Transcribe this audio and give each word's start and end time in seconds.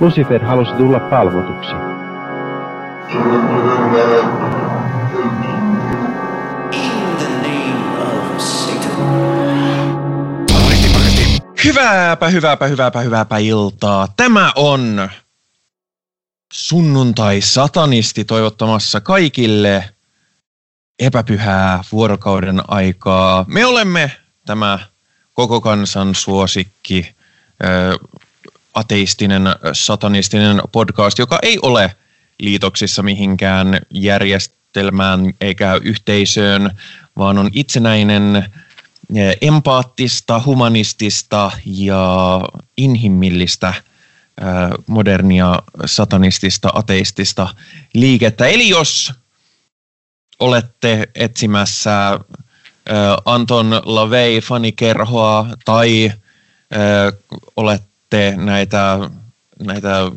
Lucifer 0.00 0.44
halusi 0.44 0.72
tulla 0.72 1.00
palvotuksi. 1.00 1.72
Hyvääpä, 11.64 12.28
hyvääpä, 12.28 12.66
hyvääpä, 12.66 13.00
hyvääpä 13.00 13.38
iltaa. 13.38 14.08
Tämä 14.16 14.52
on 14.56 15.10
sunnuntai-satanisti 16.52 18.24
toivottamassa 18.24 19.00
kaikille 19.00 19.90
epäpyhää 20.98 21.84
vuorokauden 21.92 22.62
aikaa. 22.68 23.44
Me 23.48 23.66
olemme 23.66 24.12
tämä 24.46 24.78
koko 25.32 25.60
kansan 25.60 26.14
suosikki, 26.14 27.14
ateistinen, 28.78 29.42
satanistinen 29.72 30.62
podcast, 30.72 31.18
joka 31.18 31.38
ei 31.42 31.58
ole 31.62 31.96
liitoksissa 32.40 33.02
mihinkään 33.02 33.80
järjestelmään 33.94 35.32
eikä 35.40 35.74
yhteisöön, 35.74 36.70
vaan 37.16 37.38
on 37.38 37.50
itsenäinen, 37.52 38.46
empaattista, 39.40 40.42
humanistista 40.46 41.50
ja 41.64 42.40
inhimillistä 42.76 43.74
modernia 44.86 45.62
satanistista, 45.86 46.70
ateistista 46.74 47.48
liikettä. 47.94 48.46
Eli 48.46 48.68
jos 48.68 49.12
olette 50.40 51.08
etsimässä 51.14 52.20
Anton 53.24 53.82
LaVey 53.84 54.40
fanikerhoa 54.40 55.46
tai 55.64 56.12
olette 58.12 58.36
näitä, 58.36 58.98
näitä 59.58 60.12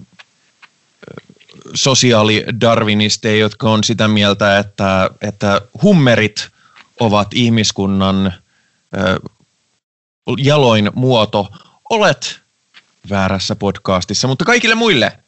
sosiaalidarwinisteja, 1.73 3.39
jotka 3.39 3.69
on 3.69 3.83
sitä 3.83 4.07
mieltä, 4.07 4.59
että, 4.59 5.09
että 5.21 5.61
hummerit 5.81 6.49
ovat 6.99 7.33
ihmiskunnan 7.33 8.33
jaloin 10.37 10.91
muoto, 10.95 11.49
olet 11.89 12.39
väärässä 13.09 13.55
podcastissa, 13.55 14.27
mutta 14.27 14.45
kaikille 14.45 14.75
muille 14.75 15.19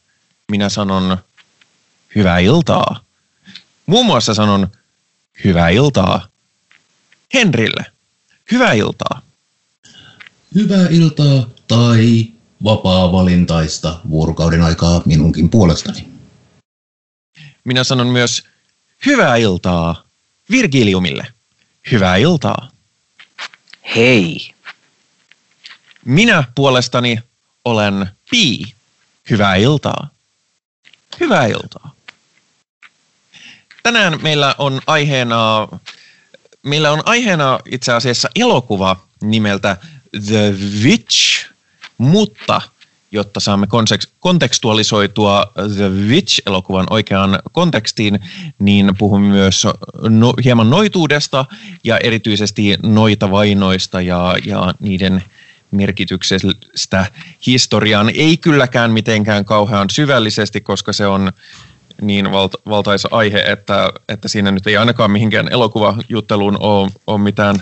minä 0.50 0.68
sanon 0.68 1.18
hyvää 2.14 2.38
iltaa. 2.38 3.00
Muun 3.86 4.06
muassa 4.06 4.34
sanon 4.34 4.68
hyvää 5.44 5.68
iltaa 5.68 6.28
Henrille. 7.34 7.86
Hyvää 8.50 8.72
iltaa. 8.72 9.22
Hyvää 10.54 10.86
iltaa 10.90 11.46
tai 11.68 12.33
vapaa-valintaista 12.64 14.00
vuorokauden 14.10 14.62
aikaa 14.62 15.02
minunkin 15.04 15.48
puolestani. 15.48 16.08
Minä 17.64 17.84
sanon 17.84 18.06
myös 18.06 18.44
hyvää 19.06 19.36
iltaa 19.36 20.04
Virgiliumille. 20.50 21.26
Hyvää 21.90 22.16
iltaa. 22.16 22.70
Hei. 23.96 24.54
Minä 26.04 26.44
puolestani 26.54 27.18
olen 27.64 28.06
Pi. 28.30 28.74
Hyvää 29.30 29.54
iltaa. 29.54 30.08
Hyvää 31.20 31.46
iltaa. 31.46 31.94
Tänään 33.82 34.22
meillä 34.22 34.54
on 34.58 34.80
aiheena, 34.86 35.68
meillä 36.62 36.92
on 36.92 37.02
aiheena 37.04 37.58
itse 37.70 37.92
asiassa 37.92 38.28
elokuva 38.36 38.96
nimeltä 39.22 39.76
The 40.26 40.54
Witch, 40.82 41.46
mutta 41.98 42.60
jotta 43.14 43.40
saamme 43.40 43.66
kontekstualisoitua 44.20 45.52
The 45.76 45.88
Witch-elokuvan 45.88 46.86
oikeaan 46.90 47.38
kontekstiin, 47.52 48.20
niin 48.58 48.92
puhumme 48.98 49.28
myös 49.28 49.66
no, 50.08 50.34
hieman 50.44 50.70
noituudesta 50.70 51.44
ja 51.84 51.98
erityisesti 51.98 52.76
noita 52.82 53.30
vainoista 53.30 54.00
ja, 54.00 54.34
ja 54.44 54.74
niiden 54.80 55.22
merkityksestä 55.70 57.06
historiaan. 57.46 58.10
Ei 58.14 58.36
kylläkään 58.36 58.90
mitenkään 58.90 59.44
kauhean 59.44 59.90
syvällisesti, 59.90 60.60
koska 60.60 60.92
se 60.92 61.06
on 61.06 61.32
niin 62.00 62.32
valta, 62.32 62.58
valtaisa 62.68 63.08
aihe, 63.12 63.38
että, 63.38 63.92
että 64.08 64.28
siinä 64.28 64.50
nyt 64.50 64.66
ei 64.66 64.76
ainakaan 64.76 65.10
mihinkään 65.10 65.52
elokuvajutteluun 65.52 66.56
ole, 66.60 66.90
ole 67.06 67.18
mitään 67.18 67.56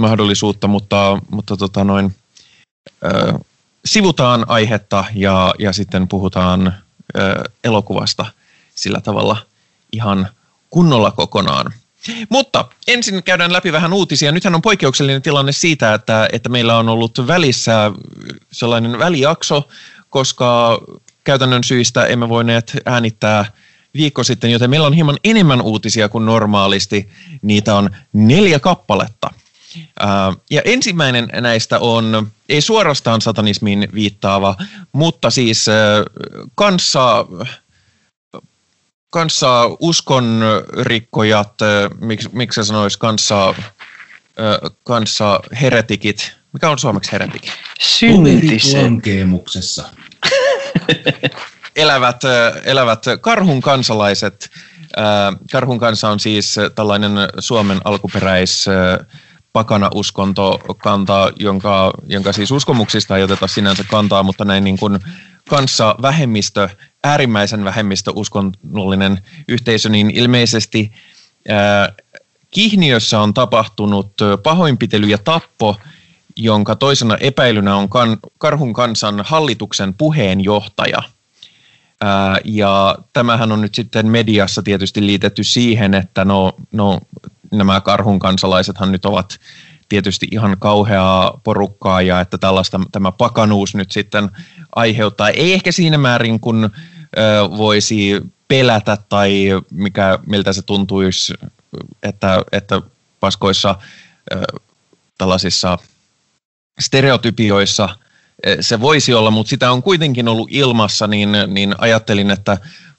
mahdollisuutta, 0.00 0.68
mutta, 0.68 1.18
mutta 1.30 1.56
tota 1.56 1.84
noin, 1.84 2.14
ö, 3.04 3.38
sivutaan 3.84 4.44
aihetta 4.48 5.04
ja, 5.14 5.54
ja 5.58 5.72
sitten 5.72 6.08
puhutaan 6.08 6.74
ö, 7.16 7.42
elokuvasta 7.64 8.26
sillä 8.74 9.00
tavalla 9.00 9.36
ihan 9.92 10.28
kunnolla 10.70 11.10
kokonaan. 11.10 11.72
Mutta 12.28 12.64
ensin 12.88 13.22
käydään 13.22 13.52
läpi 13.52 13.72
vähän 13.72 13.92
uutisia. 13.92 14.32
Nythän 14.32 14.54
on 14.54 14.62
poikkeuksellinen 14.62 15.22
tilanne 15.22 15.52
siitä, 15.52 15.94
että, 15.94 16.28
että 16.32 16.48
meillä 16.48 16.78
on 16.78 16.88
ollut 16.88 17.26
välissä 17.26 17.92
sellainen 18.52 18.98
välijakso, 18.98 19.68
koska 20.10 20.78
käytännön 21.24 21.64
syistä 21.64 22.04
emme 22.04 22.28
voineet 22.28 22.76
äänittää 22.86 23.44
viikko 23.94 24.24
sitten, 24.24 24.50
joten 24.50 24.70
meillä 24.70 24.86
on 24.86 24.92
hieman 24.92 25.18
enemmän 25.24 25.62
uutisia 25.62 26.08
kuin 26.08 26.26
normaalisti. 26.26 27.10
Niitä 27.42 27.74
on 27.74 27.90
neljä 28.12 28.58
kappaletta. 28.58 29.30
Ja 30.50 30.62
ensimmäinen 30.64 31.28
näistä 31.40 31.78
on, 31.78 32.30
ei 32.48 32.60
suorastaan 32.60 33.20
satanismiin 33.20 33.88
viittaava, 33.94 34.56
mutta 34.92 35.30
siis 35.30 35.66
kanssa 36.54 37.26
kanssa 39.10 39.70
uskonrikkojat, 39.80 41.54
miksi, 42.00 42.28
miksi 42.32 42.56
sä 42.56 42.64
sanois 42.64 42.96
kanssa, 42.96 43.54
kanssa 44.84 45.40
heretikit. 45.60 46.32
Mikä 46.52 46.70
on 46.70 46.78
suomeksi 46.78 47.12
heretikit? 47.12 47.52
Syntisen. 47.80 49.02
elävät, 51.76 52.22
elävät 52.64 53.04
karhun 53.20 53.60
kansalaiset. 53.60 54.50
Karhun 55.52 55.78
kansa 55.78 56.08
on 56.08 56.20
siis 56.20 56.56
tällainen 56.74 57.12
Suomen 57.38 57.80
alkuperäis 57.84 58.66
pakana 59.52 59.90
uskontokanta, 59.94 61.32
jonka, 61.38 61.90
jonka 62.06 62.32
siis 62.32 62.50
uskomuksista 62.50 63.16
ei 63.16 63.22
oteta 63.22 63.46
sinänsä 63.46 63.84
kantaa, 63.84 64.22
mutta 64.22 64.44
näin 64.44 64.64
niin 64.64 64.78
kuin 64.78 64.98
kanssa 65.48 65.94
vähemmistö, 66.02 66.68
äärimmäisen 67.04 67.64
vähemmistö 67.64 68.12
uskonnollinen 68.14 69.20
yhteisö, 69.48 69.88
niin 69.88 70.10
ilmeisesti 70.10 70.92
ää, 71.48 71.92
Kihniössä 72.50 73.20
on 73.20 73.34
tapahtunut 73.34 74.12
pahoinpitely 74.42 75.06
ja 75.06 75.18
tappo, 75.18 75.76
jonka 76.36 76.76
toisena 76.76 77.16
epäilynä 77.16 77.76
on 77.76 77.88
kan, 77.88 78.18
Karhun 78.38 78.72
kansan 78.72 79.24
hallituksen 79.24 79.94
puheenjohtaja. 79.94 81.02
Ää, 82.00 82.38
ja 82.44 82.98
tämähän 83.12 83.52
on 83.52 83.60
nyt 83.60 83.74
sitten 83.74 84.06
mediassa 84.06 84.62
tietysti 84.62 85.06
liitetty 85.06 85.44
siihen, 85.44 85.94
että 85.94 86.24
no, 86.24 86.52
no 86.72 87.00
nämä 87.50 87.80
Karhun 87.80 88.18
kansalaisethan 88.18 88.92
nyt 88.92 89.04
ovat 89.04 89.38
tietysti 89.88 90.28
ihan 90.30 90.56
kauheaa 90.58 91.40
porukkaa 91.44 92.02
ja 92.02 92.20
että 92.20 92.38
tällaista 92.38 92.80
tämä 92.92 93.12
pakanuus 93.12 93.74
nyt 93.74 93.92
sitten 93.92 94.30
aiheuttaa. 94.76 95.28
Ei 95.28 95.52
ehkä 95.52 95.72
siinä 95.72 95.98
määrin, 95.98 96.40
kun 96.40 96.64
ö, 96.64 96.70
voisi 97.56 98.20
pelätä 98.48 98.96
tai 99.08 99.48
mikä, 99.70 100.18
miltä 100.26 100.52
se 100.52 100.62
tuntuisi, 100.62 101.34
että, 102.02 102.44
että 102.52 102.82
paskoissa 103.20 103.74
ö, 104.32 104.42
tällaisissa 105.18 105.78
stereotypioissa 106.80 107.88
se 108.60 108.80
voisi 108.80 109.14
olla, 109.14 109.30
mutta 109.30 109.50
sitä 109.50 109.72
on 109.72 109.82
kuitenkin 109.82 110.28
ollut 110.28 110.48
ilmassa, 110.50 111.06
niin, 111.06 111.28
niin 111.46 111.74
ajattelin, 111.78 112.30
että 112.30 112.58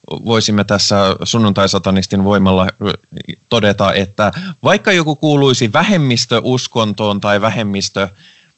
voisimme 0.09 0.63
tässä 0.63 0.95
sunnuntai-satanistin 1.23 2.23
voimalla 2.23 2.67
todeta, 3.49 3.93
että 3.93 4.31
vaikka 4.63 4.91
joku 4.91 5.15
kuuluisi 5.15 5.73
vähemmistöuskontoon 5.73 7.21
tai 7.21 7.41
vähemmistö, 7.41 8.07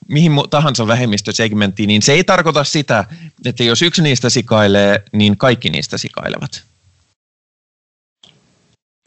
mihin 0.07 0.31
tahansa 0.49 0.87
vähemmistösegmenttiin, 0.87 1.87
niin 1.87 2.01
se 2.01 2.13
ei 2.13 2.23
tarkoita 2.23 2.63
sitä, 2.63 3.05
että 3.45 3.63
jos 3.63 3.81
yksi 3.81 4.01
niistä 4.01 4.29
sikailee, 4.29 5.03
niin 5.13 5.37
kaikki 5.37 5.69
niistä 5.69 5.97
sikailevat. 5.97 6.63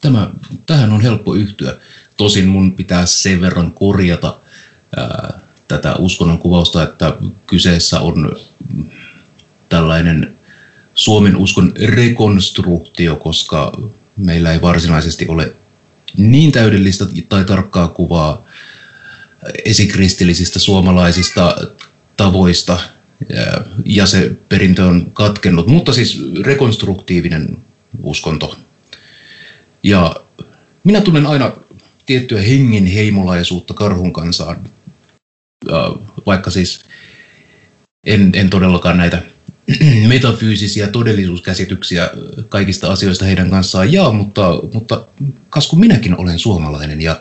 Tämä, 0.01 0.29
tähän 0.65 0.91
on 0.91 1.01
helppo 1.01 1.35
yhtyä. 1.35 1.77
Tosin 2.17 2.47
mun 2.47 2.73
pitää 2.73 3.05
sen 3.05 3.41
verran 3.41 3.71
korjata 3.71 4.39
ää, 4.97 5.39
tätä 5.67 5.95
uskonnon 5.95 6.39
kuvausta, 6.39 6.83
että 6.83 7.17
kyseessä 7.47 7.99
on 7.99 8.35
tällainen 9.69 10.36
Suomen 10.97 11.35
uskon 11.35 11.71
rekonstruktio, 11.85 13.15
koska 13.15 13.71
meillä 14.17 14.53
ei 14.53 14.61
varsinaisesti 14.61 15.25
ole 15.27 15.53
niin 16.17 16.51
täydellistä 16.51 17.05
tai 17.29 17.45
tarkkaa 17.45 17.87
kuvaa 17.87 18.45
esikristillisistä 19.65 20.59
suomalaisista 20.59 21.55
tavoista. 22.17 22.79
Ja, 23.85 24.05
se 24.05 24.31
perintö 24.49 24.85
on 24.85 25.11
katkennut, 25.11 25.67
mutta 25.67 25.93
siis 25.93 26.21
rekonstruktiivinen 26.43 27.57
uskonto. 28.03 28.57
Ja 29.83 30.15
minä 30.83 31.01
tunnen 31.01 31.27
aina 31.27 31.51
tiettyä 32.05 32.41
hengenheimolaisuutta 32.41 33.73
karhun 33.73 34.13
kansaan, 34.13 34.69
vaikka 36.25 36.51
siis 36.51 36.81
en, 38.07 38.31
en 38.33 38.49
todellakaan 38.49 38.97
näitä 38.97 39.21
metafyysisiä 40.07 40.87
todellisuuskäsityksiä 40.87 42.09
kaikista 42.49 42.91
asioista 42.91 43.25
heidän 43.25 43.49
kanssaan 43.49 43.93
jaa, 43.93 44.11
mutta, 44.11 44.59
mutta 44.73 45.05
kas 45.49 45.67
kun 45.67 45.79
minäkin 45.79 46.17
olen 46.17 46.39
suomalainen 46.39 47.01
ja 47.01 47.19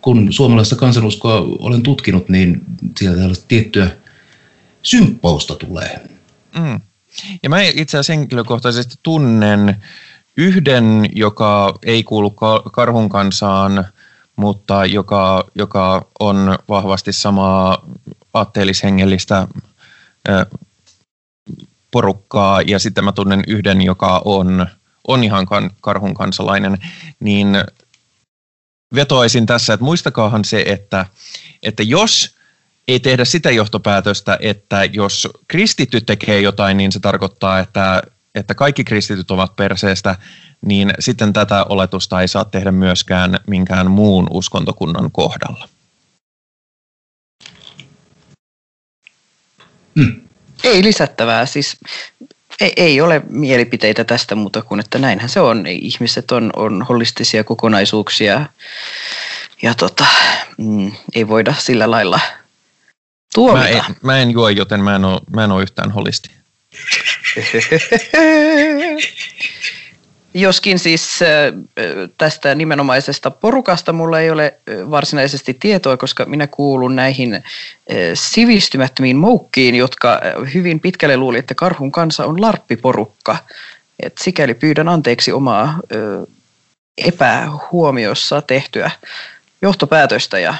kun 0.00 0.32
suomalaista 0.32 0.76
kansanuskoa 0.76 1.40
olen 1.58 1.82
tutkinut, 1.82 2.28
niin 2.28 2.62
sieltä 2.98 3.18
tällaista 3.18 3.44
tiettyä 3.48 3.90
symppausta 4.82 5.54
tulee. 5.54 6.00
Mm. 6.58 6.80
Ja 7.42 7.50
mä 7.50 7.62
itse 7.62 7.98
asiassa 7.98 8.12
henkilökohtaisesti 8.12 8.94
tunnen 9.02 9.82
yhden, 10.36 11.08
joka 11.12 11.74
ei 11.82 12.02
kuulu 12.02 12.30
karhun 12.72 13.08
kansaan, 13.08 13.84
mutta 14.36 14.86
joka, 14.86 15.44
joka 15.54 16.06
on 16.20 16.58
vahvasti 16.68 17.12
samaa 17.12 17.88
aatteellishengellistä 18.34 19.48
porukkaa, 21.94 22.62
ja 22.62 22.78
sitten 22.78 23.04
mä 23.04 23.12
tunnen 23.12 23.42
yhden, 23.46 23.82
joka 23.82 24.22
on, 24.24 24.66
on 25.08 25.24
ihan 25.24 25.46
kan, 25.46 25.70
karhun 25.80 26.14
kansalainen, 26.14 26.78
niin 27.20 27.48
vetoaisin 28.94 29.46
tässä, 29.46 29.74
että 29.74 29.84
muistakaahan 29.84 30.44
se, 30.44 30.64
että, 30.66 31.06
että 31.62 31.82
jos 31.82 32.34
ei 32.88 33.00
tehdä 33.00 33.24
sitä 33.24 33.50
johtopäätöstä, 33.50 34.38
että 34.40 34.84
jos 34.84 35.28
kristitty 35.48 36.00
tekee 36.00 36.40
jotain, 36.40 36.76
niin 36.76 36.92
se 36.92 37.00
tarkoittaa, 37.00 37.58
että, 37.58 38.02
että 38.34 38.54
kaikki 38.54 38.84
kristityt 38.84 39.30
ovat 39.30 39.56
perseestä, 39.56 40.16
niin 40.66 40.94
sitten 40.98 41.32
tätä 41.32 41.64
oletusta 41.64 42.20
ei 42.20 42.28
saa 42.28 42.44
tehdä 42.44 42.72
myöskään 42.72 43.38
minkään 43.46 43.90
muun 43.90 44.26
uskontokunnan 44.30 45.10
kohdalla. 45.12 45.68
Hmm. 49.96 50.23
Ei 50.64 50.84
lisättävää. 50.84 51.46
Siis 51.46 51.76
ei, 52.60 52.72
ei 52.76 53.00
ole 53.00 53.22
mielipiteitä 53.28 54.04
tästä 54.04 54.34
muuta 54.34 54.62
kuin, 54.62 54.80
että 54.80 54.98
näinhän 54.98 55.28
se 55.28 55.40
on. 55.40 55.66
Ihmiset 55.66 56.32
on, 56.32 56.50
on 56.56 56.86
holistisia 56.88 57.44
kokonaisuuksia 57.44 58.46
ja 59.62 59.74
tota, 59.74 60.06
mm, 60.58 60.92
ei 61.14 61.28
voida 61.28 61.54
sillä 61.58 61.90
lailla 61.90 62.20
tuomita. 63.34 63.68
Mä 63.68 63.68
en, 63.68 63.82
mä 64.02 64.18
en 64.18 64.30
juo, 64.30 64.48
joten 64.48 64.80
mä 64.80 64.96
en 64.96 65.04
ole, 65.04 65.20
mä 65.30 65.44
en 65.44 65.52
ole 65.52 65.62
yhtään 65.62 65.90
holisti. 65.90 66.30
Joskin 70.34 70.78
siis 70.78 71.20
tästä 72.18 72.54
nimenomaisesta 72.54 73.30
porukasta 73.30 73.92
mulla 73.92 74.20
ei 74.20 74.30
ole 74.30 74.58
varsinaisesti 74.90 75.54
tietoa, 75.54 75.96
koska 75.96 76.24
minä 76.24 76.46
kuulun 76.46 76.96
näihin 76.96 77.42
sivistymättömiin 78.14 79.16
moukkiin, 79.16 79.74
jotka 79.74 80.20
hyvin 80.54 80.80
pitkälle 80.80 81.16
luuli, 81.16 81.38
että 81.38 81.54
karhun 81.54 81.92
kansa 81.92 82.26
on 82.26 82.40
larppiporukka. 82.40 83.36
Et 84.02 84.18
sikäli 84.18 84.54
pyydän 84.54 84.88
anteeksi 84.88 85.32
omaa 85.32 85.78
epähuomiossa 86.98 88.42
tehtyä 88.42 88.90
johtopäätöstä 89.62 90.38
ja 90.38 90.54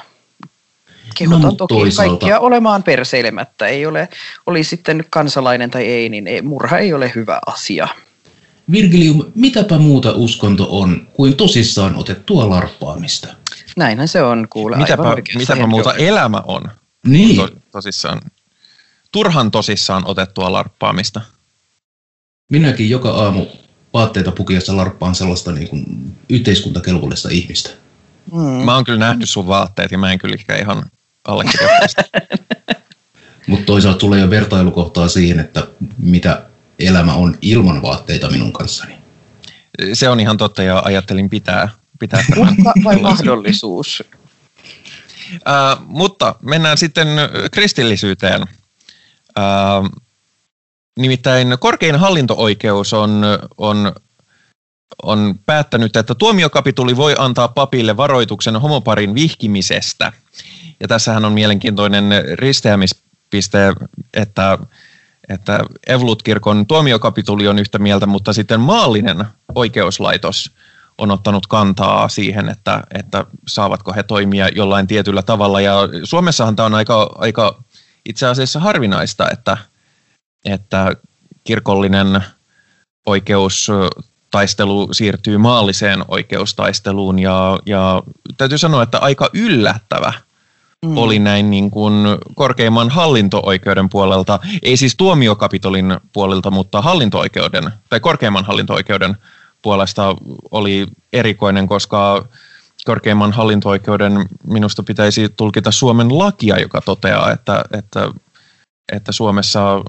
kehotan 1.15 1.43
no, 1.43 1.53
toki 1.53 1.75
toisaalta. 1.75 2.11
kaikkia 2.11 2.41
olemaan 2.41 2.83
perseilemättä. 2.83 3.67
Ei 3.67 3.87
ole, 3.87 4.09
oli 4.47 4.65
sitten 4.65 5.05
kansalainen 5.11 5.71
tai 5.71 5.85
ei, 5.85 6.09
niin 6.09 6.27
ei, 6.27 6.43
murha 6.43 6.79
ei 6.79 6.93
ole 6.93 7.13
hyvä 7.15 7.41
asia. 7.47 7.89
Virgilium, 8.71 9.25
mitäpä 9.35 9.79
muuta 9.79 10.13
uskonto 10.13 10.67
on 10.71 11.09
kuin 11.13 11.37
tosissaan 11.37 11.97
otettua 11.97 12.51
larppaamista? 12.51 13.35
Näinhän 13.77 14.09
se 14.09 14.23
on, 14.23 14.47
kuule. 14.51 14.77
Mitäpä, 14.77 15.17
mitäpä 15.35 15.67
muuta 15.67 15.95
elämä 15.95 16.43
on? 16.47 16.63
Niin. 17.07 17.37
To, 17.37 17.49
tosissaan, 17.73 18.21
turhan 19.13 19.51
tosissaan 19.51 20.03
otettua 20.07 20.53
larppaamista. 20.53 21.21
Minäkin 22.51 22.91
joka 22.91 23.11
aamu 23.11 23.47
vaatteita 23.93 24.33
pukiessa 24.33 24.77
larppaan 24.77 25.15
sellaista 25.15 25.53
niin 25.53 25.69
kuin 25.69 25.87
yhteiskuntakelvollista 26.29 27.29
ihmistä. 27.33 27.71
Mm. 28.33 28.41
Mä 28.41 28.75
oon 28.75 28.85
kyllä 28.85 28.99
nähnyt 28.99 29.31
sun 29.31 29.47
vaatteet 29.47 29.93
ja 29.93 29.99
mä 29.99 30.13
en 30.13 30.19
kyllä 30.19 30.37
ihan 30.61 30.85
allekirjoittaa 31.25 32.05
Mutta 33.47 33.67
toisaalta 33.67 33.99
tulee 33.99 34.21
jo 34.21 34.31
vertailukohtaa 34.31 35.09
siihen, 35.09 35.41
että 35.41 35.67
mitä 35.99 36.43
elämä 36.79 37.15
on 37.15 37.39
ilman 37.41 37.83
vaatteita 37.83 38.31
minun 38.31 38.53
kanssani. 38.53 38.95
Se 39.93 40.09
on 40.09 40.21
ihan 40.21 40.37
totta 40.37 40.63
ja 40.63 40.83
ajattelin 40.85 41.31
pitää, 41.31 41.69
pitää 42.01 42.25
vai 42.85 42.97
mahdollisuus? 42.97 44.03
Uh, 45.33 45.87
mutta 45.87 46.35
mennään 46.43 46.79
sitten 46.79 47.09
kristillisyyteen. 47.53 48.43
Uh, 49.39 49.89
nimittäin 50.99 51.57
korkein 51.61 51.97
hallinto-oikeus 51.97 52.93
on, 52.93 53.25
on, 53.57 53.93
on 55.03 55.39
päättänyt, 55.47 55.97
että 55.97 56.15
tuomiokapituli 56.15 56.97
voi 56.97 57.15
antaa 57.19 57.49
papille 57.49 57.97
varoituksen 57.97 58.61
homoparin 58.61 59.15
vihkimisestä. 59.15 60.13
Ja 60.81 60.89
tässähän 60.89 61.25
on 61.25 61.33
mielenkiintoinen 61.33 62.05
risteämispiste, 62.35 63.73
että 64.15 64.59
että 65.29 65.61
Evolut-kirkon 65.87 66.67
tuomiokapituli 66.67 67.49
on 67.49 67.59
yhtä 67.59 67.79
mieltä, 67.79 68.07
mutta 68.07 68.33
sitten 68.33 68.61
maallinen 68.61 69.25
oikeuslaitos 69.55 70.51
on 70.99 71.11
ottanut 71.11 71.47
kantaa 71.47 72.09
siihen, 72.09 72.49
että, 72.49 72.83
että 72.95 73.27
saavatko 73.49 73.93
he 73.93 74.03
toimia 74.03 74.49
jollain 74.49 74.87
tietyllä 74.87 75.23
tavalla. 75.23 75.61
Ja 75.61 75.75
Suomessahan 76.05 76.57
tämä 76.57 76.67
on 76.67 76.75
aika, 76.75 77.11
aika 77.19 77.63
itse 78.07 78.27
asiassa 78.27 78.61
harvinaista, 78.61 79.31
että, 79.31 79.57
että 80.45 80.97
kirkollinen 81.45 82.25
oikeustaistelu 83.07 84.89
siirtyy 84.93 85.39
maalliseen 85.39 86.05
oikeustaisteluun. 86.09 87.19
Ja, 87.19 87.59
ja 87.67 88.03
täytyy 88.37 88.59
sanoa, 88.59 88.83
että 88.83 88.99
aika 88.99 89.31
yllättävä– 89.33 90.13
mm. 90.85 90.97
oli 90.97 91.19
näin 91.19 91.51
niin 91.51 91.71
kuin 91.71 91.95
korkeimman 92.35 92.91
hallinto-oikeuden 92.91 93.89
puolelta, 93.89 94.41
ei 94.63 94.77
siis 94.77 94.97
tuomiokapitolin 94.97 95.97
puolelta, 96.13 96.51
mutta 96.51 96.83
hallinto-oikeuden 96.83 97.71
tai 97.91 98.01
korkeimman 98.01 98.45
hallinto-oikeuden 98.45 99.17
puolesta 99.63 100.17
oli 100.51 100.87
erikoinen, 101.13 101.67
koska 101.67 102.25
korkeimman 102.85 103.33
hallinto-oikeuden 103.33 104.27
minusta 104.47 104.83
pitäisi 104.83 105.29
tulkita 105.29 105.71
Suomen 105.71 106.19
lakia, 106.19 106.59
joka 106.59 106.81
toteaa, 106.81 107.33
että, 107.33 107.65
että, 107.79 108.09
että 108.93 109.13
Suomessa 109.13 109.81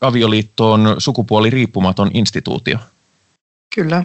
avioliitto 0.00 0.72
on 0.72 0.96
sukupuoli 0.98 1.50
riippumaton 1.50 2.10
instituutio. 2.14 2.78
Kyllä. 3.74 4.04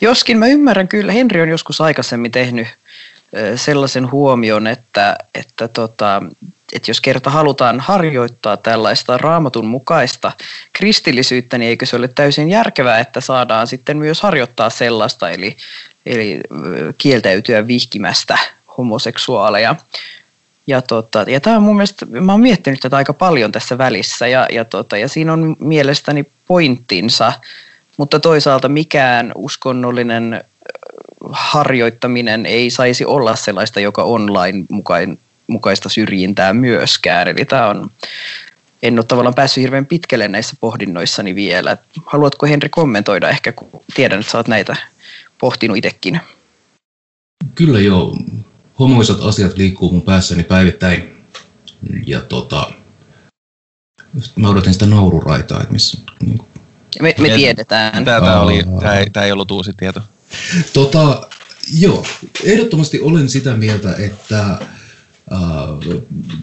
Joskin 0.00 0.38
mä 0.38 0.46
ymmärrän 0.46 0.88
kyllä, 0.88 1.12
Henri 1.12 1.40
on 1.40 1.48
joskus 1.48 1.80
aikaisemmin 1.80 2.30
tehnyt 2.30 2.68
sellaisen 3.56 4.10
huomion, 4.10 4.66
että, 4.66 5.16
että, 5.34 5.68
tota, 5.68 6.22
että 6.72 6.90
jos 6.90 7.00
kerta 7.00 7.30
halutaan 7.30 7.80
harjoittaa 7.80 8.56
tällaista 8.56 9.18
raamatun 9.18 9.66
mukaista 9.66 10.32
kristillisyyttä, 10.72 11.58
niin 11.58 11.68
eikö 11.68 11.86
se 11.86 11.96
ole 11.96 12.08
täysin 12.08 12.48
järkevää, 12.48 12.98
että 12.98 13.20
saadaan 13.20 13.66
sitten 13.66 13.96
myös 13.96 14.20
harjoittaa 14.20 14.70
sellaista, 14.70 15.30
eli, 15.30 15.56
eli 16.06 16.40
kieltäytyä 16.98 17.66
vihkimästä 17.66 18.38
homoseksuaaleja. 18.78 19.76
Ja, 20.66 20.82
tota, 20.82 21.24
ja 21.28 21.40
tämä 21.40 21.56
on 21.56 21.62
mun 21.62 21.76
mielestä, 21.76 22.06
mä 22.06 22.32
oon 22.32 22.40
miettinyt 22.40 22.80
tätä 22.80 22.96
aika 22.96 23.12
paljon 23.12 23.52
tässä 23.52 23.78
välissä 23.78 24.26
ja, 24.26 24.46
ja, 24.52 24.64
tota, 24.64 24.98
ja 24.98 25.08
siinä 25.08 25.32
on 25.32 25.56
mielestäni 25.58 26.24
pointtinsa, 26.46 27.32
mutta 27.96 28.20
toisaalta 28.20 28.68
mikään 28.68 29.32
uskonnollinen 29.34 30.44
harjoittaminen 31.30 32.46
ei 32.46 32.70
saisi 32.70 33.04
olla 33.04 33.36
sellaista, 33.36 33.80
joka 33.80 34.02
online 34.02 34.64
mukain, 34.70 35.18
mukaista 35.46 35.88
syrjintää 35.88 36.52
myöskään. 36.52 37.28
Eli 37.28 37.44
tämä 37.44 37.66
on, 37.66 37.90
en 38.82 38.98
ole 38.98 39.04
tavallaan 39.04 39.34
päässyt 39.34 39.62
hirveän 39.62 39.86
pitkälle 39.86 40.28
näissä 40.28 40.56
pohdinnoissani 40.60 41.34
vielä. 41.34 41.76
Haluatko 42.06 42.46
Henri 42.46 42.68
kommentoida 42.68 43.28
ehkä, 43.28 43.52
kun 43.52 43.68
tiedän, 43.94 44.20
että 44.20 44.32
sä 44.32 44.38
oot 44.38 44.48
näitä 44.48 44.76
pohtinut 45.38 45.76
itsekin? 45.76 46.20
Kyllä 47.54 47.80
joo. 47.80 48.16
Homoisat 48.78 49.20
asiat 49.20 49.56
liikkuu 49.56 49.92
mun 49.92 50.02
päässäni 50.02 50.44
päivittäin. 50.44 51.24
Ja 52.06 52.20
tota, 52.20 52.72
mä 54.36 54.48
odotin 54.48 54.72
sitä 54.72 54.86
naururaitaa, 54.86 55.60
että 55.60 55.72
missä... 55.72 55.98
Niin 56.20 56.38
kuin... 56.38 56.48
me, 57.02 57.14
me 57.18 57.28
tiedetään. 57.28 58.04
Tämä, 58.04 58.40
oli, 58.40 58.62
tämä, 58.80 58.94
ei, 58.94 59.10
tämä 59.10 59.26
ei 59.26 59.32
ollut 59.32 59.50
uusi 59.50 59.72
tieto. 59.76 60.00
Tota, 60.72 61.28
joo, 61.78 62.06
ehdottomasti 62.44 63.00
olen 63.00 63.28
sitä 63.28 63.54
mieltä, 63.54 63.94
että 63.98 64.40
äh, 64.42 64.58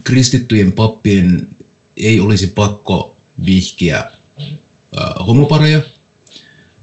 kristittyjen 0.04 0.72
pappien 0.72 1.48
ei 1.96 2.20
olisi 2.20 2.46
pakko 2.46 3.16
vihkiä 3.46 3.98
äh, 3.98 5.26
homopareja 5.26 5.80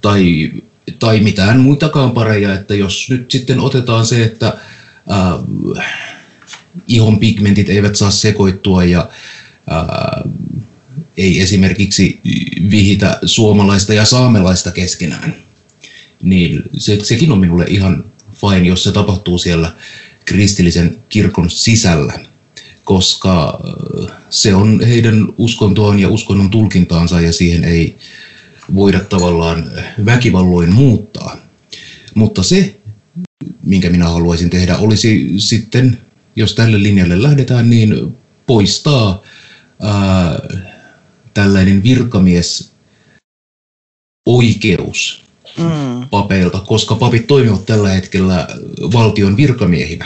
tai, 0.01 0.51
tai 0.99 1.19
mitään 1.19 1.59
muitakaan 1.59 2.11
pareja, 2.11 2.53
että 2.53 2.75
jos 2.75 3.09
nyt 3.09 3.31
sitten 3.31 3.59
otetaan 3.59 4.05
se, 4.05 4.23
että 4.23 4.47
äh, 5.11 5.85
ihon 6.87 7.19
pigmentit 7.19 7.69
eivät 7.69 7.95
saa 7.95 8.11
sekoittua 8.11 8.83
ja 8.83 9.09
äh, 9.71 10.31
ei 11.17 11.41
esimerkiksi 11.41 12.19
vihitä 12.69 13.19
suomalaista 13.25 13.93
ja 13.93 14.05
saamelaista 14.05 14.71
keskenään, 14.71 15.35
niin 16.23 16.63
se, 16.77 16.99
sekin 17.03 17.31
on 17.31 17.39
minulle 17.39 17.65
ihan 17.67 18.05
fine, 18.33 18.67
jos 18.67 18.83
se 18.83 18.91
tapahtuu 18.91 19.37
siellä 19.37 19.75
kristillisen 20.25 20.97
kirkon 21.09 21.49
sisällä, 21.49 22.19
koska 22.83 23.59
äh, 24.09 24.17
se 24.29 24.55
on 24.55 24.81
heidän 24.87 25.33
uskontoaan 25.37 25.99
ja 25.99 26.09
uskonnon 26.09 26.49
tulkintaansa 26.49 27.21
ja 27.21 27.33
siihen 27.33 27.63
ei 27.63 27.95
voida 28.75 28.99
tavallaan 28.99 29.71
väkivalloin 30.05 30.73
muuttaa. 30.73 31.37
Mutta 32.15 32.43
se, 32.43 32.79
minkä 33.63 33.89
minä 33.89 34.09
haluaisin 34.09 34.49
tehdä, 34.49 34.77
olisi 34.77 35.33
sitten, 35.37 35.97
jos 36.35 36.55
tälle 36.55 36.83
linjalle 36.83 37.21
lähdetään, 37.21 37.69
niin 37.69 38.17
poistaa 38.45 39.23
ää, 39.81 40.39
tällainen 41.33 41.83
virkamies 41.83 42.71
oikeus 44.25 45.22
mm. 45.57 46.09
papeilta, 46.09 46.59
koska 46.59 46.95
papit 46.95 47.27
toimivat 47.27 47.65
tällä 47.65 47.89
hetkellä 47.89 48.47
valtion 48.93 49.37
virkamiehinä. 49.37 50.05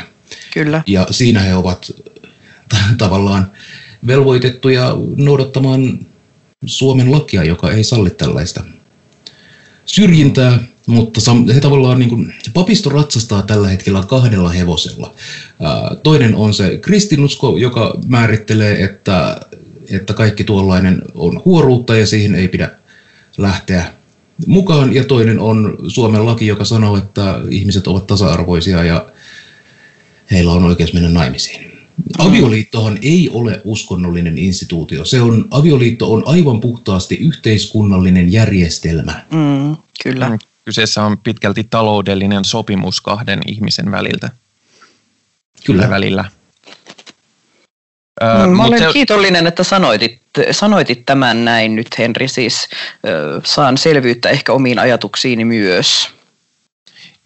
Kyllä. 0.53 0.83
Ja 0.87 1.07
siinä 1.11 1.39
he 1.39 1.55
ovat 1.55 1.91
tavallaan 2.97 3.51
velvoitettuja 4.07 4.95
noudattamaan 5.15 6.05
Suomen 6.65 7.11
lakia, 7.11 7.43
joka 7.43 7.71
ei 7.71 7.83
salli 7.83 8.09
tällaista 8.09 8.63
syrjintää, 9.85 10.59
mutta 10.87 11.21
he 11.53 11.59
tavallaan 11.59 11.99
niin 11.99 12.09
kuin, 12.09 12.33
papisto 12.53 12.89
ratsastaa 12.89 13.41
tällä 13.41 13.67
hetkellä 13.67 14.03
kahdella 14.07 14.49
hevosella. 14.49 15.13
Toinen 16.03 16.35
on 16.35 16.53
se 16.53 16.77
kristinusko, 16.77 17.57
joka 17.57 17.97
määrittelee, 18.07 18.83
että, 18.83 19.41
että 19.91 20.13
kaikki 20.13 20.43
tuollainen 20.43 21.01
on 21.15 21.41
huoruutta 21.45 21.97
ja 21.97 22.07
siihen 22.07 22.35
ei 22.35 22.47
pidä 22.47 22.71
lähteä 23.37 23.93
mukaan. 24.45 24.93
Ja 24.93 25.03
toinen 25.03 25.39
on 25.39 25.77
Suomen 25.87 26.25
laki, 26.25 26.47
joka 26.47 26.65
sanoo, 26.65 26.97
että 26.97 27.39
ihmiset 27.49 27.87
ovat 27.87 28.07
tasa-arvoisia 28.07 28.83
ja 28.83 29.05
heillä 30.31 30.51
on 30.51 30.63
oikeus 30.63 30.93
mennä 30.93 31.09
naimisiin. 31.09 31.77
Avioliittohan 32.17 32.99
ei 33.01 33.29
ole 33.33 33.61
uskonnollinen 33.63 34.37
instituutio. 34.37 35.05
Se 35.05 35.21
on, 35.21 35.47
avioliitto 35.51 36.13
on 36.13 36.23
aivan 36.25 36.61
puhtaasti 36.61 37.15
yhteiskunnallinen 37.15 38.31
järjestelmä. 38.31 39.25
Mm, 39.31 39.77
kyllä. 40.03 40.29
Mm, 40.29 40.39
kyseessä 40.65 41.03
on 41.03 41.17
pitkälti 41.17 41.67
taloudellinen 41.69 42.45
sopimus 42.45 43.01
kahden 43.01 43.39
ihmisen 43.47 43.91
väliltä. 43.91 44.29
Kyllä. 45.65 45.89
Välillä. 45.89 46.25
Mm, 48.21 48.57
mä 48.57 48.63
olen 48.63 48.79
se... 48.79 48.89
kiitollinen, 48.93 49.47
että 49.47 49.63
sanoitit, 49.63 50.21
sanoitit 50.51 51.05
tämän 51.05 51.45
näin 51.45 51.75
nyt, 51.75 51.87
Henri. 51.97 52.27
Siis 52.27 52.69
äh, 53.07 53.41
saan 53.43 53.77
selvyyttä 53.77 54.29
ehkä 54.29 54.53
omiin 54.53 54.79
ajatuksiini 54.79 55.45
myös. 55.45 56.17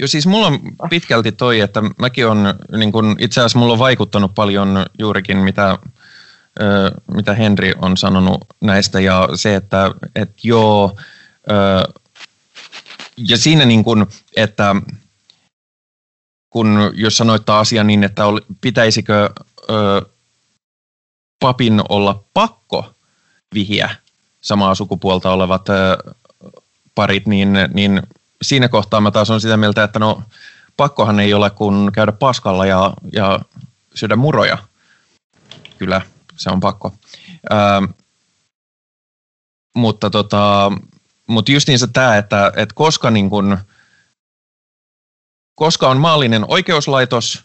Joo, 0.01 0.07
siis 0.07 0.27
mulla 0.27 0.47
on 0.47 0.89
pitkälti 0.89 1.31
toi, 1.31 1.59
että 1.59 1.81
mäkin 1.99 2.27
on, 2.27 2.53
niin 2.77 2.91
kun, 2.91 3.15
itse 3.19 3.41
asiassa 3.41 3.59
mulla 3.59 3.73
on 3.73 3.79
vaikuttanut 3.79 4.35
paljon 4.35 4.85
juurikin 4.99 5.37
mitä, 5.37 5.77
ö, 6.61 6.91
mitä 7.13 7.33
Henri 7.33 7.73
on 7.81 7.97
sanonut 7.97 8.45
näistä 8.61 8.99
ja 8.99 9.29
se, 9.35 9.55
että 9.55 9.91
et 10.15 10.43
joo, 10.43 10.97
ö, 11.51 11.93
ja 13.17 13.37
siinä 13.37 13.65
niin 13.65 13.83
kun, 13.83 14.07
että 14.35 14.75
kun 16.49 16.91
jos 16.93 17.17
sanoittaa 17.17 17.59
asia 17.59 17.83
niin, 17.83 18.03
että 18.03 18.25
ol, 18.25 18.39
pitäisikö 18.61 19.29
ö, 19.69 20.01
papin 21.41 21.81
olla 21.89 22.23
pakko 22.33 22.93
vihiä 23.53 23.95
samaa 24.41 24.75
sukupuolta 24.75 25.31
olevat 25.31 25.69
ö, 25.69 25.97
parit, 26.95 27.27
niin, 27.27 27.53
niin 27.73 28.01
siinä 28.41 28.69
kohtaa 28.69 29.01
mä 29.01 29.11
taas 29.11 29.29
on 29.29 29.41
sitä 29.41 29.57
mieltä, 29.57 29.83
että 29.83 29.99
no 29.99 30.23
pakkohan 30.77 31.19
ei 31.19 31.33
ole 31.33 31.49
kun 31.49 31.91
käydä 31.93 32.11
paskalla 32.11 32.65
ja, 32.65 32.93
ja 33.13 33.39
syödä 33.95 34.15
muroja. 34.15 34.57
Kyllä, 35.77 36.01
se 36.37 36.49
on 36.49 36.59
pakko. 36.59 36.93
Ää, 37.49 37.81
mutta 39.75 40.09
tota, 40.09 40.71
mutta 41.27 41.51
justiinsa 41.51 41.87
tämä, 41.87 42.17
että, 42.17 42.51
että 42.55 42.75
koska, 42.75 43.11
niin 43.11 43.29
kun, 43.29 43.57
koska 45.55 45.89
on 45.89 45.97
maallinen 45.97 46.45
oikeuslaitos 46.47 47.43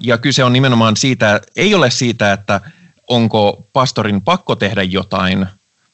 ja 0.00 0.18
kyse 0.18 0.44
on 0.44 0.52
nimenomaan 0.52 0.96
siitä, 0.96 1.40
ei 1.56 1.74
ole 1.74 1.90
siitä, 1.90 2.32
että 2.32 2.60
onko 3.08 3.68
pastorin 3.72 4.22
pakko 4.22 4.56
tehdä 4.56 4.82
jotain, 4.82 5.46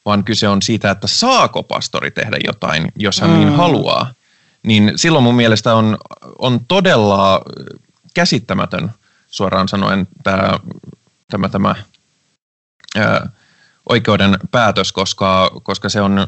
vaan 0.05 0.23
kyse 0.23 0.47
on 0.47 0.61
siitä, 0.61 0.91
että 0.91 1.07
saako 1.07 1.63
pastori 1.63 2.11
tehdä 2.11 2.37
jotain, 2.45 2.91
jos 2.95 3.21
hän 3.21 3.29
niin 3.29 3.39
mm. 3.39 3.45
niin 3.45 3.57
haluaa 3.57 4.13
niin 4.63 4.91
silloin 4.95 5.23
mun 5.23 5.35
mielestä 5.35 5.75
on, 5.75 5.97
on 6.39 6.65
todella 6.65 7.41
käsittämätön 8.13 8.91
suoraan 9.27 9.67
sanoen 9.67 10.07
tämä, 10.23 10.59
tämä, 11.27 11.49
tämä 11.49 11.75
ää, 12.97 13.29
oikeuden 13.89 14.37
päätös, 14.51 14.91
koska, 14.91 15.51
koska 15.63 15.89
se 15.89 16.01
on 16.01 16.27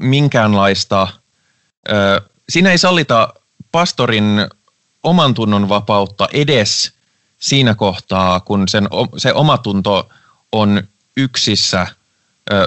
minkäänlaista, 0.00 1.08
ää, 1.88 2.20
siinä 2.48 2.70
ei 2.70 2.78
sallita 2.78 3.34
pastorin 3.72 4.46
oman 5.02 5.34
tunnon 5.34 5.68
vapautta 5.68 6.28
edes 6.32 6.95
siinä 7.38 7.74
kohtaa, 7.74 8.40
kun 8.40 8.68
sen, 8.68 8.88
se 9.16 9.32
omatunto 9.32 10.08
on 10.52 10.82
yksissä 11.16 11.86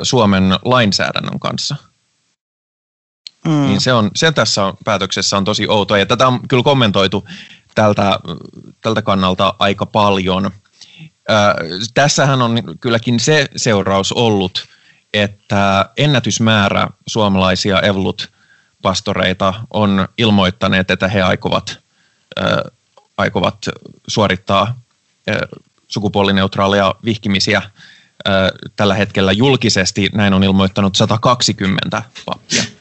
Suomen 0.03 0.43
lainsäädännön 0.63 1.39
kanssa– 1.39 1.75
Mm. 3.45 3.67
Niin 3.67 3.81
se, 3.81 3.93
on, 3.93 4.11
se 4.15 4.31
tässä 4.31 4.73
päätöksessä 4.85 5.37
on 5.37 5.45
tosi 5.45 5.67
outoa 5.67 5.97
ja 5.97 6.05
tätä 6.05 6.27
on 6.27 6.47
kyllä 6.47 6.63
kommentoitu 6.63 7.27
tältä, 7.75 8.19
tältä 8.81 9.01
kannalta 9.01 9.53
aika 9.59 9.85
paljon. 9.85 10.45
Äh, 11.31 11.53
tässähän 11.93 12.41
on 12.41 12.63
kylläkin 12.79 13.19
se 13.19 13.47
seuraus 13.55 14.11
ollut, 14.11 14.65
että 15.13 15.89
ennätysmäärä 15.97 16.87
suomalaisia 17.07 17.81
evlut-pastoreita 17.81 19.53
on 19.73 20.07
ilmoittaneet, 20.17 20.91
että 20.91 21.07
he 21.07 21.21
aikovat, 21.21 21.79
äh, 22.39 22.47
aikovat 23.19 23.57
suorittaa 24.07 24.79
sukupuolineutraaleja 25.87 26.95
vihkimisiä 27.05 27.61
tällä 28.75 28.95
hetkellä 28.95 29.31
julkisesti. 29.31 30.09
Näin 30.13 30.33
on 30.33 30.43
ilmoittanut 30.43 30.95
120 30.95 32.01
pappia. 32.25 32.63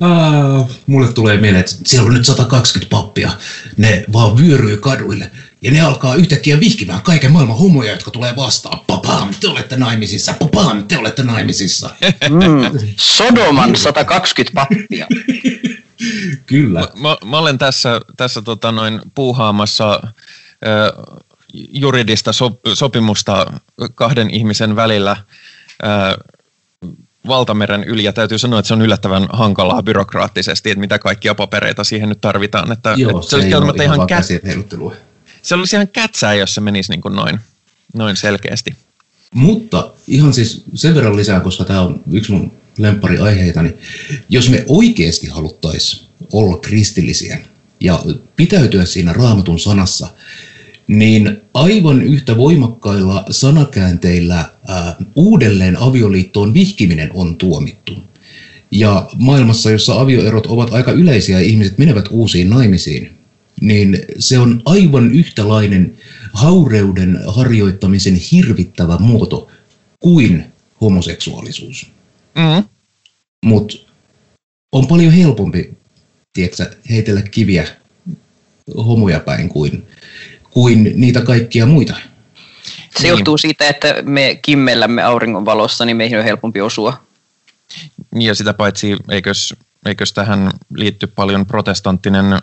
Aa, 0.00 0.68
mulle 0.86 1.12
tulee 1.12 1.36
mieleen, 1.36 1.60
että 1.60 1.72
siellä 1.84 2.06
on 2.06 2.14
nyt 2.14 2.26
120 2.26 2.90
pappia. 2.90 3.30
Ne 3.76 4.04
vaan 4.12 4.36
vyöryy 4.36 4.76
kaduille. 4.76 5.30
Ja 5.62 5.70
ne 5.70 5.80
alkaa 5.80 6.14
yhtäkkiä 6.14 6.60
vihkimään 6.60 7.02
kaiken 7.02 7.32
maailman 7.32 7.58
homoja, 7.58 7.92
jotka 7.92 8.10
tulee 8.10 8.36
vastaan. 8.36 8.80
Papam, 8.86 9.34
te 9.40 9.48
olette 9.48 9.76
naimisissa. 9.76 10.34
Papam, 10.38 10.84
te 10.84 10.98
olette 10.98 11.22
naimisissa. 11.22 11.90
Mm, 12.30 12.78
Sodoman 12.96 13.76
120 13.76 14.54
pappia. 14.54 15.06
Kyllä. 16.46 16.80
Mä, 16.80 16.88
mä, 16.94 17.16
mä 17.24 17.38
olen 17.38 17.58
tässä, 17.58 18.00
tässä 18.16 18.42
tota 18.42 18.72
noin 18.72 19.00
puuhaamassa 19.14 20.00
äh, 20.04 21.06
juridista 21.52 22.32
so, 22.32 22.60
sopimusta 22.74 23.52
kahden 23.94 24.30
ihmisen 24.30 24.76
välillä. 24.76 25.10
Äh, 25.10 26.16
valtameren 27.26 27.84
yli 27.84 28.04
ja 28.04 28.12
täytyy 28.12 28.38
sanoa, 28.38 28.58
että 28.58 28.68
se 28.68 28.74
on 28.74 28.82
yllättävän 28.82 29.26
hankalaa 29.32 29.82
byrokraattisesti, 29.82 30.70
että 30.70 30.80
mitä 30.80 30.98
kaikkia 30.98 31.34
papereita 31.34 31.84
siihen 31.84 32.08
nyt 32.08 32.20
tarvitaan. 32.20 32.72
Että, 32.72 32.94
Joo, 32.96 33.10
että 33.10 33.22
se, 33.22 33.28
se 33.30 33.36
olisi 33.36 33.48
ihan, 33.48 33.82
ihan 33.82 34.06
kät... 34.06 34.26
Se 35.42 35.54
olisi 35.54 35.76
ihan 35.76 35.88
kätsää, 35.88 36.34
jos 36.34 36.54
se 36.54 36.60
menisi 36.60 36.92
niin 36.92 37.00
kuin 37.00 37.16
noin, 37.16 37.40
noin 37.94 38.16
selkeästi. 38.16 38.76
Mutta 39.34 39.90
ihan 40.06 40.34
siis 40.34 40.64
sen 40.74 40.94
verran 40.94 41.16
lisää, 41.16 41.40
koska 41.40 41.64
tämä 41.64 41.80
on 41.80 42.00
yksi 42.12 42.32
mun 42.32 42.52
lemppariaiheita, 42.78 43.62
niin 43.62 43.74
jos 44.28 44.50
me 44.50 44.64
oikeasti 44.68 45.26
haluttaisiin 45.26 46.06
olla 46.32 46.56
kristillisiä 46.58 47.38
ja 47.80 48.04
pitäytyä 48.36 48.84
siinä 48.84 49.12
raamatun 49.12 49.58
sanassa, 49.58 50.08
niin 50.86 51.40
aivan 51.54 52.02
yhtä 52.02 52.36
voimakkailla 52.36 53.24
sanakäänteillä 53.30 54.50
ää, 54.68 54.96
uudelleen 55.14 55.76
avioliittoon 55.76 56.54
vihkiminen 56.54 57.10
on 57.14 57.36
tuomittu. 57.36 57.92
Ja 58.70 59.08
maailmassa, 59.16 59.70
jossa 59.70 60.00
avioerot 60.00 60.46
ovat 60.46 60.72
aika 60.72 60.92
yleisiä 60.92 61.40
ja 61.40 61.46
ihmiset 61.46 61.78
menevät 61.78 62.08
uusiin 62.10 62.50
naimisiin, 62.50 63.10
niin 63.60 63.98
se 64.18 64.38
on 64.38 64.62
aivan 64.64 65.12
yhtälainen 65.12 65.96
haureuden 66.32 67.20
harjoittamisen 67.26 68.14
hirvittävä 68.14 68.96
muoto 68.98 69.48
kuin 70.00 70.44
homoseksuaalisuus. 70.80 71.95
Mm. 72.36 72.64
Mutta 73.44 73.76
on 74.72 74.86
paljon 74.86 75.12
helpompi 75.12 75.78
tiedätkö, 76.32 76.76
heitellä 76.90 77.22
kiviä 77.22 77.68
homoja 78.76 79.20
päin 79.20 79.48
kuin, 79.48 79.88
kuin 80.50 80.92
niitä 80.94 81.20
kaikkia 81.20 81.66
muita. 81.66 81.94
Se 82.96 83.02
niin. 83.02 83.10
johtuu 83.10 83.38
siitä, 83.38 83.68
että 83.68 83.94
me 84.02 84.38
kimmellämme 84.42 85.02
auringon 85.02 85.44
valossa, 85.44 85.84
niin 85.84 85.96
meihin 85.96 86.18
on 86.18 86.24
helpompi 86.24 86.60
osua. 86.60 87.06
Ja 88.20 88.34
sitä 88.34 88.54
paitsi, 88.54 88.96
eikös, 89.10 89.54
eikös 89.86 90.12
tähän 90.12 90.50
liitty 90.76 91.06
paljon 91.06 91.46
protestanttinen, 91.46 92.38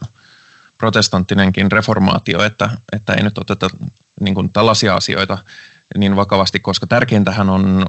protestanttinenkin 0.78 1.72
reformaatio, 1.72 2.44
että, 2.44 2.70
että 2.94 3.14
ei 3.14 3.24
nyt 3.24 3.38
oteta 3.38 3.70
niin 4.20 4.36
kuin 4.36 4.54
tällaisia 4.54 4.96
asioita 4.96 5.38
niin 5.98 6.16
vakavasti, 6.16 6.60
koska 6.60 6.88
tärkeintähän 6.88 7.50
on, 7.50 7.86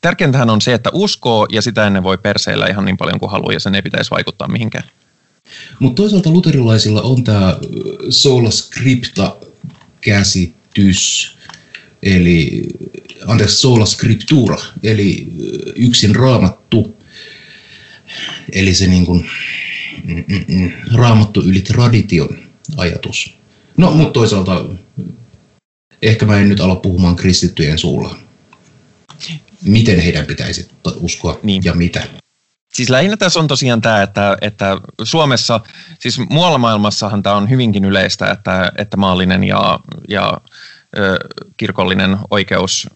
tärkeintähän 0.00 0.50
on 0.50 0.60
se, 0.60 0.74
että 0.74 0.90
uskoo 0.92 1.46
ja 1.52 1.62
sitä 1.62 1.86
ennen 1.86 2.02
voi 2.02 2.18
perseillä 2.18 2.66
ihan 2.66 2.84
niin 2.84 2.96
paljon 2.96 3.18
kuin 3.18 3.30
haluaa 3.30 3.52
ja 3.52 3.60
sen 3.60 3.74
ei 3.74 3.82
pitäisi 3.82 4.10
vaikuttaa 4.10 4.48
mihinkään. 4.48 4.84
Mutta 5.78 6.02
toisaalta 6.02 6.30
luterilaisilla 6.30 7.02
on 7.02 7.24
tämä 7.24 7.58
sola 8.08 8.50
scripta 8.50 9.36
käsitys, 10.00 11.34
eli 12.02 12.62
anteeksi, 13.26 13.56
sola 13.56 13.86
scriptura, 13.86 14.56
eli 14.82 15.26
yksin 15.76 16.16
raamattu, 16.16 16.96
eli 18.52 18.74
se 18.74 18.86
niin 18.86 19.06
kuin, 19.06 19.30
mm, 20.04 20.24
mm, 20.28 20.44
mm, 20.48 20.72
raamattu 20.94 21.40
yli 21.40 21.60
tradition 21.60 22.38
ajatus. 22.76 23.34
No, 23.76 23.90
mutta 23.90 24.12
toisaalta 24.12 24.64
ehkä 26.02 26.26
mä 26.26 26.38
en 26.38 26.48
nyt 26.48 26.60
ala 26.60 26.76
puhumaan 26.76 27.16
kristittyjen 27.16 27.78
suulla. 27.78 28.23
Miten 29.64 30.00
heidän 30.00 30.26
pitäisi 30.26 30.70
uskoa 30.96 31.38
niin. 31.42 31.62
ja 31.64 31.74
mitä? 31.74 32.06
Siis 32.74 32.90
lähinnä 32.90 33.16
tässä 33.16 33.40
on 33.40 33.48
tosiaan 33.48 33.80
tämä, 33.80 34.02
että, 34.02 34.36
että 34.40 34.76
Suomessa, 35.02 35.60
siis 35.98 36.18
muualla 36.30 36.58
maailmassahan 36.58 37.22
tämä 37.22 37.36
on 37.36 37.50
hyvinkin 37.50 37.84
yleistä, 37.84 38.30
että, 38.30 38.72
että 38.78 38.96
maallinen 38.96 39.44
ja, 39.44 39.80
ja 40.08 40.40
ö, 40.98 41.18
kirkollinen 41.56 42.18
oikeus 42.30 42.88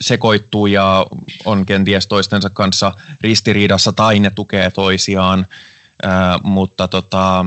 sekoittuu 0.00 0.66
ja 0.66 1.06
on 1.44 1.66
kenties 1.66 2.06
toistensa 2.06 2.50
kanssa 2.50 2.92
ristiriidassa 3.20 3.92
tai 3.92 4.18
ne 4.18 4.30
tukee 4.30 4.70
toisiaan, 4.70 5.46
ö, 6.04 6.08
mutta, 6.42 6.88
tota, 6.88 7.46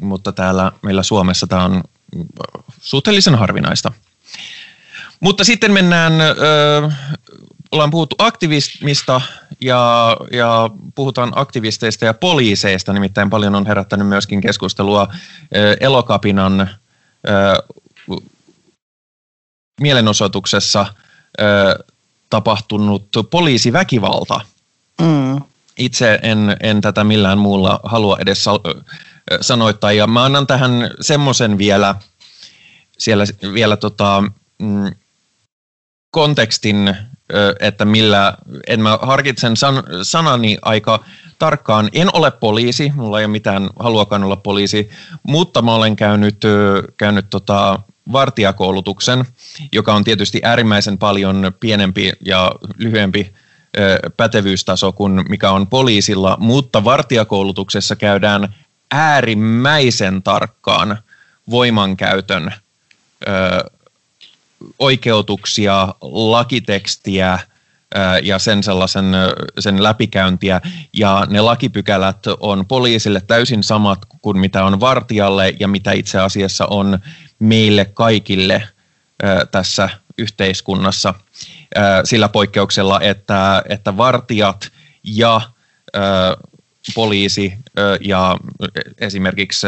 mutta 0.00 0.32
täällä 0.32 0.72
meillä 0.82 1.02
Suomessa 1.02 1.46
tämä 1.46 1.64
on 1.64 1.82
suhteellisen 2.80 3.34
harvinaista. 3.34 3.92
Mutta 5.20 5.44
sitten 5.44 5.72
mennään 5.72 6.20
ö, 6.20 6.34
ollaan 7.72 7.90
puhuttu 7.90 8.16
aktivismista 8.18 9.20
ja, 9.60 10.16
ja 10.32 10.70
puhutaan 10.94 11.32
aktivisteista 11.36 12.04
ja 12.04 12.14
poliiseista, 12.14 12.92
nimittäin 12.92 13.30
paljon 13.30 13.54
on 13.54 13.66
herättänyt 13.66 14.08
myöskin 14.08 14.40
keskustelua 14.40 15.08
Elokapinan 15.80 16.70
mielenosoituksessa 19.80 20.86
tapahtunut 22.30 23.08
poliisiväkivalta. 23.30 24.40
Mm. 25.00 25.40
Itse 25.78 26.18
en, 26.22 26.56
en 26.60 26.80
tätä 26.80 27.04
millään 27.04 27.38
muulla 27.38 27.80
halua 27.82 28.16
edes 28.20 28.44
sanoittaa 29.40 29.92
ja 29.92 30.06
mä 30.06 30.24
annan 30.24 30.46
tähän 30.46 30.90
semmoisen 31.00 31.58
vielä, 31.58 31.94
siellä 32.98 33.24
vielä 33.54 33.76
tota, 33.76 34.22
mm, 34.62 34.90
kontekstin 36.10 36.96
että 37.60 37.84
millä, 37.84 38.34
en 38.66 38.80
mä 38.80 38.98
harkitsen 39.02 39.56
san, 39.56 39.82
sanani 40.02 40.58
aika 40.62 41.04
tarkkaan. 41.38 41.88
En 41.92 42.08
ole 42.12 42.30
poliisi, 42.30 42.92
mulla 42.94 43.18
ei 43.18 43.24
ole 43.24 43.32
mitään 43.32 43.68
haluakaan 43.78 44.24
olla 44.24 44.36
poliisi, 44.36 44.90
mutta 45.22 45.62
mä 45.62 45.74
olen 45.74 45.96
käynyt, 45.96 46.40
käynyt 46.96 47.26
tota 47.30 47.80
vartijakoulutuksen, 48.12 49.24
joka 49.72 49.94
on 49.94 50.04
tietysti 50.04 50.40
äärimmäisen 50.44 50.98
paljon 50.98 51.52
pienempi 51.60 52.12
ja 52.20 52.52
lyhyempi 52.78 53.34
pätevyystaso 54.16 54.92
kuin 54.92 55.24
mikä 55.28 55.50
on 55.50 55.66
poliisilla, 55.66 56.36
mutta 56.40 56.84
vartijakoulutuksessa 56.84 57.96
käydään 57.96 58.54
äärimmäisen 58.90 60.22
tarkkaan 60.22 60.98
voimankäytön 61.50 62.52
oikeutuksia, 64.78 65.94
lakitekstiä 66.00 67.38
ja 68.22 68.38
sen 68.38 68.62
sellaisen 68.62 69.04
sen 69.58 69.82
läpikäyntiä. 69.82 70.60
Ja 70.92 71.26
ne 71.30 71.40
lakipykälät 71.40 72.18
on 72.40 72.66
poliisille 72.66 73.20
täysin 73.20 73.62
samat 73.62 73.98
kuin 74.22 74.38
mitä 74.38 74.64
on 74.64 74.80
vartijalle 74.80 75.54
ja 75.60 75.68
mitä 75.68 75.92
itse 75.92 76.18
asiassa 76.18 76.66
on 76.66 76.98
meille 77.38 77.84
kaikille 77.84 78.62
tässä 79.50 79.88
yhteiskunnassa 80.18 81.14
sillä 82.04 82.28
poikkeuksella, 82.28 83.00
että, 83.00 83.62
että 83.68 83.96
vartijat 83.96 84.70
ja 85.04 85.40
poliisi 86.94 87.58
ja 88.00 88.36
esimerkiksi 88.98 89.66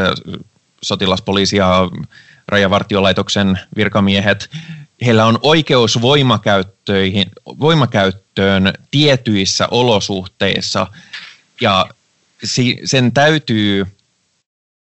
sotilaspoliisi 0.83 1.57
ja 1.57 1.89
rajavartiolaitoksen 2.49 3.59
virkamiehet 3.77 4.51
heillä 5.05 5.27
on 5.27 5.39
oikeus 5.43 6.01
voimakäyttöihin, 6.01 7.27
voimakäyttöön 7.47 8.73
tietyissä 8.91 9.69
olosuhteissa 9.71 10.87
ja 11.61 11.87
sen 12.85 13.13
täytyy 13.13 13.87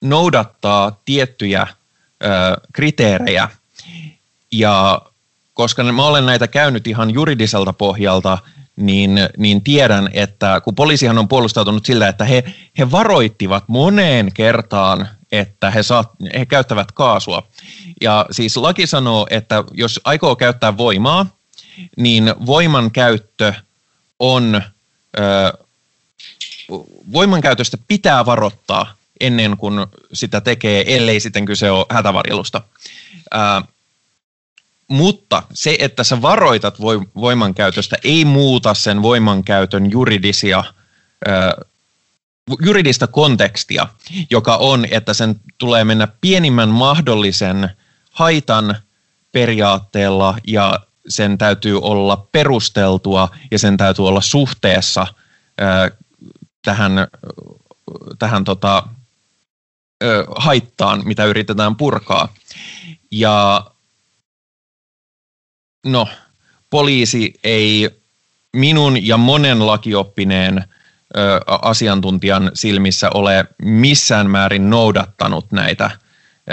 noudattaa 0.01 0.99
tiettyjä 1.05 1.67
ö, 2.23 2.27
kriteerejä. 2.73 3.49
Ja 4.51 5.01
koska 5.53 5.83
mä 5.83 6.05
olen 6.05 6.25
näitä 6.25 6.47
käynyt 6.47 6.87
ihan 6.87 7.11
juridiselta 7.11 7.73
pohjalta, 7.73 8.37
niin, 8.75 9.19
niin 9.37 9.63
tiedän, 9.63 10.09
että 10.13 10.61
kun 10.61 10.75
poliisihan 10.75 11.17
on 11.17 11.27
puolustautunut 11.27 11.85
sillä, 11.85 12.07
että 12.07 12.25
he, 12.25 12.43
he 12.77 12.91
varoittivat 12.91 13.63
moneen 13.67 14.33
kertaan, 14.33 15.07
että 15.31 15.71
he, 15.71 15.83
saa, 15.83 16.13
he 16.37 16.45
käyttävät 16.45 16.91
kaasua. 16.91 17.47
Ja 18.01 18.25
siis 18.31 18.57
laki 18.57 18.87
sanoo, 18.87 19.27
että 19.29 19.63
jos 19.71 19.99
aikoo 20.03 20.35
käyttää 20.35 20.77
voimaa, 20.77 21.25
niin 21.97 22.33
voiman 22.45 22.91
käyttö 22.91 23.53
on, 24.19 24.61
ö, 25.19 25.53
voiman 27.13 27.41
käytöstä 27.41 27.77
pitää 27.87 28.25
varoittaa 28.25 28.95
ennen 29.19 29.57
kuin 29.57 29.75
sitä 30.13 30.41
tekee, 30.41 30.95
ellei 30.95 31.19
sitten 31.19 31.45
kyse 31.45 31.71
ole 31.71 31.85
hätävarjelusta. 31.89 32.61
Ö, 33.33 33.37
mutta 34.87 35.43
se, 35.53 35.75
että 35.79 36.03
sä 36.03 36.21
varoitat 36.21 36.81
voimankäytöstä, 37.15 37.97
ei 38.03 38.25
muuta 38.25 38.73
sen 38.73 39.01
voimankäytön 39.01 39.91
juridisia, 39.91 40.63
juridista 42.65 43.07
kontekstia, 43.07 43.87
joka 44.29 44.55
on, 44.55 44.85
että 44.91 45.13
sen 45.13 45.35
tulee 45.57 45.83
mennä 45.83 46.07
pienimmän 46.21 46.69
mahdollisen 46.69 47.69
haitan 48.11 48.75
periaatteella 49.31 50.37
ja 50.47 50.79
sen 51.07 51.37
täytyy 51.37 51.79
olla 51.81 52.27
perusteltua 52.31 53.29
ja 53.51 53.59
sen 53.59 53.77
täytyy 53.77 54.07
olla 54.07 54.21
suhteessa 54.21 55.07
tähän, 56.61 56.91
tähän 58.19 58.43
tota, 58.43 58.87
haittaan, 60.35 61.01
mitä 61.05 61.25
yritetään 61.25 61.75
purkaa. 61.75 62.33
Ja 63.11 63.65
no, 65.85 66.07
poliisi 66.69 67.33
ei 67.43 67.89
minun 68.55 69.07
ja 69.07 69.17
monen 69.17 69.67
lakioppineen 69.67 70.63
ö, 71.17 71.39
asiantuntijan 71.47 72.51
silmissä 72.53 73.09
ole 73.13 73.45
missään 73.61 74.29
määrin 74.29 74.69
noudattanut 74.69 75.51
näitä, 75.51 75.91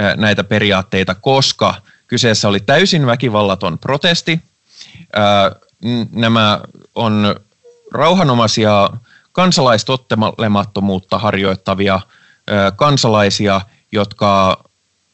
ö, 0.01 0.15
näitä 0.15 0.43
periaatteita, 0.43 1.15
koska 1.15 1.75
kyseessä 2.07 2.47
oli 2.47 2.59
täysin 2.59 3.05
väkivallaton 3.05 3.79
protesti. 3.79 4.41
Ö, 5.17 5.19
nämä 6.11 6.59
on 6.95 7.35
rauhanomaisia 7.93 8.89
kansalaistottelemattomuutta 9.31 11.17
harjoittavia 11.17 12.01
ö, 12.49 12.71
kansalaisia, 12.75 13.61
jotka 13.91 14.63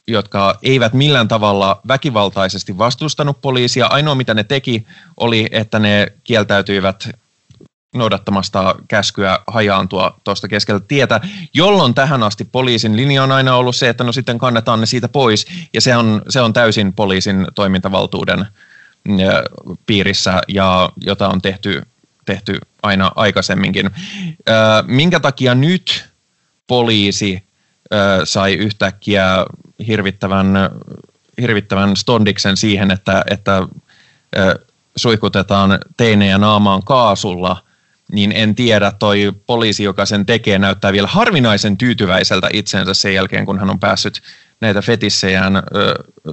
jotka 0.08 0.58
eivät 0.64 0.94
millään 0.94 1.28
tavalla 1.28 1.82
väkivaltaisesti 1.88 2.78
vastustanut 2.78 3.42
poliisia. 3.42 3.88
Ainoa 3.88 4.16
mitä 4.16 4.34
ne 4.34 4.44
teki 4.44 4.88
oli, 5.18 5.48
että 5.52 5.80
ne 5.80 6.12
kieltäytyivät 6.24 7.10
noudattamasta 7.96 8.76
käskyä 8.88 9.40
hajaantua 9.48 10.20
tuosta 10.24 10.48
keskeltä 10.48 10.86
tietä, 10.88 11.22
jolloin 11.54 11.94
tähän 11.94 12.24
asti 12.24 12.46
poliisin 12.46 12.98
linja 12.98 13.24
on 13.24 13.32
aina 13.32 13.56
ollut 13.56 13.76
se, 13.76 13.90
että 13.90 14.04
no 14.04 14.12
sitten 14.12 14.38
kannetaan 14.38 14.80
ne 14.80 14.86
siitä 14.86 15.10
pois, 15.10 15.46
ja 15.74 15.82
se 15.82 15.96
on, 15.96 16.22
se 16.30 16.42
on 16.42 16.54
täysin 16.54 16.94
poliisin 16.94 17.48
toimintavaltuuden 17.56 18.46
piirissä, 19.86 20.42
ja 20.48 20.90
jota 21.06 21.30
on 21.30 21.42
tehty, 21.42 21.82
tehty 22.26 22.60
aina 22.84 23.12
aikaisemminkin. 23.16 23.90
Minkä 24.88 25.20
takia 25.20 25.56
nyt 25.56 26.10
poliisi 26.68 27.44
sai 28.24 28.54
yhtäkkiä 28.54 29.46
hirvittävän, 29.88 30.54
hirvittävän 31.42 31.96
stondiksen 31.96 32.58
siihen, 32.58 32.92
että, 32.92 33.24
että 33.30 33.68
suihkutetaan 34.96 35.80
teinejä 35.98 36.38
naamaan 36.38 36.84
kaasulla, 36.84 37.64
niin 38.12 38.32
en 38.32 38.56
tiedä, 38.56 38.92
toi 38.92 39.34
poliisi, 39.46 39.84
joka 39.84 40.06
sen 40.06 40.26
tekee, 40.26 40.60
näyttää 40.60 40.94
vielä 40.94 41.08
harvinaisen 41.08 41.78
tyytyväiseltä 41.78 42.50
itsensä 42.54 42.94
sen 42.94 43.14
jälkeen, 43.14 43.46
kun 43.46 43.60
hän 43.60 43.70
on 43.70 43.80
päässyt 43.80 44.22
näitä 44.62 44.82
fetissejään 44.82 45.56
ö, 45.56 45.64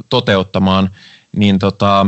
toteuttamaan, 0.08 0.90
niin 1.36 1.58
tota, 1.58 2.06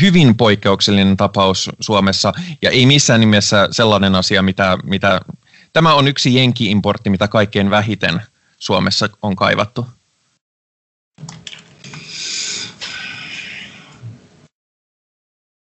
hyvin 0.00 0.36
poikkeuksellinen 0.36 1.16
tapaus 1.16 1.70
Suomessa, 1.80 2.32
ja 2.62 2.70
ei 2.70 2.86
missään 2.86 3.20
nimessä 3.20 3.68
sellainen 3.70 4.14
asia, 4.14 4.42
mitä, 4.42 4.78
mitä 4.82 5.20
tämä 5.72 5.94
on 5.94 6.08
yksi 6.08 6.34
jenki-importti, 6.34 7.10
mitä 7.10 7.28
kaikkein 7.28 7.70
vähiten 7.70 8.22
Suomessa 8.58 9.08
on 9.22 9.36
kaivattu. 9.36 9.86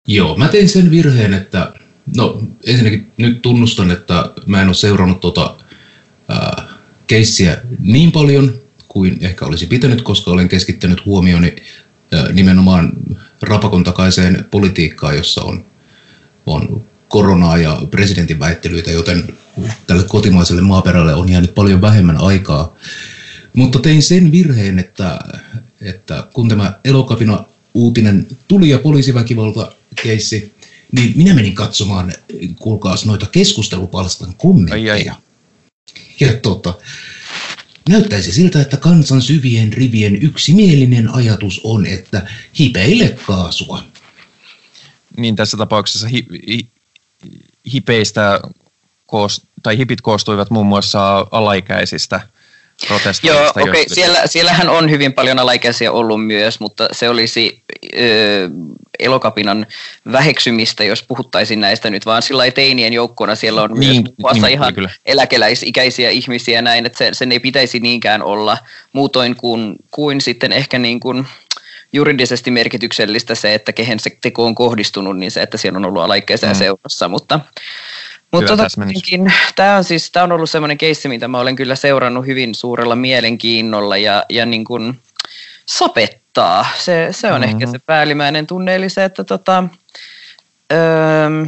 Joo, 0.09 0.37
mä 0.37 0.49
tein 0.49 0.69
sen 0.69 0.91
virheen, 0.91 1.35
että 1.35 1.73
no 2.17 2.43
ensinnäkin 2.67 3.12
nyt 3.17 3.43
tunnustan, 3.43 3.91
että 3.91 4.31
mä 4.47 4.62
en 4.62 4.69
ole 4.69 4.75
seurannut 4.75 5.21
tuota 5.21 5.57
ää, 6.29 6.69
keissiä 7.07 7.61
niin 7.79 8.12
paljon 8.12 8.55
kuin 8.88 9.19
ehkä 9.21 9.45
olisi 9.45 9.67
pitänyt, 9.67 10.03
koska 10.03 10.31
olen 10.31 10.49
keskittänyt 10.49 11.07
huomioni 11.07 11.57
ää, 12.12 12.33
nimenomaan 12.33 12.93
rapakon 13.43 13.85
takaiseen 13.85 14.45
politiikkaan, 14.51 15.17
jossa 15.17 15.43
on, 15.43 15.65
on 16.47 16.83
koronaa 17.09 17.59
ja 17.59 17.83
presidentin 17.91 18.38
väittelyitä, 18.38 18.91
joten 18.91 19.35
tälle 19.87 20.03
kotimaiselle 20.03 20.62
maaperälle 20.62 21.15
on 21.15 21.29
jäänyt 21.29 21.55
paljon 21.55 21.81
vähemmän 21.81 22.17
aikaa. 22.17 22.77
Mutta 23.53 23.79
tein 23.79 24.03
sen 24.03 24.33
virheen, 24.33 24.79
että, 24.79 25.19
että 25.81 26.27
kun 26.33 26.49
tämä 26.49 26.79
elokapina 26.85 27.45
uutinen 27.75 28.27
tuli 28.49 28.69
ja 28.69 28.79
poliisiväkivalta 28.79 29.73
keissi, 30.03 30.55
niin 30.92 31.12
minä 31.16 31.35
menin 31.35 31.55
katsomaan, 31.55 32.12
kuulkaas, 32.57 33.07
noita 33.07 33.26
keskustelupalstan 33.26 34.35
kommentteja. 34.35 34.92
Ai, 34.92 35.09
ai. 35.09 35.16
Ja 36.20 36.35
tota, 36.35 36.74
näyttäisi 37.88 38.33
siltä, 38.33 38.61
että 38.61 38.76
kansan 38.76 39.22
syvien 39.22 39.72
rivien 39.72 40.22
yksimielinen 40.22 41.09
ajatus 41.09 41.61
on, 41.64 41.87
että 41.87 42.26
hipeille 42.59 43.09
kaasua. 43.26 43.85
Niin 45.16 45.37
tässä 45.37 45.57
tapauksessa 45.57 46.09
hi, 46.09 46.26
hi, 46.48 46.68
hipeistä 47.72 48.40
koos, 49.07 49.42
tai 49.62 49.78
hipit 49.78 50.00
koostuivat 50.00 50.50
muun 50.50 50.66
muassa 50.66 51.26
alaikäisistä– 51.31 52.20
Joo, 53.23 53.49
okei. 53.49 53.62
Okay. 53.62 53.85
Siellä, 53.87 54.27
siellähän 54.27 54.68
on 54.68 54.90
hyvin 54.90 55.12
paljon 55.12 55.38
alaikäisiä 55.38 55.92
ollut 55.92 56.27
myös, 56.27 56.61
mutta 56.61 56.88
se 56.92 57.09
olisi 57.09 57.62
ö, 57.97 58.51
elokapinan 58.99 59.66
väheksymistä, 60.12 60.85
jos 60.85 61.03
puhuttaisiin 61.03 61.61
näistä 61.61 61.90
nyt 61.90 62.07
vaan 62.07 62.23
sillä 62.23 62.51
teinien 62.51 62.92
joukkona. 62.92 63.35
Siellä 63.35 63.62
on 63.62 63.71
niin, 63.71 64.03
myös 64.03 64.14
muassa 64.18 64.47
niin, 64.47 64.53
ihan 64.55 64.75
kyllä. 64.75 64.90
eläkeläisikäisiä 65.05 66.11
ihmisiä 66.11 66.62
näin, 66.62 66.87
että 66.87 66.99
sen, 66.99 67.14
sen 67.14 67.33
ei 67.33 67.40
pitäisi 67.40 67.81
niinkään 67.81 68.23
olla 68.23 68.59
muutoin 68.92 69.37
kuin, 69.37 69.77
kuin 69.90 70.21
sitten 70.21 70.53
ehkä 70.53 70.79
niin 70.79 71.01
kuin 71.01 71.27
juridisesti 71.92 72.51
merkityksellistä 72.51 73.35
se, 73.35 73.55
että 73.55 73.73
kehen 73.73 74.01
se 74.01 74.11
teko 74.21 74.47
on 74.47 74.55
kohdistunut, 74.55 75.18
niin 75.18 75.31
se, 75.31 75.42
että 75.42 75.57
siellä 75.57 75.77
on 75.77 75.85
ollut 75.85 76.03
alaikäisiä 76.03 76.49
mm. 76.49 76.55
seurassa, 76.55 77.09
mutta 77.09 77.40
mutta 78.33 78.57
tota, 78.57 78.66
tämä 79.57 79.77
on 79.77 79.85
siis 79.85 80.11
tämä 80.11 80.25
on 80.25 80.33
ollut 80.33 80.51
semmoinen 80.51 80.79
keissi, 80.79 81.09
mitä 81.09 81.29
mä 81.29 81.40
olen 81.40 81.57
kyllä 81.57 81.77
seurannut 81.77 82.27
hyvin 82.27 82.55
suurella 82.55 82.97
mielenkiinnolla 82.97 83.97
ja, 83.97 84.25
ja 84.31 84.47
niin 84.47 84.64
kuin 84.64 85.01
sapettaa. 85.66 86.66
Se, 86.79 87.09
se 87.11 87.33
on 87.33 87.40
mm-hmm. 87.40 87.62
ehkä 87.62 87.66
se 87.73 87.79
päällimmäinen 87.87 88.47
tunne, 88.47 88.75
eli 88.75 88.88
se, 88.88 89.05
että 89.05 89.25
tota, 89.25 89.64
öö, 90.73 91.47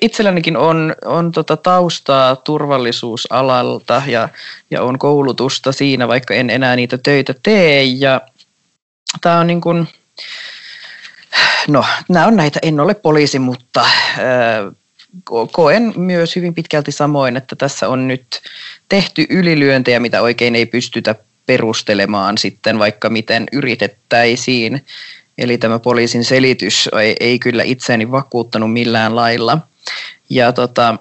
itsellänikin 0.00 0.56
on, 0.56 0.94
on 1.04 1.32
tota 1.32 1.56
taustaa 1.56 2.36
turvallisuusalalta 2.36 4.02
ja, 4.06 4.28
ja 4.70 4.82
on 4.82 4.98
koulutusta 4.98 5.72
siinä, 5.72 6.08
vaikka 6.08 6.34
en 6.34 6.50
enää 6.50 6.76
niitä 6.76 6.98
töitä 6.98 7.34
tee. 7.42 7.82
Ja 7.82 8.20
tämä 9.20 9.38
on 9.38 9.46
niin 9.46 9.60
kuin, 9.60 9.88
no 11.68 11.84
nämä 12.08 12.26
on 12.26 12.36
näitä, 12.36 12.58
en 12.62 12.80
ole 12.80 12.94
poliisi, 12.94 13.38
mutta 13.38 13.86
öö, 14.18 14.70
koen 15.52 15.92
myös 15.96 16.36
hyvin 16.36 16.54
pitkälti 16.54 16.92
samoin, 16.92 17.36
että 17.36 17.56
tässä 17.56 17.88
on 17.88 18.08
nyt 18.08 18.26
tehty 18.88 19.26
ylilyöntejä, 19.30 20.00
mitä 20.00 20.22
oikein 20.22 20.54
ei 20.54 20.66
pystytä 20.66 21.14
perustelemaan 21.46 22.38
sitten, 22.38 22.78
vaikka 22.78 23.10
miten 23.10 23.46
yritettäisiin. 23.52 24.84
Eli 25.38 25.58
tämä 25.58 25.78
poliisin 25.78 26.24
selitys 26.24 26.88
ei, 27.00 27.16
ei 27.20 27.38
kyllä 27.38 27.62
itseäni 27.62 28.10
vakuuttanut 28.10 28.72
millään 28.72 29.16
lailla. 29.16 29.58
Ja, 30.30 30.52
tota, 30.52 30.98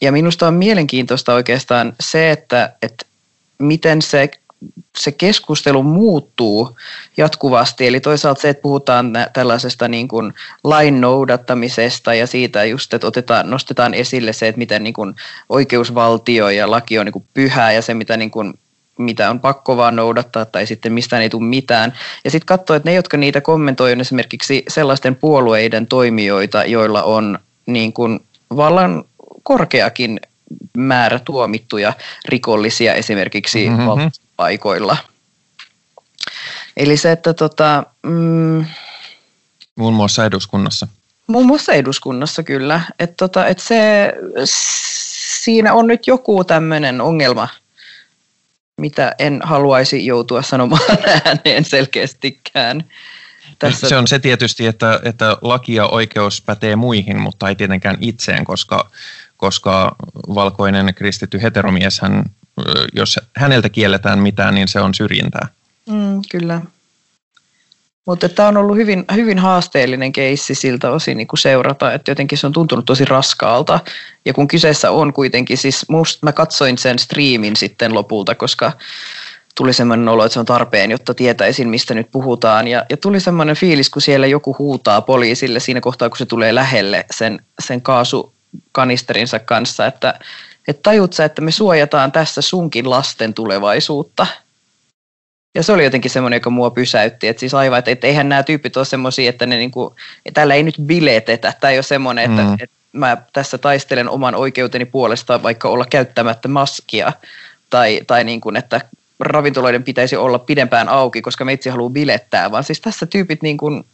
ja 0.00 0.12
minusta 0.12 0.48
on 0.48 0.54
mielenkiintoista 0.54 1.34
oikeastaan 1.34 1.92
se, 2.00 2.30
että, 2.30 2.72
että 2.82 3.06
miten 3.58 4.02
se 4.02 4.30
se 4.98 5.12
keskustelu 5.12 5.82
muuttuu 5.82 6.76
jatkuvasti. 7.16 7.86
Eli 7.86 8.00
toisaalta 8.00 8.40
se, 8.40 8.48
että 8.48 8.62
puhutaan 8.62 9.12
tällaisesta 9.32 9.88
niin 9.88 10.08
kuin 10.08 10.34
lain 10.64 11.00
noudattamisesta 11.00 12.14
ja 12.14 12.26
siitä 12.26 12.64
just, 12.64 12.94
että 12.94 13.06
otetaan, 13.06 13.50
nostetaan 13.50 13.94
esille 13.94 14.32
se, 14.32 14.48
että 14.48 14.58
miten 14.58 14.84
niin 14.84 14.94
kuin 14.94 15.14
oikeusvaltio 15.48 16.48
ja 16.48 16.70
laki 16.70 16.98
on 16.98 17.06
niin 17.06 17.12
kuin 17.12 17.26
pyhää 17.34 17.72
ja 17.72 17.82
se, 17.82 17.94
mitä 17.94 18.16
niin 18.16 18.30
kuin 18.30 18.54
mitä 18.98 19.30
on 19.30 19.40
pakko 19.40 19.76
vaan 19.76 19.96
noudattaa 19.96 20.44
tai 20.44 20.66
sitten 20.66 20.92
mistään 20.92 21.22
ei 21.22 21.30
tule 21.30 21.44
mitään. 21.44 21.92
Ja 22.24 22.30
sitten 22.30 22.46
katsoo, 22.46 22.76
että 22.76 22.88
ne, 22.88 22.94
jotka 22.94 23.16
niitä 23.16 23.40
kommentoi, 23.40 23.92
on 23.92 24.00
esimerkiksi 24.00 24.64
sellaisten 24.68 25.16
puolueiden 25.16 25.86
toimijoita, 25.86 26.64
joilla 26.64 27.02
on 27.02 27.38
niin 27.66 27.92
kuin 27.92 28.20
vallan 28.56 29.04
korkeakin 29.42 30.20
määrä 30.76 31.18
tuomittuja 31.18 31.92
rikollisia 32.28 32.94
esimerkiksi 32.94 33.70
mm-hmm 33.70 34.10
paikoilla. 34.38 34.96
Eli 36.76 36.96
se, 36.96 37.12
että 37.12 37.34
tota, 37.34 37.86
mm, 38.02 38.64
Muun 39.78 39.94
muassa 39.94 40.24
eduskunnassa. 40.24 40.88
Muun 41.26 41.46
muassa 41.46 41.72
eduskunnassa 41.72 42.42
kyllä. 42.42 42.80
Että 42.98 43.14
tota, 43.16 43.46
et 43.46 43.58
se, 43.58 44.12
siinä 45.42 45.74
on 45.74 45.86
nyt 45.86 46.06
joku 46.06 46.44
tämmöinen 46.44 47.00
ongelma, 47.00 47.48
mitä 48.80 49.14
en 49.18 49.40
haluaisi 49.44 50.06
joutua 50.06 50.42
sanomaan 50.42 50.82
ääneen 51.24 51.64
selkeästikään. 51.64 52.84
Tässä... 53.58 53.88
Se 53.88 53.96
on 53.96 54.06
se 54.06 54.18
tietysti, 54.18 54.66
että, 54.66 55.00
että 55.04 55.36
laki 55.42 55.74
ja 55.74 55.86
oikeus 55.86 56.42
pätee 56.42 56.76
muihin, 56.76 57.20
mutta 57.20 57.48
ei 57.48 57.56
tietenkään 57.56 57.96
itseen, 58.00 58.44
koska, 58.44 58.90
koska 59.36 59.96
valkoinen 60.34 60.94
kristitty 60.94 61.42
heteromies 61.42 62.00
hän 62.00 62.24
jos 62.92 63.20
häneltä 63.36 63.68
kielletään 63.68 64.18
mitään, 64.18 64.54
niin 64.54 64.68
se 64.68 64.80
on 64.80 64.94
syrjintää. 64.94 65.48
Mm, 65.90 66.22
kyllä. 66.30 66.60
Mutta 68.08 68.28
tämä 68.28 68.48
on 68.48 68.56
ollut 68.56 68.76
hyvin, 68.76 69.04
hyvin 69.14 69.38
haasteellinen 69.38 70.12
keissi 70.12 70.54
siltä 70.54 70.90
osin 70.90 71.16
niin 71.16 71.28
kuin 71.28 71.38
seurata, 71.38 71.92
että 71.92 72.10
jotenkin 72.10 72.38
se 72.38 72.46
on 72.46 72.52
tuntunut 72.52 72.84
tosi 72.84 73.04
raskaalta. 73.04 73.80
Ja 74.24 74.34
kun 74.34 74.48
kyseessä 74.48 74.90
on 74.90 75.12
kuitenkin, 75.12 75.58
siis 75.58 75.88
musta 75.88 76.26
mä 76.26 76.32
katsoin 76.32 76.78
sen 76.78 76.98
striimin 76.98 77.56
sitten 77.56 77.94
lopulta, 77.94 78.34
koska 78.34 78.72
tuli 79.54 79.72
semmoinen 79.72 80.08
olo, 80.08 80.24
että 80.24 80.32
se 80.32 80.40
on 80.40 80.46
tarpeen, 80.46 80.90
jotta 80.90 81.14
tietäisin, 81.14 81.68
mistä 81.68 81.94
nyt 81.94 82.10
puhutaan. 82.10 82.68
Ja, 82.68 82.84
ja 82.90 82.96
tuli 82.96 83.20
semmoinen 83.20 83.56
fiilis, 83.56 83.90
kun 83.90 84.02
siellä 84.02 84.26
joku 84.26 84.56
huutaa 84.58 85.00
poliisille 85.00 85.60
siinä 85.60 85.80
kohtaa, 85.80 86.08
kun 86.08 86.18
se 86.18 86.26
tulee 86.26 86.54
lähelle 86.54 87.04
sen, 87.10 87.40
sen 87.60 87.82
kaasukanisterinsa 87.82 89.38
kanssa, 89.38 89.86
että 89.86 90.14
että 90.68 90.82
tajut 90.82 91.12
sä, 91.12 91.24
että 91.24 91.42
me 91.42 91.50
suojataan 91.50 92.12
tässä 92.12 92.42
sunkin 92.42 92.90
lasten 92.90 93.34
tulevaisuutta. 93.34 94.26
Ja 95.54 95.62
se 95.62 95.72
oli 95.72 95.84
jotenkin 95.84 96.10
semmoinen, 96.10 96.36
joka 96.36 96.50
mua 96.50 96.70
pysäytti, 96.70 97.28
että 97.28 97.40
siis 97.40 97.54
aivan, 97.54 97.78
että, 97.78 97.90
että 97.90 98.06
eihän 98.06 98.28
nämä 98.28 98.42
tyypit 98.42 98.76
ole 98.76 98.84
semmoisia, 98.84 99.30
että 99.30 99.46
ne 99.46 99.56
niinku, 99.56 99.94
täällä 100.34 100.54
ei 100.54 100.62
nyt 100.62 100.74
biletetä, 100.82 101.54
tai 101.60 101.72
ei 101.72 101.78
ole 101.78 101.82
semmoinen, 101.82 102.30
että, 102.30 102.42
mm. 102.42 102.54
että 102.54 102.76
mä 102.92 103.16
tässä 103.32 103.58
taistelen 103.58 104.08
oman 104.08 104.34
oikeuteni 104.34 104.84
puolesta 104.84 105.42
vaikka 105.42 105.68
olla 105.68 105.84
käyttämättä 105.84 106.48
maskia, 106.48 107.12
tai, 107.70 108.00
tai 108.06 108.24
niin 108.24 108.40
kuin, 108.40 108.56
että 108.56 108.80
ravintoloiden 109.20 109.84
pitäisi 109.84 110.16
olla 110.16 110.38
pidempään 110.38 110.88
auki, 110.88 111.22
koska 111.22 111.44
me 111.44 111.52
itse 111.52 111.70
haluaa 111.70 111.90
bilettää, 111.90 112.50
vaan 112.50 112.64
siis 112.64 112.80
tässä 112.80 113.06
tyypit 113.06 113.42
niin 113.42 113.58
kuin 113.58 113.84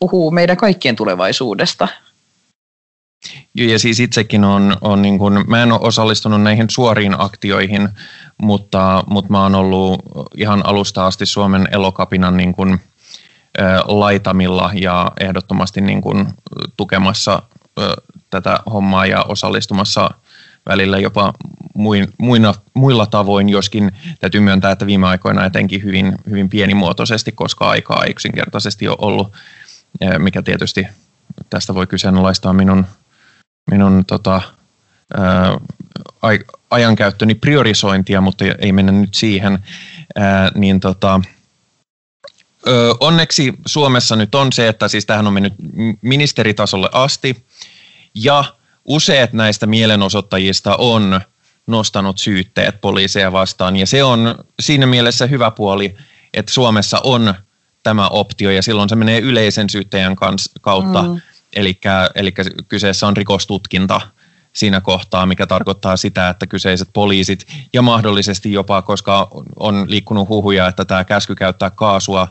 puhuu 0.00 0.30
meidän 0.30 0.56
kaikkien 0.56 0.96
tulevaisuudesta. 0.96 1.88
Ja 3.54 3.78
siis 3.78 4.00
itsekin 4.00 4.44
on, 4.44 4.76
on 4.80 5.02
niin 5.02 5.18
kuin, 5.18 5.44
mä 5.46 5.62
en 5.62 5.72
ole 5.72 5.80
osallistunut 5.80 6.42
näihin 6.42 6.70
suoriin 6.70 7.20
aktioihin, 7.20 7.88
mutta, 8.42 9.04
mutta 9.06 9.32
mä 9.32 9.42
oon 9.42 9.54
ollut 9.54 10.02
ihan 10.36 10.66
alusta 10.66 11.06
asti 11.06 11.26
Suomen 11.26 11.68
elokapinan 11.72 12.36
niin 12.36 12.54
kuin, 12.54 12.80
laitamilla 13.84 14.70
ja 14.74 15.12
ehdottomasti 15.20 15.80
niin 15.80 16.00
kuin 16.00 16.26
tukemassa 16.76 17.42
tätä 18.30 18.58
hommaa 18.72 19.06
ja 19.06 19.22
osallistumassa 19.22 20.10
välillä 20.66 20.98
jopa 20.98 21.34
muina, 22.18 22.54
muilla 22.74 23.06
tavoin, 23.06 23.48
joskin 23.48 23.92
täytyy 24.20 24.40
myöntää, 24.40 24.70
että 24.70 24.86
viime 24.86 25.06
aikoina 25.06 25.44
etenkin 25.44 25.82
hyvin, 25.82 26.14
hyvin 26.30 26.48
pienimuotoisesti, 26.48 27.32
koska 27.32 27.68
aikaa 27.68 28.04
ei 28.04 28.10
yksinkertaisesti 28.10 28.88
ole 28.88 28.96
ollut, 29.00 29.32
mikä 30.18 30.42
tietysti 30.42 30.86
tästä 31.50 31.74
voi 31.74 31.86
kyseenalaistaa 31.86 32.52
minun, 32.52 32.86
minun 33.70 34.04
tota, 34.06 34.42
ää, 35.16 35.58
ajankäyttöni 36.70 37.34
priorisointia, 37.34 38.20
mutta 38.20 38.44
ei 38.58 38.72
mennä 38.72 38.92
nyt 38.92 39.14
siihen, 39.14 39.58
ää, 40.16 40.50
niin 40.54 40.80
tota, 40.80 41.20
ö, 42.68 42.94
onneksi 43.00 43.54
Suomessa 43.66 44.16
nyt 44.16 44.34
on 44.34 44.52
se, 44.52 44.68
että 44.68 44.88
siis 44.88 45.06
tähän 45.06 45.26
on 45.26 45.32
mennyt 45.32 45.54
ministeritasolle 46.02 46.88
asti, 46.92 47.44
ja 48.14 48.44
useat 48.84 49.32
näistä 49.32 49.66
mielenosoittajista 49.66 50.76
on 50.76 51.20
nostanut 51.66 52.18
syytteet 52.18 52.80
poliiseja 52.80 53.32
vastaan, 53.32 53.76
ja 53.76 53.86
se 53.86 54.04
on 54.04 54.34
siinä 54.62 54.86
mielessä 54.86 55.26
hyvä 55.26 55.50
puoli, 55.50 55.96
että 56.34 56.52
Suomessa 56.52 57.00
on 57.04 57.34
tämä 57.82 58.08
optio, 58.08 58.50
ja 58.50 58.62
silloin 58.62 58.88
se 58.88 58.96
menee 58.96 59.20
yleisen 59.20 59.70
syyttäjän 59.70 60.16
kans, 60.16 60.50
kautta, 60.60 61.02
mm. 61.02 61.20
Eli 62.14 62.32
kyseessä 62.68 63.06
on 63.06 63.16
rikostutkinta 63.16 64.00
siinä 64.52 64.80
kohtaa, 64.80 65.26
mikä 65.26 65.46
tarkoittaa 65.46 65.96
sitä, 65.96 66.28
että 66.28 66.46
kyseiset 66.46 66.88
poliisit 66.92 67.46
ja 67.72 67.82
mahdollisesti 67.82 68.52
jopa, 68.52 68.82
koska 68.82 69.28
on 69.56 69.90
liikkunut 69.90 70.28
huhuja, 70.28 70.68
että 70.68 70.84
tämä 70.84 71.04
käsky 71.04 71.34
käyttää 71.34 71.70
kaasua 71.70 72.28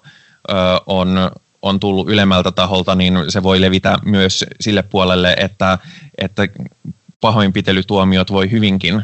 ö, 0.50 0.54
on 0.86 1.32
on 1.64 1.80
tullut 1.80 2.10
ylemmältä 2.10 2.52
taholta, 2.52 2.96
niin 2.96 3.20
se 3.30 3.44
voi 3.44 3.62
levitä 3.62 3.98
myös 4.06 4.46
sille 4.62 4.82
puolelle, 4.82 5.36
että, 5.40 5.78
että 6.18 6.48
pahoinpitelytuomiot 7.22 8.32
voi 8.32 8.52
hyvinkin 8.52 9.04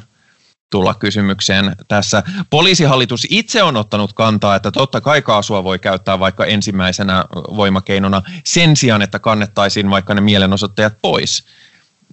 tulla 0.69 0.93
kysymykseen 0.93 1.75
tässä. 1.87 2.23
Poliisihallitus 2.49 3.27
itse 3.29 3.63
on 3.63 3.77
ottanut 3.77 4.13
kantaa, 4.13 4.55
että 4.55 4.71
totta 4.71 5.01
kai 5.01 5.21
kaasua 5.21 5.63
voi 5.63 5.79
käyttää 5.79 6.19
vaikka 6.19 6.45
ensimmäisenä 6.45 7.25
voimakeinona 7.33 8.21
sen 8.45 8.75
sijaan, 8.75 9.01
että 9.01 9.19
kannettaisiin 9.19 9.89
vaikka 9.89 10.13
ne 10.13 10.21
mielenosoittajat 10.21 10.93
pois. 11.01 11.43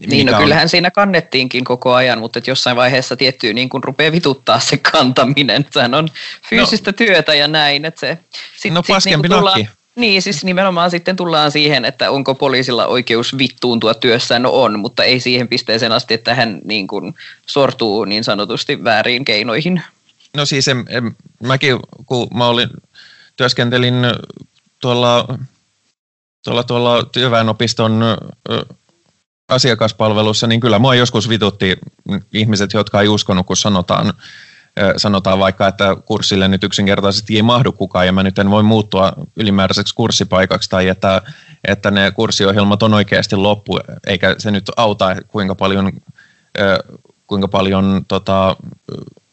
Niin, 0.06 0.26
no 0.26 0.38
kyllähän 0.38 0.62
on... 0.62 0.68
siinä 0.68 0.90
kannettiinkin 0.90 1.64
koko 1.64 1.94
ajan, 1.94 2.18
mutta 2.18 2.38
että 2.38 2.50
jossain 2.50 2.76
vaiheessa 2.76 3.16
tiettyy 3.16 3.54
niin 3.54 3.68
kuin 3.68 3.84
rupeaa 3.84 4.12
vituttaa 4.12 4.60
se 4.60 4.76
kantaminen. 4.76 5.66
Sehän 5.70 5.94
on 5.94 6.08
fyysistä 6.48 6.90
no, 6.90 6.92
työtä 6.92 7.34
ja 7.34 7.48
näin. 7.48 7.84
Että 7.84 8.00
se, 8.00 8.18
sit, 8.56 8.72
no 8.72 8.82
paskempi 8.82 9.28
sit 9.28 9.30
niin 9.30 9.38
tullaan, 9.38 9.68
niin, 9.96 10.22
siis 10.22 10.44
nimenomaan 10.44 10.90
sitten 10.90 11.16
tullaan 11.16 11.50
siihen, 11.50 11.84
että 11.84 12.10
onko 12.10 12.34
poliisilla 12.34 12.86
oikeus 12.86 13.38
vittuuntua 13.38 13.94
työssään, 13.94 14.42
no 14.42 14.50
on, 14.52 14.78
mutta 14.78 15.04
ei 15.04 15.20
siihen 15.20 15.48
pisteeseen 15.48 15.92
asti, 15.92 16.14
että 16.14 16.34
hän 16.34 16.60
niin 16.64 16.86
kuin 16.86 17.14
sortuu 17.46 18.04
niin 18.04 18.24
sanotusti 18.24 18.84
väärin 18.84 19.24
keinoihin. 19.24 19.82
No 20.36 20.46
siis 20.46 20.68
en, 20.68 20.84
en, 20.88 21.16
mäkin, 21.42 21.78
kun 22.06 22.28
mä 22.34 22.46
olin, 22.46 22.70
työskentelin 23.36 23.94
tuolla, 24.80 25.38
tuolla, 26.44 26.64
tuolla 26.64 27.04
työväenopiston 27.04 28.04
asiakaspalvelussa, 29.48 30.46
niin 30.46 30.60
kyllä 30.60 30.78
mua 30.78 30.94
joskus 30.94 31.28
vitutti 31.28 31.76
ihmiset, 32.32 32.72
jotka 32.72 33.00
ei 33.00 33.08
uskonut, 33.08 33.46
kun 33.46 33.56
sanotaan 33.56 34.12
sanotaan 34.96 35.38
vaikka, 35.38 35.68
että 35.68 35.96
kurssille 36.04 36.48
nyt 36.48 36.64
yksinkertaisesti 36.64 37.36
ei 37.36 37.42
mahdu 37.42 37.72
kukaan 37.72 38.06
ja 38.06 38.12
mä 38.12 38.22
nyt 38.22 38.38
en 38.38 38.50
voi 38.50 38.62
muuttua 38.62 39.12
ylimääräiseksi 39.36 39.94
kurssipaikaksi 39.94 40.70
tai 40.70 40.88
että, 40.88 41.22
että 41.64 41.90
ne 41.90 42.10
kurssiohjelmat 42.10 42.82
on 42.82 42.94
oikeasti 42.94 43.36
loppu, 43.36 43.78
eikä 44.06 44.34
se 44.38 44.50
nyt 44.50 44.70
auta 44.76 45.16
kuinka 45.28 45.54
paljon, 45.54 45.92
kuinka 47.26 47.48
paljon 47.48 48.04
tota, 48.08 48.56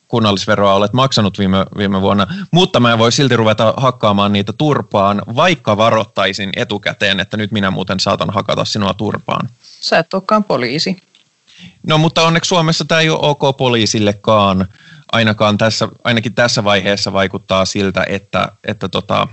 kunnallisveroa 0.08 0.74
olet 0.74 0.94
maksanut 0.94 1.40
viime, 1.40 1.66
viime 1.78 2.02
vuonna, 2.02 2.28
mutta 2.52 2.80
mä 2.80 2.92
en 2.92 3.00
voi 3.00 3.12
silti 3.12 3.36
ruveta 3.36 3.74
hakkaamaan 3.78 4.34
niitä 4.34 4.54
turpaan, 4.54 5.22
vaikka 5.36 5.78
varoittaisin 5.78 6.50
etukäteen, 6.56 7.20
että 7.20 7.38
nyt 7.38 7.52
minä 7.52 7.72
muuten 7.72 8.00
saatan 8.00 8.30
hakata 8.30 8.66
sinua 8.66 8.94
turpaan. 8.94 9.50
Sä 9.82 10.00
et 10.00 10.14
olekaan 10.14 10.44
poliisi. 10.44 10.98
No 11.88 11.98
mutta 11.98 12.22
onneksi 12.22 12.48
Suomessa 12.48 12.86
tämä 12.86 13.02
ei 13.02 13.10
ole 13.10 13.20
ok 13.22 13.58
poliisillekaan 13.58 14.68
ainakaan 15.14 15.58
tässä, 15.58 15.88
ainakin 16.04 16.34
tässä 16.34 16.64
vaiheessa 16.64 17.14
vaikuttaa 17.14 17.66
siltä, 17.66 18.06
että, 18.10 18.52
että, 18.64 18.90
tota, 18.90 19.28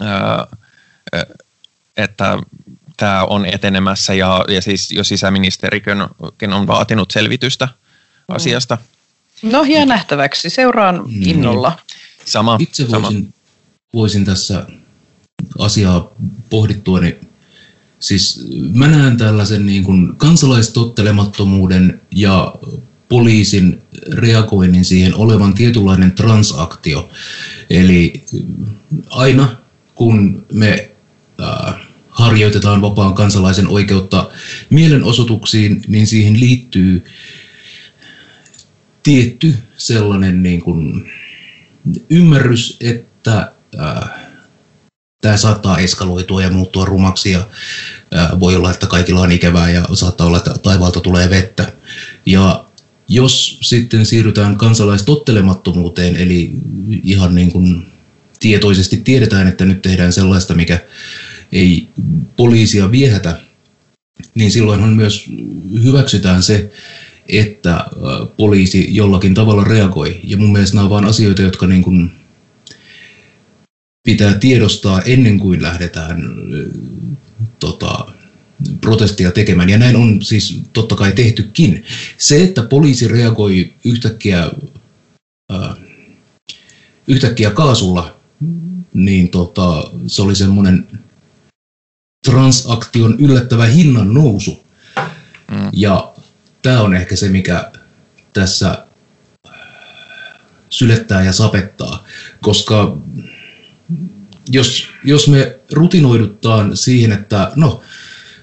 ää, 0.00 0.46
että 1.96 2.38
tämä 2.96 3.24
on 3.24 3.46
etenemässä 3.46 4.14
ja, 4.14 4.44
ja 4.48 4.62
siis 4.62 4.90
jo 4.90 5.04
sisäministerikin 5.04 6.52
on 6.54 6.66
vaatinut 6.66 7.10
selvitystä 7.10 7.66
mm. 7.66 8.34
asiasta. 8.34 8.78
No 9.42 9.64
jää 9.64 9.86
nähtäväksi. 9.86 10.50
Seuraan 10.50 11.02
niin. 11.06 11.28
innolla. 11.28 11.78
Sama. 12.24 12.56
Itse 12.60 12.82
voisin, 12.82 12.90
sama. 12.90 13.12
voisin 13.94 14.24
tässä 14.24 14.66
asiaa 15.58 16.10
pohdittuani, 16.50 17.18
siis 17.98 18.46
mä 18.74 18.88
näen 18.88 19.16
tällaisen 19.16 19.66
niin 19.66 19.84
kuin 19.84 20.16
kansalaistottelemattomuuden 20.16 22.00
ja 22.10 22.54
poliisin 23.08 23.82
reagoinnin 24.12 24.84
siihen 24.84 25.14
olevan 25.14 25.54
tietynlainen 25.54 26.12
transaktio. 26.12 27.10
Eli 27.70 28.24
aina 29.10 29.56
kun 29.94 30.46
me 30.52 30.90
äh, 31.42 31.74
harjoitetaan 32.08 32.82
vapaan 32.82 33.14
kansalaisen 33.14 33.68
oikeutta 33.68 34.30
mielenosoituksiin, 34.70 35.82
niin 35.88 36.06
siihen 36.06 36.40
liittyy 36.40 37.04
tietty 39.02 39.54
sellainen 39.76 40.42
niin 40.42 40.60
kuin 40.60 41.12
ymmärrys, 42.10 42.76
että 42.80 43.52
äh, 43.80 44.10
tämä 45.22 45.36
saattaa 45.36 45.78
eskaloitua 45.78 46.42
ja 46.42 46.50
muuttua 46.50 46.84
rumaksi 46.84 47.30
ja 47.30 47.48
äh, 48.16 48.40
voi 48.40 48.56
olla, 48.56 48.70
että 48.70 48.86
kaikilla 48.86 49.20
on 49.20 49.32
ikävää 49.32 49.70
ja 49.70 49.84
saattaa 49.92 50.26
olla, 50.26 50.38
että 50.38 50.54
taivaalta 50.62 51.00
tulee 51.00 51.30
vettä. 51.30 51.72
Ja 52.26 52.67
jos 53.08 53.58
sitten 53.62 54.06
siirrytään 54.06 54.56
kansalaistottelemattomuuteen, 54.56 56.16
eli 56.16 56.50
ihan 57.02 57.34
niin 57.34 57.52
kuin 57.52 57.86
tietoisesti 58.40 58.96
tiedetään, 58.96 59.46
että 59.46 59.64
nyt 59.64 59.82
tehdään 59.82 60.12
sellaista, 60.12 60.54
mikä 60.54 60.80
ei 61.52 61.88
poliisia 62.36 62.90
viehätä, 62.90 63.40
niin 64.34 64.50
silloinhan 64.50 64.92
myös 64.92 65.26
hyväksytään 65.82 66.42
se, 66.42 66.70
että 67.28 67.84
poliisi 68.36 68.94
jollakin 68.94 69.34
tavalla 69.34 69.64
reagoi. 69.64 70.20
Ja 70.24 70.36
mun 70.36 70.52
mielestä 70.52 70.76
nämä 70.76 70.86
ovat 70.86 71.04
asioita, 71.04 71.42
jotka 71.42 71.66
niin 71.66 71.82
kuin 71.82 72.10
pitää 74.02 74.34
tiedostaa 74.34 75.02
ennen 75.02 75.38
kuin 75.38 75.62
lähdetään 75.62 76.24
tota, 77.60 78.06
protestia 78.80 79.30
tekemään, 79.30 79.68
ja 79.68 79.78
näin 79.78 79.96
on 79.96 80.22
siis 80.22 80.62
totta 80.72 80.96
kai 80.96 81.12
tehtykin. 81.12 81.84
Se, 82.18 82.42
että 82.42 82.62
poliisi 82.62 83.08
reagoi 83.08 83.74
yhtäkkiä, 83.84 84.50
äh, 85.52 85.76
yhtäkkiä 87.06 87.50
kaasulla, 87.50 88.16
niin 88.94 89.28
tota, 89.28 89.90
se 90.06 90.22
oli 90.22 90.34
semmoinen 90.34 90.88
transaktion 92.26 93.16
yllättävä 93.18 93.66
hinnan 93.66 94.14
nousu. 94.14 94.64
Mm. 95.50 95.70
Ja 95.72 96.12
tämä 96.62 96.80
on 96.80 96.94
ehkä 96.94 97.16
se, 97.16 97.28
mikä 97.28 97.70
tässä 98.32 98.86
sylettää 100.70 101.24
ja 101.24 101.32
sapettaa, 101.32 102.04
koska 102.40 102.98
jos, 104.50 104.88
jos 105.04 105.28
me 105.28 105.58
rutinoiduttaan 105.72 106.76
siihen, 106.76 107.12
että 107.12 107.52
no, 107.56 107.82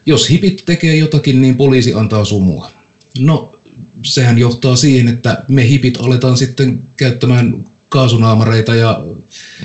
jos 0.05 0.29
hipit 0.29 0.63
tekee 0.65 0.95
jotakin, 0.95 1.41
niin 1.41 1.57
poliisi 1.57 1.93
antaa 1.93 2.25
sumua. 2.25 2.71
No, 3.19 3.59
sehän 4.05 4.37
johtaa 4.37 4.75
siihen, 4.75 5.07
että 5.07 5.43
me 5.47 5.67
hipit 5.67 5.97
aletaan 5.97 6.37
sitten 6.37 6.83
käyttämään 6.97 7.65
kaasunaamareita 7.89 8.75
ja 8.75 9.03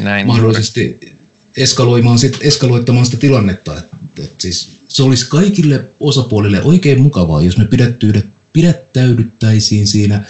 Näin 0.01 0.27
mahdollisesti 0.27 1.01
eskaloimaan 1.57 2.19
sit, 2.19 2.39
eskaloittamaan 2.41 3.07
sitä 3.07 3.19
tilannetta. 3.19 3.79
Et, 3.79 4.25
et 4.25 4.35
siis 4.39 4.69
se 4.89 5.03
olisi 5.03 5.29
kaikille 5.29 5.85
osapuolille 6.01 6.63
oikein 6.63 7.01
mukavaa, 7.01 7.43
jos 7.43 7.59
me 7.59 7.69
pidättäydyttäisiin 8.53 9.87
siinä 9.87 10.25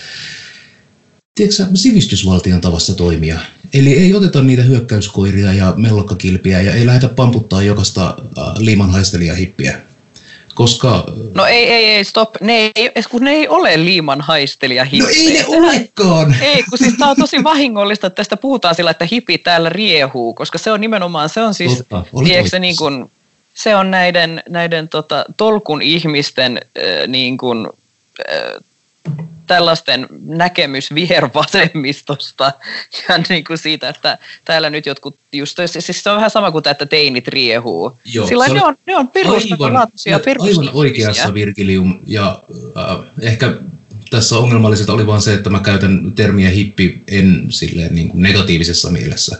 tiedätkö, 1.34 1.66
sivistysvaltion 1.74 2.60
tavassa 2.60 2.94
toimia. 2.94 3.40
Eli 3.72 3.92
ei 3.92 4.14
oteta 4.14 4.42
niitä 4.42 4.62
hyökkäyskoiria 4.62 5.52
ja 5.52 5.74
mellokkakilpiä 5.76 6.60
ja 6.60 6.74
ei 6.74 6.86
lähdetä 6.86 7.08
pamputtaa 7.08 7.62
jokaista 7.62 8.08
äh, 8.08 8.44
liimanhaistelijahippiä 8.58 9.80
koska... 10.60 11.04
No 11.34 11.46
ei, 11.46 11.72
ei, 11.72 11.84
ei, 11.84 12.04
stop. 12.04 12.34
Ne 12.40 12.70
ei, 12.76 12.90
kun 13.10 13.24
ne 13.24 13.30
ei 13.30 13.48
ole 13.48 13.84
liiman 13.84 14.20
haistelija 14.20 14.84
No 14.84 15.08
ei 15.08 15.32
ne 15.32 15.44
olekaan! 15.46 16.36
Ei, 16.40 16.62
kun 16.62 16.78
siis 16.78 16.94
tämä 16.98 17.10
on 17.10 17.16
tosi 17.16 17.44
vahingollista, 17.52 18.06
että 18.06 18.16
tästä 18.16 18.36
puhutaan 18.36 18.74
sillä, 18.74 18.90
että 18.90 19.08
hipi 19.10 19.38
täällä 19.38 19.68
riehuu, 19.68 20.34
koska 20.34 20.58
se 20.58 20.72
on 20.72 20.80
nimenomaan, 20.80 21.28
se 21.28 21.42
on 21.42 21.54
siis, 21.54 21.76
Totta, 21.76 22.04
tiedätkö, 22.24 22.58
niin 22.58 22.76
kuin, 22.76 23.10
se 23.54 23.76
on 23.76 23.90
näiden, 23.90 24.42
näiden 24.48 24.88
tota, 24.88 25.24
tolkun 25.36 25.82
ihmisten 25.82 26.60
äh, 26.78 27.08
niin 27.08 27.38
kuin, 27.38 27.68
äh, 28.32 28.36
tällaisten 29.46 30.06
näkemys 30.24 30.94
vihervasemmistosta 30.94 32.52
ja 33.08 33.18
niin 33.28 33.44
kuin 33.44 33.58
siitä, 33.58 33.88
että 33.88 34.18
täällä 34.44 34.70
nyt 34.70 34.86
jotkut, 34.86 35.18
just, 35.32 35.58
siis 35.66 36.02
se 36.02 36.10
on 36.10 36.16
vähän 36.16 36.30
sama 36.30 36.50
kuin 36.50 36.62
tämä, 36.62 36.70
että 36.70 36.86
teinit 36.86 37.28
riehuu. 37.28 37.98
Joo, 38.14 38.26
Sillä 38.26 38.48
ne 38.48 38.64
on, 38.64 38.76
ne 38.86 38.96
on 38.96 39.08
perustavanlaatuisia 39.08 40.20
aivan, 40.38 40.70
oikeassa 40.72 41.34
Virgilium 41.34 42.00
ja 42.06 42.42
äh, 42.76 42.98
ehkä 43.20 43.56
tässä 44.10 44.38
ongelmalliselta 44.38 44.92
oli 44.92 45.06
vaan 45.06 45.22
se, 45.22 45.34
että 45.34 45.50
mä 45.50 45.60
käytän 45.60 46.12
termiä 46.14 46.50
hippi 46.50 47.02
en 47.08 47.46
silleen 47.48 47.94
niin 47.94 48.08
kuin 48.08 48.22
negatiivisessa 48.22 48.90
mielessä. 48.90 49.38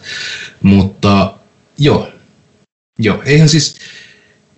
Mutta 0.63 1.35
joo, 1.79 2.09
joo, 2.99 3.23
eihän 3.25 3.49
siis, 3.49 3.77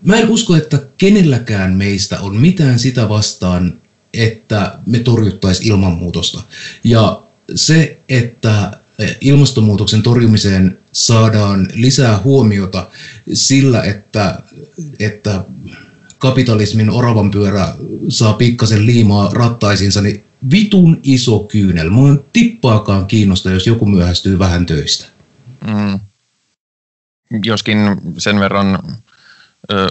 mä 0.05 0.17
en 0.17 0.29
usko, 0.29 0.57
että 0.57 0.79
kenelläkään 0.99 1.75
meistä 1.75 2.21
on 2.21 2.37
mitään 2.37 2.79
sitä 2.79 3.09
vastaan, 3.09 3.82
että 4.15 4.79
me 4.87 4.99
torjuttaisiin 4.99 5.69
ilmanmuutosta. 5.69 6.43
Ja 6.85 7.23
se, 7.55 8.01
että 8.09 8.81
ilmastonmuutoksen 9.21 10.03
torjumiseen 10.03 10.79
saadaan 10.93 11.69
lisää 11.75 12.21
huomiota 12.25 12.89
sillä, 13.33 13.83
että, 13.83 14.43
että 14.99 15.45
kapitalismin 16.19 16.91
oravan 16.91 17.31
pyörä 17.31 17.75
saa 18.09 18.33
pikkasen 18.33 18.87
liimaa 18.87 19.31
rattaisinsa, 19.33 20.01
niin 20.01 20.25
vitun 20.51 21.01
iso 21.03 21.39
kyynel. 21.39 21.91
Mua 21.91 22.09
on 22.09 22.25
tippaakaan 22.33 23.07
kiinnosta, 23.07 23.51
jos 23.51 23.67
joku 23.67 23.87
myöhästyy 23.87 24.39
vähän 24.39 24.67
töistä. 24.67 25.07
Mm. 25.67 26.01
Joskin 27.45 27.79
sen 28.19 28.41
verran 28.41 28.79
ö, 29.71 29.89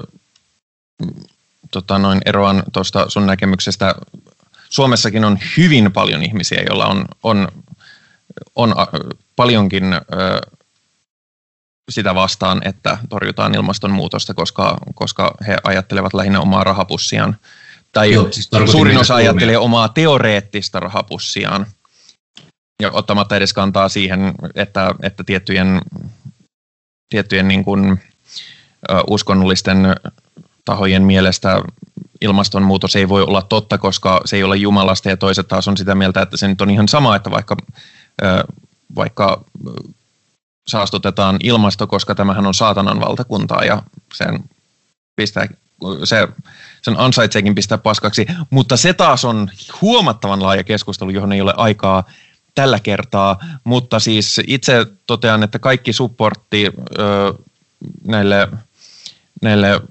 tota 1.71 1.99
noin, 1.99 2.21
eroan 2.25 2.63
tuosta 2.73 3.09
sun 3.09 3.25
näkemyksestä. 3.25 3.95
Suomessakin 4.69 5.25
on 5.25 5.39
hyvin 5.57 5.91
paljon 5.91 6.23
ihmisiä, 6.23 6.63
joilla 6.67 6.85
on, 6.85 7.05
on, 7.23 7.47
on 8.55 8.79
a, 8.79 8.87
paljonkin 9.35 9.93
ö, 9.93 9.99
sitä 11.91 12.15
vastaan, 12.15 12.61
että 12.65 12.97
torjutaan 13.09 13.55
ilmastonmuutosta, 13.55 14.33
koska, 14.33 14.77
koska 14.95 15.35
he 15.47 15.57
ajattelevat 15.63 16.13
lähinnä 16.13 16.39
omaa 16.39 16.63
rahapussiaan. 16.63 17.37
Tai 17.91 18.13
Joo, 18.13 18.31
siis 18.31 18.49
suurin 18.71 18.97
osa 18.97 19.13
kolmea. 19.13 19.29
ajattelee 19.29 19.57
omaa 19.57 19.89
teoreettista 19.89 20.79
rahapussiaan 20.79 21.65
ja 22.81 22.91
ottamatta 22.91 23.35
edes 23.35 23.53
kantaa 23.53 23.89
siihen, 23.89 24.33
että, 24.55 24.95
että 25.03 25.23
tiettyjen, 25.23 25.81
tiettyjen 27.09 27.47
niin 27.47 27.63
kuin, 27.63 27.99
uskonnollisten 29.07 29.77
tahojen 30.65 31.03
mielestä 31.03 31.61
ilmastonmuutos 32.21 32.95
ei 32.95 33.09
voi 33.09 33.23
olla 33.23 33.41
totta, 33.41 33.77
koska 33.77 34.21
se 34.25 34.35
ei 34.35 34.43
ole 34.43 34.57
Jumalasta. 34.57 35.09
Ja 35.09 35.17
toiset 35.17 35.47
taas 35.47 35.67
on 35.67 35.77
sitä 35.77 35.95
mieltä, 35.95 36.21
että 36.21 36.37
se 36.37 36.47
nyt 36.47 36.61
on 36.61 36.69
ihan 36.69 36.87
sama, 36.87 37.15
että 37.15 37.31
vaikka, 37.31 37.57
vaikka 38.95 39.43
saastutetaan 40.67 41.37
ilmasto, 41.43 41.87
koska 41.87 42.15
tämähän 42.15 42.47
on 42.47 42.53
saatanan 42.53 42.99
valtakuntaa 42.99 43.65
ja 43.65 43.83
sen, 44.13 44.43
pistää, 45.15 45.47
se, 46.03 46.27
sen 46.81 46.99
ansaitseekin 46.99 47.55
pistää 47.55 47.77
paskaksi, 47.77 48.25
mutta 48.49 48.77
se 48.77 48.93
taas 48.93 49.25
on 49.25 49.49
huomattavan 49.81 50.43
laaja 50.43 50.63
keskustelu, 50.63 51.09
johon 51.09 51.31
ei 51.31 51.41
ole 51.41 51.53
aikaa 51.57 52.03
tällä 52.55 52.79
kertaa, 52.79 53.39
mutta 53.63 53.99
siis 53.99 54.41
itse 54.47 54.85
totean, 55.07 55.43
että 55.43 55.59
kaikki 55.59 55.93
supportti 55.93 56.71
näille, 58.07 58.49
näille 59.41 59.81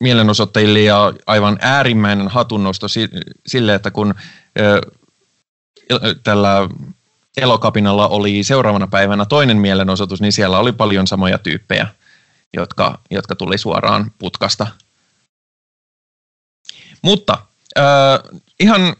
mielenosoittajille 0.00 0.80
ja 0.80 1.12
aivan 1.26 1.58
äärimmäinen 1.60 2.28
hatunnosto 2.28 2.88
si- 2.88 3.10
sille, 3.46 3.74
että 3.74 3.90
kun 3.90 4.14
tällä 6.22 6.68
elokapinalla 7.36 8.08
oli 8.08 8.42
seuraavana 8.42 8.86
päivänä 8.86 9.24
toinen 9.24 9.56
mielenosoitus, 9.56 10.20
niin 10.20 10.32
siellä 10.32 10.58
oli 10.58 10.72
paljon 10.72 11.06
samoja 11.06 11.38
tyyppejä, 11.38 11.86
jotka, 12.56 12.98
jotka 13.10 13.36
tuli 13.36 13.58
suoraan 13.58 14.10
putkasta. 14.18 14.66
Mutta 17.02 17.38
äh, 17.78 18.40
ihan 18.60 18.96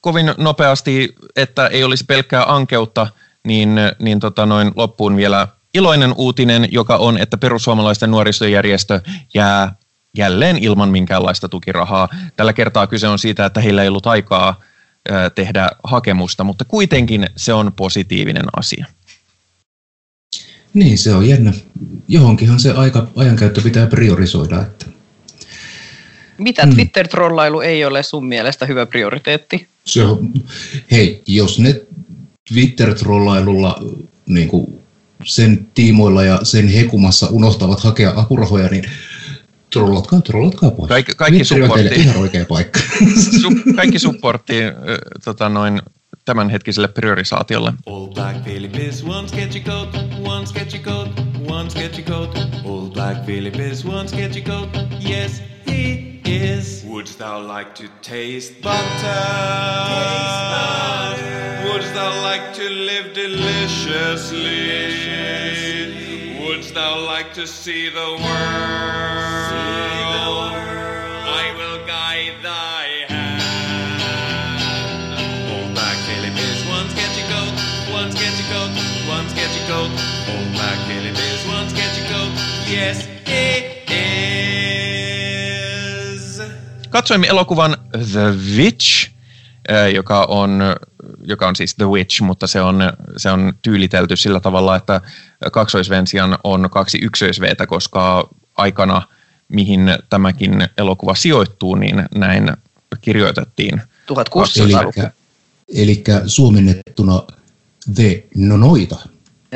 kovin 0.00 0.34
nopeasti, 0.38 1.14
että 1.36 1.66
ei 1.66 1.84
olisi 1.84 2.04
pelkkää 2.04 2.44
ankeutta, 2.54 3.06
niin, 3.46 3.76
niin 3.98 4.20
tota 4.20 4.46
noin 4.46 4.72
loppuun 4.76 5.16
vielä 5.16 5.48
iloinen 5.74 6.14
uutinen, 6.16 6.68
joka 6.70 6.96
on, 6.96 7.18
että 7.18 7.36
perussuomalaisten 7.36 8.10
nuorisojärjestö 8.10 9.00
jää 9.34 9.76
jälleen 10.16 10.58
ilman 10.58 10.88
minkäänlaista 10.88 11.48
tukirahaa. 11.48 12.08
Tällä 12.36 12.52
kertaa 12.52 12.86
kyse 12.86 13.08
on 13.08 13.18
siitä, 13.18 13.46
että 13.46 13.60
heillä 13.60 13.82
ei 13.82 13.88
ollut 13.88 14.06
aikaa 14.06 14.60
tehdä 15.34 15.70
hakemusta, 15.84 16.44
mutta 16.44 16.64
kuitenkin 16.64 17.26
se 17.36 17.52
on 17.52 17.72
positiivinen 17.72 18.44
asia. 18.56 18.86
Niin, 20.74 20.98
se 20.98 21.14
on 21.14 21.28
jännä. 21.28 21.52
Johonkinhan 22.08 22.60
se 22.60 22.72
aika, 22.72 23.08
ajankäyttö 23.16 23.60
pitää 23.60 23.86
priorisoida. 23.86 24.60
Että 24.60 24.86
Mitä 26.38 26.66
Mm. 26.66 26.74
Twitter-trollailu 26.74 27.60
ei 27.60 27.84
ole 27.84 28.02
sun 28.02 28.26
mielestä 28.26 28.66
hyvä 28.66 28.86
prioriteetti? 28.86 29.68
se 29.84 30.04
on, 30.04 30.32
hei, 30.90 31.22
jos 31.26 31.58
ne 31.58 31.80
Twitter-trollailulla 32.48 33.82
niin 34.26 34.48
kuin 34.48 34.78
sen 35.24 35.68
tiimoilla 35.74 36.24
ja 36.24 36.40
sen 36.42 36.68
hekumassa 36.68 37.26
unohtavat 37.30 37.80
hakea 37.80 38.12
apurahoja, 38.16 38.68
niin 38.68 38.84
trollatkaa, 39.80 40.20
trollatkaa 40.20 40.70
pois. 40.70 40.88
Kaikki- 40.88 41.14
kaikki 41.16 41.44
teille 41.44 41.66
supportti. 41.66 42.00
ihan 42.00 42.16
oikea 42.16 42.44
paikka. 42.44 42.80
Su- 43.40 43.72
kaikki 43.76 43.98
supportti 43.98 44.62
ö, 44.62 44.72
tota 45.24 45.48
noin, 45.48 45.82
tämänhetkiselle 46.24 46.88
priorisaatiolle. 46.88 47.72
Old 47.86 48.14
black 48.14 48.42
Philip 48.44 48.76
is 48.76 49.04
one 49.04 49.28
sketchy 49.28 49.60
coat, 49.60 49.88
one 50.26 50.46
sketchy 50.46 50.78
coat, 50.78 51.08
one 51.50 51.70
sketchy 51.70 52.02
coat. 52.02 52.38
Old 52.64 52.92
black 52.92 53.24
Philip 53.26 53.56
is 53.60 53.84
one 53.86 54.08
sketchy 54.08 54.40
coat, 54.40 54.68
yes 55.08 55.42
he 55.66 56.14
is. 56.26 56.84
Wouldst 56.88 57.18
thou 57.18 57.58
like 57.58 57.70
to 57.74 57.82
taste 58.02 58.52
butter? 58.62 59.20
Taste 59.88 60.44
butter. 60.52 61.68
Wouldst 61.72 61.94
thou 61.94 62.22
like 62.32 62.54
to 62.54 62.62
live 62.70 63.12
deliciously? 63.14 64.60
Wouldst 64.70 66.03
thou 66.74 67.00
like 67.06 67.32
to 67.34 67.46
see 67.46 67.88
the 67.88 68.00
world? 68.00 68.20
See 69.48 69.78
the 70.18 70.26
world. 70.38 70.52
I 71.42 71.54
will 71.58 71.78
guide 71.86 72.34
thy 72.42 73.06
hand. 73.08 74.02
Old 75.54 75.70
black 75.74 75.96
Philip 76.06 76.36
is 76.36 76.66
one 76.68 76.90
sketchy 76.90 77.22
coat, 77.30 77.54
one 77.94 78.10
sketchy 78.12 78.44
coat, 78.52 78.70
one 79.08 79.28
sketchy 79.30 79.62
coat. 79.70 79.90
Old 80.34 80.52
black 80.52 80.78
Philip 80.88 81.16
is 81.16 81.46
one 81.46 81.68
sketchy 81.70 82.02
coat, 82.12 82.32
yes 82.68 83.06
he 83.26 83.46
is. 86.14 86.42
Katsoimme 86.90 87.26
elokuvan 87.26 87.76
The 88.12 88.34
Witch, 88.56 89.10
ö, 89.70 89.88
joka 89.88 90.24
on, 90.24 90.62
joka 91.24 91.48
on 91.48 91.56
siis 91.56 91.74
The 91.74 91.88
Witch, 91.88 92.20
mutta 92.20 92.46
se 92.46 92.60
on, 92.60 92.92
se 93.16 93.30
on 93.30 93.52
tyylitelty 93.62 94.16
sillä 94.16 94.40
tavalla, 94.40 94.76
että 94.76 95.00
kaksoisvensian 95.52 96.38
on 96.44 96.70
kaksi 96.70 96.98
ykköisveetä, 97.02 97.66
koska 97.66 98.28
aikana, 98.56 99.02
mihin 99.48 99.98
tämäkin 100.10 100.68
elokuva 100.78 101.14
sijoittuu, 101.14 101.74
niin 101.74 102.06
näin 102.14 102.52
kirjoitettiin. 103.00 103.82
1600-luku. 104.12 105.00
Elikkä, 105.00 105.10
elikkä 105.74 106.22
suomennettuna 106.26 107.22
The 107.94 108.24
Nonoita. 108.36 108.96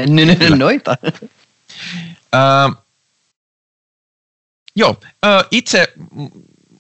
N- 0.06 0.54
n- 0.54 0.58
Noita. 0.58 0.96
Ää, 2.32 2.72
joo, 4.76 4.96
ää, 5.22 5.44
itse 5.50 5.92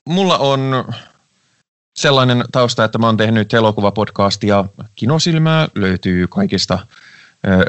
mulla 0.04 0.38
on 0.38 0.84
sellainen 1.96 2.44
tausta, 2.52 2.84
että 2.84 2.98
mä 2.98 3.06
oon 3.06 3.16
tehnyt 3.16 3.54
elokuvapodcastia 3.54 4.64
Kinosilmää, 4.94 5.68
löytyy 5.74 6.26
kaikista 6.28 6.78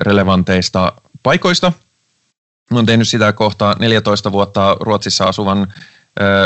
relevanteista 0.01 0.93
paikoista. 1.24 1.72
Oon 2.72 2.86
tehnyt 2.86 3.07
sitä 3.07 3.34
kohta 3.34 3.76
14 3.80 4.32
vuotta 4.32 4.78
Ruotsissa 4.80 5.26
asuvan 5.26 5.74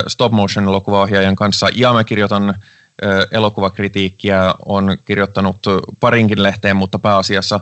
stop 0.07 0.31
motion 0.31 0.65
elokuvaohjaajan 0.65 1.35
kanssa 1.35 1.67
ja 1.75 1.93
mä 1.93 2.03
kirjoitan 2.03 2.55
elokuvakritiikkiä, 3.31 4.55
on 4.65 4.97
kirjoittanut 5.05 5.59
parinkin 5.99 6.43
lehteen, 6.43 6.75
mutta 6.75 6.99
pääasiassa 6.99 7.59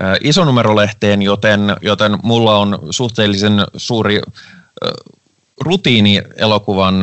ää, 0.00 0.16
isonumerolehteen, 0.20 1.22
joten, 1.22 1.60
joten 1.80 2.18
mulla 2.22 2.58
on 2.58 2.78
suhteellisen 2.90 3.52
suuri 3.76 4.20
rutiini 5.60 6.22
elokuvan 6.36 6.94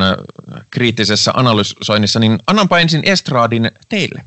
kriittisessä 0.70 1.32
analysoinnissa, 1.34 2.20
niin 2.20 2.38
annanpa 2.46 2.78
ensin 2.78 3.02
estraadin 3.04 3.70
teille. 3.88 4.24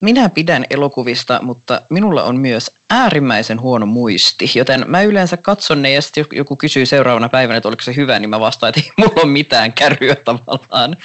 Minä 0.00 0.28
pidän 0.28 0.64
elokuvista, 0.70 1.42
mutta 1.42 1.82
minulla 1.90 2.22
on 2.22 2.36
myös 2.36 2.70
äärimmäisen 2.90 3.60
huono 3.60 3.86
muisti, 3.86 4.50
joten 4.54 4.84
mä 4.86 5.02
yleensä 5.02 5.36
katson 5.36 5.82
ne 5.82 5.90
ja 5.90 6.02
sitten 6.02 6.26
joku 6.32 6.56
kysyy 6.56 6.86
seuraavana 6.86 7.28
päivänä, 7.28 7.56
että 7.56 7.68
oliko 7.68 7.82
se 7.82 7.96
hyvä, 7.96 8.18
niin 8.18 8.30
mä 8.30 8.40
vastaan, 8.40 8.68
että 8.68 8.80
ei 8.80 8.92
mulla 8.98 9.22
ole 9.22 9.32
mitään 9.32 9.72
kärryä 9.72 10.14
tavallaan. 10.14 10.96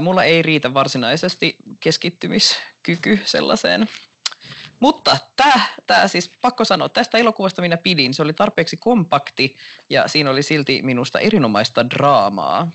Mulla 0.00 0.24
ei 0.24 0.42
riitä 0.42 0.74
varsinaisesti 0.74 1.56
keskittymiskyky 1.80 3.20
sellaiseen. 3.24 3.88
Mutta 4.80 5.16
tämä, 5.36 5.66
tämä 5.86 6.08
siis 6.08 6.30
pakko 6.42 6.64
sanoa, 6.64 6.88
tästä 6.88 7.18
elokuvasta 7.18 7.62
minä 7.62 7.76
pidin. 7.76 8.14
Se 8.14 8.22
oli 8.22 8.32
tarpeeksi 8.32 8.76
kompakti 8.76 9.56
ja 9.90 10.08
siinä 10.08 10.30
oli 10.30 10.42
silti 10.42 10.82
minusta 10.82 11.18
erinomaista 11.18 11.90
draamaa. 11.90 12.70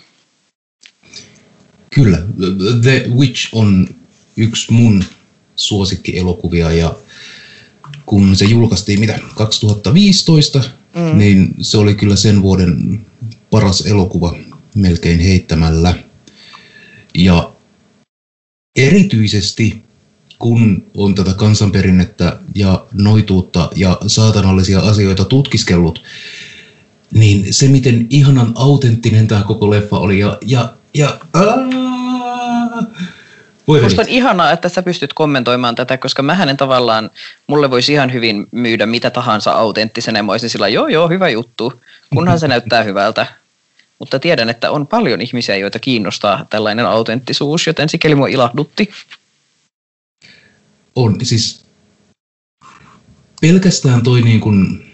Kyllä, 1.95 2.17
The 2.81 3.05
Witch 3.17 3.49
on 3.51 3.87
yksi 4.37 4.71
mun 4.73 5.03
suosikkielokuvia 5.61 6.71
ja 6.71 6.95
kun 8.05 8.35
se 8.35 8.45
julkaistiin 8.45 8.99
mitä 8.99 9.19
2015, 9.35 10.63
mm. 10.95 11.17
niin 11.17 11.55
se 11.61 11.77
oli 11.77 11.95
kyllä 11.95 12.15
sen 12.15 12.41
vuoden 12.41 13.05
paras 13.51 13.81
elokuva 13.81 14.35
melkein 14.75 15.19
heittämällä. 15.19 15.95
Ja 17.15 17.51
erityisesti 18.75 19.81
kun 20.39 20.85
on 20.93 21.15
tätä 21.15 21.33
kansanperinnettä 21.33 22.39
ja 22.55 22.85
noituutta 22.93 23.69
ja 23.75 23.97
saatanallisia 24.07 24.79
asioita 24.79 25.25
tutkiskellut, 25.25 26.03
niin 27.13 27.53
se 27.53 27.67
miten 27.67 28.07
ihanan 28.09 28.51
autenttinen 28.55 29.27
tämä 29.27 29.43
koko 29.43 29.69
leffa 29.69 29.99
oli 29.99 30.19
ja, 30.19 30.37
ja, 30.45 30.73
ja 30.93 31.19
voi 33.71 33.81
Musta 33.81 34.01
on 34.01 34.07
ihanaa, 34.07 34.51
että 34.51 34.69
sä 34.69 34.83
pystyt 34.83 35.13
kommentoimaan 35.13 35.75
tätä, 35.75 35.97
koska 35.97 36.23
mä 36.23 36.35
hänen 36.35 36.57
tavallaan, 36.57 37.11
mulle 37.47 37.71
voisi 37.71 37.93
ihan 37.93 38.13
hyvin 38.13 38.47
myydä 38.51 38.85
mitä 38.85 39.09
tahansa 39.09 39.51
autenttisena 39.51 40.19
ja 40.19 40.23
mä 40.23 40.31
olisin 40.31 40.49
sillä 40.49 40.67
joo 40.67 40.87
joo, 40.87 41.09
hyvä 41.09 41.29
juttu, 41.29 41.81
kunhan 42.13 42.39
se 42.39 42.47
näyttää 42.47 42.83
hyvältä. 42.83 43.25
Mutta 43.99 44.19
tiedän, 44.19 44.49
että 44.49 44.71
on 44.71 44.87
paljon 44.87 45.21
ihmisiä, 45.21 45.55
joita 45.55 45.79
kiinnostaa 45.79 46.45
tällainen 46.49 46.85
autenttisuus, 46.85 47.67
joten 47.67 47.89
sikäli 47.89 48.15
mua 48.15 48.27
ilahdutti. 48.27 48.89
on 50.95 51.17
siis 51.23 51.65
pelkästään 53.41 54.03
toi 54.03 54.21
niin 54.21 54.39
kuin, 54.39 54.91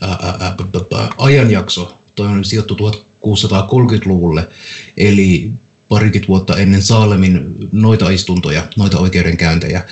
ää, 0.00 0.36
ää, 0.40 0.54
b- 0.72 1.14
ajanjakso, 1.18 1.98
toi 2.14 2.26
on 2.26 2.44
sijoittu 2.44 2.76
1630-luvulle, 2.76 4.48
eli 4.96 5.52
parikymmentä 5.88 6.28
vuotta 6.28 6.56
ennen 6.56 6.82
Saalemin 6.82 7.54
noita 7.72 8.10
istuntoja, 8.10 8.68
noita 8.76 8.98
oikeudenkäyntejä. 8.98 9.84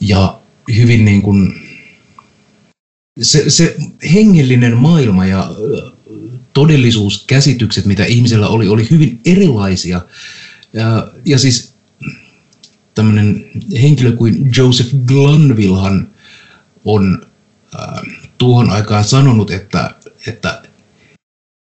Ja 0.00 0.38
hyvin 0.76 1.04
niin 1.04 1.22
kuin, 1.22 1.54
se, 3.22 3.50
se 3.50 3.76
hengellinen 4.14 4.76
maailma 4.76 5.26
ja 5.26 5.50
ö, 5.50 5.90
todellisuuskäsitykset, 6.52 7.86
mitä 7.86 8.04
ihmisellä 8.04 8.48
oli, 8.48 8.68
oli 8.68 8.86
hyvin 8.90 9.20
erilaisia. 9.24 10.00
Ja, 10.72 11.12
ja 11.24 11.38
siis 11.38 11.74
tämmöinen 12.94 13.50
henkilö 13.82 14.12
kuin 14.12 14.50
Joseph 14.56 14.94
Glanvillehan 15.06 16.08
on 16.84 17.26
äh, 17.78 18.02
tuohon 18.38 18.70
aikaan 18.70 19.04
sanonut, 19.04 19.50
että, 19.50 19.94
että 20.26 20.62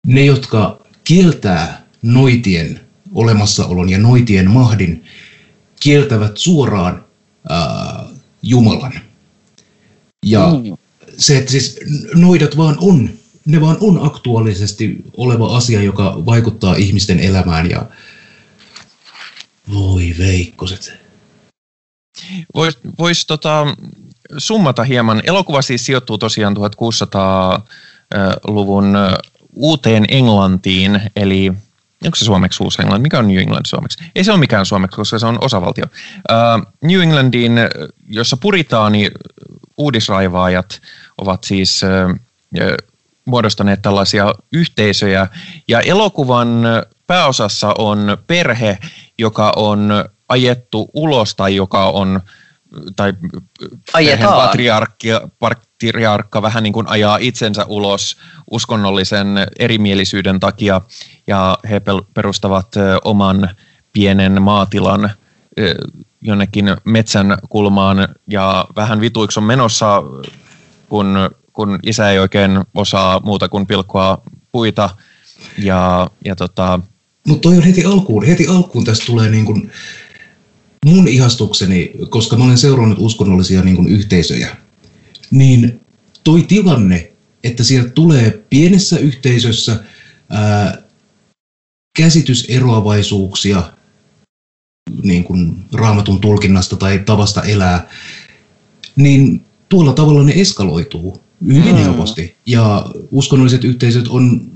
ne, 0.07 0.25
jotka 0.25 0.87
kieltää 1.05 1.85
noitien 2.03 2.84
olemassaolon 3.15 3.91
ja 3.91 3.99
noitien 3.99 4.51
mahdin, 4.51 5.05
kieltävät 5.81 6.37
suoraan 6.37 7.05
äh, 7.51 8.05
Jumalan. 8.43 8.93
Ja 10.27 10.49
Mm. 10.65 10.77
se, 11.19 11.39
että 11.39 11.51
siis 11.51 11.81
noidat 12.15 12.57
vaan 12.57 12.77
on, 12.81 13.11
ne 13.47 13.61
vaan 13.61 13.77
on 13.81 14.07
aktuaalisesti 14.07 14.97
oleva 15.17 15.57
asia, 15.57 15.83
joka 15.83 16.23
vaikuttaa 16.27 16.75
ihmisten 16.75 17.21
elämään 17.21 17.71
ja 17.71 17.87
voi 19.75 20.15
veikkoset. 20.19 20.93
Voisi 22.55 22.79
vois, 22.99 23.27
tota, 23.27 23.67
summata 24.39 24.85
hieman. 24.85 25.23
Elokuva 25.25 25.63
siis 25.63 25.87
sijoittuu 25.87 26.19
tosiaan 26.19 26.57
1600-luvun 26.57 28.97
ö, 28.97 29.19
uuteen 29.53 30.05
Englantiin, 30.09 31.01
eli 31.17 31.53
onko 32.05 32.17
se 32.17 32.25
suomeksi 32.25 32.63
uusi 32.63 32.83
Englanti? 32.83 33.03
Mikä 33.03 33.19
on 33.19 33.29
New 33.29 33.39
England 33.39 33.67
suomeksi? 33.67 34.05
Ei 34.15 34.25
se 34.25 34.33
ole 34.33 34.41
mikään 34.41 34.67
suomeksi, 34.67 34.97
koska 34.97 35.19
se 35.19 35.27
on 35.27 35.39
osavaltio. 35.41 35.85
Uh, 35.85 36.73
New 36.83 37.03
Englandiin, 37.03 37.59
ö, 37.59 37.69
jossa 38.09 38.37
puritaani 38.37 39.11
uudisraivaajat 39.77 40.81
ovat 41.19 41.45
siis 41.45 41.85
ö, 41.85 42.15
muodostaneet 43.25 43.83
tällaisia 43.83 44.35
yhteisöjä. 44.53 45.27
Ja 45.69 45.81
elokuvan 45.81 46.63
pääosassa 47.07 47.75
on 47.79 48.19
perhe, 48.27 48.79
joka 49.19 49.53
on 49.57 49.93
ajettu 50.29 50.91
ulos 50.95 51.35
tai 51.35 51.57
joka 51.57 51.87
on 51.91 52.21
tai 52.97 53.13
perheen 53.13 53.43
Ajetaan. 53.95 54.47
patriarkki, 54.47 55.09
patriarkka 55.87 56.43
vähän 56.43 56.63
niin 56.63 56.73
kuin 56.73 56.89
ajaa 56.89 57.17
itsensä 57.17 57.65
ulos 57.65 58.17
uskonnollisen 58.51 59.27
erimielisyyden 59.59 60.41
takia 60.41 60.81
ja 61.27 61.59
he 61.71 61.83
perustavat 62.15 62.75
oman 63.05 63.51
pienen 63.93 64.43
maatilan 64.43 65.11
jonnekin 66.21 66.77
metsän 66.85 67.39
kulmaan. 67.49 68.09
Ja 68.27 68.67
vähän 68.77 69.01
vituiksi 69.01 69.41
on 69.41 69.45
menossa, 69.45 70.03
kun, 70.89 71.31
kun 71.53 71.79
isä 71.83 72.11
ei 72.11 72.19
oikein 72.19 72.61
osaa 72.75 73.21
muuta 73.21 73.49
kuin 73.49 73.67
pilkkoa 73.67 74.23
puita. 74.53 74.91
Ja, 75.59 76.11
ja 76.25 76.37
tota, 76.37 76.81
Mutta 77.29 77.43
toi 77.43 77.57
on 77.57 77.63
heti 77.63 77.85
alkuun, 77.85 78.27
heti 78.27 78.47
alkuun 78.47 78.85
tästä 78.85 79.07
tulee 79.07 79.31
niin 79.31 79.45
kuin 79.45 79.71
mun 80.85 81.09
ihastukseni, 81.09 81.93
koska 82.09 82.37
mä 82.37 82.45
olen 82.45 82.59
seurannut 82.59 82.99
uskonnollisia 83.01 83.63
niin 83.63 83.77
kuin 83.77 83.89
yhteisöjä, 83.89 84.57
niin 85.35 85.81
toi 86.25 86.43
tilanne, 86.43 87.13
että 87.45 87.65
sieltä 87.65 87.91
tulee 87.91 88.45
pienessä 88.51 88.99
yhteisössä 88.99 89.85
ää, 90.31 90.79
käsityseroavaisuuksia 91.99 93.73
niin 95.03 95.25
kuin 95.25 95.65
raamatun 95.73 96.21
tulkinnasta 96.21 96.77
tai 96.77 96.99
tavasta 96.99 97.43
elää, 97.43 97.89
niin 98.97 99.45
tuolla 99.69 99.93
tavalla 99.93 100.23
ne 100.25 100.33
eskaloituu 100.37 101.21
hyvin 101.47 101.75
Mm. 101.75 101.83
helposti. 101.83 102.37
Ja 102.47 102.87
uskonnolliset 103.11 103.65
yhteisöt 103.65 104.09
on 104.09 104.51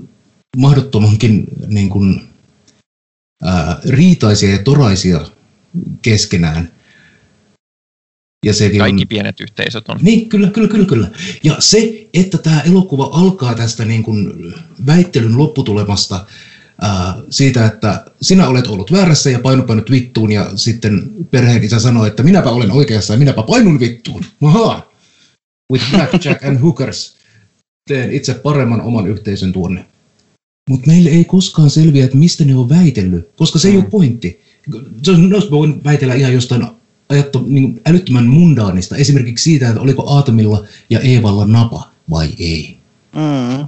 mahdottomankin 0.57 1.47
niin 1.67 1.89
kuin, 1.89 2.21
ää, 3.43 3.79
riitaisia 3.89 4.51
ja 4.51 4.63
toraisia 4.63 5.25
keskenään. 6.01 6.71
Ja 8.45 8.53
sekin 8.53 8.79
kaikki 8.79 9.01
on, 9.03 9.07
pienet 9.07 9.39
yhteisöt 9.39 9.89
on. 9.89 9.97
niin, 10.01 10.29
kyllä, 10.29 10.49
kyllä, 10.49 10.67
kyllä, 10.67 10.85
kyllä. 10.85 11.07
Ja 11.43 11.55
se, 11.59 12.07
että 12.13 12.37
tämä 12.37 12.61
elokuva 12.61 13.09
alkaa 13.11 13.55
tästä 13.55 13.85
niin 13.85 14.03
kuin 14.03 14.53
väittelyn 14.85 15.37
lopputulemasta 15.37 16.25
ää, 16.81 17.15
siitä, 17.29 17.65
että 17.65 18.05
sinä 18.21 18.47
olet 18.47 18.67
ollut 18.67 18.91
väärässä 18.91 19.29
ja 19.29 19.39
painopainut 19.39 19.91
vittuun 19.91 20.31
ja 20.31 20.51
sitten 20.55 21.11
perheen 21.31 21.63
isä 21.63 21.79
sanoo, 21.79 22.05
että 22.05 22.23
minäpä 22.23 22.49
olen 22.49 22.71
oikeassa 22.71 23.13
ja 23.13 23.19
minäpä 23.19 23.43
painun 23.43 23.79
vittuun. 23.79 24.25
Maha! 24.39 24.89
With 25.73 25.91
blackjack 25.91 26.43
and 26.45 26.59
hookers. 26.59 27.15
Teen 27.89 28.11
itse 28.11 28.33
paremman 28.33 28.81
oman 28.81 29.07
yhteisön 29.07 29.53
tuonne. 29.53 29.85
Mutta 30.69 30.87
meille 30.87 31.09
ei 31.09 31.25
koskaan 31.25 31.69
selviä, 31.69 32.05
että 32.05 32.17
mistä 32.17 32.45
ne 32.45 32.55
on 32.55 32.69
väitellyt, 32.69 33.29
koska 33.35 33.59
se 33.59 33.67
ei 33.67 33.73
Mm. 33.73 33.79
ole 33.79 33.89
pointti. 33.89 34.41
Se 35.03 35.11
on, 35.11 35.29
ne 35.29 35.35
olisi 35.35 35.51
voinut 35.51 35.83
väitellä 35.83 36.13
ihan 36.13 36.33
jostain 36.33 36.67
ajatto, 37.09 37.43
niin 37.47 37.81
älyttömän 37.87 38.25
mundaanista, 38.25 38.95
esimerkiksi 38.95 39.43
siitä, 39.43 39.69
että 39.69 39.81
oliko 39.81 40.13
Aatomilla 40.13 40.65
ja 40.89 40.99
Eevalla 40.99 41.47
napa 41.47 41.91
vai 42.09 42.29
ei. 42.39 42.77
Mm. 43.15 43.67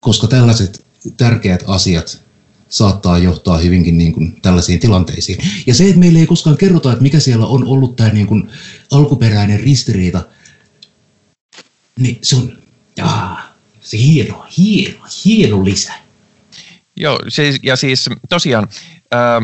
Koska 0.00 0.26
tällaiset 0.26 0.86
tärkeät 1.16 1.64
asiat 1.66 2.22
saattaa 2.68 3.18
johtaa 3.18 3.58
hyvinkin 3.58 3.98
niin 3.98 4.12
kuin 4.12 4.40
tällaisiin 4.42 4.80
tilanteisiin. 4.80 5.38
Ja 5.66 5.74
se, 5.74 5.86
että 5.86 5.98
meille 5.98 6.18
ei 6.18 6.26
koskaan 6.26 6.56
kerrota, 6.56 6.92
että 6.92 7.02
mikä 7.02 7.20
siellä 7.20 7.46
on 7.46 7.66
ollut 7.66 7.96
tämä 7.96 8.10
niin 8.10 8.26
kuin 8.26 8.50
alkuperäinen 8.90 9.60
ristiriita, 9.60 10.22
niin 11.98 12.18
se 12.22 12.36
on 12.36 12.58
jaa, 12.96 13.54
se 13.80 13.98
hieno, 13.98 14.46
hieno, 14.58 15.06
hieno 15.24 15.64
lisä. 15.64 15.92
Joo, 16.96 17.18
siis, 17.28 17.58
ja 17.62 17.76
siis 17.76 18.08
tosiaan 18.28 18.68
ää, 19.10 19.42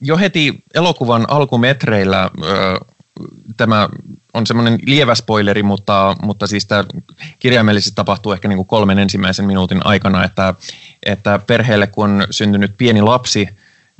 jo 0.00 0.16
heti 0.16 0.62
elokuvan 0.74 1.24
alkumetreillä 1.28 2.18
ää, 2.18 2.30
tämä 3.56 3.88
on 4.34 4.46
semmoinen 4.46 4.78
lievä 4.86 5.14
spoileri, 5.14 5.62
mutta, 5.62 6.16
mutta 6.22 6.46
siis 6.46 6.66
tämä 6.66 6.84
kirjaimellisesti 7.38 7.94
tapahtuu 7.94 8.32
ehkä 8.32 8.48
niin 8.48 8.56
kuin 8.56 8.66
kolmen 8.66 8.98
ensimmäisen 8.98 9.46
minuutin 9.46 9.86
aikana, 9.86 10.24
että, 10.24 10.54
että 11.02 11.40
perheelle 11.46 11.86
kun 11.86 12.10
on 12.10 12.26
syntynyt 12.30 12.74
pieni 12.78 13.02
lapsi, 13.02 13.48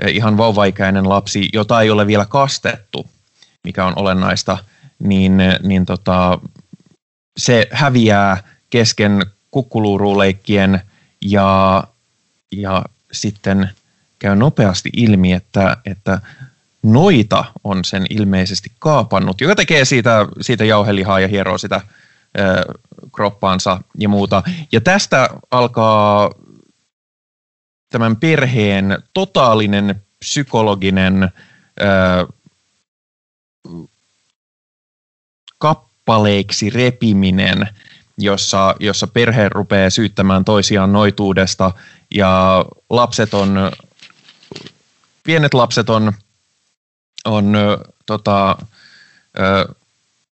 ihan 0.09 0.37
vauvaikäinen 0.37 1.09
lapsi, 1.09 1.49
jota 1.53 1.81
ei 1.81 1.91
ole 1.91 2.07
vielä 2.07 2.27
kastettu, 2.27 3.07
mikä 3.65 3.87
on 3.87 3.93
olennaista, 3.97 4.59
niin, 4.99 5.39
niin 5.63 5.87
tota, 5.87 6.39
se 7.39 7.69
häviää 7.73 8.43
kesken 8.71 9.27
kukkuluuruleikkien 9.51 10.81
ja, 11.25 11.85
ja 12.53 12.85
sitten 13.13 13.71
käy 14.19 14.37
nopeasti 14.37 14.91
ilmi, 14.97 15.33
että, 15.33 15.77
että 15.85 16.21
noita 16.83 17.45
on 17.65 17.85
sen 17.85 18.07
ilmeisesti 18.11 18.73
kaapannut, 18.79 19.41
joka 19.41 19.55
tekee 19.55 19.85
siitä, 19.85 20.27
siitä 20.41 20.65
jauhelihaa 20.65 21.21
ja 21.21 21.29
hieroo 21.29 21.59
sitä 21.59 21.81
ö, 22.39 22.75
kroppaansa 23.15 23.81
ja 23.99 24.09
muuta. 24.09 24.43
Ja 24.73 24.81
tästä 24.81 25.29
alkaa 25.51 26.31
tämän 27.89 28.17
perheen 28.17 29.03
totaalinen 29.15 30.03
psykologinen 30.19 31.23
ö, 31.23 32.27
kappaleiksi 35.59 36.71
repiminen, 36.71 37.69
jossa, 38.19 38.75
jossa 38.81 39.07
perhe 39.07 39.49
rupeaa 39.49 39.91
syyttämään 39.91 40.45
toisiaan 40.45 40.93
noituudesta 40.93 41.73
ja 42.15 42.65
lapset 42.91 43.35
on, 43.35 43.59
pienet 45.29 45.55
lapset 45.55 45.91
on, 45.91 46.13
on 47.25 47.57
tota, 48.07 48.57
ö, 49.39 49.75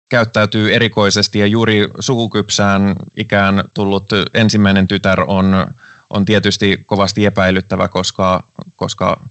käyttäytyy 0.09 0.75
erikoisesti 0.75 1.39
ja 1.39 1.47
juuri 1.47 1.89
sukukypsään 2.01 2.97
ikään 3.17 3.65
tullut 3.75 4.11
ensimmäinen 4.35 4.89
tytär 4.89 5.21
on, 5.27 5.75
on 6.11 6.25
tietysti 6.25 6.85
kovasti 6.87 7.27
epäilyttävä, 7.27 7.89
koska, 7.89 8.45
koska 8.77 9.29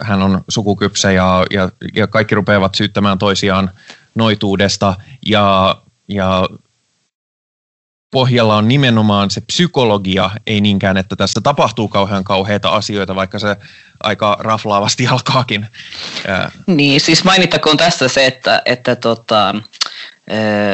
hän 0.00 0.22
on 0.22 0.40
sukukypsä 0.48 1.12
ja, 1.12 1.46
ja, 1.50 1.70
ja 1.96 2.06
kaikki 2.06 2.34
rupeavat 2.34 2.74
syyttämään 2.74 3.18
toisiaan 3.18 3.70
noituudesta. 4.14 4.94
Ja, 5.26 5.76
ja 6.08 6.48
pohjalla 8.10 8.56
on 8.56 8.68
nimenomaan 8.68 9.30
se 9.30 9.40
psykologia, 9.40 10.30
ei 10.46 10.60
niinkään, 10.60 10.96
että 10.96 11.16
tässä 11.16 11.40
tapahtuu 11.40 11.88
kauhean 11.88 12.24
kauheita 12.24 12.68
asioita, 12.68 13.14
vaikka 13.14 13.38
se 13.38 13.56
aika 14.02 14.36
raflaavasti 14.40 15.06
alkaakin. 15.12 15.66
Niin, 16.66 17.00
siis 17.00 17.24
mainittakoon 17.24 17.76
tässä 17.76 18.08
se, 18.08 18.26
että, 18.26 18.62
että 18.64 18.96
tota, 18.96 19.54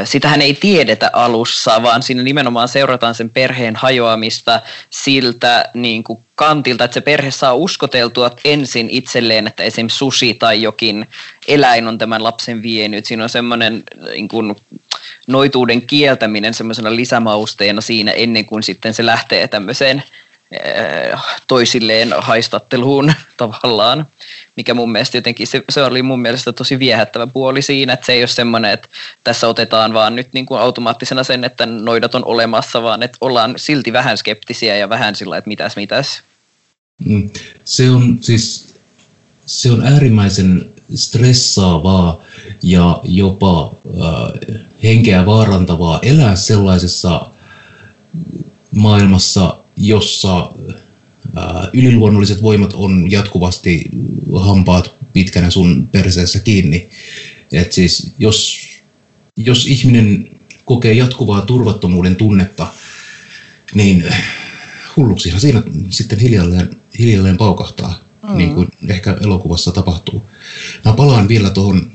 sitähän 0.05 0.43
ei 0.43 0.55
tiedetä 0.55 1.11
alussa, 1.13 1.83
vaan 1.83 2.03
siinä 2.03 2.23
nimenomaan 2.23 2.69
seurataan 2.69 3.15
sen 3.15 3.31
perheen 3.31 3.77
hajoamista 3.77 4.61
siltä 4.91 5.71
niin 5.75 6.05
kuin 6.05 6.23
kantilta, 6.35 6.85
että 6.85 6.95
se 6.95 7.01
perhe 7.01 7.31
saa 7.31 7.55
uskoteltua 7.55 8.31
ensin 8.45 8.91
itselleen, 8.91 9.47
että 9.47 9.63
esim. 9.63 9.89
sushi 9.89 10.35
tai 10.35 10.63
jokin 10.63 11.07
eläin 11.49 11.89
on 11.89 11.99
tämän 11.99 12.25
lapsen 12.25 12.63
vienyt. 12.63 13.07
Siinä 13.07 13.23
on 13.23 13.29
semmoinen 13.29 13.83
niin 14.11 14.29
kuin, 14.29 14.57
noituuden 15.29 15.87
kieltäminen 15.87 16.55
semmoisena 16.55 16.97
lisämausteena 16.97 17.81
siinä 17.81 18.11
ennen 18.11 18.47
kuin 18.47 18.63
sitten 18.63 18.95
se 18.95 19.07
lähtee 19.07 19.49
tämmöiseen 19.49 20.03
toisilleen 21.49 22.15
haistatteluun 22.19 23.13
tavallaan 23.37 24.07
mikä 24.57 24.75
mun 24.75 24.93
mielestä 24.93 25.17
jotenkin, 25.17 25.47
se, 25.47 25.63
se 25.71 25.83
oli 25.83 26.03
mun 26.03 26.21
mielestä 26.21 26.53
tosi 26.53 26.79
viehättävä 26.79 27.27
puoli 27.27 27.63
siinä, 27.63 27.93
että 27.93 28.07
se 28.07 28.13
ei 28.13 28.21
ole 28.21 28.27
semmoinen, 28.27 28.71
että 28.71 28.89
tässä 29.25 29.49
otetaan 29.49 29.93
vaan 29.93 30.17
nyt 30.17 30.29
niin 30.33 30.47
kuin 30.47 30.61
automaattisena 30.61 31.25
sen, 31.25 31.45
että 31.45 31.67
noidat 31.67 32.15
on 32.15 32.25
olemassa, 32.25 32.83
vaan 32.83 33.03
että 33.03 33.19
ollaan 33.21 33.55
silti 33.57 33.93
vähän 33.93 34.19
skeptisiä 34.19 34.77
ja 34.77 34.89
vähän 34.89 35.15
sillä 35.15 35.37
että 35.37 35.49
mitäs, 35.49 35.77
mitäs. 35.77 36.23
Mm. 37.05 37.31
Se 37.65 37.91
on 37.91 38.19
siis, 38.21 38.75
se 39.47 39.73
on 39.73 39.87
äärimmäisen 39.87 40.73
stressaavaa 40.95 42.23
ja 42.63 43.01
jopa 43.05 43.73
äh, 43.87 44.61
henkeä 44.83 45.27
vaarantavaa 45.27 45.99
elää 46.03 46.37
sellaisessa 46.37 47.27
maailmassa, 48.71 49.59
jossa 49.77 50.53
yliluonnolliset 51.73 52.43
voimat 52.43 52.73
on 52.73 53.11
jatkuvasti 53.11 53.91
hampaat 54.39 54.93
pitkänä 55.13 55.51
sun 55.51 55.89
perseessä 55.93 56.41
kiinni. 56.41 56.89
Et 57.53 57.73
siis 57.73 58.13
jos, 58.19 58.59
jos 59.37 59.67
ihminen 59.67 60.31
kokee 60.65 60.93
jatkuvaa 60.93 61.43
turvattomuuden 61.43 62.17
tunnetta, 62.17 62.67
niin 63.75 64.05
hulluksihan 64.97 65.41
siinä 65.41 65.63
sitten 65.91 66.19
hiljalleen, 66.19 66.71
hiljalleen 66.99 67.37
paukahtaa, 67.37 68.01
mm. 68.29 68.37
niin 68.37 68.55
kuin 68.55 68.69
ehkä 68.89 69.17
elokuvassa 69.21 69.73
tapahtuu. 69.73 70.27
Mä 70.85 70.93
palaan 70.93 71.29
vielä 71.29 71.51
tuohon 71.51 71.91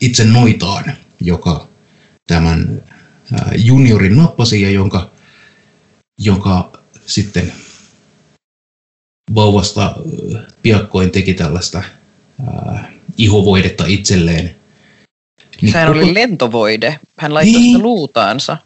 itse 0.00 0.24
noitaan, 0.24 0.96
joka 1.20 1.68
tämän 2.26 2.82
ää, 3.32 3.52
juniorin 3.56 4.16
nappasi 4.16 4.62
ja 4.62 4.70
jonka, 4.70 5.10
jonka 6.20 6.72
sitten 7.06 7.52
vauvasta 9.34 9.96
piakkoin 10.62 11.10
teki 11.10 11.34
tällaista 11.34 11.82
ää, 12.46 12.92
ihovoidetta 13.16 13.84
itselleen. 13.86 14.56
Niin 15.60 15.72
Sehän 15.72 15.88
koko... 15.88 15.98
oli 15.98 16.14
lentovoide. 16.14 17.00
Hän 17.18 17.34
laittoi 17.34 17.60
niin. 17.60 17.72
sitä 17.72 17.82
luutaansa. 17.82 18.56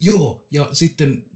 Joo, 0.00 0.46
ja 0.50 0.68
sitten 0.74 1.26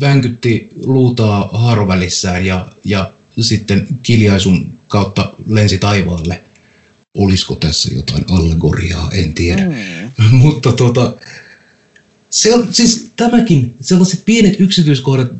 vänkytti 0.00 0.68
luutaa 0.84 1.48
haarovälissään 1.52 2.46
ja, 2.46 2.68
ja 2.84 3.12
sitten 3.40 3.86
kiljaisun 4.02 4.78
kautta 4.88 5.34
lensi 5.48 5.78
taivaalle. 5.78 6.42
Olisiko 7.18 7.54
tässä 7.54 7.94
jotain 7.94 8.24
allegoriaa, 8.30 9.10
en 9.12 9.34
tiedä. 9.34 9.62
Mm. 9.64 10.24
Mutta 10.42 10.72
tota, 10.72 11.16
se 12.30 12.54
on 12.54 12.68
siis 12.70 13.10
tämäkin, 13.16 13.74
sellaiset 13.80 14.24
pienet 14.24 14.60
yksityiskohdat, 14.60 15.32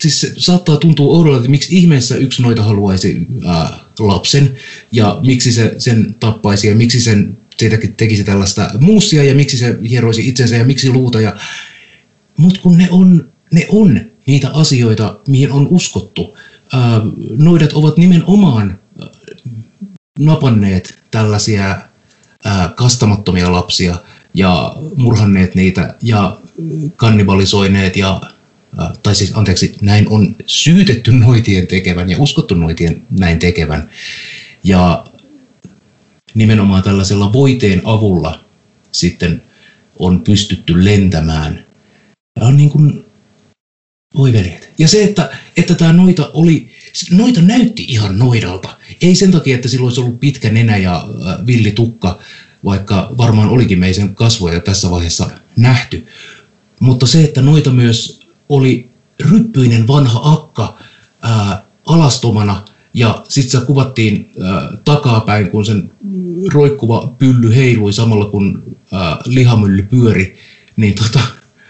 siis 0.00 0.20
se 0.20 0.32
saattaa 0.36 0.76
tuntua 0.76 1.16
oudolla, 1.16 1.36
että 1.36 1.48
miksi 1.48 1.76
ihmeessä 1.76 2.16
yksi 2.16 2.42
noita 2.42 2.62
haluaisi 2.62 3.26
ää, 3.46 3.78
lapsen 3.98 4.54
ja 4.92 5.20
miksi 5.22 5.52
se 5.52 5.74
sen 5.78 6.16
tappaisi 6.20 6.68
ja 6.68 6.74
miksi 6.74 7.00
sen 7.00 7.38
siitäkin 7.56 7.94
tekisi 7.94 8.24
tällaista 8.24 8.70
muussia 8.80 9.24
ja 9.24 9.34
miksi 9.34 9.58
se 9.58 9.78
hieroisi 9.88 10.28
itsensä 10.28 10.56
ja 10.56 10.64
miksi 10.64 10.90
luuta. 10.90 11.20
Ja... 11.20 11.36
Mutta 12.36 12.60
kun 12.60 12.78
ne 12.78 12.88
on, 12.90 13.31
ne 13.52 13.66
on 13.68 14.00
niitä 14.26 14.50
asioita, 14.50 15.18
mihin 15.28 15.52
on 15.52 15.68
uskottu. 15.68 16.38
Noidat 17.36 17.72
ovat 17.72 17.96
nimenomaan 17.96 18.78
napanneet 20.18 20.98
tällaisia 21.10 21.78
kastamattomia 22.74 23.52
lapsia 23.52 23.96
ja 24.34 24.76
murhanneet 24.96 25.54
niitä 25.54 25.94
ja 26.02 26.38
kannibalisoineet 26.96 27.96
ja 27.96 28.20
tai 29.02 29.14
siis 29.14 29.32
anteeksi, 29.34 29.76
näin 29.80 30.08
on 30.08 30.36
syytetty 30.46 31.12
noitien 31.12 31.66
tekevän 31.66 32.10
ja 32.10 32.18
uskottu 32.18 32.54
noitien 32.54 33.02
näin 33.10 33.38
tekevän. 33.38 33.90
Ja 34.64 35.04
nimenomaan 36.34 36.82
tällaisella 36.82 37.32
voiteen 37.32 37.80
avulla 37.84 38.44
sitten 38.92 39.42
on 39.98 40.20
pystytty 40.20 40.84
lentämään. 40.84 41.64
Ja 42.40 42.46
on 42.46 42.56
niin 42.56 42.70
kuin, 42.70 43.01
voi 44.16 44.32
veljet. 44.32 44.70
Ja 44.78 44.88
se, 44.88 45.02
että, 45.02 45.30
että 45.56 45.74
tämä 45.74 45.92
noita 45.92 46.30
oli, 46.34 46.70
noita 47.10 47.42
näytti 47.42 47.84
ihan 47.88 48.18
noidalta. 48.18 48.76
Ei 49.02 49.14
sen 49.14 49.30
takia, 49.30 49.54
että 49.54 49.68
sillä 49.68 49.84
olisi 49.84 50.00
ollut 50.00 50.20
pitkä 50.20 50.50
nenä 50.50 50.76
ja 50.76 51.08
villi 51.46 51.70
tukka, 51.70 52.18
vaikka 52.64 53.10
varmaan 53.18 53.48
olikin 53.48 53.78
meisen 53.78 54.14
kasvoja 54.14 54.60
tässä 54.60 54.90
vaiheessa 54.90 55.30
nähty. 55.56 56.06
Mutta 56.80 57.06
se, 57.06 57.24
että 57.24 57.42
noita 57.42 57.70
myös 57.70 58.20
oli 58.48 58.90
ryppyinen 59.20 59.88
vanha 59.88 60.20
akka 60.24 60.78
ää, 61.22 61.64
alastomana 61.86 62.64
ja 62.94 63.24
sitten 63.28 63.60
se 63.60 63.66
kuvattiin 63.66 64.30
ää, 64.42 64.68
takapäin, 64.84 65.50
kun 65.50 65.66
sen 65.66 65.92
roikkuva 66.52 67.14
pylly 67.18 67.54
heilui 67.54 67.92
samalla 67.92 68.24
kun 68.24 68.76
ää, 68.92 69.18
lihamylly 69.26 69.82
pyöri, 69.82 70.36
niin 70.76 70.94
tota, 70.94 71.20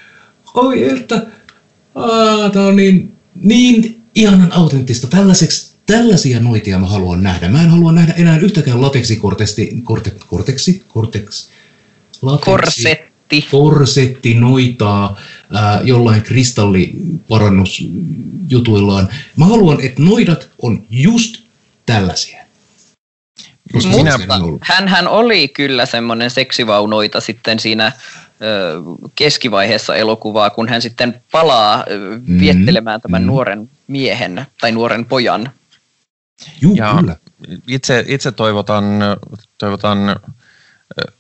oi 0.54 0.90
että, 0.90 1.26
tämä 2.52 2.66
on 2.66 2.76
niin, 2.76 3.16
niin 3.34 4.02
ihanan 4.14 4.52
autenttista. 4.52 5.06
Tällaiseksi, 5.06 5.74
tällaisia 5.86 6.40
noitia 6.40 6.78
mä 6.78 6.86
haluan 6.86 7.22
nähdä. 7.22 7.48
Mä 7.48 7.62
en 7.62 7.70
halua 7.70 7.92
nähdä 7.92 8.12
enää 8.12 8.38
yhtäkään 8.38 8.82
lateksikorteksi, 8.82 9.80
korte, 9.82 10.12
korteksi, 10.26 10.84
korteksi, 10.88 11.48
lateksi, 12.22 12.50
Korset 12.50 13.12
korsetti. 13.32 13.50
Korsetti 13.50 14.34
noitaa 14.34 15.20
ää, 15.52 15.80
jollain 15.84 16.22
kristalliparannusjutuillaan. 16.22 19.08
Mä 19.36 19.44
haluan, 19.44 19.80
että 19.80 20.02
noidat 20.02 20.48
on 20.62 20.86
just 20.90 21.36
tällaisia. 21.86 22.42
Koska 23.72 23.96
Minä-. 23.96 24.18
Hän, 24.62 24.88
hän 24.88 25.08
oli 25.08 25.48
kyllä 25.48 25.86
semmoinen 25.86 26.30
seksivaunoita 26.30 27.20
sitten 27.20 27.58
siinä 27.58 27.92
keskivaiheessa 29.14 29.94
elokuvaa, 29.94 30.50
kun 30.50 30.68
hän 30.68 30.82
sitten 30.82 31.22
palaa 31.32 31.84
Mm, 32.26 32.40
viettelemään 32.40 33.00
tämän 33.00 33.22
mm. 33.22 33.26
nuoren 33.26 33.70
miehen 33.86 34.46
tai 34.60 34.72
nuoren 34.72 35.04
pojan. 35.04 35.50
Juu, 36.60 36.74
Ja- 36.76 36.96
kyllä. 37.00 37.16
Itse, 37.68 38.04
itse 38.08 38.32
toivotan, 38.32 38.84
toivotan 39.58 39.98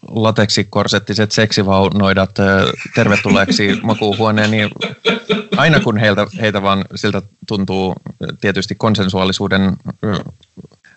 lateksikorsettiset 0.08 1.32
seksivaunoidat 1.32 2.30
tervetulleeksi 2.94 3.76
makuuhuoneeni. 3.82 4.70
Aina 5.56 5.80
kun 5.80 5.98
heiltä, 5.98 6.26
heitä 6.40 6.62
vaan 6.62 6.84
siltä 6.94 7.22
tuntuu 7.48 7.94
tietysti 8.40 8.74
konsensuaalisuuden 8.74 9.76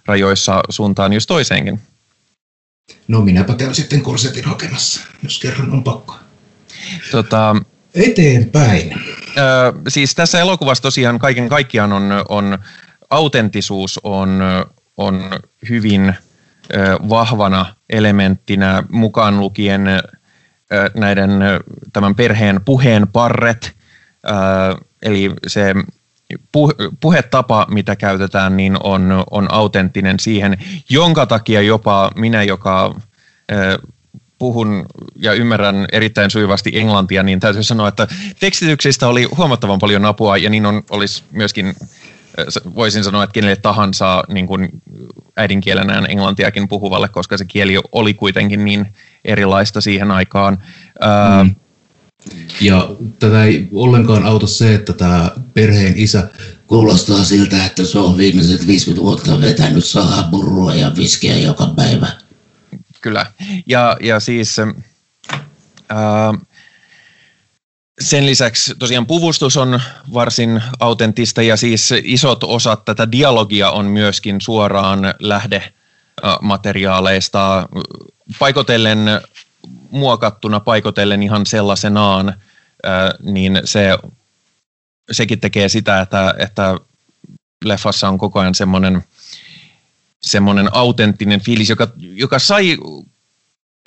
rajoissa 0.06 0.62
suuntaan 0.70 1.14
just 1.14 1.28
toiseenkin. 1.28 1.80
No 3.08 3.22
minäpä 3.22 3.56
käyn 3.56 3.76
sitten 3.76 4.02
korsetin 4.02 4.46
hakemassa, 4.46 5.02
jos 5.24 5.40
kerran 5.40 5.72
on 5.72 5.84
pakko. 5.84 6.16
Tota, 7.12 7.56
Eteenpäin. 7.96 8.94
Ö, 9.38 9.74
siis 9.88 10.16
tässä 10.16 10.40
elokuvassa 10.40 10.82
tosiaan 10.82 11.20
kaiken 11.20 11.50
kaikkiaan 11.50 11.94
on, 11.94 12.12
on 12.30 12.58
autenttisuus 13.10 14.00
on, 14.04 14.44
on 14.98 15.24
hyvin 15.70 16.16
ö, 16.74 16.78
vahvana 17.10 17.76
elementtinä 17.90 18.84
mukaan 18.90 19.40
lukien 19.40 19.88
ö, 19.88 20.02
näiden 20.96 21.32
tämän 21.94 22.16
perheen 22.16 22.62
puheen 22.66 23.08
parret, 23.08 23.74
ö, 24.26 24.32
eli 25.02 25.32
se 25.48 25.74
puhetapa, 27.00 27.68
mitä 27.70 27.96
käytetään, 27.96 28.58
niin 28.58 28.78
on, 28.84 29.24
on 29.32 29.54
autenttinen 29.54 30.20
siihen, 30.20 30.58
jonka 30.90 31.26
takia 31.26 31.62
jopa 31.62 32.12
minä, 32.16 32.44
joka 32.44 32.96
puhun 34.40 34.86
ja 35.16 35.34
ymmärrän 35.34 35.86
erittäin 35.92 36.32
sujuvasti 36.32 36.72
englantia, 36.74 37.24
niin 37.24 37.40
täytyy 37.40 37.64
sanoa, 37.64 37.88
että 37.88 38.08
tekstityksistä 38.40 39.08
oli 39.08 39.24
huomattavan 39.38 39.80
paljon 39.80 40.06
apua 40.06 40.38
ja 40.38 40.50
niin 40.50 40.66
on, 40.66 40.84
olisi 40.90 41.24
myöskin, 41.32 41.74
voisin 42.76 43.04
sanoa, 43.04 43.24
että 43.24 43.34
kenelle 43.34 43.56
tahansa 43.56 44.24
niin 44.28 44.48
kuin 44.48 44.70
äidinkielenään 45.38 46.06
englantiakin 46.10 46.68
puhuvalle, 46.68 47.10
koska 47.10 47.38
se 47.38 47.46
kieli 47.46 47.80
oli 47.92 48.14
kuitenkin 48.14 48.66
niin 48.66 48.94
erilaista 49.26 49.82
siihen 49.82 50.12
aikaan. 50.12 50.58
Mm. 51.44 51.56
Ja 52.62 52.90
tätä 53.20 53.44
ei 53.44 53.68
ollenkaan 53.72 54.26
auta 54.26 54.48
se, 54.48 54.76
että 54.76 54.94
tämä 54.94 55.32
perheen 55.54 55.94
isä 55.98 56.30
kuulostaa 56.68 57.24
siltä, 57.24 57.66
että 57.66 57.86
se 57.86 58.00
on 58.00 58.18
viimeiset 58.18 58.68
50 58.68 59.04
vuotta 59.04 59.42
vetänyt 59.42 59.86
sahaburua 59.86 60.76
ja 60.76 60.92
viskiä 60.96 61.38
joka 61.38 61.68
päivä. 61.76 62.08
Kyllä. 63.02 63.26
Ja, 63.66 63.98
ja 64.02 64.20
siis 64.20 64.58
ää, 65.90 66.34
sen 68.02 68.26
lisäksi 68.26 68.74
tosiaan 68.80 69.06
puvustus 69.06 69.58
on 69.58 69.82
varsin 70.14 70.64
autenttista 70.80 71.42
ja 71.42 71.58
siis 71.58 71.90
isot 72.04 72.44
osat 72.44 72.86
tätä 72.86 73.12
dialogia 73.12 73.72
on 73.72 73.86
myöskin 73.86 74.42
suoraan 74.42 75.00
lähdemateriaaleista 75.20 77.70
paikotellen 78.40 79.00
muokattuna, 79.92 80.60
paikotellen 80.60 81.24
ihan 81.24 81.46
sellaisenaan, 81.46 82.34
niin 83.24 83.62
se, 83.66 83.98
sekin 85.12 85.40
tekee 85.40 85.70
sitä, 85.70 86.02
että, 86.02 86.36
että 86.38 86.78
leffassa 87.66 88.10
on 88.10 88.18
koko 88.18 88.40
ajan 88.40 88.56
semmoinen 88.56 89.04
semmoinen 90.26 90.70
autenttinen 90.74 91.42
fiilis, 91.42 91.70
joka, 91.70 91.88
joka 91.98 92.40
sai 92.40 92.78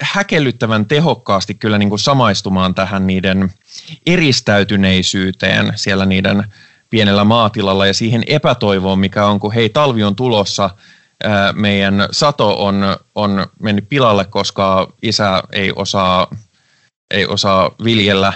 häkellyttävän 0.03 0.87
tehokkaasti 0.87 1.55
kyllä 1.55 1.79
niin 1.79 1.89
kuin 1.89 1.99
samaistumaan 1.99 2.75
tähän 2.75 3.07
niiden 3.07 3.53
eristäytyneisyyteen 4.07 5.73
siellä 5.77 6.07
niiden 6.07 6.45
pienellä 6.91 7.25
maatilalla 7.25 7.87
ja 7.87 7.95
siihen 7.95 8.23
epätoivoon, 8.27 8.99
mikä 8.99 9.27
on, 9.27 9.41
kun 9.41 9.55
hei, 9.55 9.69
talvi 9.69 10.05
on 10.05 10.17
tulossa, 10.17 10.71
ää, 11.25 11.53
meidän 11.53 12.09
sato 12.11 12.65
on, 12.65 12.97
on 13.15 13.47
mennyt 13.63 13.89
pilalle, 13.89 14.25
koska 14.25 14.93
isä 15.03 15.43
ei 15.53 15.73
osaa, 15.77 16.31
ei 17.11 17.27
osaa 17.27 17.71
viljellä. 17.85 18.33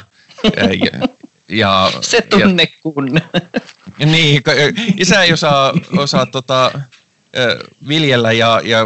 ää, 0.57 0.68
ja, 0.72 1.09
ja, 1.49 1.93
Se 2.01 2.16
ja, 2.16 2.22
tunne 2.47 2.66
kun. 2.80 3.20
niin, 3.99 4.43
isä 4.97 5.22
ei 5.22 5.33
osaa, 5.33 5.72
osaa 5.97 6.26
tota, 6.26 6.70
viljellä 7.89 8.33
ja, 8.33 8.61
ja 8.64 8.78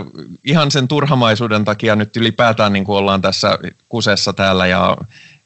ihan 0.44 0.70
sen 0.70 0.88
turhamaisuuden 0.88 1.64
takia 1.64 1.96
nyt 1.96 2.16
ylipäätään 2.16 2.72
niin 2.72 2.84
kuin 2.84 2.98
ollaan 2.98 3.22
tässä 3.22 3.58
kusessa 3.88 4.32
täällä 4.32 4.66
ja, 4.66 4.96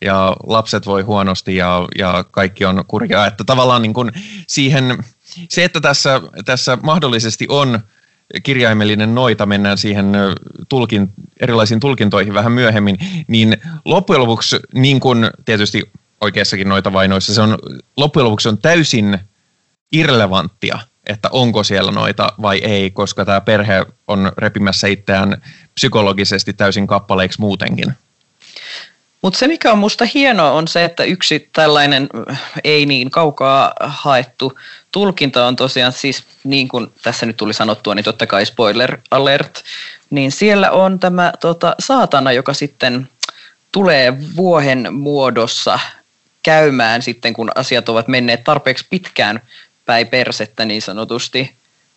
ja 0.01 0.37
lapset 0.47 0.87
voi 0.87 1.03
huonosti 1.03 1.57
ja, 1.57 1.89
ja 1.99 2.25
kaikki 2.31 2.65
on 2.65 2.85
kurjaa. 2.89 3.27
Että 3.27 3.45
tavallaan 3.45 3.83
niin 3.83 3.95
kuin 3.95 4.13
siihen, 4.47 5.05
se, 5.49 5.65
että 5.65 5.81
tässä, 5.81 6.21
tässä 6.45 6.79
mahdollisesti 6.83 7.47
on 7.49 7.81
kirjaimellinen 8.43 9.15
noita, 9.15 9.47
mennään 9.47 9.79
siihen 9.79 10.13
tulkin, 10.69 11.13
erilaisiin 11.41 11.81
tulkintoihin 11.81 12.35
vähän 12.35 12.53
myöhemmin, 12.53 12.99
niin 13.29 13.57
loppujen 13.85 14.21
lopuksi, 14.21 14.57
niin 14.75 15.01
kuin 15.01 15.31
tietysti 15.45 15.83
oikeassakin 16.21 16.69
noita 16.69 16.93
vainoissa, 16.93 17.35
se 17.35 17.41
on 17.41 17.59
loppujen 17.97 18.25
lopuksi 18.25 18.49
on 18.49 18.59
täysin 18.59 19.19
irrelevanttia, 19.93 20.79
että 21.07 21.29
onko 21.33 21.65
siellä 21.65 21.93
noita 21.93 22.33
vai 22.43 22.59
ei, 22.59 22.91
koska 22.91 23.25
tämä 23.25 23.41
perhe 23.41 23.87
on 24.09 24.33
repimässä 24.39 24.87
itseään 24.87 25.43
psykologisesti 25.75 26.53
täysin 26.53 26.87
kappaleiksi 26.87 27.41
muutenkin. 27.41 27.93
Mutta 29.23 29.39
se, 29.39 29.49
mikä 29.49 29.73
on 29.73 29.79
musta 29.79 30.07
hienoa, 30.15 30.51
on 30.51 30.69
se, 30.69 30.85
että 30.85 31.05
yksi 31.05 31.49
tällainen 31.53 32.09
äh, 32.31 32.43
ei 32.65 32.87
niin 32.87 33.11
kaukaa 33.11 33.73
haettu 33.81 34.59
tulkinta 34.93 35.47
on 35.47 35.57
tosiaan 35.57 35.93
siis, 35.93 36.25
niin 36.45 36.69
kuin 36.69 36.93
tässä 37.03 37.27
nyt 37.27 37.37
tuli 37.37 37.55
sanottua, 37.55 37.95
niin 37.95 38.05
totta 38.05 38.27
kai 38.27 38.47
spoiler 38.47 38.99
alert, 39.11 39.65
niin 40.11 40.33
siellä 40.33 40.71
on 40.71 40.99
tämä 40.99 41.33
tota, 41.41 41.75
saatana, 41.79 42.33
joka 42.33 42.55
sitten 42.55 43.09
tulee 43.73 44.19
vuohen 44.37 44.95
muodossa 44.95 45.79
käymään 46.43 47.03
sitten, 47.03 47.33
kun 47.33 47.51
asiat 47.55 47.89
ovat 47.89 48.09
menneet 48.09 48.45
tarpeeksi 48.45 48.87
pitkään 48.91 49.43
päin 49.87 50.09
persettä 50.09 50.65
niin 50.65 50.83
sanotusti. 50.83 51.55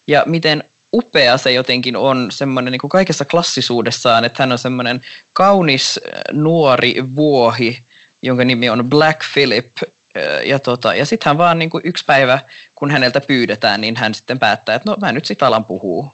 Ja 0.07 0.23
miten 0.25 0.63
upea 0.93 1.37
se 1.37 1.51
jotenkin 1.51 1.95
on 1.95 2.27
semmoinen 2.31 2.71
niin 2.71 2.79
kuin 2.79 2.89
kaikessa 2.89 3.25
klassisuudessaan, 3.25 4.25
että 4.25 4.43
hän 4.43 4.51
on 4.51 4.57
semmoinen 4.57 5.01
kaunis 5.33 5.99
äh, 6.07 6.21
nuori 6.31 6.95
vuohi, 7.15 7.79
jonka 8.21 8.43
nimi 8.45 8.69
on 8.69 8.89
Black 8.89 9.21
Philip. 9.33 9.77
äh, 9.83 10.45
Ja, 10.45 10.59
tota, 10.59 10.95
ja 10.95 11.05
sitten 11.05 11.29
hän 11.29 11.37
vaan 11.37 11.59
niin 11.59 11.69
kuin 11.69 11.81
yksi 11.85 12.05
päivä, 12.05 12.39
kun 12.75 12.91
häneltä 12.91 13.21
pyydetään, 13.21 13.81
niin 13.81 13.95
hän 13.95 14.13
sitten 14.13 14.39
päättää, 14.39 14.75
että 14.75 14.89
no 14.89 14.97
mä 15.01 15.11
nyt 15.11 15.25
sit 15.25 15.43
alan 15.43 15.65
puhua. 15.65 16.13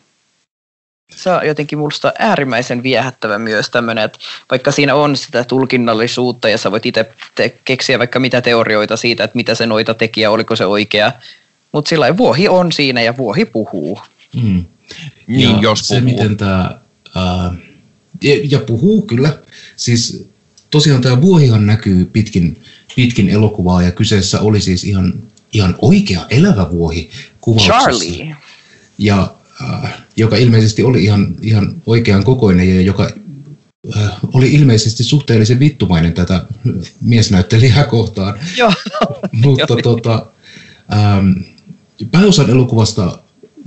Se 1.15 1.31
on 1.31 1.47
jotenkin 1.47 1.79
musta 1.79 2.13
äärimmäisen 2.19 2.83
viehättävä 2.83 3.37
myös 3.37 3.69
tämmöinen, 3.69 4.03
että 4.03 4.19
vaikka 4.51 4.71
siinä 4.71 4.95
on 4.95 5.15
sitä 5.17 5.43
tulkinnallisuutta 5.43 6.49
ja 6.49 6.57
sä 6.57 6.71
voit 6.71 6.85
itse 6.85 7.11
te- 7.35 7.57
keksiä 7.65 7.99
vaikka 7.99 8.19
mitä 8.19 8.41
teorioita 8.41 8.97
siitä, 8.97 9.23
että 9.23 9.35
mitä 9.35 9.55
se 9.55 9.65
noita 9.65 9.93
teki 9.93 10.21
ja 10.21 10.31
oliko 10.31 10.55
se 10.55 10.65
oikea, 10.65 11.11
mutta 11.71 11.89
sillä 11.89 12.17
vuohi 12.17 12.47
on 12.47 12.71
siinä 12.71 13.01
ja 13.01 13.17
vuohi 13.17 13.45
puhuu. 13.45 14.01
Mm. 14.35 14.65
Niin, 15.27 15.41
ja 15.41 15.59
jos 15.61 15.79
se, 15.79 16.01
puhuu. 16.01 16.11
miten 16.11 16.37
tämä, 16.37 16.79
ää, 17.15 17.53
ja, 18.23 18.39
ja 18.43 18.59
puhuu 18.59 19.01
kyllä, 19.01 19.39
siis 19.75 20.29
tosiaan 20.69 21.01
tämä 21.01 21.21
vuohihan 21.21 21.65
näkyy 21.65 22.05
pitkin, 22.05 22.61
pitkin 22.95 23.29
elokuvaa 23.29 23.81
ja 23.81 23.91
kyseessä 23.91 24.41
oli 24.41 24.61
siis 24.61 24.83
ihan, 24.83 25.13
ihan 25.53 25.75
oikea 25.81 26.25
elävä 26.29 26.71
vuohi 26.71 27.09
kuvauksessa. 27.41 27.79
Charlie. 27.79 28.35
Ja 28.97 29.35
äh, 29.63 29.93
joka 30.15 30.37
ilmeisesti 30.37 30.83
oli 30.83 31.03
ihan, 31.03 31.35
ihan 31.41 31.81
oikean 31.85 32.23
kokoinen 32.23 32.75
ja 32.75 32.81
joka 32.81 33.11
äh, 33.97 34.11
oli 34.33 34.53
ilmeisesti 34.53 35.03
suhteellisen 35.03 35.59
vittumainen 35.59 36.13
tätä 36.13 36.45
miesnäyttelijää 37.01 37.83
kohtaan. 37.83 38.39
Joo. 38.57 38.73
Mutta 39.43 39.75
tota, 39.83 40.25
ähm, 40.93 41.31
pääosan 42.11 42.49
elokuvasta 42.49 43.19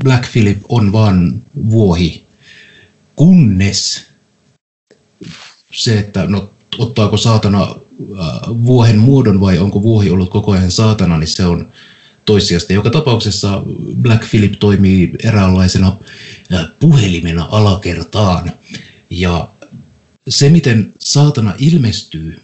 Black 0.04 0.32
Philip 0.32 0.58
on 0.68 0.92
vain 0.92 1.42
vuohi, 1.70 2.26
kunnes 3.16 4.06
se, 5.72 5.98
että 5.98 6.26
no, 6.26 6.50
ottaako 6.78 7.16
saatana 7.16 7.62
äh, 7.62 7.76
vuohen 8.48 8.98
muodon 8.98 9.40
vai 9.40 9.58
onko 9.58 9.82
vuohi 9.82 10.10
ollut 10.10 10.30
koko 10.30 10.52
ajan 10.52 10.70
saatana, 10.70 11.18
niin 11.18 11.28
se 11.28 11.44
on 11.44 11.72
toissijasta. 12.24 12.72
Joka 12.72 12.90
tapauksessa 12.90 13.62
Black 14.02 14.30
Philip 14.30 14.52
toimii 14.58 15.12
eräänlaisena 15.24 15.96
äh, 16.54 16.66
puhelimena 16.80 17.48
alakertaan. 17.50 18.52
Ja 19.10 19.48
se, 20.28 20.48
miten 20.48 20.92
saatana 20.98 21.54
ilmestyy 21.58 22.40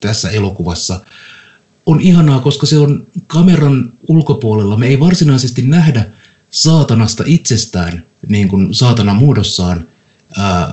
tässä 0.00 0.30
elokuvassa, 0.30 1.00
on 1.86 2.00
ihanaa, 2.00 2.40
koska 2.40 2.66
se 2.66 2.78
on 2.78 3.06
kameran 3.26 3.92
ulkopuolella. 4.08 4.76
Me 4.76 4.86
ei 4.86 5.00
varsinaisesti 5.00 5.62
nähdä 5.62 6.10
saatanasta 6.52 7.24
itsestään 7.26 8.06
niin 8.28 8.48
kuin 8.48 8.74
saatana 8.74 9.14
muodossaan 9.14 9.88
ää, 10.36 10.72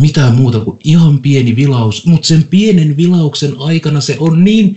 mitään 0.00 0.34
muuta 0.34 0.60
kuin 0.60 0.78
ihan 0.84 1.18
pieni 1.18 1.56
vilaus, 1.56 2.06
mutta 2.06 2.26
sen 2.26 2.44
pienen 2.44 2.96
vilauksen 2.96 3.54
aikana 3.58 4.00
se 4.00 4.16
on 4.18 4.44
niin 4.44 4.76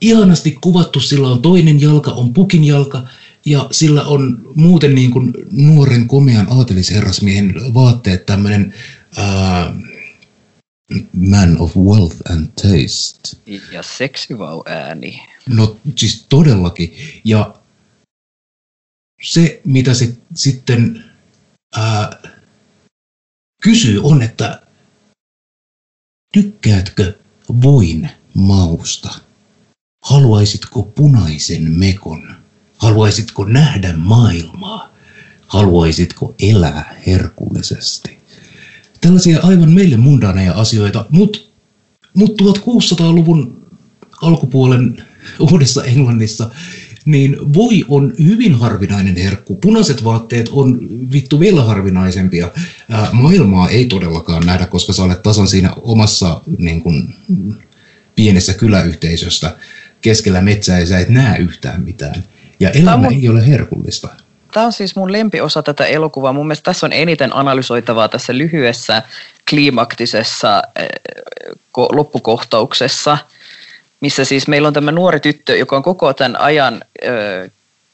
ihanasti 0.00 0.58
kuvattu, 0.60 1.00
sillä 1.00 1.28
on 1.28 1.42
toinen 1.42 1.80
jalka, 1.80 2.10
on 2.10 2.32
pukin 2.32 2.64
jalka, 2.64 3.02
ja 3.44 3.68
sillä 3.70 4.04
on 4.04 4.40
muuten 4.54 4.94
niin 4.94 5.10
kuin 5.10 5.32
nuoren 5.50 6.08
komean 6.08 6.46
aatelisherrasmiehen 6.50 7.74
vaatteet, 7.74 8.26
tämmöinen 8.26 8.74
man 11.12 11.58
of 11.58 11.76
wealth 11.76 12.16
and 12.30 12.46
taste. 12.46 13.36
Ja 13.72 13.82
seksivau 13.82 14.62
ääni. 14.66 15.22
No 15.48 15.76
siis 15.96 16.26
todellakin. 16.28 16.94
Ja 17.24 17.54
se, 19.22 19.60
mitä 19.64 19.94
se 19.94 20.16
sitten 20.34 21.04
ää, 21.76 22.18
kysyy, 23.62 24.00
on, 24.02 24.22
että 24.22 24.62
tykkäätkö 26.32 27.14
voin 27.62 28.10
mausta? 28.34 29.08
Haluaisitko 30.04 30.82
punaisen 30.82 31.70
mekon? 31.70 32.36
Haluaisitko 32.78 33.44
nähdä 33.44 33.96
maailmaa? 33.96 34.94
Haluaisitko 35.46 36.34
elää 36.38 36.96
herkullisesti? 37.06 38.18
Tällaisia 39.00 39.40
aivan 39.42 39.70
meille 39.72 39.96
mundaaneja 39.96 40.54
asioita, 40.54 41.06
mutta 41.10 41.38
mut 42.14 42.42
1600-luvun 42.42 43.66
alkupuolen 44.22 45.04
Uudessa 45.40 45.84
Englannissa 45.84 46.50
niin 47.08 47.54
voi 47.54 47.84
on 47.88 48.14
hyvin 48.24 48.54
harvinainen 48.54 49.16
herkku. 49.16 49.56
Punaiset 49.56 50.04
vaatteet 50.04 50.48
on 50.52 50.78
vittu 51.12 51.40
vielä 51.40 51.62
harvinaisempia. 51.62 52.50
Ää, 52.90 53.08
maailmaa 53.12 53.68
ei 53.68 53.86
todellakaan 53.86 54.46
nähdä, 54.46 54.66
koska 54.66 54.92
sä 54.92 55.02
olet 55.02 55.22
tasan 55.22 55.48
siinä 55.48 55.72
omassa 55.82 56.40
niin 56.58 56.80
kun, 56.80 57.14
pienessä 58.14 58.54
kyläyhteisöstä 58.54 59.56
keskellä 60.00 60.40
metsää 60.40 60.78
ja 60.78 60.86
sä 60.86 60.98
et 60.98 61.08
näe 61.08 61.38
yhtään 61.38 61.82
mitään. 61.82 62.24
Ja 62.60 62.70
elämä 62.70 62.96
mun... 62.96 63.12
ei 63.12 63.28
ole 63.28 63.46
herkullista. 63.46 64.08
Tämä 64.52 64.66
on 64.66 64.72
siis 64.72 64.96
mun 64.96 65.12
lempiosa 65.12 65.62
tätä 65.62 65.86
elokuvaa. 65.86 66.32
Mun 66.32 66.46
mielestä 66.46 66.64
tässä 66.64 66.86
on 66.86 66.92
eniten 66.92 67.36
analysoitavaa 67.36 68.08
tässä 68.08 68.38
lyhyessä 68.38 69.02
kliimaktisessa 69.50 70.62
loppukohtauksessa– 71.76 73.18
missä 74.00 74.24
siis 74.24 74.48
meillä 74.48 74.68
on 74.68 74.74
tämä 74.74 74.92
nuori 74.92 75.20
tyttö, 75.20 75.56
joka 75.56 75.76
on 75.76 75.82
koko 75.82 76.12
tämän 76.12 76.40
ajan 76.40 76.84
ö, 77.04 77.50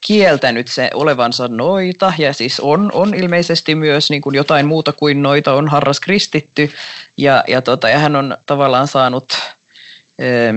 kieltänyt 0.07 0.67
se 0.67 0.89
olevansa 0.93 1.47
noita. 1.47 2.13
Ja 2.17 2.33
siis 2.33 2.59
on, 2.59 2.91
on 2.93 3.13
ilmeisesti 3.13 3.75
myös 3.75 4.09
niin 4.09 4.21
kuin 4.21 4.35
jotain 4.35 4.65
muuta 4.65 4.93
kuin 4.93 5.21
noita, 5.21 5.53
on 5.53 5.67
harras 5.67 5.99
kristitty 5.99 6.71
ja, 7.17 7.43
ja, 7.47 7.61
tota, 7.61 7.89
ja 7.89 7.99
hän 7.99 8.15
on 8.15 8.37
tavallaan 8.45 8.87
saanut, 8.87 9.33
ö, 10.21 10.53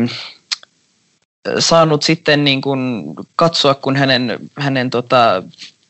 saanut 1.58 2.02
sitten 2.02 2.44
niin 2.44 2.60
kuin 2.60 3.04
katsoa, 3.36 3.74
kun 3.74 3.96
hänen, 3.96 4.38
hänen 4.56 4.90
tota, 4.90 5.42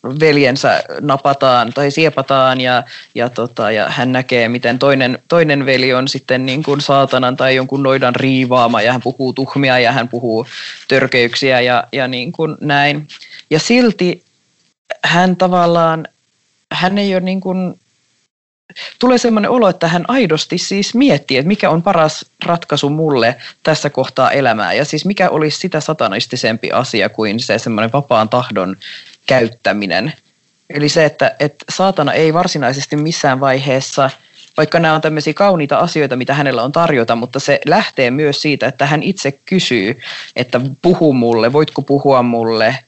veljensä 0.04 0.82
napataan 1.00 1.72
tai 1.72 1.90
siepataan 1.90 2.60
ja, 2.60 2.82
ja, 3.14 3.30
tota, 3.30 3.70
ja 3.70 3.90
hän 3.90 4.12
näkee, 4.12 4.48
miten 4.48 4.78
toinen, 4.78 5.18
toinen 5.28 5.66
veli 5.66 5.94
on 5.94 6.08
sitten 6.08 6.46
niin 6.46 6.62
kuin 6.62 6.80
saatanan 6.80 7.36
tai 7.36 7.56
jonkun 7.56 7.82
noidan 7.82 8.16
riivaama 8.16 8.82
ja 8.82 8.92
hän 8.92 9.02
puhuu 9.02 9.32
tuhmia 9.32 9.78
ja 9.78 9.92
hän 9.92 10.08
puhuu 10.08 10.46
törkeyksiä 10.88 11.60
ja, 11.60 11.84
ja 11.92 12.08
niin 12.08 12.32
kuin 12.32 12.56
näin. 12.60 13.08
Ja 13.50 13.60
silti 13.60 14.24
hän 15.04 15.36
tavallaan, 15.36 16.08
hän 16.72 16.98
ei 16.98 17.14
ole 17.14 17.20
niin 17.20 17.40
kuin, 17.40 17.80
tulee 18.98 19.18
sellainen 19.18 19.50
olo, 19.50 19.68
että 19.68 19.88
hän 19.88 20.04
aidosti 20.08 20.58
siis 20.58 20.94
miettii, 20.94 21.36
että 21.36 21.48
mikä 21.48 21.70
on 21.70 21.82
paras 21.82 22.26
ratkaisu 22.44 22.90
mulle 22.90 23.36
tässä 23.62 23.90
kohtaa 23.90 24.30
elämää. 24.30 24.72
Ja 24.72 24.84
siis 24.84 25.04
mikä 25.04 25.30
olisi 25.30 25.58
sitä 25.58 25.80
satanistisempi 25.80 26.70
asia 26.70 27.08
kuin 27.08 27.40
se 27.40 27.58
semmoinen 27.58 27.92
vapaan 27.92 28.28
tahdon 28.28 28.76
käyttäminen. 29.28 30.12
Eli 30.70 30.88
se, 30.88 31.04
että, 31.04 31.36
että 31.40 31.64
saatana 31.70 32.12
ei 32.12 32.34
varsinaisesti 32.34 32.96
missään 32.96 33.40
vaiheessa, 33.40 34.10
vaikka 34.56 34.78
nämä 34.78 34.94
on 34.94 35.00
tämmöisiä 35.00 35.34
kauniita 35.34 35.78
asioita, 35.78 36.16
mitä 36.16 36.34
hänellä 36.34 36.62
on 36.62 36.72
tarjota, 36.72 37.16
mutta 37.16 37.40
se 37.40 37.60
lähtee 37.66 38.10
myös 38.10 38.42
siitä, 38.42 38.66
että 38.66 38.86
hän 38.86 39.02
itse 39.02 39.32
kysyy, 39.32 40.00
että 40.36 40.60
puhu 40.82 41.12
mulle, 41.12 41.52
voitko 41.52 41.82
puhua 41.82 42.22
mulle, 42.22 42.78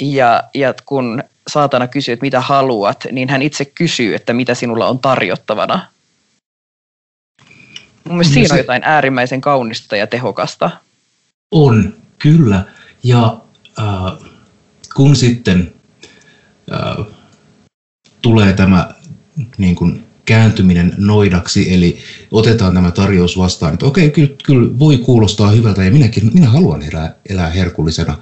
ja, 0.00 0.42
ja 0.54 0.74
kun 0.86 1.22
saatana 1.48 1.86
kysyy, 1.86 2.12
että 2.12 2.26
mitä 2.26 2.40
haluat, 2.40 3.06
niin 3.12 3.28
hän 3.28 3.42
itse 3.42 3.64
kysyy, 3.64 4.14
että 4.14 4.32
mitä 4.32 4.54
sinulla 4.54 4.86
on 4.86 4.98
tarjottavana. 4.98 5.86
Mun 8.04 8.16
mielestä 8.16 8.34
siinä 8.34 8.54
on 8.54 8.58
jotain 8.58 8.84
äärimmäisen 8.84 9.40
kaunista 9.40 9.96
ja 9.96 10.06
tehokasta. 10.06 10.70
On, 11.50 11.94
kyllä. 12.18 12.64
Ja 13.02 13.40
äh, 13.78 14.30
kun 14.94 15.16
sitten 15.16 15.79
äh, 16.72 17.06
tulee 18.22 18.52
tämä 18.52 18.94
niin 19.58 19.76
kuin 19.76 20.02
kääntyminen 20.24 20.94
noidaksi, 20.96 21.74
eli 21.74 21.98
otetaan 22.30 22.74
tämä 22.74 22.90
tarjous 22.90 23.38
vastaan, 23.38 23.72
että 23.72 23.86
okei, 23.86 24.10
kyllä, 24.10 24.30
kyllä 24.44 24.78
voi 24.78 24.98
kuulostaa 24.98 25.50
hyvältä 25.50 25.84
ja 25.84 25.90
minäkin, 25.90 26.30
minä 26.34 26.50
haluan 26.50 26.82
elää, 26.82 27.14
elää 27.28 27.50
herkullisena, 27.50 28.18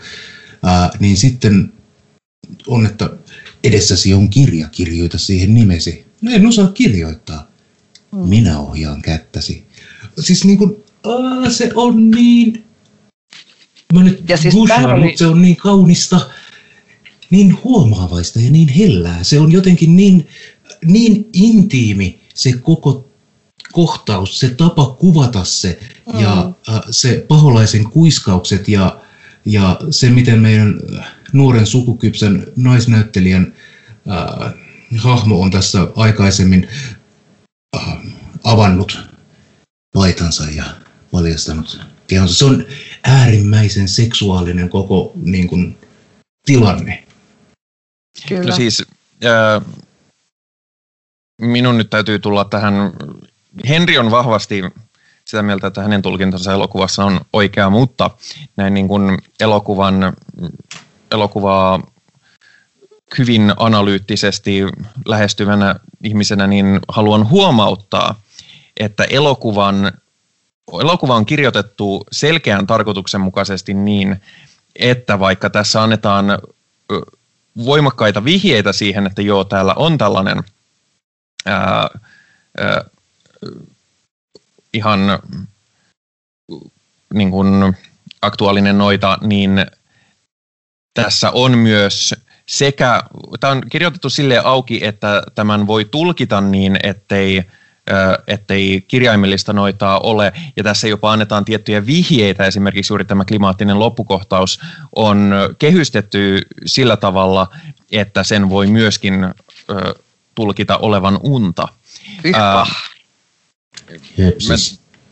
ää, 0.63 0.91
niin 1.01 1.17
sitten 1.17 1.73
on, 2.67 2.87
että 2.87 3.11
edessäsi 3.65 4.15
on 4.15 4.29
kirja, 4.29 4.69
kirjoita 4.69 5.19
siihen 5.19 5.55
nimesi. 5.55 6.05
No 6.23 6.33
en 6.33 6.47
osaa 6.47 6.67
kirjoittaa. 6.67 7.49
Mm. 8.13 8.19
Minä 8.19 8.59
ohjaan 8.59 9.03
kättäsi. 9.03 9.65
Siis 10.19 10.45
niin 10.45 10.59
kuin, 10.59 10.77
aa, 11.05 11.51
se 11.51 11.71
on 11.75 12.11
niin... 12.11 12.65
Mä 13.93 14.03
nyt 14.03 14.29
ja 14.29 14.37
siis 14.37 14.55
gushaan, 14.55 14.93
oli... 14.93 15.05
mutta 15.05 15.19
se 15.19 15.27
on 15.27 15.43
niin 15.43 15.57
kaunista 15.57 16.21
niin 17.31 17.59
huomaavaista 17.65 18.41
ja 18.41 18.51
niin 18.51 18.69
hellää. 18.69 19.25
Se 19.25 19.41
on 19.41 19.53
jotenkin 19.53 19.97
niin, 19.97 20.29
niin 20.85 21.29
intiimi 21.33 22.21
se 22.35 22.53
koko 22.53 23.09
kohtaus, 23.73 24.41
se 24.41 24.49
tapa 24.49 24.87
kuvata 24.87 25.45
se 25.45 25.79
mm. 26.13 26.21
ja 26.21 26.53
äh, 26.69 26.81
se 26.91 27.25
paholaisen 27.29 27.85
kuiskaukset 27.85 28.69
ja, 28.69 29.01
ja 29.45 29.81
se, 29.91 30.11
miten 30.11 30.39
meidän 30.39 30.81
nuoren 31.33 31.67
sukukypsen 31.67 32.47
naisnäyttelijän 32.57 33.53
äh, 34.11 34.55
hahmo 34.97 35.41
on 35.41 35.51
tässä 35.51 35.87
aikaisemmin 35.97 36.69
äh, 37.77 37.97
avannut 38.45 39.09
paitansa 39.95 40.45
ja 40.51 40.65
paljastanut 41.11 41.81
kehonsa. 42.07 42.35
Se 42.35 42.45
on 42.45 42.67
äärimmäisen 43.05 43.89
seksuaalinen 43.89 44.69
koko 44.69 45.13
niin 45.23 45.49
kuin, 45.49 45.77
tilanne. 46.47 47.08
Kyllä. 48.29 48.51
No 48.51 48.57
siis, 48.57 48.85
äh, 49.25 49.63
minun 51.41 51.79
nyt 51.79 51.91
täytyy 51.91 52.19
tulla 52.19 52.45
tähän. 52.45 52.75
Henri 53.69 53.99
on 53.99 54.11
vahvasti 54.11 54.63
sitä 55.25 55.43
mieltä, 55.43 55.67
että 55.67 55.83
hänen 55.83 56.03
tulkintansa 56.03 56.53
elokuvassa 56.53 57.05
on 57.05 57.21
oikea, 57.33 57.71
mutta 57.71 58.11
näin 58.57 58.75
niin 58.75 58.89
kuin 58.89 59.19
elokuvan, 59.41 60.13
elokuvaa 61.11 61.83
hyvin 63.19 63.53
analyyttisesti 63.57 64.63
lähestyvänä 65.07 65.77
ihmisenä, 66.05 66.47
niin 66.47 66.81
haluan 66.89 67.29
huomauttaa, 67.29 68.21
että 68.77 69.05
elokuvan, 69.05 69.93
elokuva 70.81 71.15
on 71.15 71.27
kirjoitettu 71.27 72.05
selkeän 72.13 72.67
tarkoituksenmukaisesti 72.67 73.75
niin, 73.75 74.23
että 74.77 75.21
vaikka 75.21 75.51
tässä 75.51 75.83
annetaan 75.83 76.39
voimakkaita 77.65 78.25
vihjeitä 78.25 78.73
siihen, 78.73 79.07
että 79.07 79.23
joo, 79.23 79.45
täällä 79.45 79.75
on 79.75 79.99
tällainen 79.99 80.43
ää, 81.47 81.89
ää, 82.59 82.85
ihan 84.73 85.01
niin 87.15 87.31
kuin 87.31 87.77
aktuaalinen 88.23 88.79
noita, 88.79 89.19
niin 89.23 89.67
tässä 90.95 91.31
on 91.31 91.59
myös 91.59 92.15
sekä, 92.47 93.03
tämä 93.41 93.53
on 93.53 93.63
kirjoitettu 93.71 94.11
sille 94.11 94.39
auki, 94.39 94.85
että 94.85 95.23
tämän 95.35 95.67
voi 95.67 95.85
tulkita 95.85 96.41
niin, 96.41 96.79
ettei 96.83 97.45
ettei 98.27 98.85
kirjaimellista 98.89 99.53
noitaa 99.53 100.01
ole. 100.01 100.33
Ja 100.57 100.65
tässä 100.65 100.89
jopa 100.89 101.13
annetaan 101.13 101.45
tiettyjä 101.45 101.87
vihjeitä, 101.87 102.45
esimerkiksi 102.45 102.93
juuri 102.93 103.05
tämä 103.05 103.25
klimaattinen 103.25 103.79
loppukohtaus 103.79 104.61
on 104.97 105.33
kehystetty 105.59 106.41
sillä 106.67 106.97
tavalla, 106.97 107.47
että 107.93 108.25
sen 108.25 108.49
voi 108.49 108.67
myöskin 108.67 109.15
tulkita 110.35 110.77
olevan 110.77 111.19
unta. 111.23 111.69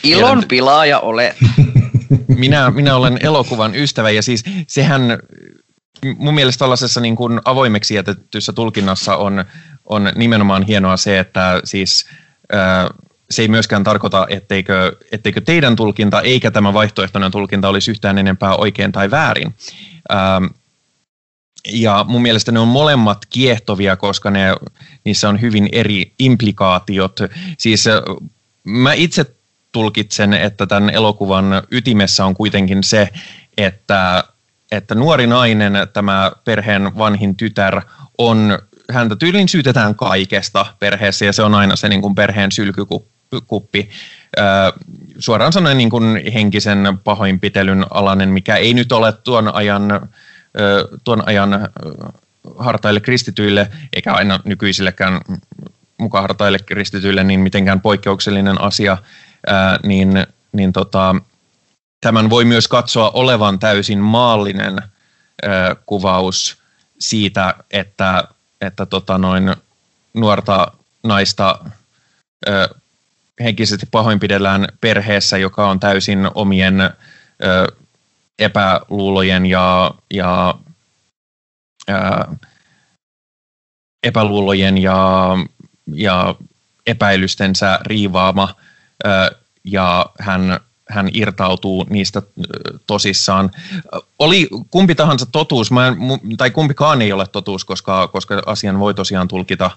Ilon 0.02 0.44
pilaaja 0.48 1.00
ole. 1.00 1.36
Minä, 2.28 2.70
minä 2.70 2.96
olen 2.96 3.18
elokuvan 3.22 3.74
ystävä 3.74 4.10
ja 4.10 4.22
siis 4.22 4.44
sehän 4.66 5.18
mun 6.18 6.34
mielestä 6.34 6.58
tällaisessa 6.58 7.00
niin 7.00 7.16
kuin 7.16 7.40
avoimeksi 7.44 7.94
jätettyssä 7.94 8.52
tulkinnassa 8.52 9.16
on, 9.16 9.44
on 9.84 10.12
nimenomaan 10.14 10.62
hienoa 10.62 10.96
se, 10.96 11.18
että 11.18 11.60
siis 11.64 12.06
se 13.30 13.42
ei 13.42 13.48
myöskään 13.48 13.84
tarkoita, 13.84 14.26
etteikö, 14.30 14.96
etteikö 15.12 15.40
teidän 15.40 15.76
tulkinta 15.76 16.20
eikä 16.20 16.50
tämä 16.50 16.72
vaihtoehtoinen 16.72 17.30
tulkinta 17.30 17.68
olisi 17.68 17.90
yhtään 17.90 18.18
enempää 18.18 18.54
oikein 18.56 18.92
tai 18.92 19.10
väärin. 19.10 19.54
Ää, 20.08 20.40
ja 21.72 22.04
mun 22.08 22.22
mielestä 22.22 22.52
ne 22.52 22.58
on 22.58 22.68
molemmat 22.68 23.18
kiehtovia, 23.30 23.96
koska 23.96 24.30
ne, 24.30 24.54
niissä 25.04 25.28
on 25.28 25.40
hyvin 25.40 25.68
eri 25.72 26.12
implikaatiot. 26.18 27.20
Siis 27.58 27.84
mä 28.64 28.92
itse 28.92 29.36
tulkitsen, 29.72 30.34
että 30.34 30.66
tämän 30.66 30.90
elokuvan 30.90 31.62
ytimessä 31.70 32.24
on 32.24 32.34
kuitenkin 32.34 32.84
se, 32.84 33.08
että, 33.58 34.24
että 34.72 34.94
nuori 34.94 35.26
nainen, 35.26 35.72
tämä 35.92 36.32
perheen 36.44 36.98
vanhin 36.98 37.36
tytär, 37.36 37.82
on, 38.18 38.58
häntä 38.92 39.16
tyylin 39.16 39.48
syytetään 39.48 39.94
kaikesta 39.94 40.66
perheessä 40.78 41.24
ja 41.24 41.32
se 41.32 41.42
on 41.42 41.54
aina 41.54 41.76
se 41.76 41.88
niin 41.88 42.02
kuin 42.02 42.14
perheen 42.14 42.52
sylkykuppi. 42.52 43.90
suoraan 45.18 45.52
sanoen 45.52 45.76
niin 45.76 45.90
kuin 45.90 46.32
henkisen 46.34 46.98
pahoinpitelyn 47.04 47.86
alainen, 47.90 48.28
mikä 48.28 48.56
ei 48.56 48.74
nyt 48.74 48.92
ole 48.92 49.12
tuon 49.12 49.54
ajan, 49.54 50.08
tuon 51.04 51.22
ajan 51.28 51.68
hartaille 52.58 53.00
kristityille, 53.00 53.70
eikä 53.92 54.12
aina 54.12 54.40
nykyisillekään 54.44 55.20
mukaan 55.98 56.22
hartaille 56.22 56.58
kristityille 56.58 57.24
niin 57.24 57.40
mitenkään 57.40 57.80
poikkeuksellinen 57.80 58.60
asia, 58.60 58.98
niin, 59.82 60.26
niin 60.52 60.72
tota, 60.72 61.14
tämän 62.00 62.30
voi 62.30 62.44
myös 62.44 62.68
katsoa 62.68 63.10
olevan 63.10 63.58
täysin 63.58 63.98
maallinen 63.98 64.82
kuvaus 65.86 66.56
siitä, 66.98 67.54
että, 67.70 68.28
että 68.66 68.86
tota 68.86 69.18
noin, 69.18 69.54
nuorta 70.14 70.72
naista 71.04 71.64
ää, 72.46 72.68
henkisesti 73.40 73.86
pahoinpidellään 73.90 74.66
perheessä, 74.80 75.38
joka 75.38 75.68
on 75.68 75.80
täysin 75.80 76.28
omien 76.34 76.80
ää, 76.80 76.90
epäluulojen 78.38 79.46
ja, 79.46 79.94
ja 80.14 80.54
ää, 81.88 82.34
epäluulojen 84.02 84.78
ja, 84.78 85.28
ja 85.94 86.34
epäilystensä 86.86 87.78
riivaama 87.82 88.54
ja 89.64 90.06
hän, 90.20 90.60
hän 90.88 91.08
irtautuu 91.14 91.86
niistä 91.90 92.22
tosissaan. 92.86 93.50
Oli 94.18 94.48
kumpi 94.70 94.94
tahansa 94.94 95.26
totuus, 95.26 95.70
mä 95.70 95.86
en, 95.86 95.96
tai 96.36 96.50
kumpikaan 96.50 97.02
ei 97.02 97.12
ole 97.12 97.26
totuus, 97.26 97.64
koska, 97.64 98.08
koska 98.08 98.42
asian 98.46 98.78
voi 98.78 98.94
tosiaan 98.94 99.28
tulkita 99.28 99.70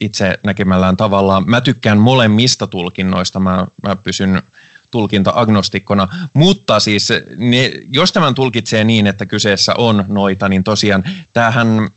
itse 0.00 0.38
näkemällään 0.44 0.96
tavalla. 0.96 1.40
Mä 1.40 1.60
tykkään 1.60 1.98
molemmista 1.98 2.66
tulkinnoista, 2.66 3.40
mä, 3.40 3.66
mä 3.82 3.96
pysyn 3.96 4.42
tulkinta-agnostikkona, 4.90 6.08
mutta 6.32 6.80
siis 6.80 7.08
ne, 7.36 7.72
jos 7.88 8.12
tämän 8.12 8.34
tulkitsee 8.34 8.84
niin, 8.84 9.06
että 9.06 9.26
kyseessä 9.26 9.74
on 9.78 10.04
noita, 10.08 10.48
niin 10.48 10.64
tosiaan 10.64 11.04
tämähän, 11.32 11.90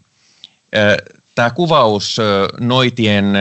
tämä 1.36 1.50
kuvaus 1.50 2.18
noitien 2.60 3.34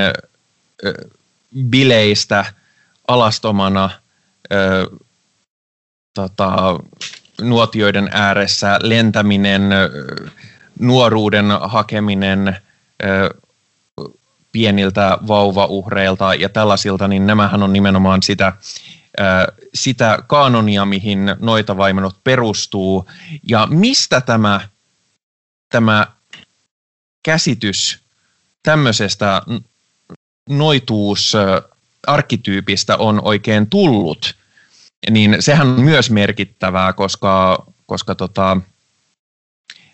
bileistä 1.64 2.44
alastomana 3.08 3.90
ö, 4.52 4.90
tota, 6.14 6.80
nuotioiden 7.40 8.08
ääressä, 8.12 8.78
lentäminen, 8.82 9.62
nuoruuden 10.80 11.46
hakeminen 11.60 12.56
ö, 13.04 13.34
pieniltä 14.56 15.18
vauvauhreilta 15.28 16.34
ja 16.34 16.48
tällaisilta, 16.48 17.08
niin 17.08 17.26
nämähän 17.26 17.62
on 17.62 17.72
nimenomaan 17.72 18.22
sitä, 18.22 18.52
sitä 19.74 20.18
kanonia, 20.26 20.84
mihin 20.84 21.36
noita 21.40 21.76
vaimenot 21.76 22.16
perustuu. 22.24 23.08
Ja 23.48 23.66
mistä 23.70 24.20
tämä, 24.20 24.60
tämä 25.68 26.06
käsitys 27.22 27.98
tämmöisestä 28.62 29.42
noituus 30.48 31.32
arkkityypistä 32.06 32.96
on 32.96 33.20
oikein 33.24 33.66
tullut, 33.66 34.34
niin 35.10 35.36
sehän 35.40 35.66
on 35.66 35.80
myös 35.80 36.10
merkittävää, 36.10 36.92
koska, 36.92 37.66
koska 37.86 38.14
tota, 38.14 38.56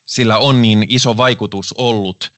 sillä 0.04 0.38
on 0.38 0.62
niin 0.62 0.86
iso 0.88 1.16
vaikutus 1.16 1.72
ollut 1.72 2.32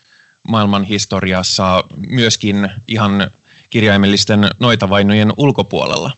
maailman 0.49 0.85
historiassa 0.85 1.85
myöskin 2.09 2.71
ihan 2.89 3.31
kirjaimellisten 3.71 4.51
noitavainojen 4.61 5.33
ulkopuolella. 5.37 6.17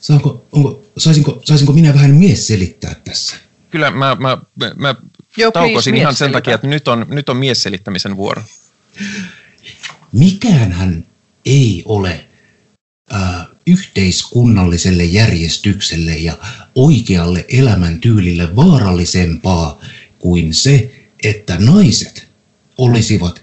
Saanko, 0.00 0.44
onko, 0.52 0.84
saisinko, 0.96 1.40
saisinko 1.44 1.72
minä 1.72 1.94
vähän 1.94 2.10
mies 2.10 2.46
selittää 2.46 2.94
tässä? 2.94 3.36
Kyllä 3.70 3.90
mä, 3.90 4.16
mä, 4.20 4.38
mä 4.76 4.94
Joo, 5.36 5.50
taukosin 5.50 5.96
ihan 5.96 6.14
sen 6.14 6.32
takia, 6.32 6.54
että 6.54 6.66
nyt 6.66 6.88
on, 6.88 7.06
nyt 7.08 7.28
on 7.28 7.36
mies 7.36 7.62
selittämisen 7.62 8.16
vuoro. 8.16 8.42
Mikäänhän 10.12 11.06
ei 11.44 11.82
ole 11.86 12.24
yhteiskunnalliselle 13.66 15.04
järjestykselle 15.04 16.16
ja 16.16 16.38
oikealle 16.74 17.44
elämäntyylille 17.48 18.56
vaarallisempaa 18.56 19.80
kuin 20.18 20.54
se, 20.54 21.06
että 21.24 21.56
naiset 21.58 22.28
olisivat 22.78 23.42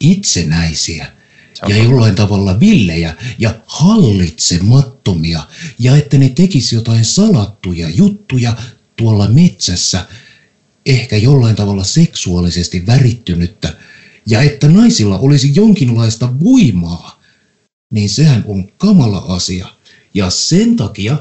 itsenäisiä 0.00 1.12
ja 1.68 1.76
jollain 1.76 2.14
tavalla 2.14 2.60
villejä 2.60 3.16
ja 3.38 3.54
hallitsemattomia 3.66 5.42
ja 5.78 5.96
että 5.96 6.18
ne 6.18 6.28
tekisi 6.28 6.74
jotain 6.74 7.04
salattuja 7.04 7.88
juttuja 7.88 8.56
tuolla 8.96 9.28
metsässä, 9.28 10.06
ehkä 10.86 11.16
jollain 11.16 11.56
tavalla 11.56 11.84
seksuaalisesti 11.84 12.86
värittynyttä 12.86 13.76
ja 14.26 14.42
että 14.42 14.68
naisilla 14.68 15.18
olisi 15.18 15.52
jonkinlaista 15.54 16.40
voimaa, 16.40 17.19
niin 17.90 18.08
sehän 18.08 18.44
on 18.46 18.68
kamala 18.78 19.18
asia. 19.18 19.68
Ja 20.14 20.30
sen 20.30 20.76
takia 20.76 21.16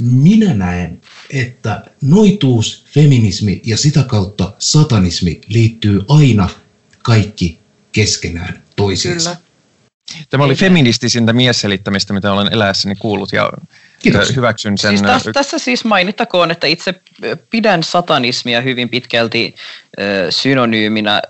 minä 0.00 0.54
näen, 0.54 1.00
että 1.30 1.84
noituus, 2.02 2.84
feminismi 2.94 3.62
ja 3.64 3.76
sitä 3.76 4.02
kautta 4.02 4.52
satanismi 4.58 5.40
liittyy 5.48 6.02
aina 6.08 6.48
kaikki 7.02 7.58
keskenään 7.92 8.62
toisiinsa. 8.76 9.30
Kyllä. 9.30 9.46
Tämä 10.30 10.44
oli 10.44 10.54
feministisintä 10.54 11.32
miesselittämistä, 11.32 12.12
mitä 12.12 12.32
olen 12.32 12.52
eläessäni 12.52 12.94
kuullut 12.94 13.32
ja 13.32 13.50
Kiitos. 14.02 14.36
hyväksyn 14.36 14.78
sen. 14.78 14.90
Siis 14.90 15.02
tässä, 15.02 15.32
tässä 15.32 15.58
siis 15.58 15.84
mainittakoon, 15.84 16.50
että 16.50 16.66
itse 16.66 16.94
pidän 17.50 17.82
satanismia 17.82 18.60
hyvin 18.60 18.88
pitkälti 18.88 19.54
synonyyminä 20.30 21.22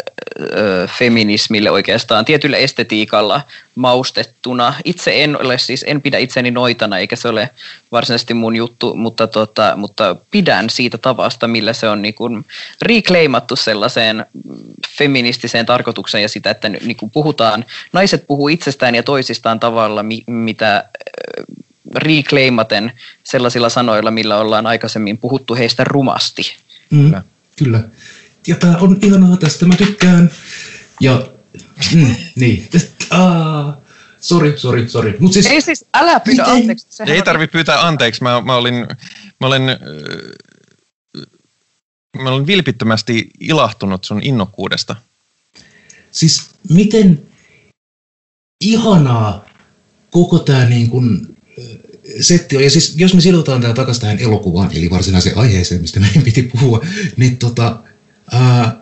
feminismille 0.98 1.70
oikeastaan 1.70 2.24
tietyllä 2.24 2.56
estetiikalla 2.56 3.40
maustettuna. 3.74 4.74
Itse 4.84 5.24
en 5.24 5.40
ole 5.40 5.58
siis, 5.58 5.84
en 5.88 6.02
pidä 6.02 6.18
itseni 6.18 6.50
noitana 6.50 6.98
eikä 6.98 7.16
se 7.16 7.28
ole 7.28 7.50
varsinaisesti 7.92 8.34
mun 8.34 8.56
juttu, 8.56 8.94
mutta, 8.94 9.26
tota, 9.26 9.72
mutta 9.76 10.16
pidän 10.30 10.70
siitä 10.70 10.98
tavasta, 10.98 11.48
millä 11.48 11.72
se 11.72 11.88
on 11.88 12.02
niin 12.02 12.14
kuin 12.14 12.44
reclaimattu 12.82 13.56
sellaiseen 13.56 14.26
feministiseen 14.98 15.66
tarkoitukseen 15.66 16.22
ja 16.22 16.28
sitä, 16.28 16.50
että 16.50 16.68
niin 16.68 16.96
kuin 16.96 17.10
puhutaan, 17.10 17.64
naiset 17.92 18.26
puhuu 18.26 18.48
itsestään 18.48 18.94
ja 18.94 19.02
toisistaan 19.02 19.60
tavalla, 19.60 20.04
mitä 20.26 20.84
reclaimaten 21.96 22.92
sellaisilla 23.24 23.68
sanoilla, 23.68 24.10
millä 24.10 24.38
ollaan 24.38 24.66
aikaisemmin 24.66 25.18
puhuttu 25.18 25.54
heistä 25.54 25.84
rumasti. 25.84 26.56
Mm, 26.90 27.04
kyllä. 27.04 27.22
kyllä. 27.56 27.84
Ja 28.46 28.56
tämä 28.56 28.76
on 28.76 28.98
ihanaa 29.02 29.36
tästä, 29.36 29.66
mä 29.66 29.76
tykkään. 29.76 30.30
Ja 31.00 31.28
mm, 31.94 32.16
niin, 32.36 32.68
aa, 33.10 33.80
sori, 34.20 34.58
sori, 34.58 34.88
sori. 34.88 35.16
Mut 35.20 35.32
siis, 35.32 35.46
ei 35.46 35.60
siis, 35.60 35.84
älä 35.94 36.20
pyydä 36.20 36.42
miten? 36.42 36.56
anteeksi. 36.56 36.86
Sehän 36.90 37.14
ei 37.14 37.22
tarvitse 37.22 37.52
pyytää 37.52 37.86
anteeksi. 37.86 38.22
Mä, 38.22 38.40
mä 38.40 38.56
olin, 38.56 38.74
mä 39.40 39.46
olen, 39.46 39.62
mä 42.22 42.30
olen 42.30 42.46
vilpittömästi 42.46 43.30
ilahtunut 43.40 44.04
sun 44.04 44.22
innokkuudesta. 44.22 44.96
Siis 46.10 46.50
miten 46.70 47.22
ihanaa 48.60 49.44
koko 50.10 50.38
tämä 50.38 50.64
niin 50.64 50.90
kuin 50.90 51.35
setti 52.20 52.56
on. 52.56 52.62
Ja 52.62 52.70
siis 52.70 52.94
jos 52.96 53.14
me 53.14 53.20
sidotaan 53.20 53.60
tämä 53.60 53.74
takaisin 53.74 54.00
tähän 54.00 54.18
elokuvaan, 54.18 54.70
eli 54.72 54.90
varsinaiseen 54.90 55.38
aiheeseen, 55.38 55.80
mistä 55.80 56.00
meidän 56.00 56.22
piti 56.22 56.42
puhua, 56.42 56.84
niin 57.16 57.36
tota, 57.36 57.82
ää, 58.32 58.80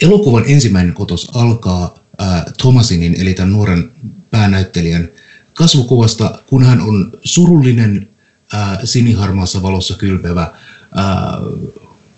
elokuvan 0.00 0.44
ensimmäinen 0.46 0.94
otos 0.98 1.30
alkaa 1.34 2.04
ää, 2.18 2.44
Thomasinin, 2.58 3.20
eli 3.20 3.34
tämän 3.34 3.52
nuoren 3.52 3.90
päänäyttelijän 4.30 5.08
kasvukuvasta, 5.54 6.42
kun 6.46 6.64
hän 6.64 6.80
on 6.80 7.12
surullinen, 7.24 8.08
ää, 8.52 8.80
siniharmaassa 8.84 9.62
valossa 9.62 9.94
kylpevä 9.94 10.52
ää, 10.94 11.38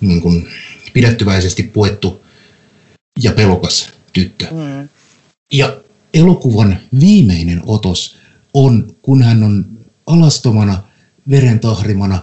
niin 0.00 0.20
kuin 0.20 0.48
pidättyväisesti 0.92 1.62
puettu 1.62 2.24
ja 3.22 3.32
pelokas 3.32 3.90
tyttö. 4.12 4.46
Mm. 4.50 4.88
Ja 5.52 5.76
elokuvan 6.14 6.78
viimeinen 7.00 7.62
otos 7.66 8.16
on, 8.54 8.96
kun 9.02 9.22
hän 9.22 9.42
on 9.42 9.79
alastomana, 10.06 10.82
verentahrimana, 11.30 12.22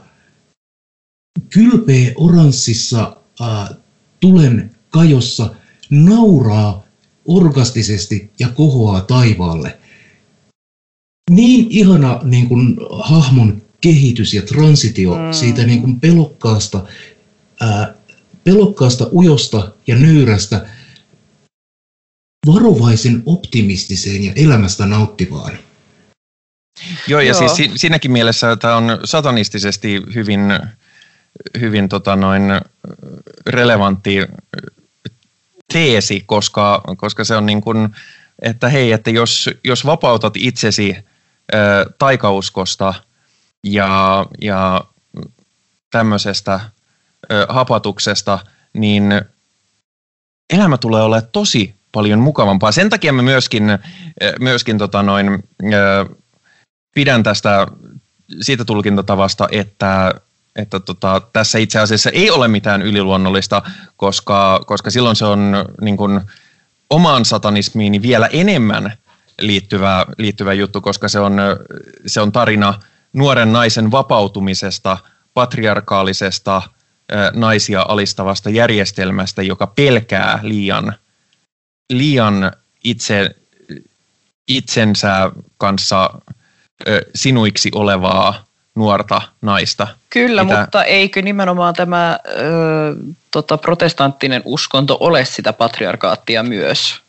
kylpeä 1.54 2.12
oranssissa 2.16 3.18
äh, 3.42 3.78
tulen 4.20 4.76
kajossa, 4.90 5.56
nauraa 5.90 6.84
orgastisesti 7.26 8.32
ja 8.40 8.50
kohoaa 8.50 9.02
taivaalle. 9.02 9.78
Niin 11.30 11.68
ihana 11.70 12.20
niin 12.24 12.48
kuin, 12.48 12.78
hahmon 13.04 13.62
kehitys 13.82 14.34
ja 14.34 14.42
transitio 14.42 15.16
mm. 15.16 15.34
siitä 15.34 15.64
niin 15.64 15.82
kuin 15.82 16.00
pelokkaasta, 16.00 16.86
ää, 17.60 17.94
pelokkaasta, 18.44 19.10
ujosta 19.14 19.74
ja 19.88 19.96
nöyrästä 19.96 20.70
varovaisen 22.48 23.24
optimistiseen 23.26 24.24
ja 24.24 24.34
elämästä 24.36 24.86
nauttivaan. 24.86 25.58
Joo, 27.08 27.20
ja 27.20 27.34
Joo. 27.34 27.56
siis 27.56 27.72
siinäkin 27.76 28.12
mielessä 28.12 28.56
tämä 28.56 28.76
on 28.76 29.00
satanistisesti 29.06 30.02
hyvin, 30.16 30.60
hyvin 31.60 31.90
tota 31.90 32.16
noin, 32.16 32.44
relevantti 33.48 34.18
teesi, 35.74 36.24
koska, 36.26 36.84
koska 36.98 37.24
se 37.24 37.36
on 37.36 37.46
niin 37.46 37.62
kuin, 37.62 37.90
että 38.42 38.70
hei, 38.70 38.92
että 38.92 39.10
jos, 39.10 39.50
jos 39.64 39.86
vapautat 39.86 40.34
itsesi 40.38 40.96
ö, 41.54 41.58
taikauskosta 41.98 42.94
ja, 43.64 44.26
ja 44.42 44.84
tämmöisestä 45.92 46.60
ö, 47.32 47.46
hapatuksesta, 47.50 48.40
niin 48.74 49.22
elämä 50.54 50.78
tulee 50.78 51.02
olemaan 51.02 51.30
tosi 51.32 51.76
paljon 51.92 52.20
mukavampaa. 52.20 52.72
Sen 52.72 52.90
takia 52.90 53.14
mä 53.14 53.22
myöskin, 53.22 53.64
myöskin 54.40 54.78
tota 54.78 55.04
noin, 55.04 55.44
ö, 55.74 56.06
pidän 56.98 57.24
tästä 57.24 57.68
siitä 58.42 58.66
tulkintatavasta, 58.66 59.48
että 59.52 60.14
että 60.56 60.80
tota, 60.80 61.22
tässä 61.34 61.60
itse 61.60 61.80
asiassa 61.80 62.10
ei 62.10 62.32
ole 62.32 62.48
mitään 62.48 62.82
yliluonnollista, 62.82 63.62
koska, 63.98 64.64
koska 64.66 64.90
silloin 64.90 65.16
se 65.16 65.26
on 65.26 65.66
niin 65.82 65.98
kuin, 65.98 66.22
omaan 66.90 67.26
satanismiin 67.26 68.02
vielä 68.02 68.28
enemmän 68.28 68.94
liittyvä, 69.42 70.06
liittyvä 70.18 70.54
juttu, 70.54 70.82
koska 70.82 71.08
se 71.08 71.20
on, 71.20 71.38
se 72.06 72.22
on 72.22 72.32
tarina 72.32 72.74
nuoren 73.14 73.54
naisen 73.54 73.92
vapautumisesta, 73.92 74.98
patriarkaalisesta 75.34 76.62
naisia 77.34 77.86
alistavasta 77.88 78.50
järjestelmästä, 78.50 79.42
joka 79.42 79.68
pelkää 79.68 80.40
liian, 80.42 80.94
liian 81.94 82.52
itse, 82.84 83.36
itsensä 84.48 85.32
kanssa 85.58 86.10
sinuiksi 87.16 87.70
olevaa 87.76 88.44
nuorta 88.76 89.22
naista. 89.42 89.88
Kyllä, 90.10 90.44
mitä... 90.44 90.60
mutta 90.60 90.84
eikö 90.84 91.22
nimenomaan 91.22 91.74
tämä 91.74 92.20
ö, 92.28 92.36
tota, 93.32 93.58
protestanttinen 93.58 94.42
uskonto 94.46 94.98
ole 95.00 95.26
sitä 95.26 95.54
patriarkaattia 95.54 96.44
myös? 96.44 97.02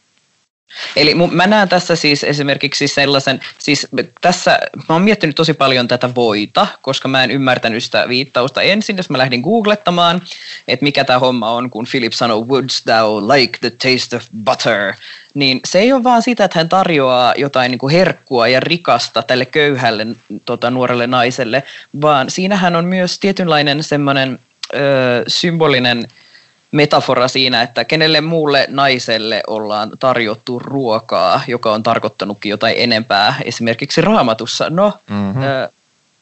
Eli 0.97 1.15
mä 1.15 1.47
näen 1.47 1.69
tässä 1.69 1.97
siis 1.97 2.25
esimerkiksi 2.25 2.89
sellaisen, 2.89 3.41
siis 3.59 3.87
tässä 4.21 4.59
mä 4.75 4.95
oon 4.95 5.03
miettinyt 5.03 5.37
tosi 5.37 5.55
paljon 5.55 5.89
tätä 5.89 6.15
voita, 6.15 6.67
koska 6.83 7.09
mä 7.09 7.25
en 7.25 7.31
ymmärtänyt 7.31 7.85
sitä 7.85 8.09
viittausta 8.09 8.63
ensin, 8.63 8.97
jos 8.97 9.11
mä 9.11 9.19
lähdin 9.19 9.41
googlettamaan, 9.41 10.23
että 10.69 10.85
mikä 10.85 11.05
tämä 11.05 11.19
homma 11.19 11.51
on, 11.51 11.71
kun 11.71 11.87
Philip 11.91 12.13
sanoi, 12.13 12.41
wouldst 12.41 12.85
thou 12.85 13.29
like 13.29 13.59
the 13.61 13.71
taste 13.71 14.17
of 14.17 14.25
butter, 14.45 14.95
niin 15.35 15.61
se 15.65 15.79
ei 15.79 15.93
ole 15.93 16.05
vaan 16.05 16.23
sitä, 16.23 16.45
että 16.45 16.59
hän 16.59 16.69
tarjoaa 16.69 17.35
jotain 17.37 17.71
niin 17.71 17.79
kuin 17.79 17.93
herkkua 17.93 18.49
ja 18.49 18.61
rikasta 18.61 19.23
tälle 19.23 19.47
köyhälle 19.47 20.07
tota, 20.45 20.71
nuorelle 20.71 21.07
naiselle, 21.07 21.63
vaan 22.01 22.31
siinähän 22.31 22.77
on 22.77 22.85
myös 22.85 23.19
tietynlainen 23.19 23.83
semmoinen 23.83 24.39
ö, 24.75 24.79
symbolinen 25.27 26.09
metafora 26.73 27.29
siinä, 27.29 27.63
että 27.63 27.85
kenelle 27.85 28.21
muulle 28.21 28.67
naiselle 28.69 29.43
ollaan 29.47 29.91
tarjottu 29.99 30.59
ruokaa, 30.59 31.41
joka 31.49 31.73
on 31.73 31.83
tarkoittanutkin 31.83 32.51
jotain 32.51 32.75
enempää, 32.79 33.35
esimerkiksi 33.45 34.01
raamatussa. 34.01 34.71
No, 34.71 34.93
mm-hmm. 35.11 35.43
ö, 35.43 35.69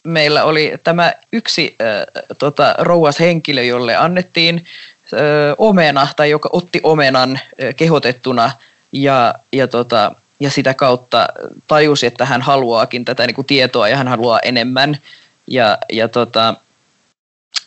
meillä 0.05 0.44
oli 0.44 0.72
tämä 0.84 1.12
yksi 1.32 1.76
ö, 1.80 2.07
tota, 2.38 2.74
rouas 2.78 3.20
henkilö, 3.20 3.62
jolle 3.62 3.97
annettiin 3.97 4.64
ö, 5.12 5.16
omena, 5.59 6.09
tai 6.16 6.30
joka 6.30 6.49
otti 6.53 6.80
omenan 6.82 7.40
ö, 7.62 7.72
kehotettuna, 7.72 8.51
ja, 8.92 9.34
ja, 9.53 9.68
tota, 9.68 10.12
ja 10.40 10.51
sitä 10.51 10.74
kautta 10.74 11.26
tajusi, 11.66 12.07
että 12.07 12.24
hän 12.24 12.42
haluaakin 12.42 13.05
tätä 13.05 13.26
niin 13.26 13.34
kuin 13.34 13.47
tietoa, 13.47 13.88
ja 13.88 13.97
hän 13.97 14.09
haluaa 14.09 14.40
enemmän, 14.40 14.99
ja, 15.47 15.78
ja 15.92 16.09
tota, 16.09 16.55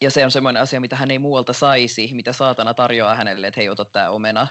ja 0.01 0.11
se 0.11 0.25
on 0.25 0.31
semmoinen 0.31 0.63
asia, 0.63 0.79
mitä 0.79 0.95
hän 0.95 1.11
ei 1.11 1.19
muualta 1.19 1.53
saisi, 1.53 2.09
mitä 2.13 2.33
saatana 2.33 2.73
tarjoaa 2.73 3.15
hänelle, 3.15 3.47
että 3.47 3.59
hei, 3.59 3.69
ota 3.69 3.85
tämä 3.85 4.09
omena, 4.09 4.47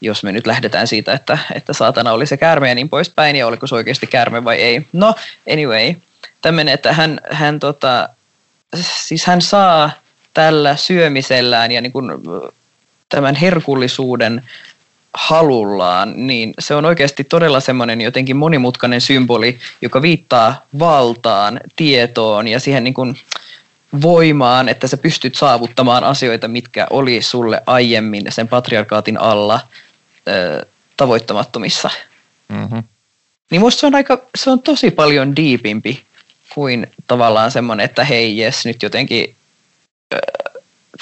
jos 0.00 0.22
me 0.22 0.32
nyt 0.32 0.46
lähdetään 0.46 0.86
siitä, 0.86 1.12
että, 1.12 1.38
että 1.54 1.72
saatana 1.72 2.12
oli 2.12 2.26
se 2.26 2.36
käärme 2.36 2.68
ja 2.68 2.74
niin 2.74 2.88
poispäin, 2.88 3.36
ja 3.36 3.46
oliko 3.46 3.66
se 3.66 3.74
oikeasti 3.74 4.06
käärme 4.06 4.44
vai 4.44 4.56
ei. 4.56 4.86
No, 4.92 5.14
anyway, 5.52 5.94
tämmöinen, 6.40 6.74
että 6.74 6.92
hän, 6.92 7.20
hän, 7.30 7.60
tota, 7.60 8.08
siis 8.74 9.26
hän 9.26 9.42
saa 9.42 9.90
tällä 10.34 10.76
syömisellään 10.76 11.72
ja 11.72 11.80
niin 11.80 11.92
kuin 11.92 12.06
tämän 13.08 13.34
herkullisuuden 13.34 14.42
halullaan, 15.14 16.26
niin 16.26 16.54
se 16.58 16.74
on 16.74 16.84
oikeasti 16.84 17.24
todella 17.24 17.60
semmoinen 17.60 18.00
jotenkin 18.00 18.36
monimutkainen 18.36 19.00
symboli, 19.00 19.58
joka 19.82 20.02
viittaa 20.02 20.66
valtaan, 20.78 21.60
tietoon 21.76 22.48
ja 22.48 22.60
siihen 22.60 22.84
niin 22.84 22.94
kuin, 22.94 23.16
voimaan, 24.00 24.68
että 24.68 24.86
sä 24.86 24.96
pystyt 24.96 25.34
saavuttamaan 25.34 26.04
asioita, 26.04 26.48
mitkä 26.48 26.86
oli 26.90 27.22
sulle 27.22 27.62
aiemmin 27.66 28.24
sen 28.28 28.48
patriarkaatin 28.48 29.18
alla 29.18 29.60
ö, 30.28 30.66
tavoittamattomissa. 30.96 31.90
Mm-hmm. 32.48 32.82
Niin 33.50 33.60
musta 33.60 33.80
se 33.80 33.86
on, 33.86 33.94
aika, 33.94 34.26
se 34.38 34.50
on 34.50 34.62
tosi 34.62 34.90
paljon 34.90 35.36
diipimpi 35.36 36.02
kuin 36.54 36.86
tavallaan 37.06 37.50
semmoinen, 37.50 37.84
että 37.84 38.04
hei 38.04 38.38
jes, 38.38 38.64
nyt 38.64 38.82
jotenkin, 38.82 39.34
ö, 40.14 40.18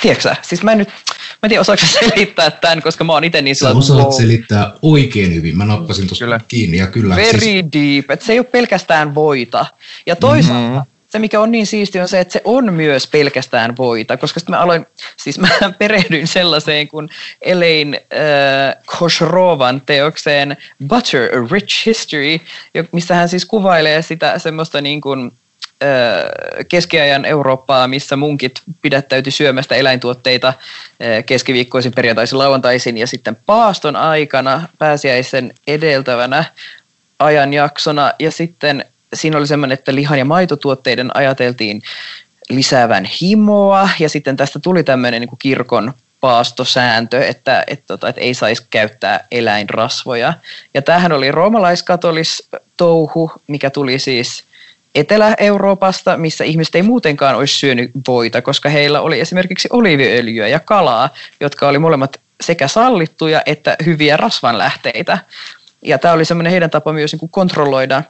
tiedätkö 0.03 0.35
Siis 0.43 0.63
mä 0.63 0.73
en 0.73 0.79
nyt, 0.79 0.89
mä 0.89 1.39
en 1.43 1.49
tiedä 1.49 1.61
osaako 1.61 1.83
selittää 2.01 2.51
tämän, 2.51 2.83
koska 2.83 3.05
mä 3.05 3.13
oon 3.13 3.25
itse 3.25 3.43
niin 3.43 3.57
sillä 3.57 3.71
osaat 3.71 4.01
wow. 4.01 4.13
selittää 4.13 4.73
oikein 4.83 5.35
hyvin, 5.35 5.57
mä 5.57 5.65
nappasin 5.65 6.07
tuossa 6.07 6.41
kiinni 6.49 6.77
ja 6.77 6.87
kyllä. 6.87 7.17
Very 7.17 7.41
siis... 7.41 7.65
deep, 7.73 8.11
että 8.11 8.27
se 8.27 8.33
ei 8.33 8.39
ole 8.39 8.47
pelkästään 8.47 9.15
voita. 9.15 9.67
Ja 10.07 10.17
toisaalta 10.17 10.69
mm-hmm 10.69 11.00
se, 11.11 11.19
mikä 11.19 11.41
on 11.41 11.51
niin 11.51 11.67
siisti, 11.67 12.01
on 12.01 12.09
se, 12.09 12.21
että 12.21 12.33
se 12.33 12.41
on 12.45 12.73
myös 12.73 13.07
pelkästään 13.07 13.77
voita, 13.77 14.17
koska 14.17 14.41
sitten 14.41 14.55
mä 14.55 14.61
aloin, 14.61 14.87
siis 15.17 15.39
mä 15.39 15.49
perehdyin 15.79 16.27
sellaiseen 16.27 16.89
kuin 16.89 17.09
Elaine 17.43 18.07
äh, 18.13 18.83
Koshrovan 18.87 19.83
teokseen 19.87 20.57
Butter, 20.89 21.23
A 21.23 21.49
Rich 21.53 21.87
History, 21.87 22.41
missä 22.93 23.15
hän 23.15 23.29
siis 23.29 23.45
kuvailee 23.45 24.03
sitä 24.03 24.39
semmoista 24.39 24.81
niin 24.81 25.01
kuin, 25.01 25.33
äh, 25.83 26.67
keskiajan 26.69 27.25
Eurooppaa, 27.25 27.89
missä 27.89 28.17
munkit 28.17 28.61
pidättäytyi 28.83 29.33
syömästä 29.33 29.75
eläintuotteita 29.75 30.49
äh, 30.49 30.57
keskiviikkoisin, 31.27 31.93
perjantaisin, 31.93 32.39
lauantaisin 32.39 32.99
ja 32.99 33.07
sitten 33.07 33.37
paaston 33.47 33.97
aikana 33.97 34.69
pääsiäisen 34.79 35.55
edeltävänä 35.67 36.45
ajanjaksona 37.19 38.13
ja 38.19 38.31
sitten 38.31 38.85
siinä 39.15 39.39
oli 39.39 39.47
semmoinen, 39.47 39.79
että 39.79 39.95
lihan- 39.95 40.19
ja 40.19 40.25
maitotuotteiden 40.25 41.17
ajateltiin 41.17 41.83
lisäävän 42.51 43.09
himoa 43.21 43.89
ja 43.99 44.09
sitten 44.09 44.37
tästä 44.37 44.59
tuli 44.59 44.85
tämmöinen 44.85 45.21
niin 45.21 45.29
kuin 45.29 45.39
kirkon 45.39 45.93
paastosääntö, 46.21 47.27
että, 47.27 47.65
että, 47.67 47.85
tota, 47.87 48.09
että 48.09 48.21
ei 48.21 48.35
saisi 48.35 48.67
käyttää 48.71 49.27
eläinrasvoja. 49.31 50.35
Ja 50.75 50.83
tämähän 50.83 51.13
oli 51.13 51.33
roomalaiskatolis 51.33 52.49
touhu, 52.77 53.33
mikä 53.47 53.71
tuli 53.71 53.99
siis 53.99 54.45
Etelä-Euroopasta, 54.95 56.17
missä 56.17 56.45
ihmiset 56.45 56.75
ei 56.75 56.83
muutenkaan 56.83 57.37
olisi 57.37 57.59
syönyt 57.59 57.91
voita, 58.09 58.43
koska 58.43 58.69
heillä 58.69 59.01
oli 59.01 59.21
esimerkiksi 59.21 59.69
oliiviöljyä 59.73 60.49
ja 60.49 60.61
kalaa, 60.61 61.11
jotka 61.41 61.69
oli 61.69 61.79
molemmat 61.79 62.21
sekä 62.41 62.69
sallittuja 62.69 63.43
että 63.47 63.77
hyviä 63.85 64.17
rasvanlähteitä. 64.17 65.19
Ja 65.83 65.99
tämä 65.99 66.15
oli 66.15 66.25
semmoinen 66.25 66.51
heidän 66.51 66.71
tapa 66.71 66.93
myös 66.93 67.13
niin 67.13 67.21
kuin 67.21 67.31
kontrolloida 67.31 68.03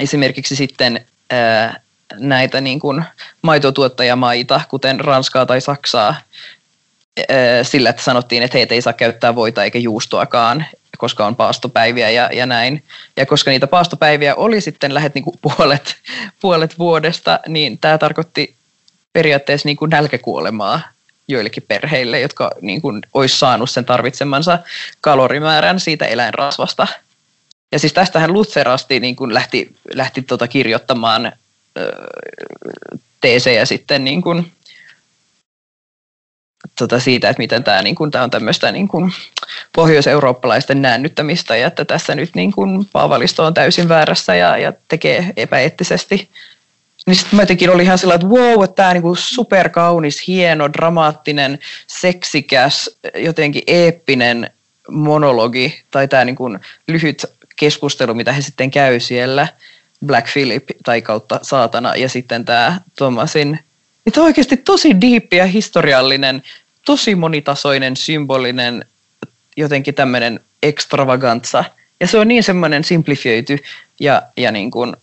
esimerkiksi 0.00 0.56
sitten 0.56 1.06
ää, 1.30 1.80
näitä 2.14 2.60
niin 2.60 2.80
kuin 2.80 3.04
maitotuottajamaita, 3.42 4.60
kuten 4.68 5.00
Ranskaa 5.00 5.46
tai 5.46 5.60
Saksaa, 5.60 6.14
ää, 7.28 7.64
sillä, 7.64 7.90
että 7.90 8.02
sanottiin, 8.02 8.42
että 8.42 8.58
heitä 8.58 8.74
ei 8.74 8.82
saa 8.82 8.92
käyttää 8.92 9.34
voita 9.34 9.64
eikä 9.64 9.78
juustoakaan, 9.78 10.66
koska 10.98 11.26
on 11.26 11.36
paastopäiviä 11.36 12.10
ja, 12.10 12.30
ja 12.32 12.46
näin. 12.46 12.84
Ja 13.16 13.26
koska 13.26 13.50
niitä 13.50 13.66
paastopäiviä 13.66 14.34
oli 14.34 14.60
sitten 14.60 14.94
lähet 14.94 15.14
niin 15.14 15.24
kuin 15.24 15.38
puolet, 15.42 15.96
puolet 16.40 16.78
vuodesta, 16.78 17.40
niin 17.48 17.78
tämä 17.78 17.98
tarkoitti 17.98 18.54
periaatteessa 19.12 19.68
niin 19.68 19.76
kuin 19.76 19.90
nälkäkuolemaa 19.90 20.80
joillekin 21.28 21.64
perheille, 21.68 22.20
jotka 22.20 22.50
niin 22.60 22.82
kuin, 22.82 23.02
olisi 23.14 23.38
saanut 23.38 23.70
sen 23.70 23.84
tarvitsemansa 23.84 24.58
kalorimäärän 25.00 25.80
siitä 25.80 26.04
eläinrasvasta. 26.04 26.86
Ja 27.72 27.78
siis 27.78 27.92
tästähän 27.92 28.32
Luther 28.32 28.68
asti 28.68 29.00
niin 29.00 29.16
kuin 29.16 29.34
lähti, 29.34 29.76
lähti 29.94 30.22
tota 30.22 30.48
kirjoittamaan 30.48 31.32
teesejä 33.20 33.64
sitten 33.64 34.04
niin 34.04 34.22
kuin, 34.22 34.52
tota 36.78 37.00
siitä, 37.00 37.28
että 37.28 37.42
miten 37.42 37.64
tämä, 37.64 37.82
niin 37.82 37.94
kuin, 37.94 38.10
tämä 38.10 38.24
on 38.24 38.30
tämmöistä 38.30 38.72
niin 38.72 38.88
kuin, 38.88 39.12
pohjois-eurooppalaisten 39.72 40.82
näännyttämistä 40.82 41.56
ja 41.56 41.66
että 41.66 41.84
tässä 41.84 42.14
nyt 42.14 42.30
niin 42.34 42.52
kuin, 42.52 42.88
Paavalisto 42.92 43.44
on 43.44 43.54
täysin 43.54 43.88
väärässä 43.88 44.34
ja, 44.34 44.58
ja 44.58 44.72
tekee 44.88 45.32
epäeettisesti. 45.36 46.28
Niin 47.06 47.16
sitten 47.16 47.36
mä 47.36 47.42
jotenkin 47.42 47.70
oli 47.70 47.82
ihan 47.82 47.98
sellainen, 47.98 48.26
että 48.26 48.40
wow, 48.40 48.64
että 48.64 48.74
tämä 48.74 48.94
niin 48.94 49.16
superkaunis, 49.16 50.26
hieno, 50.26 50.72
dramaattinen, 50.72 51.58
seksikäs, 51.86 52.90
jotenkin 53.14 53.62
eeppinen 53.66 54.50
monologi 54.90 55.82
tai 55.90 56.08
tämä 56.08 56.24
niin 56.24 56.36
kuin 56.36 56.58
lyhyt 56.88 57.26
keskustelu, 57.56 58.14
mitä 58.14 58.32
he 58.32 58.42
sitten 58.42 58.70
käy 58.70 59.00
siellä, 59.00 59.48
Black 60.06 60.32
Philip 60.32 60.64
tai 60.84 61.02
kautta 61.02 61.40
saatana, 61.42 61.96
ja 61.96 62.08
sitten 62.08 62.44
tämä 62.44 62.80
Thomasin, 62.96 63.58
on 64.16 64.22
oikeasti 64.22 64.56
tosi 64.56 65.00
diippi 65.00 65.36
ja 65.36 65.46
historiallinen, 65.46 66.42
tosi 66.86 67.14
monitasoinen, 67.14 67.96
symbolinen, 67.96 68.84
jotenkin 69.56 69.94
tämmöinen 69.94 70.40
extravagantsa. 70.62 71.64
Ja 72.00 72.06
se 72.06 72.18
on 72.18 72.28
niin 72.28 72.42
semmoinen 72.42 72.84
simplifioitu 72.84 73.52
ja, 74.00 74.22
ja, 74.36 74.52
niin 74.52 74.70
kuin, 74.70 74.96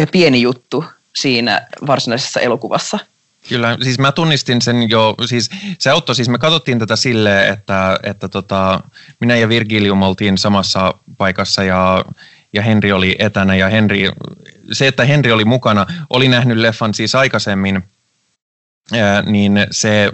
ja 0.00 0.06
pieni 0.06 0.42
juttu 0.42 0.84
siinä 1.14 1.66
varsinaisessa 1.86 2.40
elokuvassa. 2.40 2.98
Kyllä, 3.48 3.78
siis 3.82 3.98
mä 3.98 4.12
tunnistin 4.12 4.62
sen 4.62 4.90
jo, 4.90 5.14
siis 5.26 5.50
se 5.78 5.90
auttoi, 5.90 6.14
siis 6.14 6.28
me 6.28 6.38
katsottiin 6.38 6.78
tätä 6.78 6.96
silleen, 6.96 7.52
että, 7.52 7.98
että 8.02 8.28
tota, 8.28 8.80
minä 9.20 9.36
ja 9.36 9.48
Virgilium 9.48 10.02
oltiin 10.02 10.38
samassa 10.38 10.94
paikassa 11.18 11.64
ja, 11.64 12.04
ja 12.52 12.62
Henri 12.62 12.92
oli 12.92 13.16
etänä 13.18 13.56
ja 13.56 13.68
Henri, 13.68 14.10
se, 14.72 14.86
että 14.86 15.04
Henri 15.04 15.32
oli 15.32 15.44
mukana, 15.44 15.86
oli 16.10 16.28
nähnyt 16.28 16.56
leffan 16.58 16.94
siis 16.94 17.14
aikaisemmin, 17.14 17.82
ää, 18.92 19.22
niin 19.22 19.66
se, 19.70 20.12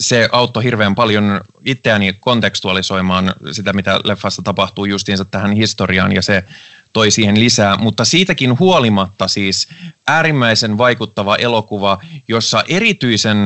se 0.00 0.28
auttoi 0.32 0.64
hirveän 0.64 0.94
paljon 0.94 1.40
itseäni 1.64 2.12
kontekstualisoimaan 2.12 3.34
sitä, 3.52 3.72
mitä 3.72 4.00
leffassa 4.04 4.42
tapahtuu 4.42 4.84
justiinsa 4.84 5.24
tähän 5.24 5.52
historiaan 5.52 6.12
ja 6.12 6.22
se 6.22 6.44
toi 6.92 7.10
siihen 7.10 7.40
lisää, 7.40 7.76
mutta 7.76 8.04
siitäkin 8.04 8.58
huolimatta 8.58 9.28
siis 9.28 9.68
äärimmäisen 10.06 10.78
vaikuttava 10.78 11.36
elokuva, 11.36 11.98
jossa 12.28 12.64
erityisen 12.68 13.38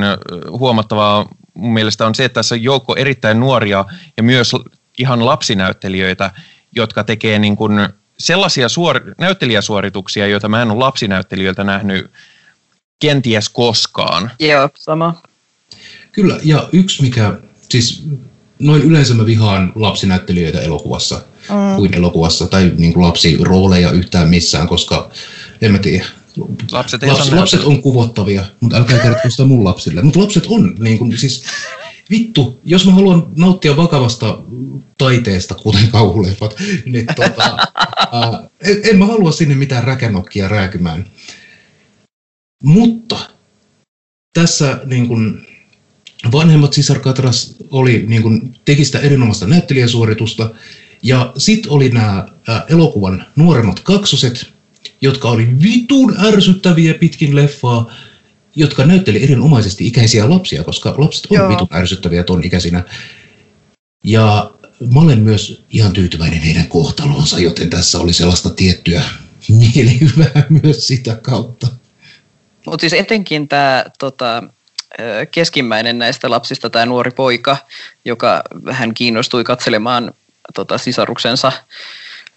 huomattavaa 0.51 1.29
mun 1.55 1.73
mielestä 1.73 2.07
on 2.07 2.15
se, 2.15 2.25
että 2.25 2.35
tässä 2.35 2.55
on 2.55 2.63
joukko 2.63 2.97
erittäin 2.97 3.41
nuoria 3.41 3.85
ja 4.17 4.23
myös 4.23 4.53
ihan 4.99 5.27
lapsinäyttelijöitä, 5.27 6.31
jotka 6.77 7.05
tekee 7.05 7.39
niin 7.39 7.57
kuin 7.57 7.89
sellaisia 8.19 8.69
suor- 8.69 9.15
näyttelijäsuorituksia, 9.19 10.27
joita 10.27 10.49
mä 10.49 10.63
en 10.63 10.71
ole 10.71 10.79
lapsinäyttelijöiltä 10.79 11.65
nähnyt 11.65 12.11
kenties 12.99 13.49
koskaan. 13.49 14.31
Joo, 14.41 14.69
sama. 14.75 15.23
Kyllä, 16.13 16.39
ja 16.45 16.69
yksi 16.73 17.03
mikä, 17.03 17.39
siis 17.69 18.05
noin 18.59 18.83
yleensä 18.83 19.15
mä 19.15 19.27
vihaan 19.27 19.73
lapsinäyttelijöitä 19.75 20.61
elokuvassa 20.61 21.21
mm. 21.49 21.77
kuin 21.77 21.95
elokuvassa, 21.95 22.47
tai 22.47 22.73
niin 22.79 22.93
kuin 22.93 23.07
lapsirooleja 23.07 23.91
yhtään 23.91 24.29
missään, 24.29 24.69
koska 24.69 25.11
en 25.61 25.73
mä 25.73 25.79
tiedä. 25.79 26.05
Lapset, 26.73 27.03
Laps, 27.03 27.33
lapset 27.33 27.65
on 27.65 27.83
kuvottavia, 27.83 28.45
mutta 28.61 28.77
älkää 28.77 28.99
kertoa 29.03 29.31
sitä 29.31 29.45
mun 29.45 29.65
lapsille. 29.65 30.03
Mutta 30.03 30.21
lapset 30.21 30.47
on, 30.47 30.75
niin 30.79 30.99
kuin, 30.99 31.19
siis 31.19 31.45
vittu, 32.11 32.61
jos 32.65 32.87
mä 32.87 32.93
haluan 32.93 33.27
nauttia 33.37 33.77
vakavasta 33.77 34.39
taiteesta, 34.99 35.55
kuten 35.55 35.89
kauhuleffat, 35.89 36.55
niin 36.85 37.07
tota, 37.17 37.57
ää, 38.13 38.49
en, 38.61 38.81
en 38.85 38.99
mä 38.99 39.07
halua 39.07 39.33
sinne 39.33 39.55
mitään 39.55 39.85
räkänokkia 39.85 40.49
rääkymään. 40.49 41.07
Mutta 42.63 43.19
tässä 44.35 44.81
niin 44.85 45.09
kuin, 45.09 45.47
vanhemmat 46.33 46.73
sisarkatras 46.73 47.57
oli, 47.71 48.05
niin 48.07 48.23
kuin, 48.23 48.55
teki 48.65 48.85
sitä 48.85 49.01
erinomaista 49.01 49.47
näyttelijäsuoritusta, 49.47 50.51
ja 51.03 51.33
sitten 51.39 51.73
oli 51.73 51.89
nämä 51.89 52.27
elokuvan 52.69 53.27
nuoremmat 53.37 53.81
kaksoset, 53.81 54.47
jotka 55.01 55.29
oli 55.29 55.49
vitun 55.63 56.17
ärsyttäviä 56.27 56.95
pitkin 56.95 57.37
leffaa, 57.37 57.93
jotka 58.57 58.85
näytteli 58.85 59.23
erinomaisesti 59.23 59.87
ikäisiä 59.87 60.31
lapsia, 60.31 60.65
koska 60.65 60.95
lapset 60.99 61.27
on 61.31 61.37
Joo. 61.37 61.49
vitun 61.49 61.69
ärsyttäviä 61.73 62.25
ton 62.25 62.45
ikäisinä. 62.45 62.85
Ja 64.05 64.51
mä 64.95 65.01
olen 65.01 65.21
myös 65.21 65.65
ihan 65.71 65.93
tyytyväinen 65.93 66.41
heidän 66.41 66.69
kohtalonsa, 66.69 67.39
joten 67.39 67.71
tässä 67.71 67.99
oli 67.99 68.13
sellaista 68.13 68.51
tiettyä 68.51 69.03
mielihyvää 69.59 70.47
myös 70.49 70.87
sitä 70.87 71.19
kautta. 71.23 71.67
Mutta 72.67 72.81
siis 72.81 72.93
etenkin 72.93 73.49
tämä 73.49 73.85
tota, 73.99 74.43
keskimmäinen 75.31 75.99
näistä 75.99 76.31
lapsista, 76.31 76.71
tämä 76.71 76.87
nuori 76.87 77.11
poika, 77.11 77.57
joka 78.05 78.43
vähän 78.65 78.95
kiinnostui 78.95 79.45
katselemaan 79.45 80.13
tota, 80.55 80.79
sisaruksensa 80.79 81.53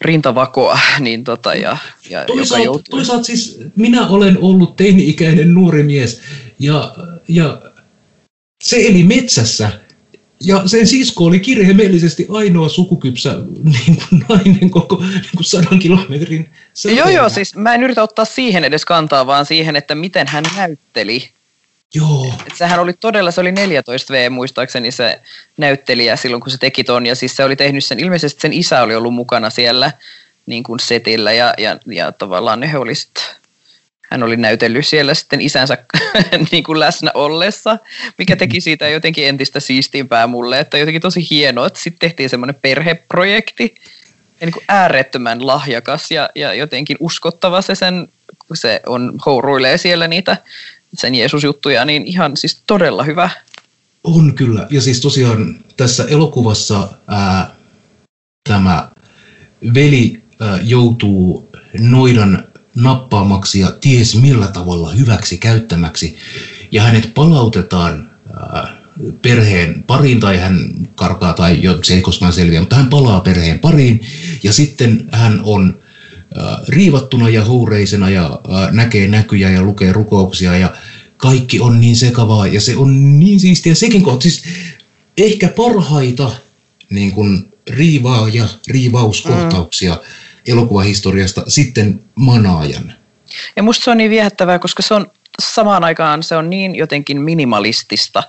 rintavakoa, 0.01 0.79
niin 0.99 1.23
tota, 1.23 1.53
ja, 1.53 1.77
ja 2.09 2.25
toisaalta, 2.25 2.53
joka 2.53 2.65
joutui... 2.65 2.91
toisaalta 2.91 3.23
siis 3.23 3.59
minä 3.75 4.07
olen 4.07 4.37
ollut 4.41 4.75
teini-ikäinen 4.75 5.53
nuori 5.53 5.83
mies, 5.83 6.21
ja, 6.59 6.95
ja 7.27 7.61
se 8.63 8.75
eli 8.87 9.03
metsässä, 9.03 9.71
ja 10.43 10.67
sen 10.67 10.87
sisko 10.87 11.23
oli 11.23 11.39
kirjaimellisesti 11.39 12.27
ainoa 12.29 12.69
sukukypsä 12.69 13.33
niin 13.85 13.97
kuin 14.09 14.25
nainen 14.29 14.69
koko 14.69 14.95
niin 14.97 15.23
kuin 15.35 15.45
sadan 15.45 15.79
kilometrin 15.79 16.49
Joo, 16.95 17.09
joo, 17.09 17.29
siis 17.29 17.55
mä 17.55 17.73
en 17.73 17.83
yritä 17.83 18.03
ottaa 18.03 18.25
siihen 18.25 18.63
edes 18.63 18.85
kantaa, 18.85 19.27
vaan 19.27 19.45
siihen, 19.45 19.75
että 19.75 19.95
miten 19.95 20.27
hän 20.27 20.43
näytteli 20.55 21.29
Joo. 21.95 22.33
Et 22.47 22.55
sehän 22.55 22.79
oli 22.79 22.93
todella, 22.93 23.31
se 23.31 23.41
oli 23.41 23.51
14 23.51 24.13
V 24.13 24.31
muistaakseni 24.31 24.91
se 24.91 25.21
näyttelijä 25.57 26.15
silloin, 26.15 26.41
kun 26.41 26.51
se 26.51 26.57
teki 26.57 26.83
ton. 26.83 27.05
Ja 27.05 27.15
siis 27.15 27.35
se 27.35 27.43
oli 27.43 27.55
tehnyt 27.55 27.85
sen, 27.85 27.99
ilmeisesti 27.99 28.41
sen 28.41 28.53
isä 28.53 28.81
oli 28.81 28.95
ollut 28.95 29.13
mukana 29.13 29.49
siellä 29.49 29.91
niin 30.45 30.63
kuin 30.63 30.79
setillä 30.79 31.33
ja, 31.33 31.53
ja, 31.57 31.77
ja 31.85 32.11
tavallaan 32.11 32.59
ne 32.59 32.77
oli 32.77 32.95
sit, 32.95 33.35
hän 34.11 34.23
oli 34.23 34.37
näytellyt 34.37 34.87
siellä 34.87 35.13
sitten 35.13 35.41
isänsä 35.41 35.77
niin 36.51 36.63
kuin 36.63 36.79
läsnä 36.79 37.11
ollessa, 37.13 37.77
mikä 38.17 38.35
teki 38.35 38.61
siitä 38.61 38.89
jotenkin 38.89 39.27
entistä 39.27 39.59
siistiimpää 39.59 40.27
mulle, 40.27 40.59
että 40.59 40.77
jotenkin 40.77 41.01
tosi 41.01 41.27
hienoa, 41.29 41.67
että 41.67 41.79
sitten 41.79 41.99
tehtiin 41.99 42.29
semmoinen 42.29 42.55
perheprojekti, 42.61 43.75
ja 44.41 44.47
niin 44.47 44.53
kuin 44.53 44.65
äärettömän 44.67 45.47
lahjakas 45.47 46.11
ja, 46.11 46.29
ja 46.35 46.53
jotenkin 46.53 46.97
uskottava 46.99 47.61
se 47.61 47.75
sen, 47.75 48.07
kun 48.47 48.57
se 48.57 48.81
on 48.85 49.13
houruilee 49.25 49.77
siellä 49.77 50.07
niitä 50.07 50.37
sen 50.97 51.15
Jeesus-juttuja, 51.15 51.85
niin 51.85 52.03
ihan 52.03 52.37
siis 52.37 52.61
todella 52.67 53.03
hyvä. 53.03 53.29
On 54.03 54.35
kyllä. 54.35 54.67
Ja 54.69 54.81
siis 54.81 55.01
tosiaan 55.01 55.55
tässä 55.77 56.05
elokuvassa 56.09 56.87
ää, 57.07 57.55
tämä 58.49 58.89
veli 59.73 60.23
ää, 60.39 60.59
joutuu 60.63 61.49
noidan 61.79 62.43
nappaamaksi 62.75 63.59
ja 63.59 63.71
ties 63.71 64.15
millä 64.21 64.47
tavalla 64.47 64.91
hyväksi 64.91 65.37
käyttämäksi. 65.37 66.17
Ja 66.71 66.83
hänet 66.83 67.13
palautetaan 67.13 68.09
ää, 68.39 68.77
perheen 69.21 69.83
pariin 69.83 70.19
tai 70.19 70.37
hän 70.37 70.69
karkaa 70.95 71.33
tai 71.33 71.61
jo, 71.61 71.79
se 71.83 71.93
ei 71.93 72.01
koskaan 72.01 72.33
selviä, 72.33 72.59
mutta 72.59 72.75
hän 72.75 72.89
palaa 72.89 73.19
perheen 73.19 73.59
pariin 73.59 74.01
ja 74.43 74.53
sitten 74.53 75.09
hän 75.11 75.41
on 75.43 75.79
riivattuna 76.67 77.29
ja 77.29 77.45
huureisena 77.45 78.09
ja 78.09 78.39
näkee 78.71 79.07
näkyjä 79.07 79.49
ja 79.49 79.61
lukee 79.61 79.91
rukouksia 79.91 80.57
ja 80.57 80.73
kaikki 81.17 81.59
on 81.59 81.81
niin 81.81 81.95
sekavaa 81.95 82.47
ja 82.47 82.61
se 82.61 82.75
on 82.75 83.19
niin 83.19 83.39
siistiä 83.39 83.75
sekin 83.75 84.03
kohta. 84.03 84.23
Siis 84.23 84.43
ehkä 85.17 85.47
parhaita 85.47 86.31
niin 86.89 87.11
kuin 87.11 87.53
riivaa 87.69 88.29
ja 88.29 88.47
riivauskohtauksia 88.67 89.93
mm. 89.93 90.01
elokuvahistoriasta 90.51 91.43
sitten 91.47 92.03
manaajan. 92.15 92.93
Ja 93.55 93.63
musta 93.63 93.83
se 93.83 93.91
on 93.91 93.97
niin 93.97 94.11
viehättävää, 94.11 94.59
koska 94.59 94.83
se 94.83 94.93
on 94.93 95.11
samaan 95.41 95.83
aikaan 95.83 96.23
se 96.23 96.35
on 96.35 96.49
niin 96.49 96.75
jotenkin 96.75 97.21
minimalistista. 97.21 98.23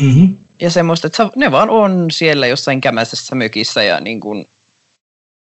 Mm-hmm. 0.00 0.36
Ja 0.60 0.70
semmoista, 0.70 1.06
että 1.06 1.30
ne 1.36 1.50
vaan 1.50 1.70
on 1.70 2.06
siellä 2.10 2.46
jossain 2.46 2.80
kämäisessä 2.80 3.34
mökissä 3.34 3.82
ja 3.82 4.00
niin 4.00 4.20
kuin 4.20 4.46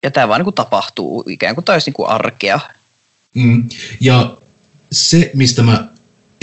ja 0.04 0.12
tämä 0.12 0.28
vaan 0.28 0.40
niin 0.40 0.46
kuin 0.46 0.56
tapahtuu 0.56 1.24
ikään 1.28 1.56
kuin 1.56 1.66
taisi 1.66 1.88
niin 1.90 1.94
kuin 1.94 2.10
arkea. 2.10 2.60
Mm. 3.36 3.70
Ja 4.00 4.38
se, 4.92 5.32
mistä 5.34 5.64
mä 5.64 5.88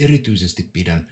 erityisesti 0.03 0.69
pidän 0.73 1.09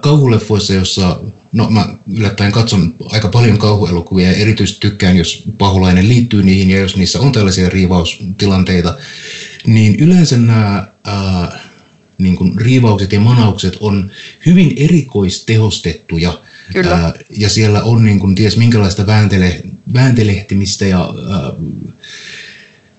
kauhuleffoissa, 0.00 0.74
jossa, 0.74 1.20
no 1.52 1.70
mä 1.70 1.88
yllättäen 2.16 2.52
katson 2.52 2.94
aika 3.10 3.28
paljon 3.28 3.58
kauhuelokuvia 3.58 4.26
ja 4.26 4.36
erityisesti 4.36 4.80
tykkään, 4.80 5.16
jos 5.16 5.44
paholainen 5.58 6.08
liittyy 6.08 6.42
niihin 6.42 6.70
ja 6.70 6.78
jos 6.78 6.96
niissä 6.96 7.20
on 7.20 7.32
tällaisia 7.32 7.68
riivaustilanteita, 7.68 8.96
niin 9.66 9.96
yleensä 10.00 10.36
nämä 10.36 10.86
äh, 11.08 11.60
niin 12.18 12.36
kuin 12.36 12.60
riivaukset 12.60 13.12
ja 13.12 13.20
manaukset 13.20 13.76
on 13.80 14.10
hyvin 14.46 14.72
erikoistehostettuja. 14.76 16.40
Kyllä. 16.72 16.90
Ää, 16.90 17.12
ja 17.30 17.48
siellä 17.48 17.82
on 17.82 18.04
niin 18.04 18.20
kuin, 18.20 18.34
ties 18.34 18.56
minkälaista 18.56 19.06
vääntele, 19.06 19.62
vääntelehtimistä 19.94 20.86
ja, 20.86 21.14
ää, 21.30 21.52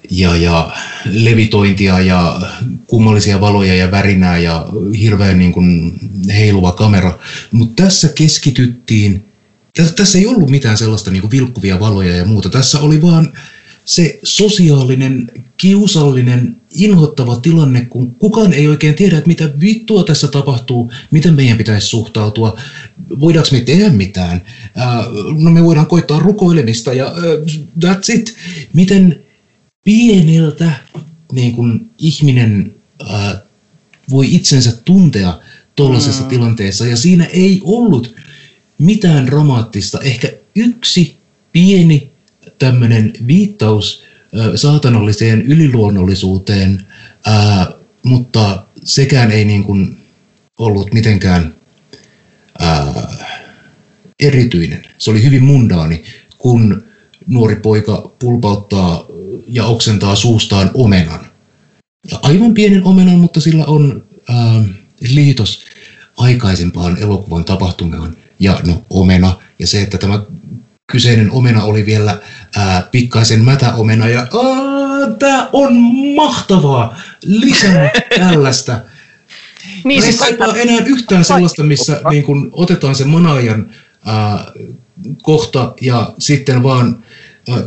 ja, 0.09 0.35
ja 0.35 0.71
levitointia 1.05 1.99
ja 1.99 2.41
kummallisia 2.87 3.39
valoja 3.39 3.75
ja 3.75 3.91
värinää 3.91 4.37
ja 4.37 4.65
hirveän 4.99 5.37
niin 5.37 5.51
kuin 5.51 5.93
heiluva 6.27 6.71
kamera. 6.71 7.17
Mutta 7.51 7.83
tässä 7.83 8.09
keskityttiin, 8.15 9.25
tässä, 9.95 10.17
ei 10.17 10.27
ollut 10.27 10.49
mitään 10.49 10.77
sellaista 10.77 11.11
niin 11.11 11.21
kuin 11.21 11.31
vilkkuvia 11.31 11.79
valoja 11.79 12.15
ja 12.15 12.25
muuta. 12.25 12.49
Tässä 12.49 12.79
oli 12.79 13.01
vaan 13.01 13.33
se 13.85 14.19
sosiaalinen, 14.23 15.31
kiusallinen, 15.57 16.55
inhottava 16.75 17.35
tilanne, 17.35 17.81
kun 17.81 18.15
kukaan 18.15 18.53
ei 18.53 18.67
oikein 18.67 18.95
tiedä, 18.95 19.17
että 19.17 19.27
mitä 19.27 19.49
vittua 19.59 20.03
tässä 20.03 20.27
tapahtuu, 20.27 20.91
miten 21.11 21.33
meidän 21.33 21.57
pitäisi 21.57 21.87
suhtautua, 21.87 22.57
voidaanko 23.19 23.49
me 23.51 23.61
tehdä 23.61 23.89
mitään. 23.89 24.41
No 25.39 25.51
me 25.51 25.63
voidaan 25.63 25.87
koittaa 25.87 26.19
rukoilemista 26.19 26.93
ja 26.93 27.13
that's 27.85 28.13
it. 28.13 28.35
Miten 28.73 29.22
pieneltä 29.83 30.71
niin 31.31 31.55
kun 31.55 31.89
ihminen 31.97 32.75
uh, 33.01 33.35
voi 34.09 34.35
itsensä 34.35 34.71
tuntea 34.85 35.39
tuollaisessa 35.75 36.23
mm. 36.23 36.29
tilanteessa, 36.29 36.87
ja 36.87 36.97
siinä 36.97 37.25
ei 37.25 37.61
ollut 37.63 38.15
mitään 38.79 39.25
dramaattista. 39.25 39.99
Ehkä 40.01 40.29
yksi 40.55 41.17
pieni 41.51 42.11
tämmöinen 42.59 43.13
viittaus 43.27 44.03
saatanalliseen 44.55 45.41
yliluonnollisuuteen, 45.41 46.85
ää, 47.25 47.71
mutta 48.03 48.65
sekään 48.83 49.31
ei 49.31 49.45
niin 49.45 49.63
kuin 49.63 49.97
ollut 50.59 50.93
mitenkään 50.93 51.55
ää, 52.59 53.07
erityinen. 54.19 54.83
Se 54.97 55.11
oli 55.11 55.23
hyvin 55.23 55.43
mundaani, 55.43 56.03
kun 56.37 56.83
nuori 57.27 57.55
poika 57.55 58.11
pulpauttaa 58.19 59.05
ja 59.47 59.65
oksentaa 59.65 60.15
suustaan 60.15 60.71
omenan. 60.73 61.19
Ja 62.11 62.19
aivan 62.21 62.53
pienen 62.53 62.83
omenan, 62.83 63.19
mutta 63.19 63.41
sillä 63.41 63.65
on 63.65 64.03
ää, 64.29 64.63
liitos 65.09 65.65
aikaisempaan 66.17 66.97
elokuvan 66.97 67.45
tapahtumaan. 67.45 68.17
Ja 68.39 68.59
no 68.67 68.81
omena 68.89 69.37
ja 69.59 69.67
se, 69.67 69.81
että 69.81 69.97
tämä 69.97 70.19
kyseinen 70.91 71.31
omena 71.31 71.63
oli 71.63 71.85
vielä 71.85 72.17
ää, 72.55 72.87
pikkaisen 72.91 73.43
mätäomena 73.43 74.07
ja 74.07 74.27
tämä 75.19 75.49
on 75.53 75.73
mahtavaa, 76.15 76.97
lisää 77.25 77.91
tällaista. 78.19 78.79
niin, 79.83 80.01
siis 80.01 80.15
ei 80.15 80.19
kaipaa 80.19 80.55
enää 80.55 80.79
yhtään 80.85 81.25
sellaista, 81.25 81.63
missä 81.63 82.01
niin 82.09 82.23
kun, 82.23 82.49
otetaan 82.51 82.95
se 82.95 83.05
manaajan 83.05 83.69
ää, 84.05 84.51
kohta 85.21 85.73
ja 85.81 86.13
sitten 86.19 86.63
vaan 86.63 87.03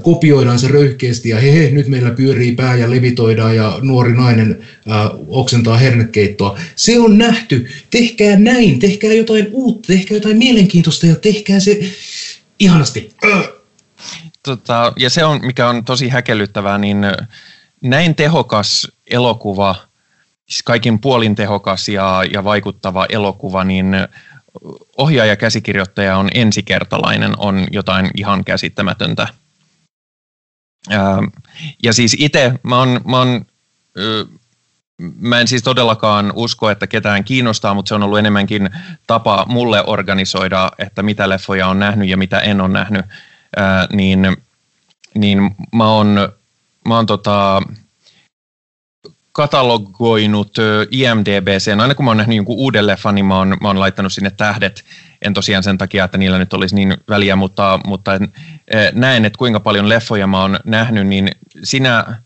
kopioidaan 0.03 0.59
se 0.59 0.69
röyhkeästi 0.69 1.29
ja 1.29 1.41
hehe, 1.41 1.71
nyt 1.71 1.89
meillä 1.89 2.11
pyörii 2.11 2.55
pää 2.55 2.77
ja 2.77 2.91
levitoidaan 2.91 3.57
ja 3.57 3.79
nuori 3.83 4.13
nainen 4.13 4.61
ää, 4.89 5.11
oksentaa 5.29 5.77
hernekeittoa. 5.77 6.59
Se 6.77 7.01
on 7.01 7.19
nähty. 7.19 7.69
Tehkää 7.91 8.39
näin, 8.39 8.79
tehkää 8.79 9.13
jotain 9.13 9.49
uutta, 9.51 9.87
tehkää 9.87 10.17
jotain 10.17 10.39
mielenkiintoista 10.39 11.07
ja 11.07 11.17
tehkää 11.17 11.61
se 11.61 11.81
ihanasti. 12.59 13.15
Tota, 14.43 14.93
ja 14.97 15.11
se 15.11 15.25
on, 15.25 15.41
mikä 15.47 15.69
on 15.69 15.85
tosi 15.85 16.09
häkellyttävää, 16.09 16.79
niin 16.79 16.99
näin 17.83 18.15
tehokas 18.15 18.89
elokuva, 19.11 19.75
siis 20.47 20.63
kaikin 20.63 20.99
puolin 20.99 21.35
tehokas 21.35 21.89
ja, 21.89 22.25
ja 22.33 22.45
vaikuttava 22.45 23.07
elokuva, 23.09 23.65
niin 23.65 23.97
ohjaaja 24.97 25.37
käsikirjoittaja 25.37 26.17
on 26.17 26.29
ensikertalainen, 26.35 27.33
on 27.39 27.67
jotain 27.73 28.11
ihan 28.15 28.45
käsittämätöntä. 28.45 29.29
Ja 31.83 31.93
siis 31.93 32.17
itse, 32.19 32.53
mä 32.63 32.77
mä 33.05 33.27
Mä 34.99 35.41
en 35.41 35.49
siis 35.49 35.63
todellakaan 35.63 36.33
usko, 36.35 36.71
että 36.71 36.87
ketään 36.87 37.25
kiinnostaa, 37.25 37.75
mutta 37.75 37.89
se 37.89 37.95
on 37.95 38.03
ollut 38.03 38.19
enemmänkin 38.19 38.71
tapa 39.07 39.47
mulle 39.49 39.83
organisoida, 39.87 40.71
että 40.79 41.03
mitä 41.03 41.29
leffoja 41.29 41.69
on 41.69 41.79
nähnyt 41.79 42.09
ja 42.09 42.17
mitä 42.17 42.41
en 42.41 42.61
ole 42.61 42.69
nähnyt. 42.69 43.07
Ää, 43.57 43.87
niin, 43.93 44.37
niin 45.15 45.55
mä 45.75 45.89
oon, 45.89 46.33
mä 46.89 46.97
oon 46.97 47.07
tota, 47.07 47.63
katalogoinut 49.33 50.57
IMDBC. 50.91 51.81
Aina 51.81 51.95
kun 51.95 52.05
mä 52.05 52.11
oon 52.11 52.17
nähnyt 52.17 52.37
jonkun 52.37 52.57
uuden 52.57 52.87
leffan, 52.87 53.15
niin 53.15 53.27
mä 53.27 53.39
oon, 53.39 53.57
mä 53.61 53.69
oon 53.69 53.81
laittanut 53.81 54.13
sinne 54.13 54.31
tähdet. 54.31 54.85
En 55.23 55.35
tosiaan 55.35 55.63
sen 55.63 55.79
takia, 55.79 56.05
että 56.05 56.19
niillä 56.19 56.39
nyt 56.39 56.53
olisi 56.53 56.75
niin 56.75 56.97
väliä, 57.09 57.37
mutta, 57.37 57.81
mutta 57.87 58.11
näen, 58.93 59.25
että 59.25 59.39
kuinka 59.39 59.61
paljon 59.61 59.89
leffoja 59.89 60.27
mä 60.27 60.43
oon 60.43 60.59
nähnyt, 60.65 61.07
niin 61.07 61.31
sinä 61.65 62.17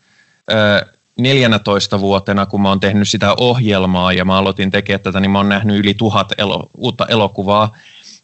14 1.18 2.00
vuotena, 2.00 2.46
kun 2.46 2.62
mä 2.62 2.68
oon 2.68 2.80
tehnyt 2.80 3.08
sitä 3.08 3.34
ohjelmaa 3.36 4.12
ja 4.12 4.24
mä 4.24 4.36
aloitin 4.36 4.70
tekemään 4.70 5.00
tätä, 5.00 5.20
niin 5.20 5.30
mä 5.30 5.38
oon 5.38 5.48
nähnyt 5.48 5.76
yli 5.76 5.94
tuhat 5.94 6.32
elo, 6.38 6.70
uutta 6.76 7.06
elokuvaa, 7.06 7.76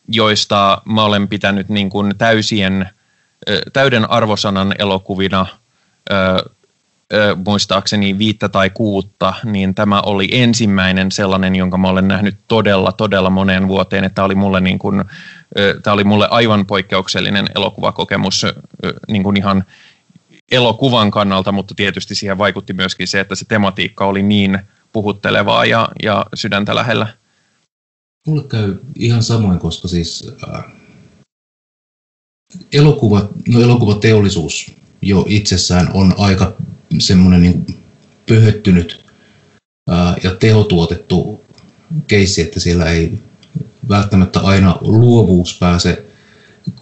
joista 0.09 0.83
mä 0.85 1.05
olen 1.05 1.29
pitänyt 1.29 1.69
niin 1.69 1.91
kuin 1.91 2.19
täysien, 2.19 2.89
täyden 3.73 4.11
arvosanan 4.11 4.75
elokuvina, 4.79 5.47
muistaakseni 7.47 8.19
viittä 8.19 8.49
tai 8.49 8.71
kuutta, 8.71 9.35
niin 9.45 9.75
tämä 9.75 10.01
oli 10.01 10.29
ensimmäinen 10.33 11.13
sellainen, 11.13 11.57
jonka 11.57 11.79
mä 11.79 11.89
olen 11.89 12.09
nähnyt 12.09 12.37
todella, 12.49 12.93
todella 12.93 13.31
moneen 13.31 13.69
vuoteen, 13.69 14.05
että 14.05 14.15
tämä 14.15 14.27
oli 14.27 14.35
mulle, 14.35 14.61
niin 14.61 14.79
kuin, 14.79 15.05
tämä 15.83 15.95
oli 15.95 16.05
mulle 16.05 16.29
aivan 16.31 16.67
poikkeuksellinen 16.67 17.47
elokuvakokemus 17.55 18.47
niin 19.09 19.23
kuin 19.23 19.37
ihan 19.37 19.65
elokuvan 20.53 21.11
kannalta, 21.11 21.53
mutta 21.53 21.75
tietysti 21.75 22.15
siihen 22.15 22.39
vaikutti 22.39 22.73
myöskin 22.73 23.09
se, 23.09 23.21
että 23.21 23.35
se 23.35 23.45
tematiikka 23.45 24.07
oli 24.07 24.23
niin 24.23 24.59
puhuttelevaa 24.93 25.65
ja, 25.65 25.89
ja 26.03 26.27
sydäntä 26.35 26.75
lähellä. 26.75 27.07
Mulle 28.27 28.45
käy 28.45 28.77
ihan 28.95 29.23
samoin, 29.23 29.59
koska 29.59 29.89
siis 29.89 30.33
äh, 30.55 30.65
elokuva, 32.73 33.29
no 33.49 33.61
elokuvateollisuus 33.61 34.73
jo 35.03 35.25
itsessään 35.29 35.91
on 35.95 36.15
aika 36.19 36.57
semmoinen 36.99 37.43
niin 37.43 37.67
pöhöttynyt 38.27 39.05
äh, 39.91 40.17
ja 40.23 40.35
tehotuotettu 40.35 41.45
keissi, 42.07 42.43
että 42.43 42.61
siellä 42.61 42.91
ei 42.91 43.19
välttämättä 43.89 44.41
aina 44.41 44.79
luovuus 44.81 45.59
pääse 45.59 46.05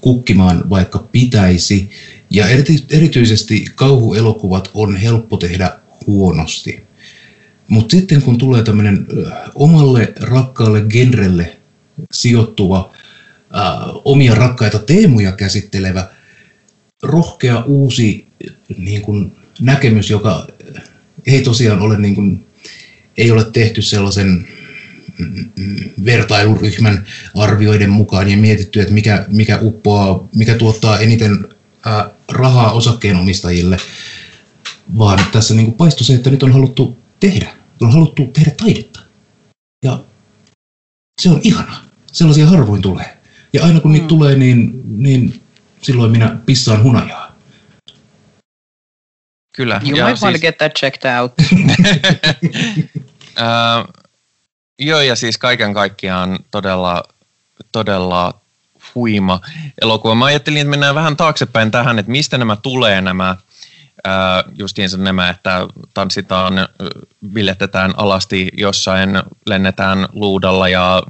kukkimaan, 0.00 0.70
vaikka 0.70 0.98
pitäisi. 1.12 1.90
Ja 2.30 2.46
erityisesti 2.90 3.64
kauhuelokuvat 3.74 4.70
on 4.74 4.96
helppo 4.96 5.36
tehdä 5.36 5.70
huonosti. 6.06 6.82
Mutta 7.68 7.96
sitten 7.96 8.22
kun 8.22 8.38
tulee 8.38 8.62
tämmöinen 8.62 9.06
omalle 9.54 10.12
rakkaalle 10.20 10.80
genrelle 10.80 11.56
sijoittuva, 12.12 12.92
ää, 13.52 13.78
omia 14.04 14.34
rakkaita 14.34 14.78
teemuja 14.78 15.32
käsittelevä, 15.32 16.08
rohkea 17.02 17.64
uusi 17.64 18.26
niin 18.78 19.02
kun, 19.02 19.32
näkemys, 19.60 20.10
joka 20.10 20.46
ei 21.26 21.42
tosiaan 21.42 21.80
ole, 21.80 21.98
niin 21.98 22.14
kun, 22.14 22.46
ei 23.16 23.30
ole 23.30 23.44
tehty 23.44 23.82
sellaisen 23.82 24.48
mm, 25.18 25.50
mm, 25.56 25.76
vertailuryhmän 26.04 27.06
arvioiden 27.34 27.90
mukaan 27.90 28.30
ja 28.30 28.36
mietitty, 28.36 28.80
että 28.80 28.94
mikä, 28.94 29.24
mikä 29.28 29.58
uppoaa, 29.62 30.28
mikä 30.34 30.54
tuottaa 30.54 30.98
eniten 30.98 31.48
ää, 31.84 32.10
rahaa 32.28 32.72
osakkeenomistajille, 32.72 33.76
vaan 34.98 35.26
tässä 35.32 35.54
niin 35.54 35.66
kuin 35.66 35.76
paistoi 35.76 36.04
se, 36.04 36.14
että 36.14 36.30
nyt 36.30 36.42
on 36.42 36.52
haluttu 36.52 36.98
tehdä, 37.20 37.48
on 37.80 37.92
haluttu 37.92 38.26
tehdä 38.26 38.50
taidetta. 38.50 39.00
Ja 39.84 40.00
se 41.20 41.30
on 41.30 41.40
ihana. 41.42 41.84
Sellaisia 42.12 42.46
harvoin 42.46 42.82
tulee. 42.82 43.18
Ja 43.52 43.64
aina 43.64 43.80
kun 43.80 43.90
mm. 43.90 43.92
niitä 43.92 44.06
tulee, 44.06 44.36
niin, 44.36 44.82
niin 44.84 45.40
silloin 45.82 46.12
minä 46.12 46.36
pissaan 46.46 46.82
hunajaa. 46.82 47.33
Kyllä. 49.56 49.80
You 49.84 49.96
ja 49.96 50.04
might 50.04 50.18
siis... 50.18 50.22
want 50.22 50.36
to 50.36 50.40
get 50.40 50.58
that 50.58 50.74
checked 50.74 51.18
out. 51.20 51.32
uh, 53.38 53.92
joo, 54.78 55.00
ja 55.00 55.16
siis 55.16 55.38
kaiken 55.38 55.74
kaikkiaan 55.74 56.38
todella, 56.50 57.02
todella 57.72 58.40
huima 58.94 59.40
elokuva. 59.82 60.14
Mä 60.14 60.24
ajattelin, 60.24 60.60
että 60.60 60.70
mennään 60.70 60.94
vähän 60.94 61.16
taaksepäin 61.16 61.70
tähän, 61.70 61.98
että 61.98 62.12
mistä 62.12 62.38
nämä 62.38 62.56
tulee 62.56 63.00
nämä 63.00 63.36
justiinsa 64.54 64.98
nämä, 64.98 65.30
että 65.30 65.68
tanssitaan, 65.94 66.54
viljettetään 67.34 67.94
alasti 67.96 68.50
jossain, 68.56 69.22
lennetään 69.46 70.08
luudalla 70.12 70.68
ja, 70.68 71.02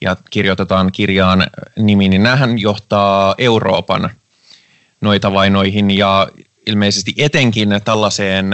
ja 0.00 0.16
kirjoitetaan 0.30 0.92
kirjaan 0.92 1.46
nimi, 1.78 2.08
niin 2.08 2.28
johtaa 2.56 3.34
Euroopan 3.38 4.10
noita 5.00 5.32
vainoihin 5.32 5.90
ja 5.90 6.28
ilmeisesti 6.66 7.14
etenkin 7.16 7.68
tällaiseen 7.84 8.46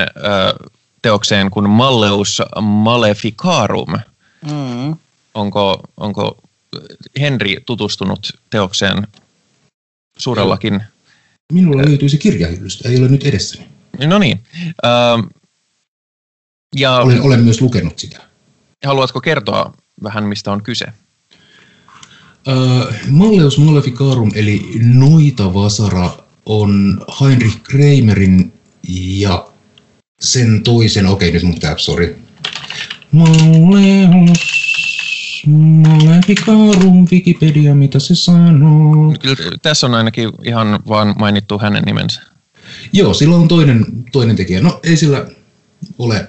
teokseen 1.03 1.51
kuin 1.51 1.71
Malleus 1.71 2.43
Maleficarum. 2.61 3.93
Mm. 4.51 4.97
Onko, 5.35 5.81
onko 5.97 6.37
Henri 7.21 7.57
tutustunut 7.67 8.33
teokseen 8.51 9.07
suurellakin? 10.19 10.83
Minulla 11.53 11.83
löytyy 11.83 12.09
se 12.09 12.17
kirjahyllystä, 12.17 12.89
ei 12.89 12.99
ole 12.99 13.09
nyt 13.09 13.25
edessäni. 13.25 13.67
No 14.07 14.19
niin. 14.19 14.41
Ähm, 14.85 15.27
ja 16.77 16.97
Olen, 16.97 17.23
olen 17.23 17.41
myös 17.41 17.61
lukenut 17.61 17.99
sitä. 17.99 18.21
haluatko 18.85 19.21
kertoa 19.21 19.73
vähän, 20.03 20.25
mistä 20.25 20.53
on 20.53 20.63
kyse? 20.63 20.85
Malleus 23.11 23.59
Maleficarum 23.59 24.33
eli 24.35 24.71
Noita 24.83 25.55
Vasara 25.55 26.11
on 26.47 27.01
Heinrich 27.21 27.63
Kramerin 27.63 28.53
ja 28.89 29.49
sen 30.21 30.63
toisen, 30.63 31.07
okei 31.07 31.31
nyt 31.31 31.43
mun 31.43 31.55
pitää, 31.55 31.79
sori. 31.79 32.17
Malleus 33.13 34.39
Maleficarum, 35.47 37.07
Wikipedia, 37.13 37.75
mitä 37.75 37.99
se 37.99 38.15
sanoo? 38.15 39.15
Kyllä 39.23 39.37
tässä 39.63 39.87
on 39.87 39.95
ainakin 39.95 40.31
ihan 40.45 40.81
vaan 40.89 41.15
mainittu 41.19 41.59
hänen 41.59 41.83
nimensä. 41.83 42.23
Joo, 42.93 43.15
sillä 43.15 43.37
on 43.37 43.49
toinen, 43.49 43.87
toinen 44.13 44.37
tekijä. 44.37 44.61
No 44.61 44.81
ei 44.83 44.97
sillä 44.97 45.27
ole 45.99 46.29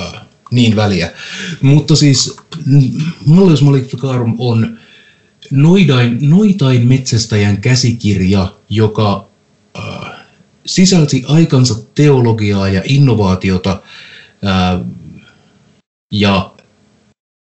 äh, 0.00 0.12
niin 0.50 0.76
väliä. 0.76 1.10
Mutta 1.62 1.96
siis 1.96 2.36
mm, 2.66 2.90
Malleus 3.26 3.62
Maleficarum 3.62 4.34
on 4.38 4.78
noidain, 5.50 6.18
noitain 6.20 6.88
metsästäjän 6.88 7.56
käsikirja, 7.56 8.54
joka 8.68 9.25
sisälsi 10.66 11.24
aikansa 11.26 11.74
teologiaa 11.94 12.68
ja 12.68 12.82
innovaatiota 12.84 13.82
äh, 14.46 14.86
ja 16.12 16.52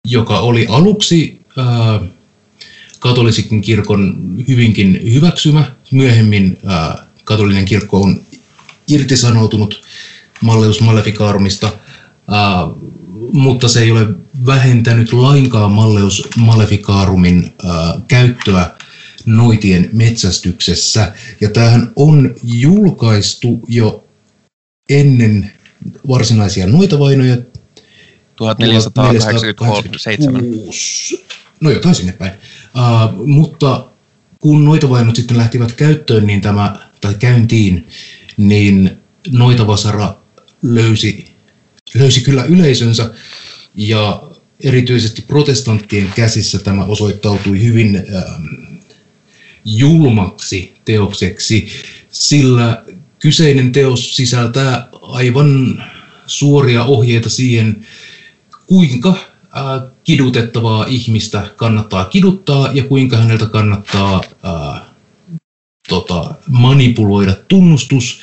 joka 0.08 0.38
oli 0.38 0.66
aluksi 0.68 1.40
äh, 1.58 2.08
katolisikin 2.98 3.60
kirkon 3.60 4.34
hyvinkin 4.48 5.00
hyväksymä. 5.14 5.72
Myöhemmin 5.90 6.58
äh, 6.70 7.06
katolinen 7.24 7.64
kirkko 7.64 8.00
on 8.00 8.20
irtisanoutunut 8.88 9.82
Malleus 10.40 10.80
Maleficarumista, 10.80 11.66
äh, 11.66 11.72
mutta 13.32 13.68
se 13.68 13.80
ei 13.80 13.90
ole 13.90 14.06
vähentänyt 14.46 15.12
lainkaan 15.12 15.72
Malleus 15.72 16.28
Maleficarumin 16.36 17.54
äh, 17.64 18.02
käyttöä 18.08 18.70
noitien 19.26 19.88
metsästyksessä. 19.92 21.12
Ja 21.40 21.50
tämähän 21.50 21.92
on 21.96 22.34
julkaistu 22.42 23.60
jo 23.68 24.04
ennen 24.90 25.52
varsinaisia 26.08 26.66
noitavainoja 26.66 27.36
1487. 28.36 29.64
1486. 29.64 31.24
No 31.60 31.70
jotain 31.70 31.94
sinne 31.94 32.12
päin. 32.12 32.32
Uh, 32.32 33.26
mutta 33.26 33.86
kun 34.40 34.64
noitavainot 34.64 35.16
sitten 35.16 35.36
lähtivät 35.36 35.72
käyttöön, 35.72 36.26
niin 36.26 36.40
tämä, 36.40 36.90
tai 37.00 37.14
käyntiin, 37.14 37.88
niin 38.36 38.98
noitavasara 39.30 40.16
löysi, 40.62 41.24
löysi 41.94 42.20
kyllä 42.20 42.44
yleisönsä 42.44 43.10
ja 43.74 44.22
erityisesti 44.60 45.22
protestanttien 45.22 46.12
käsissä 46.16 46.58
tämä 46.58 46.84
osoittautui 46.84 47.62
hyvin 47.62 47.96
ähm, 47.96 48.71
julmaksi 49.64 50.74
teokseksi, 50.84 51.68
sillä 52.10 52.82
kyseinen 53.18 53.72
teos 53.72 54.16
sisältää 54.16 54.88
aivan 55.02 55.82
suoria 56.26 56.84
ohjeita 56.84 57.30
siihen, 57.30 57.86
kuinka 58.66 59.14
kidutettavaa 60.04 60.86
ihmistä 60.88 61.46
kannattaa 61.56 62.04
kiduttaa 62.04 62.72
ja 62.72 62.84
kuinka 62.84 63.16
häneltä 63.16 63.46
kannattaa 63.46 64.22
äh, 64.44 64.80
tota, 65.88 66.34
manipuloida 66.48 67.34
tunnustus 67.48 68.20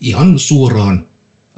ihan 0.00 0.38
suoraan 0.38 1.06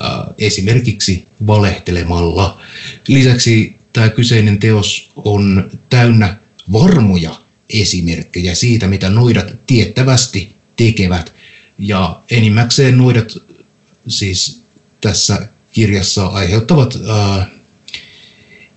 äh, 0.04 0.34
esimerkiksi 0.38 1.26
valehtelemalla. 1.46 2.60
Lisäksi 3.08 3.76
tämä 3.92 4.08
kyseinen 4.08 4.58
teos 4.58 5.10
on 5.16 5.70
täynnä 5.90 6.36
varmoja 6.72 7.43
esimerkkejä 7.70 8.54
siitä, 8.54 8.86
mitä 8.86 9.10
noidat 9.10 9.46
tiettävästi 9.66 10.56
tekevät. 10.76 11.34
Ja 11.78 12.22
enimmäkseen 12.30 12.98
noidat 12.98 13.38
siis 14.08 14.64
tässä 15.00 15.48
kirjassa 15.72 16.26
aiheuttavat 16.26 16.98
äh, 17.10 17.46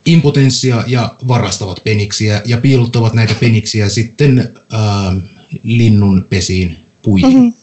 impotenssia 0.05 0.83
ja 0.87 1.15
varastavat 1.27 1.83
peniksiä 1.83 2.41
ja 2.45 2.57
piilottavat 2.57 3.13
näitä 3.13 3.35
peniksiä 3.39 3.89
sitten 3.89 4.53
äh, 4.73 5.15
linnun 5.63 6.25
pesiin 6.29 6.77
puihin. 7.01 7.53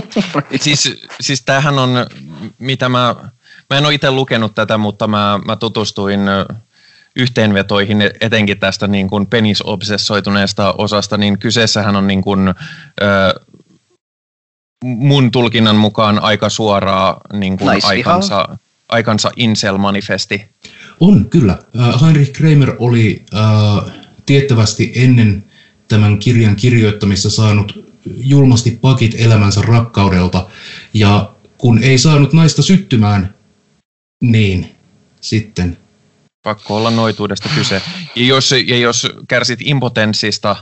Siis, 0.60 0.96
siis 1.20 1.42
tämähän 1.42 1.78
on, 1.78 1.90
mitä 2.58 2.88
mä, 2.88 3.14
mä 3.70 3.78
en 3.78 3.86
ole 3.86 3.94
itse 3.94 4.10
lukenut 4.10 4.54
tätä, 4.54 4.78
mutta 4.78 5.06
mä, 5.08 5.40
mä 5.44 5.56
tutustuin 5.56 6.28
ö, 6.28 6.46
yhteenvetoihin 7.16 7.98
etenkin 8.20 8.58
tästä 8.58 8.86
niin 8.86 9.08
kuin 9.08 9.26
penisobsessoituneesta 9.26 10.74
osasta, 10.78 11.16
niin 11.16 11.38
kyseessähän 11.38 11.96
on 11.96 12.06
niin 12.06 12.22
kuin, 12.22 12.48
ö, 13.02 13.04
mun 14.84 15.30
tulkinnan 15.30 15.76
mukaan 15.76 16.22
aika 16.22 16.48
suoraa 16.48 17.20
niin 17.32 17.56
kuin 17.58 17.66
Naisvihaa. 17.66 18.14
aikansa, 18.14 18.58
aikansa 18.88 19.30
incel-manifesti. 19.36 20.44
On, 21.00 21.30
kyllä. 21.30 21.58
Äh, 21.80 22.00
Heinrich 22.02 22.32
Kramer 22.32 22.74
oli 22.78 23.24
äh, 23.34 23.92
tiettävästi 24.26 24.92
ennen 24.94 25.44
tämän 25.88 26.18
kirjan 26.18 26.56
kirjoittamista 26.56 27.30
saanut 27.30 27.84
julmasti 28.16 28.78
pakit 28.80 29.14
elämänsä 29.18 29.62
rakkaudelta. 29.62 30.46
Ja 30.94 31.30
kun 31.58 31.82
ei 31.82 31.98
saanut 31.98 32.32
naista 32.32 32.62
syttymään, 32.62 33.34
niin 34.22 34.76
sitten 35.20 35.76
Pakko 36.42 36.76
olla 36.76 36.90
noituudesta 36.90 37.48
kyse. 37.54 37.82
Ja 38.16 38.24
jos, 38.24 38.54
ja 38.66 38.76
jos 38.76 39.06
kärsit 39.28 39.58
impotenssista 39.64 40.56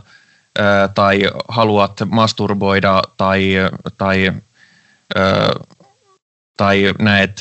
tai 0.95 1.23
haluat 1.49 2.01
masturboida 2.11 3.03
tai, 3.17 3.55
tai, 3.99 4.33
tai 6.57 6.95
näet 6.99 7.39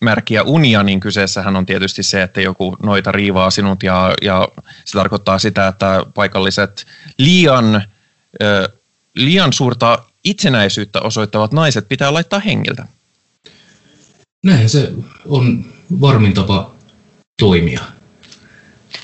märkiä 0.00 0.42
unia, 0.42 0.82
niin 0.82 1.00
kyseessähän 1.00 1.56
on 1.56 1.66
tietysti 1.66 2.02
se, 2.02 2.22
että 2.22 2.40
joku 2.40 2.76
noita 2.82 3.12
riivaa 3.12 3.50
sinut 3.50 3.82
ja, 3.82 4.14
ja 4.22 4.48
se 4.84 4.98
tarkoittaa 4.98 5.38
sitä, 5.38 5.68
että 5.68 6.06
paikalliset 6.14 6.86
liian, 7.18 7.82
liian 9.14 9.52
suurta 9.52 9.98
itsenäisyyttä 10.24 11.00
osoittavat 11.00 11.52
naiset 11.52 11.88
pitää 11.88 12.12
laittaa 12.12 12.40
hengiltä. 12.40 12.86
näin 14.44 14.68
se 14.68 14.92
on 15.26 15.64
varmin 16.00 16.34
tapa 16.34 16.77
toimia. 17.38 17.80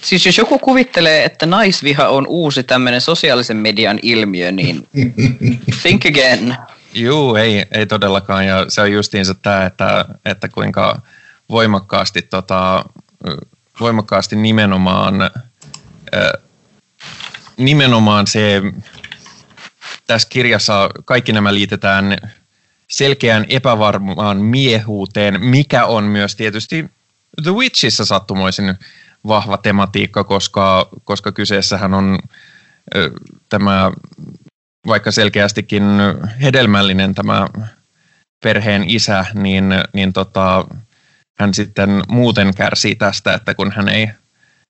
Siis 0.02 0.26
jos 0.26 0.38
joku 0.38 0.58
kuvittelee, 0.58 1.24
että 1.24 1.46
naisviha 1.46 2.08
on 2.08 2.26
uusi 2.26 2.62
tämmöinen 2.62 3.00
sosiaalisen 3.00 3.56
median 3.56 3.98
ilmiö, 4.02 4.52
niin 4.52 4.88
think 5.82 6.06
again. 6.06 6.56
Juu, 6.94 7.34
ei, 7.34 7.66
ei 7.70 7.86
todellakaan. 7.86 8.46
Ja 8.46 8.64
se 8.68 8.80
on 8.80 8.92
justiinsa 8.92 9.34
tämä, 9.34 9.66
että, 9.66 10.04
että 10.24 10.48
kuinka 10.48 11.02
voimakkaasti, 11.50 12.22
tota, 12.22 12.84
voimakkaasti 13.80 14.36
nimenomaan, 14.36 15.22
ö, 16.14 16.40
nimenomaan 17.56 18.26
se, 18.26 18.62
tässä 20.06 20.28
kirjassa 20.30 20.90
kaikki 21.04 21.32
nämä 21.32 21.54
liitetään 21.54 22.18
selkeään 22.88 23.46
epävarmaan 23.48 24.36
miehuuteen, 24.36 25.44
mikä 25.44 25.86
on 25.86 26.04
myös 26.04 26.36
tietysti 26.36 26.90
The 27.42 27.50
Witchissä 27.50 28.04
sattumoisin 28.04 28.74
vahva 29.26 29.56
tematiikka, 29.56 30.24
koska, 30.24 30.88
koska 31.04 31.32
kyseessähän 31.32 31.94
on 31.94 32.18
ö, 32.94 33.10
tämä 33.48 33.92
vaikka 34.86 35.10
selkeästikin 35.10 35.82
hedelmällinen 36.42 37.14
tämä 37.14 37.46
perheen 38.44 38.90
isä, 38.90 39.26
niin, 39.34 39.64
niin 39.94 40.12
tota, 40.12 40.66
hän 41.38 41.54
sitten 41.54 42.02
muuten 42.08 42.54
kärsii 42.54 42.94
tästä, 42.94 43.34
että 43.34 43.54
kun 43.54 43.72
hän 43.72 43.88
ei, 43.88 44.10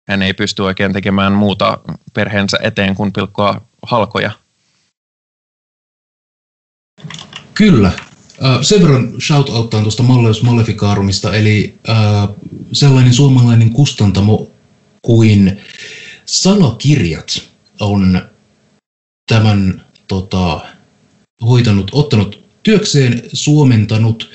hän 0.09 0.23
ei 0.23 0.35
pysty 0.35 0.62
oikein 0.62 0.93
tekemään 0.93 1.32
muuta 1.32 1.78
perheensä 2.15 2.59
eteen 2.62 2.95
kuin 2.95 3.12
pilkkoa 3.12 3.61
halkoja. 3.82 4.31
Kyllä. 7.55 7.93
Sen 8.62 8.82
verran 8.82 9.12
shoutouttaan 9.20 9.82
tuosta 9.82 10.02
Malleus 10.02 10.43
Maleficarumista, 10.43 11.35
eli 11.35 11.74
äh, 11.89 12.28
sellainen 12.73 13.15
suomalainen 13.15 13.70
kustantamo 13.70 14.51
kuin 15.02 15.61
Salakirjat 16.27 17.43
on 17.81 18.23
tämän 19.28 19.85
tota, 20.09 20.61
hoitanut, 21.43 21.90
ottanut 21.94 22.44
työkseen, 22.62 23.23
suomentanut 23.32 24.31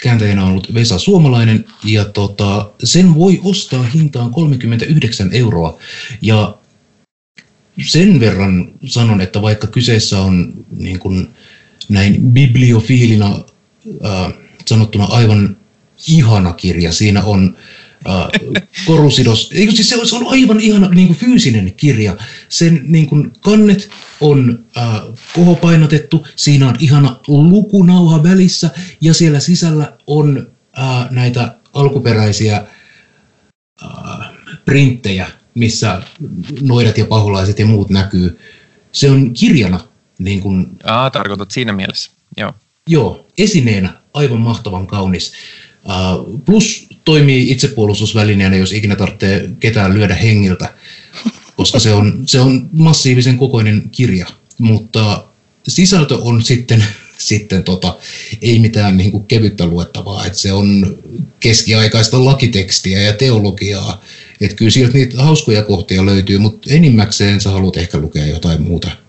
kääntäjänä 0.00 0.42
on 0.42 0.50
ollut 0.50 0.74
Vesa 0.74 0.98
Suomalainen 0.98 1.64
ja 1.84 2.04
tota, 2.04 2.70
sen 2.84 3.14
voi 3.14 3.40
ostaa 3.44 3.82
hintaan 3.82 4.30
39 4.30 5.32
euroa. 5.32 5.78
Ja 6.22 6.58
sen 7.86 8.20
verran 8.20 8.72
sanon, 8.86 9.20
että 9.20 9.42
vaikka 9.42 9.66
kyseessä 9.66 10.20
on 10.20 10.54
niin 10.76 10.98
kuin 10.98 11.28
näin 11.88 12.20
bibliofiilina 12.20 13.44
äh, 14.04 14.32
sanottuna 14.66 15.04
aivan 15.04 15.56
ihana 16.08 16.52
kirja, 16.52 16.92
siinä 16.92 17.24
on 17.24 17.56
äh, 18.08 18.50
korusidos, 18.86 19.50
eikö 19.54 19.72
siis 19.72 19.88
se, 19.88 19.96
se 20.04 20.16
on 20.16 20.26
aivan 20.26 20.60
ihana 20.60 20.88
niin 20.88 21.06
kuin 21.06 21.18
fyysinen 21.18 21.74
kirja. 21.74 22.16
Sen 22.48 22.80
niin 22.84 23.06
kuin 23.06 23.32
kannet 23.40 23.90
on 24.20 24.64
äh, 24.76 25.00
kohopainotettu, 25.34 26.26
siinä 26.36 26.68
on 26.68 26.76
ihana 26.78 27.20
lukunauha 27.28 28.22
välissä 28.22 28.70
ja 29.00 29.14
siellä 29.14 29.40
sisällä 29.40 29.92
on 30.06 30.46
äh, 30.78 31.10
näitä 31.10 31.54
alkuperäisiä 31.72 32.64
äh, 33.82 34.30
printtejä, 34.64 35.26
missä 35.54 36.02
noidat 36.60 36.98
ja 36.98 37.04
pahulaiset 37.04 37.58
ja 37.58 37.66
muut 37.66 37.90
näkyy. 37.90 38.38
Se 38.92 39.10
on 39.10 39.32
kirjana 39.32 39.80
niin 40.18 40.40
kuin, 40.40 40.66
Aa, 40.84 41.10
tarkoitat 41.10 41.50
siinä 41.50 41.72
mielessä. 41.72 42.10
Joo. 42.36 42.52
Joo, 42.88 43.26
esineenä 43.38 43.92
aivan 44.14 44.40
mahtavan 44.40 44.86
kaunis. 44.86 45.32
Uh, 45.84 46.40
plus 46.44 46.86
toimii 47.04 47.50
itsepuolustusvälineenä, 47.50 48.56
jos 48.56 48.72
ikinä 48.72 48.96
tarvitsee 48.96 49.50
ketään 49.60 49.94
lyödä 49.94 50.14
hengiltä, 50.14 50.74
koska 51.56 51.78
se 51.78 51.92
on, 51.92 52.22
se 52.26 52.40
on 52.40 52.68
massiivisen 52.72 53.38
kokoinen 53.38 53.90
kirja. 53.90 54.26
Mutta 54.58 55.24
sisältö 55.68 56.18
on 56.18 56.42
sitten, 56.42 56.84
sitten 57.18 57.64
tota, 57.64 57.96
ei 58.42 58.58
mitään 58.58 58.96
niin 58.96 59.10
kuin 59.10 59.24
kevyttä 59.24 59.66
luettavaa, 59.66 60.26
että 60.26 60.38
se 60.38 60.52
on 60.52 60.98
keskiaikaista 61.40 62.24
lakitekstiä 62.24 63.00
ja 63.00 63.12
teologiaa. 63.12 64.02
Että 64.40 64.56
kyllä 64.56 64.70
sieltä 64.70 64.94
niitä 64.94 65.22
hauskoja 65.22 65.62
kohtia 65.62 66.06
löytyy, 66.06 66.38
mutta 66.38 66.70
enimmäkseen 66.70 67.40
sä 67.40 67.50
haluat 67.50 67.76
ehkä 67.76 67.98
lukea 67.98 68.26
jotain 68.26 68.62
muuta. 68.62 69.03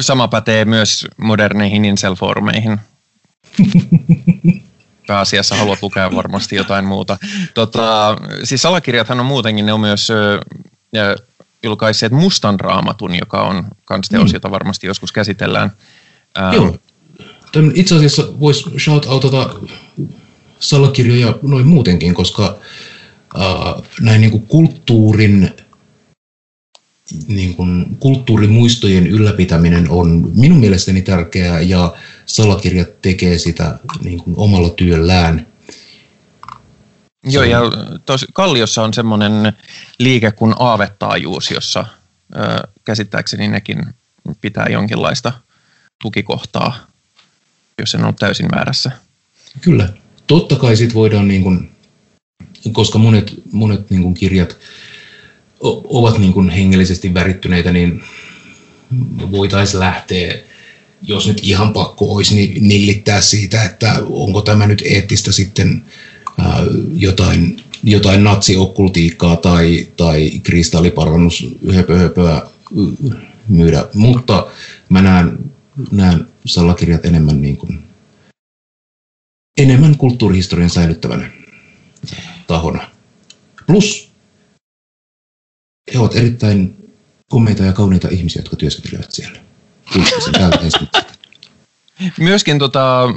Sama 0.00 0.28
pätee 0.28 0.64
myös 0.64 1.06
moderneihin 1.16 1.84
incel-foorumeihin. 1.84 2.78
Pääasiassa 5.06 5.56
haluat 5.56 5.82
lukea 5.82 6.14
varmasti 6.14 6.56
jotain 6.56 6.84
muuta. 6.84 7.18
Tota, 7.54 8.16
siis 8.44 8.62
salakirjathan 8.62 9.20
on 9.20 9.26
muutenkin, 9.26 9.66
ne 9.66 9.72
on 9.72 9.80
myös 9.80 10.10
ö, 10.10 10.40
julkaisseet 11.62 12.12
Mustan 12.12 12.60
raamatun, 12.60 13.14
joka 13.14 13.42
on 13.42 13.64
kans 13.84 14.08
teos, 14.08 14.30
Mm. 14.30 14.34
jota 14.34 14.50
varmasti 14.50 14.86
joskus 14.86 15.12
käsitellään. 15.12 15.72
Ähm, 16.38 16.54
Joo. 16.54 16.76
Tämän 17.52 17.72
itse 17.74 17.94
asiassa 17.94 18.40
voisi 18.40 18.64
shout-outata 18.78 19.60
salakirjoja 20.60 21.34
noin 21.42 21.66
muutenkin, 21.66 22.14
koska 22.14 22.58
äh, 23.40 23.82
näin 24.00 24.20
niin 24.20 24.30
kuin 24.30 24.46
kulttuurin, 24.46 25.50
niin 27.28 27.54
kuin 27.54 27.96
kulttuurimuistojen 28.00 29.06
ylläpitäminen 29.06 29.90
on 29.90 30.32
minun 30.34 30.58
mielestäni 30.58 31.02
tärkeää 31.02 31.60
ja 31.60 31.94
salakirjat 32.26 33.02
tekee 33.02 33.38
sitä 33.38 33.78
niin 34.04 34.18
kuin 34.18 34.34
omalla 34.36 34.70
työllään. 34.70 35.46
Joo, 37.24 37.44
ja 37.44 37.60
tos, 38.04 38.26
Kalliossa 38.32 38.82
on 38.82 38.94
semmoinen 38.94 39.52
liike 39.98 40.32
kuin 40.32 40.54
Aavettaajuus, 40.58 41.50
jossa 41.50 41.84
ö, 42.36 42.68
käsittääkseni 42.84 43.48
nekin 43.48 43.78
pitää 44.40 44.66
jonkinlaista 44.70 45.32
tukikohtaa, 46.02 46.76
jos 47.78 47.94
en 47.94 48.04
ole 48.04 48.14
täysin 48.18 48.48
väärässä. 48.54 48.90
Kyllä. 49.60 49.88
Totta 50.26 50.56
kai 50.56 50.76
sit 50.76 50.94
voidaan, 50.94 51.28
niin 51.28 51.42
kuin, 51.42 51.70
koska 52.72 52.98
monet, 52.98 53.34
monet 53.52 53.90
niin 53.90 54.02
kuin 54.02 54.14
kirjat 54.14 54.56
ovat 55.60 56.18
niin 56.18 56.32
kuin 56.32 56.50
hengellisesti 56.50 57.14
värittyneitä, 57.14 57.72
niin 57.72 58.02
voitaisiin 59.30 59.80
lähteä, 59.80 60.34
jos 61.02 61.28
nyt 61.28 61.40
ihan 61.42 61.72
pakko 61.72 62.14
olisi, 62.14 62.34
niin 62.34 62.68
nillittää 62.68 63.20
siitä, 63.20 63.64
että 63.64 64.02
onko 64.10 64.40
tämä 64.40 64.66
nyt 64.66 64.82
eettistä 64.84 65.32
sitten 65.32 65.84
jotain, 66.94 67.60
jotain 67.84 68.24
natsiokkultiikkaa 68.24 69.36
tai, 69.36 69.88
tai 69.96 70.30
kristalliparannus 70.42 71.46
höpö, 71.74 71.98
höpöä 71.98 72.42
y- 72.76 73.16
myydä. 73.48 73.84
Mutta 73.94 74.46
mä 74.88 75.02
näen, 75.02 75.38
näen 75.90 76.26
salakirjat 76.44 77.06
enemmän 77.06 77.42
niin 77.42 77.56
kuin 77.56 77.88
enemmän 79.58 79.96
kulttuurihistorian 79.96 80.70
säilyttävänä 80.70 81.30
tahona. 82.46 82.90
Plus 83.66 84.07
he 85.94 85.98
ovat 85.98 86.16
erittäin 86.16 86.76
komeita 87.28 87.62
ja 87.62 87.72
kauniita 87.72 88.08
ihmisiä, 88.10 88.40
jotka 88.40 88.56
työskentelevät 88.56 89.12
siellä. 89.12 89.40
Myöskin 92.18 92.58
tota, 92.58 93.04
ö, 93.04 93.08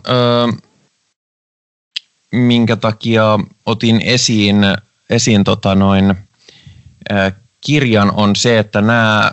minkä 2.31 2.75
takia 2.75 3.39
otin 3.65 4.01
esiin, 4.01 4.57
esiin 5.09 5.43
tota 5.43 5.75
noin, 5.75 6.15
ö, 7.11 7.31
kirjan 7.61 8.11
on 8.11 8.35
se, 8.35 8.59
että 8.59 8.81
nämä, 8.81 9.31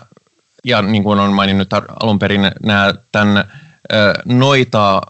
ja 0.65 0.82
niin 0.82 1.02
kuin 1.02 1.19
on 1.19 1.32
maininnut 1.32 1.69
alun 2.02 2.19
perin, 2.19 2.40
nämä 2.62 2.94
tämän 3.12 3.36
ö, 3.93 4.15
noita 4.24 5.02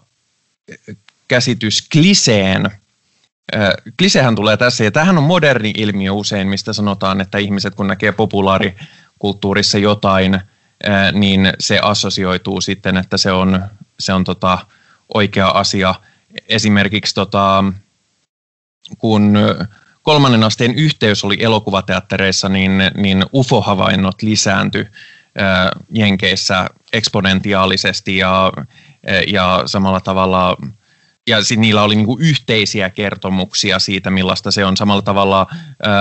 käsitys 1.27 1.87
kliseen, 1.91 2.65
ö, 2.65 2.69
klisehän 3.99 4.35
tulee 4.35 4.57
tässä, 4.57 4.83
ja 4.83 4.91
tämähän 4.91 5.17
on 5.17 5.23
moderni 5.23 5.73
ilmiö 5.77 6.13
usein, 6.13 6.47
mistä 6.47 6.73
sanotaan, 6.73 7.21
että 7.21 7.37
ihmiset 7.37 7.75
kun 7.75 7.87
näkee 7.87 8.11
populaarikulttuurissa 8.11 9.77
jotain, 9.77 10.41
niin 11.13 11.53
se 11.59 11.79
assosioituu 11.79 12.61
sitten, 12.61 12.97
että 12.97 13.17
se 13.17 13.31
on, 13.31 13.63
se 13.99 14.13
on 14.13 14.23
tota 14.23 14.57
oikea 15.13 15.47
asia. 15.47 15.95
Esimerkiksi 16.47 17.15
tota, 17.15 17.63
kun 18.97 19.37
kolmannen 20.01 20.43
asteen 20.43 20.75
yhteys 20.75 21.23
oli 21.23 21.37
elokuvateattereissa, 21.39 22.49
niin, 22.49 22.71
niin 22.97 23.25
UFO-havainnot 23.33 24.21
lisääntyi 24.21 24.87
ää, 25.37 25.71
Jenkeissä 25.89 26.69
eksponentiaalisesti 26.93 28.17
ja, 28.17 28.51
ja 29.27 29.63
samalla 29.65 29.99
tavalla 29.99 30.57
ja 31.29 31.43
sit 31.43 31.59
niillä 31.59 31.83
oli 31.83 31.95
niinku 31.95 32.17
yhteisiä 32.21 32.89
kertomuksia 32.89 33.79
siitä, 33.79 34.09
millaista 34.09 34.51
se 34.51 34.65
on. 34.65 34.77
Samalla 34.77 35.01
tavalla 35.01 35.47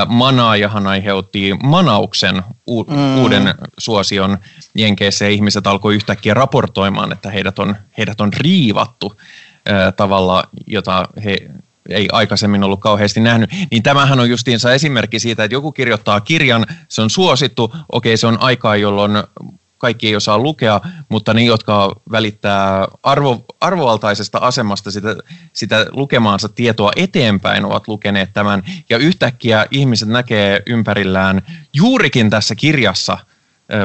manaajahan 0.09 0.87
aiheutti 0.87 1.55
manauksen 1.63 2.43
u- 2.69 2.85
Mm. 2.85 3.19
uuden 3.19 3.55
suosion 3.79 4.39
Jenkeissä 4.75 5.25
ja 5.25 5.31
ihmiset 5.31 5.67
alkoi 5.67 5.95
yhtäkkiä 5.95 6.35
raportoimaan, 6.35 7.13
että 7.13 7.31
heidät 7.31 7.59
on, 7.59 7.77
heidät 7.99 8.21
on 8.21 8.33
riivattu 8.33 9.21
tavalla, 9.97 10.45
jota 10.67 11.09
he 11.25 11.37
ei 11.89 12.09
aikaisemmin 12.13 12.65
ollut 12.65 12.81
kauheasti 12.81 13.21
nähnyt, 13.21 13.51
niin 13.71 13.83
tämähän 13.83 14.21
on 14.21 14.31
justiinsa 14.31 14.73
esimerkki 14.73 15.19
siitä, 15.19 15.45
että 15.45 15.55
joku 15.55 15.73
kirjoittaa 15.73 16.21
kirjan, 16.21 16.67
se 16.89 17.03
on 17.03 17.11
suosittu, 17.11 17.75
okei 17.93 18.17
se 18.17 18.27
on 18.27 18.41
aikaa, 18.41 18.77
jolloin 18.77 19.13
kaikki 19.79 20.09
ei 20.09 20.17
osaa 20.17 20.39
lukea, 20.39 20.81
mutta 21.09 21.35
ne, 21.35 21.43
jotka 21.43 21.95
välittää 22.11 22.87
arvo, 23.03 23.45
arvovaltaisesta 23.61 24.39
asemasta 24.39 24.91
sitä, 24.91 25.17
sitä 25.53 25.87
lukemaansa 25.91 26.49
tietoa 26.49 26.91
eteenpäin, 26.97 27.65
ovat 27.65 27.89
lukeneet 27.89 28.33
tämän, 28.33 28.63
ja 28.91 28.99
yhtäkkiä 28.99 29.67
ihmiset 29.71 30.09
näkee 30.09 30.63
ympärillään 30.67 31.43
juurikin 31.75 32.31
tässä 32.31 32.55
kirjassa 32.55 33.19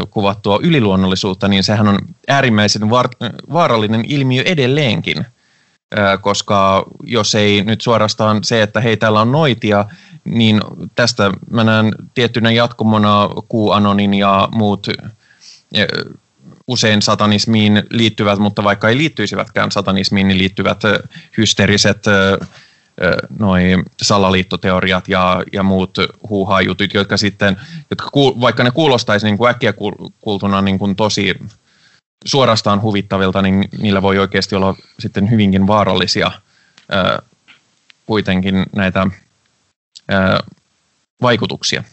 kuvattua 0.09 0.59
yliluonnollisuutta, 0.63 1.47
niin 1.47 1.63
sehän 1.63 1.87
on 1.87 1.97
äärimmäisen 2.27 2.89
var, 2.89 3.09
vaarallinen 3.53 4.03
ilmiö 4.07 4.43
edelleenkin. 4.45 5.25
Koska 6.21 6.85
jos 7.03 7.35
ei 7.35 7.63
nyt 7.63 7.81
suorastaan 7.81 8.43
se, 8.43 8.61
että 8.61 8.81
hei 8.81 8.97
täällä 8.97 9.21
on 9.21 9.31
noitia, 9.31 9.85
niin 10.25 10.61
tästä 10.95 11.31
mä 11.49 11.63
näen 11.63 11.95
tiettynä 12.13 12.51
jatkumona 12.51 13.29
QAnonin 13.53 14.13
ja 14.13 14.49
muut 14.51 14.87
usein 16.67 17.01
satanismiin 17.01 17.83
liittyvät, 17.89 18.39
mutta 18.39 18.63
vaikka 18.63 18.89
ei 18.89 18.97
liittyisivätkään 18.97 19.71
satanismiin, 19.71 20.27
niin 20.27 20.37
liittyvät 20.37 20.81
ö, 23.01 23.17
noi 23.39 23.61
salaliittoteoriat 24.01 25.07
ja, 25.07 25.43
ja 25.53 25.63
muut 25.63 25.97
huuhaa-jutut, 26.29 26.93
jotka 26.93 27.17
sitten, 27.17 27.57
jotka 27.89 28.09
kuul, 28.09 28.33
vaikka 28.41 28.63
ne 28.63 28.71
kuulostaisi 28.71 29.25
niin 29.25 29.37
kuin 29.37 29.49
äkkiä 29.49 29.71
kuul- 29.71 30.09
kuultuna 30.21 30.61
niin 30.61 30.79
kuin 30.79 30.95
tosi 30.95 31.35
suorastaan 32.25 32.81
huvittavilta, 32.81 33.41
niin 33.41 33.69
niillä 33.77 34.01
voi 34.01 34.19
oikeasti 34.19 34.55
olla 34.55 34.75
sitten 34.99 35.29
hyvinkin 35.29 35.67
vaarallisia 35.67 36.31
kuitenkin 38.05 38.65
näitä 38.75 39.07
vaikutuksia. 41.21 41.83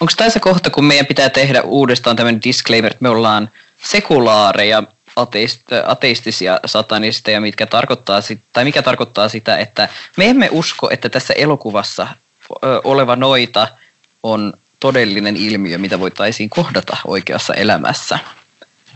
Onko 0.00 0.12
tämä 0.16 0.30
se 0.30 0.40
kohta, 0.40 0.70
kun 0.70 0.84
meidän 0.84 1.06
pitää 1.06 1.30
tehdä 1.30 1.62
uudestaan 1.62 2.16
tämmöinen 2.16 2.42
disclaimer, 2.42 2.90
että 2.92 3.02
me 3.02 3.08
ollaan 3.08 3.50
sekulaareja 3.84 4.82
ateist, 5.16 5.62
ateistisia 5.86 6.60
satanisteja, 6.66 7.40
mitkä 7.40 7.66
tarkoittaa 7.66 8.20
sit, 8.20 8.40
tai 8.52 8.64
mikä 8.64 8.82
tarkoittaa 8.82 9.28
sitä, 9.28 9.56
että 9.56 9.88
me 10.16 10.26
emme 10.26 10.48
usko, 10.52 10.90
että 10.90 11.08
tässä 11.08 11.34
elokuvassa 11.34 12.08
oleva 12.84 13.16
noita 13.16 13.68
on 14.22 14.52
todellinen 14.80 15.36
ilmiö, 15.36 15.78
mitä 15.78 16.00
voitaisiin 16.00 16.50
kohdata 16.50 16.96
oikeassa 17.04 17.54
elämässä. 17.54 18.18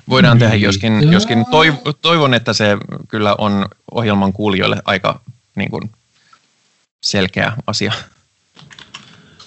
Voidaan 0.09 0.39
tehdä, 0.39 0.53
Niin. 0.55 0.63
joskin, 0.63 1.13
joskin 1.13 1.45
toiv- 1.47 1.93
toivon, 2.03 2.35
että 2.35 2.53
se 2.53 2.77
kyllä 3.09 3.35
on 3.39 3.67
ohjelman 3.91 4.33
kuulijoille 4.33 4.77
aika 4.85 5.21
niin 5.57 5.71
kuin, 5.71 5.91
selkeä 7.01 7.53
asia. 7.67 7.93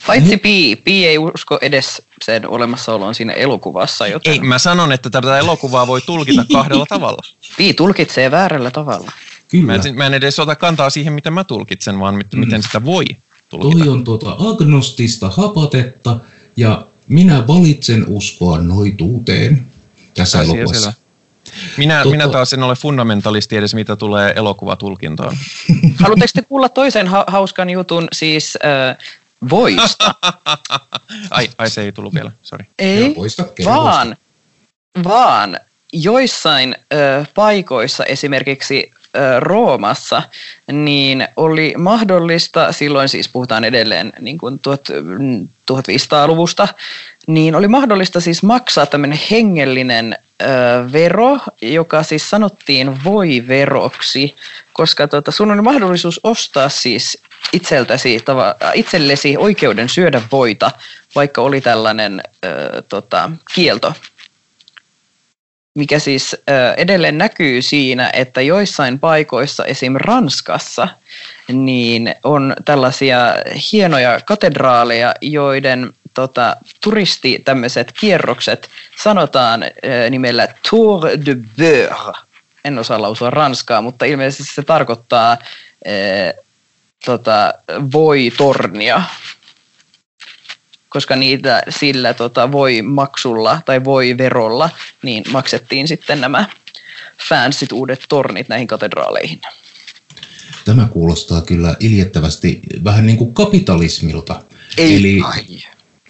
Paitsi 0.07 0.37
Pi, 0.37 0.75
Pi 0.83 1.07
ei 1.07 1.17
usko 1.17 1.59
edes 1.61 2.01
sen 2.25 2.47
olemassaoloon 2.49 3.15
siinä 3.15 3.33
elokuvassa, 3.33 4.07
joten 4.07 4.33
Ei, 4.33 4.39
mä 4.39 4.59
sanon, 4.59 4.91
että 4.91 5.09
tätä 5.09 5.39
elokuvaa 5.39 5.87
voi 5.87 6.01
tulkita 6.01 6.45
kahdella 6.53 6.85
tavalla. 6.85 7.21
Pi 7.57 7.73
tulkitsee 7.73 8.31
väärällä 8.31 8.71
tavalla. 8.71 9.11
Kyllä. 9.47 9.65
Mä 9.65 9.75
en, 9.85 9.95
mä 9.95 10.05
en 10.05 10.13
edes 10.13 10.39
ota 10.39 10.55
kantaa 10.55 10.89
siihen, 10.89 11.13
miten 11.13 11.33
mä 11.33 11.43
tulkitsen, 11.43 11.99
vaan 11.99 12.15
mit, 12.15 12.27
miten 12.33 12.63
sitä 12.63 12.85
voi 12.85 13.05
tulkita. 13.49 13.83
Toi 13.83 13.93
on 13.93 14.03
tuota 14.03 14.35
agnostista 14.39 15.29
hapatetta 15.29 16.17
ja 16.57 16.87
minä 17.07 17.47
valitsen 17.47 18.05
uskoa 18.07 18.57
noituuteen 18.59 19.65
tässä 20.13 20.39
Asia 20.39 20.53
elokuvassa. 20.53 20.81
selvä. 20.81 21.05
Minä, 21.77 22.03
Tota- 22.03 22.09
minä 22.09 22.27
taas 22.27 22.53
en 22.53 22.63
ole 22.63 22.75
fundamentalisti 22.75 23.57
edes, 23.57 23.75
mitä 23.75 23.95
tulee 23.95 24.33
elokuvatulkintaan. 24.35 25.37
Haluatteko 26.03 26.31
te 26.33 26.41
kuulla 26.41 26.69
toisen 26.69 27.07
ha- 27.07 27.25
hauskan 27.27 27.69
jutun 27.69 28.07
siis 28.13 28.57
äh, 28.65 28.97
voista? 29.49 30.15
Ai, 31.29 31.49
ai, 31.57 31.69
se 31.69 31.81
ei 31.81 31.91
tullut 31.91 32.13
vielä, 32.13 32.31
sori. 32.41 32.65
Ei, 32.79 33.13
poista, 33.13 33.45
vaan, 33.65 34.17
vaan 35.03 35.59
joissain 35.93 36.75
ö, 36.93 37.25
paikoissa, 37.35 38.05
esimerkiksi 38.05 38.91
ö, 39.15 39.39
Roomassa, 39.39 40.23
niin 40.71 41.27
oli 41.37 41.73
mahdollista, 41.77 42.71
silloin 42.71 43.09
siis 43.09 43.29
puhutaan 43.29 43.63
edelleen 43.63 44.13
niin 44.19 44.37
kuin 44.37 44.59
tuhat, 44.59 44.89
mm, 45.19 45.47
1500-luvusta, 45.71 46.67
niin 47.27 47.55
oli 47.55 47.67
mahdollista 47.67 48.21
siis 48.21 48.43
maksaa 48.43 48.85
tämmöinen 48.85 49.19
hengellinen 49.31 50.17
ö, 50.41 50.45
vero, 50.91 51.39
joka 51.61 52.03
siis 52.03 52.29
sanottiin 52.29 53.03
voiveroksi, 53.03 54.35
koska 54.73 55.07
tota, 55.07 55.31
sun 55.31 55.51
oli 55.51 55.61
mahdollisuus 55.61 56.19
ostaa 56.23 56.69
siis 56.69 57.21
itseltäsi, 57.53 58.19
tava, 58.25 58.55
itsellesi 58.73 59.37
oikeuden 59.37 59.89
syödä 59.89 60.21
voita, 60.31 60.71
vaikka 61.15 61.41
oli 61.41 61.61
tällainen 61.61 62.21
ö, 62.45 62.81
tota, 62.81 63.31
kielto 63.55 63.93
mikä 65.75 65.99
siis 65.99 66.33
ö, 66.33 66.73
edelleen 66.77 67.17
näkyy 67.17 67.61
siinä, 67.61 68.09
että 68.13 68.41
joissain 68.41 68.99
paikoissa, 68.99 69.65
esim. 69.65 69.93
Ranskassa, 69.95 70.87
niin 71.47 72.15
on 72.23 72.55
tällaisia 72.65 73.17
hienoja 73.71 74.19
katedraaleja, 74.25 75.13
joiden 75.21 75.93
tota, 76.13 76.55
turisti 76.83 77.41
tämmöiset 77.45 77.91
kierrokset 77.99 78.69
sanotaan 78.97 79.63
ö, 79.63 80.09
nimellä 80.09 80.47
Tour 80.69 81.09
de 81.25 81.37
Beurre. 81.57 82.19
En 82.65 82.79
osaa 82.79 83.01
lausua 83.01 83.29
ranskaa, 83.29 83.81
mutta 83.81 84.05
ilmeisesti 84.05 84.53
se 84.53 84.63
tarkoittaa 84.63 85.37
ö, 85.87 85.89
tota, 87.05 87.53
voi-tornia, 87.93 89.03
koska 90.89 91.15
niitä 91.15 91.63
sillä 91.69 92.13
tota, 92.13 92.51
voi 92.51 92.81
maksulla 92.81 93.61
tai 93.65 93.83
voi 93.83 94.17
verolla, 94.17 94.69
niin 95.01 95.23
maksettiin 95.31 95.87
sitten 95.87 96.21
nämä 96.21 96.49
fansit 97.29 97.71
uudet 97.71 98.05
tornit 98.09 98.49
näihin 98.49 98.67
katedraaleihin. 98.67 99.41
Tämä 100.65 100.87
kuulostaa 100.91 101.41
kyllä 101.41 101.75
iljettävästi 101.79 102.61
vähän 102.83 103.05
niin 103.05 103.17
kuin 103.17 103.33
kapitalismilta. 103.33 104.43
Eli 104.77 105.21
Ai. 105.25 105.43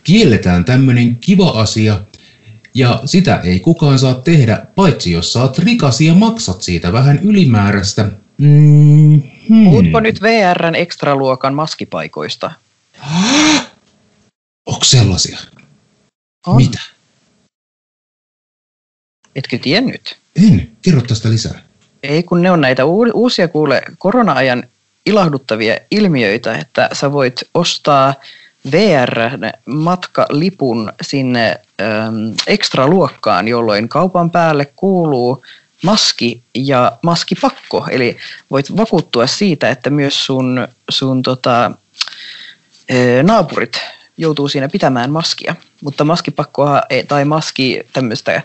kielletään 0.03 0.65
tämmöinen 0.65 1.15
kiva 1.15 1.49
asia, 1.49 2.01
ja 2.73 3.01
sitä 3.05 3.39
ei 3.43 3.59
kukaan 3.59 3.99
saa 3.99 4.13
tehdä, 4.13 4.65
paitsi 4.75 5.11
jos 5.11 5.33
saat 5.33 5.59
rikas 5.59 6.01
ja 6.01 6.13
maksat 6.13 6.61
siitä 6.61 6.93
vähän 6.93 7.19
ylimääräistä. 7.23 8.11
Mm, 8.37 9.21
hmm. 9.49 9.65
Puhutko 9.65 9.99
nyt 9.99 10.21
VRn 10.21 10.75
ekstraluokan 10.75 11.53
maskipaikoista? 11.53 12.51
Onko 14.65 14.83
sellaisia? 14.83 15.39
On. 16.47 16.55
Mitä? 16.55 16.79
Etkö 19.35 19.57
tiennyt? 19.57 20.17
En. 20.35 20.71
Kerro 20.81 21.01
tästä 21.01 21.29
lisää. 21.29 21.61
Ei 22.03 22.23
kun 22.23 22.41
ne 22.41 22.51
on 22.51 22.61
näitä 22.61 22.85
uu- 22.85 23.11
uusia 23.13 23.47
kuule 23.47 23.81
korona-ajan 23.99 24.63
ilahduttavia 25.05 25.77
ilmiöitä, 25.91 26.57
että 26.57 26.89
sä 26.93 27.11
voit 27.11 27.43
ostaa 27.53 28.13
VR-matkalipun 28.71 30.93
sinne 31.01 31.59
äm, 31.81 32.33
ekstraluokkaan, 32.47 33.47
jolloin 33.47 33.89
kaupan 33.89 34.31
päälle 34.31 34.65
kuuluu 34.75 35.43
maski 35.83 36.43
ja 36.55 36.97
maskipakko. 37.03 37.87
Eli 37.89 38.17
voit 38.51 38.77
vakuuttua 38.77 39.27
siitä, 39.27 39.69
että 39.69 39.89
myös 39.89 40.25
sun, 40.25 40.67
sun 40.89 41.21
tota, 41.21 41.71
naapurit 43.23 43.81
joutuu 44.17 44.47
siinä 44.47 44.69
pitämään 44.69 45.11
maskia. 45.11 45.55
Mutta 45.81 46.03
maskipakkoa 46.03 46.81
ei- 46.89 47.03
tai 47.03 47.25
maski 47.25 47.81
tämmöistä 47.93 48.41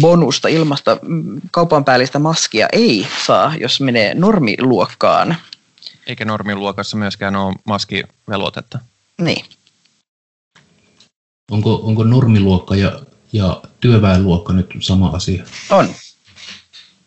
bonusta 0.00 0.48
ilmasta 0.48 0.98
mm, 1.02 1.40
kaupan 1.50 1.84
päällistä 1.84 2.18
maskia 2.18 2.68
ei 2.72 3.06
saa, 3.26 3.54
jos 3.60 3.80
menee 3.80 4.14
normiluokkaan. 4.14 5.36
Eikä 6.06 6.24
normiluokassa 6.24 6.96
myöskään 6.96 7.36
ole 7.36 7.54
maskivelvoitetta. 7.64 8.78
Niin. 9.20 9.44
Onko, 11.50 11.74
onko 11.74 12.04
normiluokka 12.04 12.76
ja, 12.76 13.00
ja 13.32 13.62
työväenluokka 13.80 14.52
nyt 14.52 14.70
sama 14.80 15.08
asia? 15.08 15.44
On. 15.70 15.88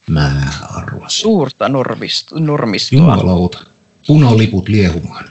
Mä 0.10 0.32
arvasin. 0.76 1.22
Suurta 1.22 1.68
normist- 1.68 2.40
normistoa. 2.40 2.98
Jumalauta. 3.00 3.60
Punaliput 4.08 4.70
liehumaan. 4.70 5.26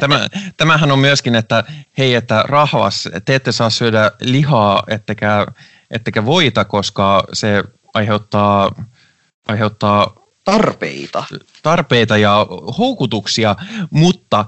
Tämä, 0.00 0.28
tämähän 0.56 0.92
on 0.92 0.98
myöskin, 0.98 1.34
että 1.34 1.64
hei, 1.98 2.14
että 2.14 2.44
rahvas, 2.48 3.08
te 3.24 3.34
ette 3.34 3.52
saa 3.52 3.70
syödä 3.70 4.10
lihaa, 4.20 4.82
ettekä, 4.88 5.46
ettekä 5.90 6.24
voita, 6.24 6.64
koska 6.64 7.24
se 7.32 7.64
aiheuttaa, 7.94 8.70
aiheuttaa 9.48 10.14
Tarpeita. 10.44 11.24
tarpeita 11.62 12.16
ja 12.16 12.46
houkutuksia, 12.78 13.56
mutta 13.90 14.44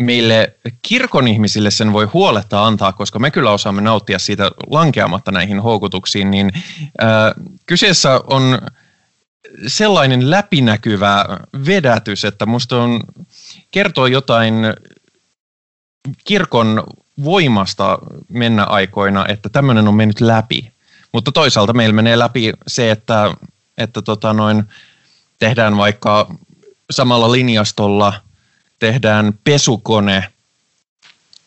meille 0.00 0.56
kirkon 0.82 1.28
ihmisille 1.28 1.70
sen 1.70 1.92
voi 1.92 2.04
huoletta 2.04 2.66
antaa, 2.66 2.92
koska 2.92 3.18
me 3.18 3.30
kyllä 3.30 3.50
osaamme 3.50 3.82
nauttia 3.82 4.18
siitä 4.18 4.50
lankeamatta 4.70 5.32
näihin 5.32 5.60
houkutuksiin, 5.60 6.30
niin 6.30 6.52
ää, 6.98 7.34
kyseessä 7.66 8.20
on 8.26 8.58
sellainen 9.66 10.30
läpinäkyvä 10.30 11.24
vedätys, 11.66 12.24
että 12.24 12.46
musta 12.46 12.82
on 12.82 13.00
kertoo 13.70 14.06
jotain 14.06 14.54
kirkon 16.24 16.84
voimasta 17.24 17.98
mennä 18.28 18.64
aikoina, 18.64 19.26
että 19.28 19.48
tämmöinen 19.48 19.88
on 19.88 19.94
mennyt 19.94 20.20
läpi. 20.20 20.72
Mutta 21.12 21.32
toisaalta 21.32 21.72
meillä 21.72 21.94
menee 21.94 22.18
läpi 22.18 22.52
se, 22.66 22.90
että, 22.90 23.34
että 23.78 24.02
tota 24.02 24.32
noin, 24.32 24.64
tehdään 25.38 25.76
vaikka 25.76 26.34
samalla 26.90 27.32
linjastolla 27.32 28.14
tehdään 28.82 29.32
pesukone. 29.44 30.24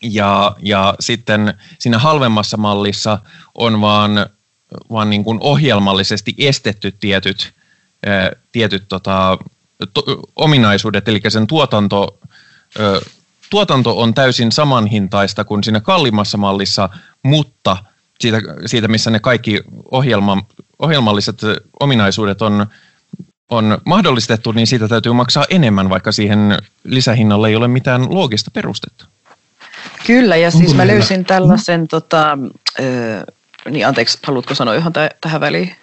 Ja, 0.02 0.56
ja 0.62 0.95
sitten 0.99 1.53
siinä 1.80 1.99
halvemmassa 1.99 2.57
mallissa 2.57 3.20
on 3.56 3.82
vaan, 3.82 4.12
vaan 4.91 5.10
niin 5.10 5.24
kuin 5.24 5.38
ohjelmallisesti 5.41 6.36
estetty 6.38 6.91
tietyt, 6.91 7.53
ää, 8.06 8.32
tietyt 8.52 8.86
tota, 8.88 9.38
to, 9.94 10.03
ominaisuudet, 10.36 11.07
eli 11.07 11.22
sen 11.28 11.48
tuotanto, 11.48 12.20
ö, 12.80 13.02
tuotanto 13.49 14.02
on 14.02 14.14
täysin 14.14 14.52
samanhintaista 14.52 15.44
kuin 15.44 15.64
siinä 15.64 15.80
kalliimmassa 15.80 16.38
mallissa, 16.38 16.90
mutta 17.24 17.78
siitä, 18.20 18.41
siitä 18.66 18.88
missä 18.88 19.10
ne 19.12 19.20
kaikki 19.20 19.62
ohjelma, 19.91 20.45
ohjelmalliset 20.80 21.41
ominaisuudet 21.80 22.41
on 22.41 22.66
on 23.49 23.77
mahdollistettu, 23.85 24.51
niin 24.51 24.67
siitä 24.67 24.88
täytyy 24.88 25.13
maksaa 25.13 25.45
enemmän, 25.49 25.89
vaikka 25.89 26.11
siihen 26.11 26.57
lisähinnalle 26.84 27.49
ei 27.49 27.55
ole 27.55 27.67
mitään 27.67 28.15
loogista 28.15 28.51
perustetta. 28.53 29.05
Kyllä, 30.07 30.35
ja 30.35 30.51
siis 30.51 30.76
mä 30.76 30.88
löysin 30.88 31.26
tällaisen, 31.26 31.88
tota, 31.88 32.38
ö, 32.80 33.26
niin 33.69 33.88
anteeksi, 33.88 34.19
haluatko 34.23 34.55
sanoa 34.55 34.73
ihan 34.73 34.93
tä- 34.93 35.09
tähän 35.22 35.41
väliin? 35.41 35.76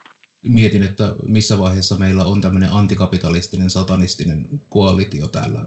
Mietin, 0.42 0.82
että 0.82 1.14
missä 1.26 1.58
vaiheessa 1.58 1.96
meillä 1.96 2.24
on 2.24 2.40
tämmöinen 2.40 2.72
antikapitalistinen, 2.72 3.70
satanistinen 3.70 4.62
koalitio 4.68 5.28
täällä. 5.28 5.64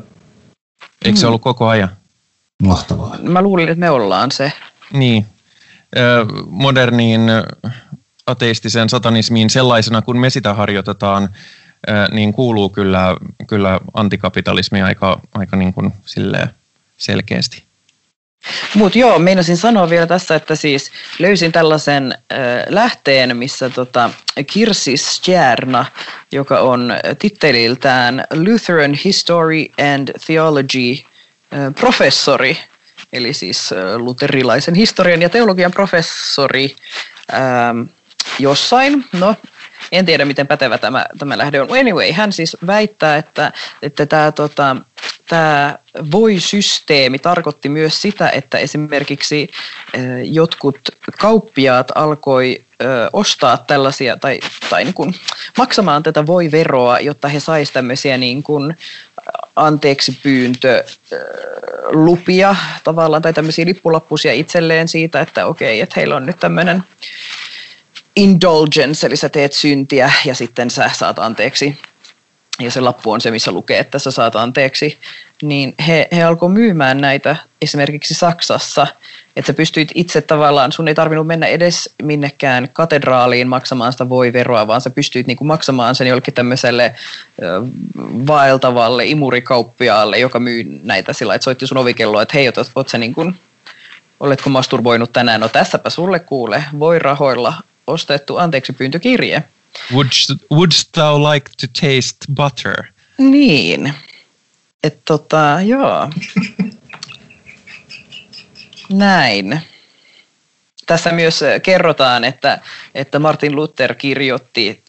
Eikö 1.05 1.19
se 1.19 1.27
ollut 1.27 1.41
koko 1.41 1.67
ajan? 1.67 1.89
Mahtavaa. 2.63 3.17
Mä 3.22 3.41
luulin, 3.41 3.69
että 3.69 3.80
me 3.80 3.89
ollaan 3.89 4.31
se. 4.31 4.51
Niin. 4.93 5.26
Ö, 5.97 6.26
Moderniin 6.49 7.22
ateistiseen 8.27 8.89
satanismiin 8.89 9.49
sellaisena, 9.49 10.01
kun 10.01 10.17
me 10.17 10.30
sitä 10.30 10.53
harjoitetaan, 10.53 11.30
niin 12.11 12.34
kuuluu 12.34 12.69
kyllä, 12.69 13.15
kyllä 13.47 13.80
antikapitalismi 13.93 14.81
aika, 14.81 15.19
aika 15.34 15.57
niin 15.57 15.73
kuin 15.73 15.93
selkeästi. 16.97 17.64
Mutta 18.73 18.97
joo, 18.97 19.19
meinasin 19.19 19.57
sanoa 19.57 19.89
vielä 19.89 20.07
tässä, 20.07 20.35
että 20.35 20.56
siis 20.56 20.91
löysin 21.19 21.52
tällaisen 21.52 22.11
äh, 22.11 22.39
lähteen, 22.69 23.38
missä 23.38 23.69
tota, 23.69 24.10
Kirsi 24.47 24.97
Stjärna, 24.97 25.85
joka 26.31 26.60
on 26.60 26.93
titteliltään 27.19 28.23
Lutheran 28.34 28.93
History 28.93 29.65
and 29.95 30.10
Theology 30.26 31.06
professori, 31.80 32.57
eli 33.14 33.34
siis 33.34 33.69
luterilaisen 33.97 34.76
historian 34.76 35.22
ja 35.22 35.30
teologian 35.30 35.72
professori 35.72 36.76
jossain, 38.39 39.06
no 39.14 39.35
en 39.91 40.06
tiedä 40.06 40.26
miten 40.26 40.48
pätevä 40.48 40.78
tämä, 40.78 41.06
tämä 41.20 41.38
lähde 41.38 41.62
on. 41.62 41.68
Anyway, 41.80 42.12
hän 42.12 42.32
siis 42.32 42.57
väittää, 42.68 43.18
että, 43.18 43.52
että 43.82 44.06
tämä, 44.06 44.32
tota, 44.32 44.76
tämä 45.30 45.78
voi-systeemi 46.12 47.20
tarkoitti 47.20 47.70
myös 47.70 48.02
sitä, 48.02 48.30
että 48.30 48.57
esimerkiksi 48.57 49.49
jotkut 50.24 50.80
kauppiaat 51.20 51.91
alkoi 51.95 52.66
ostaa 53.14 53.57
tällaisia 53.57 54.18
tai, 54.18 54.40
tai 54.70 54.84
niin 54.84 54.94
kuin 54.94 55.16
maksamaan 55.57 56.03
tätä 56.03 56.26
voi-veroa, 56.26 56.99
jotta 56.99 57.28
he 57.28 57.40
saisivat 57.40 57.74
tämmöisiä 57.74 58.18
niin 58.18 58.44
kuin 58.44 58.78
anteeksi 59.56 60.20
pyyntö 60.24 60.84
lupia 61.90 62.56
tavallaan 62.84 63.22
tai 63.22 63.34
tämmöisiä 63.34 63.66
lippulappusia 63.66 64.34
itselleen 64.34 64.88
siitä, 64.88 65.22
että 65.22 65.45
okei, 65.45 65.82
että 65.82 65.94
heillä 65.95 66.16
on 66.16 66.26
nyt 66.26 66.40
tämmöinen 66.40 66.84
indulgence, 68.16 69.08
eli 69.08 69.16
sä 69.16 69.30
teet 69.30 69.54
syntiä 69.54 70.12
ja 70.26 70.36
sitten 70.36 70.70
sä 70.70 70.90
saat 70.94 71.20
anteeksi. 71.20 71.78
Ja 72.60 72.72
se 72.72 72.82
lappu 72.82 73.12
on 73.12 73.22
se, 73.22 73.32
missä 73.32 73.52
lukee, 73.52 73.80
että 73.80 74.00
sä 74.00 74.12
saat 74.12 74.36
anteeksi. 74.36 74.98
Niin 75.42 75.76
he, 75.88 76.08
he 76.12 76.24
alkoi 76.24 76.50
myymään 76.50 77.02
näitä 77.02 77.36
esimerkiksi 77.62 78.14
Saksassa, 78.14 78.88
että 79.36 79.48
sä 79.48 79.54
pystyit 79.54 79.92
itse 79.96 80.22
tavallaan, 80.22 80.72
sun 80.72 80.88
ei 80.88 80.96
tarvinnut 80.96 81.28
mennä 81.28 81.48
edes 81.48 81.90
minnekään 82.02 82.70
katedraaliin 82.74 83.48
maksamaan 83.48 83.92
sitä 83.92 84.10
voiveroa, 84.10 84.68
vaan 84.68 84.82
sä 84.82 84.90
pystyit 84.90 85.28
niinku 85.28 85.44
maksamaan 85.44 85.96
sen 85.96 86.08
jollekin 86.08 86.34
tämmöiselle 86.34 86.96
vaeltavalle 88.28 89.06
imurikauppiaalle, 89.06 90.20
joka 90.20 90.40
myy 90.40 90.80
näitä 90.84 91.14
sillä, 91.14 91.36
että 91.36 91.44
soitti 91.44 91.68
sun 91.68 91.78
ovikelloa, 91.78 92.22
että 92.22 92.38
hei, 92.38 92.48
oot, 92.48 92.72
oot 92.76 92.90
sä 92.90 92.98
niin 92.98 93.36
oletko 94.20 94.50
masturboinut 94.50 95.14
tänään? 95.14 95.42
No 95.42 95.48
tässäpä 95.48 95.90
sulle 95.90 96.20
kuule, 96.20 96.64
voi 96.80 97.00
rahoilla 97.00 97.54
ostettu 97.88 98.38
anteeksi 98.38 98.74
pyyntökirje. 98.74 99.44
Would, 99.94 100.07
wouldst 100.52 100.90
thou 100.91 101.24
like 101.34 101.52
to 101.62 101.68
taste 101.82 102.26
butter? 102.36 102.84
Niin. 103.18 103.94
Että 104.84 105.02
tota, 105.06 105.57
joo. 105.66 106.10
Näin. 108.90 109.62
Tässä 110.86 111.12
myös 111.12 111.40
kerrotaan, 111.64 112.24
että, 112.24 112.60
että 112.95 113.20
Martin 113.20 113.56
Luther 113.56 113.95
kirjoitti 113.95 114.84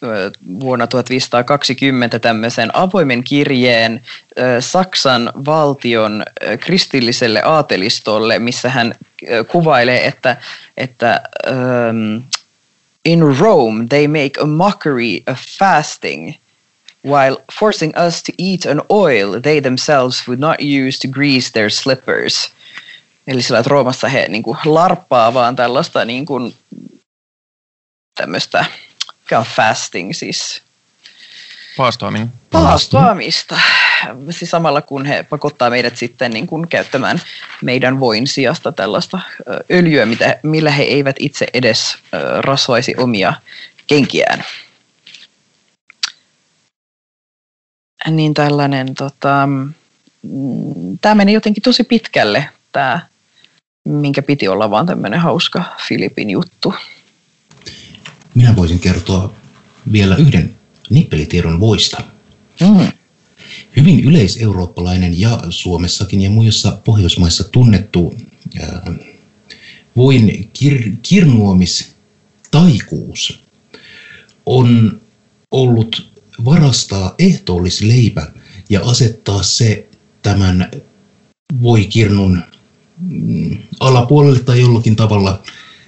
vuonna 0.59 0.87
1520 0.87 2.19
tämmöisen 2.19 2.75
avoimen 2.75 3.23
kirjeen 3.23 4.03
Saksan 4.59 5.31
valtion 5.45 6.23
kristilliselle 6.59 7.41
aatelistolle, 7.41 8.39
missä 8.39 8.69
hän 8.69 8.95
kuvailee, 9.47 10.07
että, 10.07 10.37
että 10.77 11.21
in 13.07 13.23
Rome, 13.23 13.87
they 13.87 14.05
make 14.05 14.37
a 14.37 14.45
mockery 14.45 15.23
of 15.27 15.39
fasting, 15.39 16.35
while 17.03 17.37
forcing 17.49 17.93
us 17.95 18.21
to 18.23 18.33
eat 18.37 18.65
an 18.65 18.81
oil 18.89 19.39
they 19.39 19.61
themselves 19.61 20.27
would 20.27 20.39
not 20.39 20.59
use 20.59 20.99
to 20.99 21.07
grease 21.07 21.51
their 21.51 21.69
slippers. 21.69 22.51
Eli 23.27 23.41
sillä, 23.41 23.59
että 23.59 23.69
Roomassa 23.69 24.09
he 24.09 24.27
niin 24.27 24.43
kuin, 24.43 24.57
larppaa 24.65 25.33
vaan 25.33 25.55
tällaista 25.55 26.05
niin 26.05 26.25
kuin, 26.25 26.55
tämmöistä, 28.15 28.65
mikä 29.23 29.39
on 29.39 29.45
fasting 29.45 30.13
siis? 30.13 30.61
Paastoaminen. 31.77 32.31
Paastoamista. 32.51 33.59
Siis 34.29 34.51
samalla 34.51 34.81
kun 34.81 35.05
he 35.05 35.23
pakottaa 35.23 35.69
meidät 35.69 35.97
sitten 35.97 36.31
niin 36.31 36.47
kuin 36.47 36.67
käyttämään 36.67 37.21
meidän 37.61 37.99
voin 37.99 38.27
sijasta 38.27 38.71
tällaista 38.71 39.19
öljyä, 39.71 40.05
mitä, 40.05 40.39
millä 40.43 40.71
he 40.71 40.83
eivät 40.83 41.15
itse 41.19 41.47
edes 41.53 41.97
rasvaisi 42.39 42.93
omia 42.97 43.33
kenkiään. 43.87 44.43
Niin 48.11 48.33
tällainen, 48.33 48.95
tota, 48.95 49.47
mm, 49.47 50.97
tämä 51.01 51.15
meni 51.15 51.33
jotenkin 51.33 51.63
tosi 51.63 51.83
pitkälle, 51.83 52.49
tämä, 52.71 52.99
minkä 53.83 54.21
piti 54.21 54.47
olla 54.47 54.69
vaan 54.69 54.85
tämmöinen 54.85 55.19
hauska 55.19 55.63
Filipin 55.87 56.29
juttu. 56.29 56.73
Minä 58.35 58.55
voisin 58.55 58.79
kertoa 58.79 59.33
vielä 59.91 60.15
yhden 60.15 60.56
nippelitiedon 60.89 61.59
voista. 61.59 62.03
Mm. 62.61 62.91
Hyvin 63.75 63.99
yleiseurooppalainen 63.99 65.19
ja 65.19 65.39
Suomessakin 65.49 66.21
ja 66.21 66.29
muissa 66.29 66.77
Pohjoismaissa 66.85 67.43
tunnettu 67.43 68.15
ää, 68.59 68.93
voin 69.95 70.51
kir- 70.59 70.95
kirnuomistaikuus 71.01 73.39
on 74.45 75.01
ollut 75.51 76.11
varastaa 76.45 77.15
ehtoollisleipä 77.19 78.31
ja 78.69 78.81
asettaa 78.81 79.43
se 79.43 79.87
tämän 80.21 80.71
voikirnun 81.61 82.43
mm, 82.97 83.57
alapuolelle 83.79 84.39
tai 84.39 84.59
jollakin 84.59 84.95
tavalla 84.95 85.43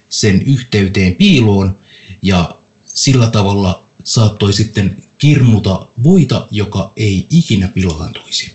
sen 0.08 0.42
yhteyteen 0.42 1.14
piiloon 1.14 1.78
ja 2.22 2.58
sillä 2.84 3.30
tavalla 3.30 3.79
saattoi 4.04 4.52
sitten 4.52 4.96
kirnuta 5.18 5.88
voita, 6.02 6.48
joka 6.50 6.92
ei 6.96 7.26
ikinä 7.30 7.68
pilaantuisi. 7.68 8.54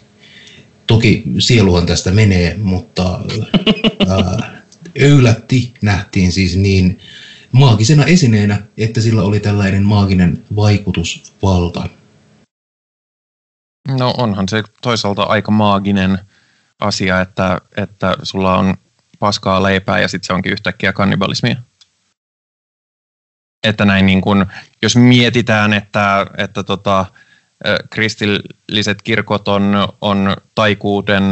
Toki 0.87 1.23
sieluhan 1.39 1.85
tästä 1.85 2.11
menee, 2.11 2.57
mutta 2.57 3.19
ää, 4.09 4.61
öylätti 5.01 5.73
nähtiin 5.81 6.31
siis 6.31 6.55
niin 6.55 6.99
maagisena 7.51 8.05
esineenä, 8.05 8.61
että 8.77 9.01
sillä 9.01 9.23
oli 9.23 9.39
tällainen 9.39 9.83
maaginen 9.83 10.43
vaikutusvalta. 10.55 11.89
No 13.87 14.13
onhan 14.17 14.49
se 14.49 14.63
toisaalta 14.81 15.23
aika 15.23 15.51
maaginen 15.51 16.19
asia, 16.79 17.21
että, 17.21 17.61
että 17.77 18.15
sulla 18.23 18.57
on 18.57 18.73
paskaa 19.19 19.63
leipää 19.63 19.99
ja 19.99 20.07
sitten 20.07 20.27
se 20.27 20.33
onkin 20.33 20.51
yhtäkkiä 20.51 20.93
kannibalismia 20.93 21.55
että 23.65 23.85
näin 23.85 24.05
niin 24.05 24.21
kuin, 24.21 24.45
jos 24.81 24.95
mietitään, 24.95 25.73
että, 25.73 26.27
että 26.37 26.63
tota, 26.63 27.05
kristilliset 27.89 29.01
kirkot 29.01 29.47
on, 29.47 29.87
on 30.01 30.35
taikuuden 30.55 31.23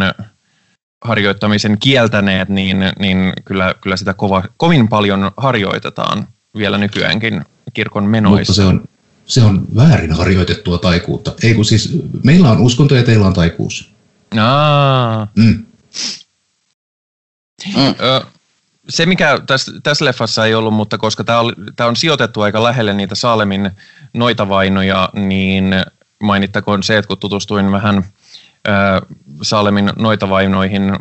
harjoittamisen 1.06 1.78
kieltäneet, 1.80 2.50
niin, 2.50 2.78
niin 3.00 3.34
kyllä, 3.46 3.76
kyllä 3.82 3.98
sitä 3.98 4.14
kova, 4.14 4.44
kovin 4.58 4.88
paljon 4.88 5.32
harjoitetaan 5.38 6.28
vielä 6.58 6.78
nykyäänkin 6.78 7.46
kirkon 7.74 8.06
menoissa. 8.06 8.52
Mutta 8.52 8.54
se 8.54 8.64
on, 8.64 8.84
se 9.26 9.42
on 9.42 9.66
väärin 9.76 10.14
harjoitettua 10.14 10.78
taikuutta. 10.78 11.34
Ei 11.44 11.54
kun 11.54 11.66
siis, 11.66 11.98
meillä 12.24 12.52
on 12.52 12.60
uskonto 12.60 12.96
ja 12.96 13.04
teillä 13.04 13.28
on 13.28 13.34
taikuus. 13.34 13.92
Aa. 14.40 15.28
Mm. 15.36 15.66
Mm 17.76 17.96
se, 18.90 19.06
mikä 19.06 19.40
tässä, 19.48 19.72
tässä 19.84 20.06
leffassa 20.06 20.46
ei 20.46 20.56
ollut, 20.56 20.74
mutta 20.74 20.98
koska 20.98 21.24
tämä 21.24 21.40
on, 21.40 21.54
tämä 21.76 21.88
on 21.88 21.96
sijoitettu 21.96 22.42
aika 22.42 22.64
lähelle 22.64 22.94
niitä 22.94 23.16
Saalemin 23.16 23.72
noitavainoja, 24.14 25.10
niin 25.14 25.76
mainittakoon 26.24 26.84
se, 26.84 26.98
että 26.98 27.08
kun 27.08 27.18
tutustuin 27.18 27.72
vähän 27.72 27.98
äh, 27.98 29.02
Saalemin 29.42 29.92
noitavainoihin, 30.00 30.94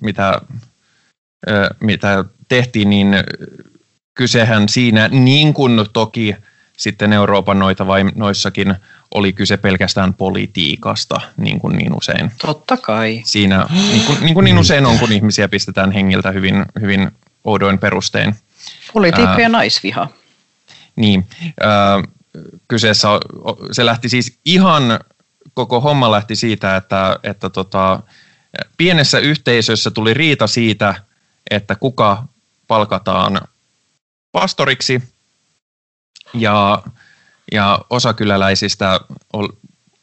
mitä, 0.00 0.40
äh, 1.50 1.68
mitä 1.80 2.24
tehtiin, 2.48 2.90
niin 2.90 3.16
kysehän 4.14 4.68
siinä, 4.68 5.08
niin 5.08 5.54
kuin 5.54 5.86
toki 5.92 6.36
sitten 6.76 7.12
Euroopan 7.12 7.58
noitavainoissakin, 7.58 8.76
oli 9.14 9.32
kyse 9.32 9.56
pelkästään 9.56 10.14
politiikasta, 10.14 11.20
niin 11.36 11.58
kuin 11.58 11.76
niin 11.76 11.96
usein. 11.96 12.32
Totta 12.46 12.76
kai. 12.76 13.22
Siinä, 13.24 13.66
niin 13.90 14.04
kuin 14.04 14.18
niin, 14.20 14.34
kuin 14.34 14.44
niin 14.44 14.58
usein 14.58 14.86
on, 14.86 14.98
kun 14.98 15.12
ihmisiä 15.12 15.48
pistetään 15.48 15.92
hengiltä 15.92 16.30
hyvin, 16.30 16.64
hyvin 16.80 17.10
oudoin 17.44 17.78
perustein. 17.78 18.34
Politiikka 18.92 19.40
ja 19.40 19.48
naisviha. 19.48 20.08
Niin. 20.96 21.26
Ää, 21.60 22.02
kyseessä, 22.68 23.08
se 23.72 23.86
lähti 23.86 24.08
siis 24.08 24.38
ihan, 24.44 25.00
koko 25.54 25.80
homma 25.80 26.10
lähti 26.10 26.36
siitä, 26.36 26.76
että, 26.76 27.18
että 27.22 27.50
tota, 27.50 28.00
pienessä 28.76 29.18
yhteisössä 29.18 29.90
tuli 29.90 30.14
riita 30.14 30.46
siitä, 30.46 30.94
että 31.50 31.74
kuka 31.76 32.24
palkataan 32.66 33.40
pastoriksi 34.32 35.02
Ja, 36.34 36.82
ja 37.52 37.78
osa 37.90 38.14
kyläläisistä 38.14 39.00
ol, 39.32 39.48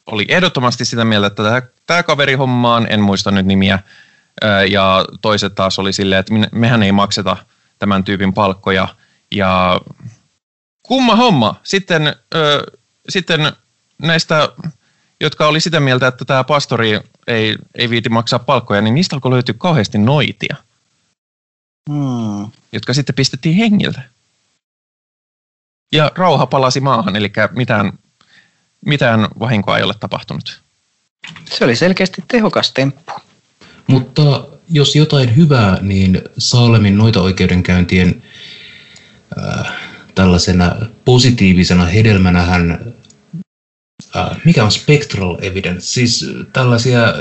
oli 0.06 0.26
ehdottomasti 0.28 0.86
sitä 0.86 1.06
mieltä, 1.06 1.28
että 1.28 1.44
tämä, 1.44 1.62
tämä 1.86 2.04
kaveri 2.04 2.34
hommaan, 2.34 2.88
en 2.90 3.02
muista 3.02 3.32
nyt 3.32 3.46
nimiä, 3.46 3.80
ja 4.70 5.06
toiset 5.22 5.56
taas 5.56 5.80
oli 5.80 5.94
silleen, 5.94 6.20
että 6.20 6.34
mehän 6.52 6.84
ei 6.84 6.92
makseta 6.92 7.38
tämän 7.80 8.04
tyypin 8.04 8.34
palkkoja, 8.34 8.88
ja 9.32 9.82
kumma 10.84 11.16
homma. 11.16 11.56
Sitten, 11.64 12.16
ö, 12.36 12.64
sitten 13.10 13.52
näistä, 13.98 14.50
jotka 15.22 15.48
oli 15.48 15.60
sitä 15.60 15.80
mieltä, 15.80 16.08
että 16.08 16.26
tämä 16.26 16.44
pastori 16.44 17.00
ei, 17.28 17.56
ei 17.76 17.90
viiti 17.90 18.10
maksaa 18.10 18.40
palkkoja, 18.40 18.82
niin 18.82 18.96
niistä 18.96 19.16
alkoi 19.16 19.32
löytyä 19.32 19.56
kauheasti 19.58 19.98
noitia, 19.98 20.56
Hmm. 21.90 22.52
jotka 22.72 22.94
sitten 22.94 23.16
pistettiin 23.16 23.56
hengiltä. 23.56 24.02
Ja 25.92 26.12
rauha 26.16 26.46
palasi 26.46 26.80
maahan, 26.80 27.16
eli 27.16 27.32
mitään, 27.56 27.92
mitään 28.86 29.28
vahinkoa 29.40 29.78
ei 29.78 29.84
ole 29.84 29.94
tapahtunut. 30.00 30.62
Se 31.46 31.66
oli 31.66 31.76
selkeästi 31.76 32.24
tehokas 32.28 32.72
temppu. 32.72 33.14
Mutta 33.88 34.48
jos 34.70 34.96
jotain 34.96 35.36
hyvää, 35.36 35.78
niin 35.82 36.22
Saalemin 36.38 36.98
noita 36.98 37.22
oikeudenkäyntien 37.22 38.24
äh, 39.38 39.74
tällaisena 40.16 40.76
positiivisena 41.06 41.86
hedelmänähän, 41.86 42.72
äh, 42.72 42.80
mikä 44.46 44.64
on 44.64 44.72
spectral 44.72 45.38
evidence, 45.42 45.82
siis 45.82 46.26
tällaisia 46.54 47.04
äh, 47.04 47.14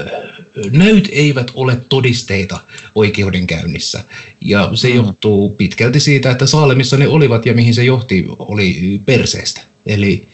näyt 0.73 1.09
eivät 1.13 1.51
ole 1.55 1.77
todisteita 1.89 2.61
oikeudenkäynnissä. 2.95 4.05
Ja 4.41 4.71
se 4.75 4.89
Mm. 4.89 4.95
johtuu 4.95 5.51
pitkälti 5.51 6.01
siitä, 6.01 6.31
että 6.31 6.47
Saalemissa 6.47 6.97
ne 6.97 7.09
olivat 7.09 7.47
ja 7.47 7.55
mihin 7.55 7.75
se 7.75 7.85
johti 7.85 8.27
oli 8.39 9.01
perseestä. 9.07 9.61
Eli 9.87 10.29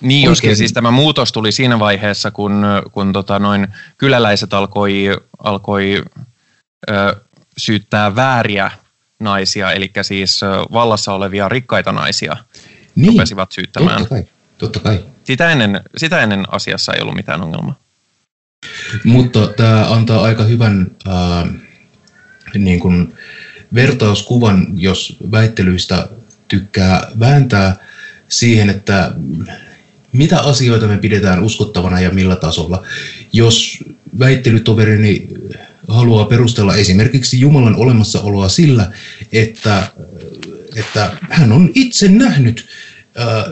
Niin 0.00 0.18
Oikein. 0.18 0.30
joskin 0.30 0.56
siis 0.56 0.72
tämä 0.72 0.90
muutos 0.90 1.32
tuli 1.32 1.52
siinä 1.52 1.78
vaiheessa, 1.78 2.30
kun, 2.30 2.64
kun 2.92 3.12
tota 3.12 3.38
noin 3.38 3.68
kyläläiset 3.98 4.54
alkoi, 4.54 5.16
alkoi 5.38 6.02
ö, 6.90 7.16
syyttää 7.58 8.16
vääriä 8.16 8.70
naisia, 9.20 9.72
eli 9.72 9.90
siis 10.02 10.40
vallassa 10.72 11.12
olevia 11.12 11.48
rikkaita 11.48 11.92
naisia 11.92 12.36
niin, 12.94 13.08
rupesivat 13.12 13.52
syyttämään. 13.52 13.98
totta 13.98 14.14
kai, 14.14 14.24
totta 14.58 14.80
kai. 14.80 15.04
Sitä 15.26 15.50
ennen, 15.50 15.80
sitä 15.96 16.20
ennen 16.20 16.44
asiassa 16.48 16.92
ei 16.92 17.02
ollut 17.02 17.16
mitään 17.16 17.42
ongelmaa. 17.42 17.78
Mutta 19.04 19.46
tämä 19.46 19.90
antaa 19.90 20.22
aika 20.22 20.44
hyvän 20.44 20.90
ää, 21.06 21.46
niin 22.54 22.80
kuin 22.80 23.14
vertauskuvan, 23.74 24.66
jos 24.74 25.16
väittelyistä 25.30 26.08
tykkää 26.48 27.08
vääntää 27.20 27.76
siihen, 28.28 28.70
että 28.70 29.12
mitä 30.12 30.40
asioita 30.40 30.86
me 30.86 30.98
pidetään 30.98 31.42
uskottavana 31.42 32.00
ja 32.00 32.10
millä 32.10 32.36
tasolla. 32.36 32.82
Jos 33.32 33.84
väittelytoverini 34.18 35.28
haluaa 35.88 36.24
perustella 36.24 36.76
esimerkiksi 36.76 37.40
Jumalan 37.40 37.76
olemassaoloa 37.76 38.48
sillä, 38.48 38.92
että, 39.32 39.88
että 40.76 41.16
hän 41.30 41.52
on 41.52 41.70
itse 41.74 42.08
nähnyt 42.08 42.66
ää, 43.16 43.44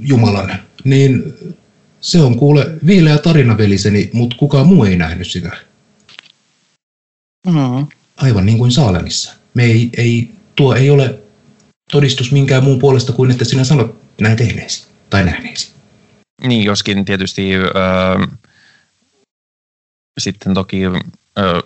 Jumalan, 0.00 0.69
niin 0.84 1.34
se 2.00 2.20
on 2.20 2.38
kuule 2.38 2.66
viileä 2.86 3.18
tarina 3.18 3.58
veliseni, 3.58 4.10
mutta 4.12 4.36
kukaan 4.36 4.66
muu 4.66 4.84
ei 4.84 4.96
nähnyt 4.96 5.30
sitä. 5.30 5.56
Hmm. 7.50 7.86
Aivan 8.16 8.46
niin 8.46 8.58
kuin 8.58 8.72
Saalemissa. 8.72 9.34
Me 9.54 9.64
ei, 9.64 9.90
ei, 9.96 10.30
tuo 10.56 10.74
ei 10.74 10.90
ole 10.90 11.18
todistus 11.92 12.32
minkään 12.32 12.64
muun 12.64 12.78
puolesta 12.78 13.12
kuin, 13.12 13.30
että 13.30 13.44
sinä 13.44 13.64
sanot 13.64 14.00
näin 14.20 14.36
tehneesi 14.36 14.86
tai 15.10 15.24
nähneesi. 15.24 15.72
Niin, 16.46 16.64
joskin 16.64 17.04
tietysti 17.04 17.54
ö, 17.54 17.70
sitten 20.20 20.54
toki 20.54 20.80
ö, 21.38 21.62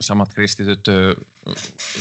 samat 0.00 0.32
kristityt 0.34 0.88
ö, 0.88 1.16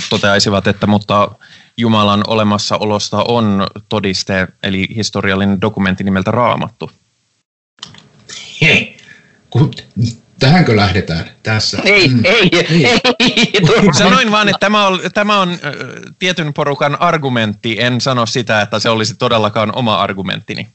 toteaisivat, 0.10 0.68
että 0.68 0.88
mutta 0.88 1.32
Jumalan 1.78 2.24
olemassaolosta 2.28 3.24
on 3.28 3.68
todiste, 3.90 4.48
eli 4.64 4.88
historiallinen 4.96 5.62
dokumentti 5.62 6.04
nimeltä 6.04 6.32
Raamattu. 6.32 6.92
He, 8.62 8.96
kun, 9.50 9.72
tähänkö 10.40 10.76
lähdetään 10.76 11.30
tässä? 11.44 11.78
Ei, 11.84 12.08
Mm. 12.08 12.26
ei, 12.26 12.50
ei, 12.54 12.86
ei. 12.86 13.00
Sanoin 13.98 14.32
vaan, 14.32 14.50
että 14.50 14.60
tämä 14.60 14.88
on, 14.88 15.00
tämä 15.14 15.42
on 15.42 15.58
tietyn 16.20 16.54
porukan 16.54 17.02
argumentti, 17.02 17.82
en 17.82 18.02
sano 18.02 18.26
sitä, 18.26 18.62
että 18.62 18.80
se 18.80 18.90
olisi 18.90 19.16
todellakaan 19.16 19.76
oma 19.76 19.96
argumenttini. 19.96 20.68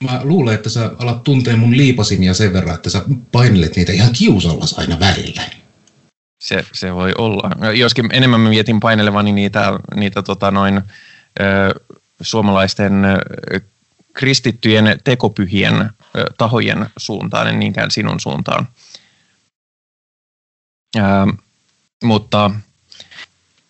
Mä 0.00 0.20
luulen, 0.24 0.54
että 0.54 0.68
sä 0.68 0.90
alat 0.98 1.24
tuntea 1.24 1.56
mun 1.56 1.76
liipasimia 1.76 2.34
sen 2.34 2.52
verran, 2.52 2.74
että 2.74 2.90
sä 2.90 3.02
painelet 3.32 3.76
niitä 3.76 3.92
ihan 3.92 4.12
kiusalla 4.12 4.64
aina 4.76 5.00
välillä. 5.00 5.42
Se, 6.42 6.64
se 6.72 6.94
voi 6.94 7.12
olla. 7.18 7.72
Joskin 7.74 8.08
enemmän 8.12 8.40
mä 8.40 8.48
mietin 8.48 8.80
painelevani 8.80 9.32
niitä, 9.32 9.78
niitä 9.94 10.22
tota 10.22 10.50
noin, 10.50 10.82
ö, 11.40 11.80
suomalaisten 12.20 13.04
ö, 13.04 13.18
kristittyjen 14.12 15.00
tekopyhien 15.04 15.74
ö, 15.80 15.90
tahojen 16.38 16.86
suuntaan, 16.96 17.48
en 17.48 17.58
niinkään 17.58 17.90
sinun 17.90 18.20
suuntaan. 18.20 18.68
Ö, 20.96 21.00
mutta 22.04 22.50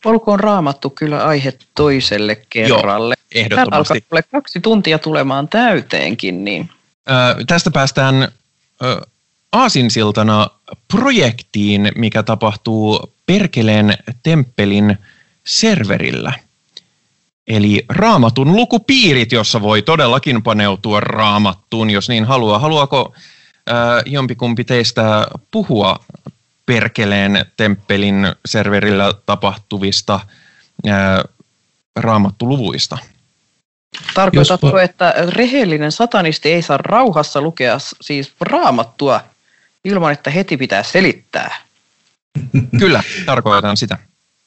Olkoon 0.04 0.40
raamattu 0.40 0.90
kyllä 0.90 1.24
aihe 1.24 1.52
toiselle 1.74 2.46
kerralle. 2.50 3.14
Täällä 3.14 3.44
alkaa 3.44 3.60
ehdottomasti. 3.60 4.00
kuule 4.00 4.22
kaksi 4.22 4.60
tuntia 4.60 4.98
tulemaan 4.98 5.48
täyteenkin, 5.48 6.44
niin 6.44 6.70
Ö, 7.10 7.44
tästä 7.46 7.70
päästään 7.70 8.28
ö, 8.82 9.06
aasinsiltana 9.52 10.46
projektiin, 10.88 11.92
mikä 11.96 12.22
tapahtuu 12.22 13.14
Perkeleen 13.26 13.94
temppelin 14.22 14.98
serverillä. 15.46 16.32
Eli 17.46 17.84
raamatun 17.88 18.56
lukupiirit, 18.56 19.32
jossa 19.32 19.62
voi 19.62 19.82
todellakin 19.82 20.42
paneutua 20.42 21.00
raamattuun, 21.00 21.90
jos 21.90 22.08
niin 22.08 22.24
haluaa. 22.24 22.58
Haluaako 22.58 23.14
ö, 23.70 23.72
jompikumpi 24.06 24.64
teistä 24.64 25.26
puhua 25.50 25.98
Perkeleen 26.66 27.46
temppelin 27.56 28.26
serverillä 28.46 29.12
tapahtuvista 29.26 30.20
ö, 30.86 30.90
raamattuluvuista? 31.96 32.98
tarkoitatko, 34.14 34.66
Jospa- 34.66 34.82
että 34.82 35.14
rehellinen 35.28 35.92
satanisti 35.92 36.52
ei 36.52 36.62
saa 36.62 36.76
rauhassa 36.76 37.40
lukea 37.40 37.78
siis 38.00 38.32
raamattua 38.40 39.20
ilman, 39.84 40.12
että 40.12 40.30
heti 40.30 40.56
pitää 40.56 40.82
selittää? 40.82 41.54
Kyllä, 42.80 43.02
tarkoitan 43.26 43.76
sitä. 43.76 43.98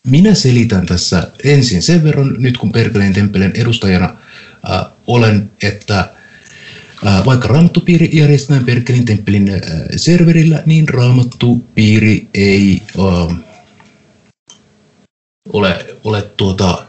Minä 0.08 0.34
selitän 0.34 0.86
tässä 0.86 1.32
ensin 1.44 1.82
sen 1.82 2.04
verran, 2.04 2.36
nyt 2.38 2.58
kun 2.58 2.72
Perkeleen 2.72 3.14
temppelin 3.14 3.52
edustajana 3.56 4.06
äh, 4.70 4.86
olen, 5.08 5.52
että 5.64 6.00
äh, 7.08 7.26
vaikka 7.26 7.48
raamattupiiri 7.48 8.10
järjestetään 8.14 8.66
Perkeleen 8.66 9.06
temppelin 9.06 9.50
äh, 9.50 9.60
serverillä, 9.96 10.64
niin 10.66 10.90
raamattupiiri 10.90 12.28
ei 12.34 12.82
äh, 13.00 13.38
ole, 15.54 15.96
ole 16.04 16.22
tuota, 16.22 16.86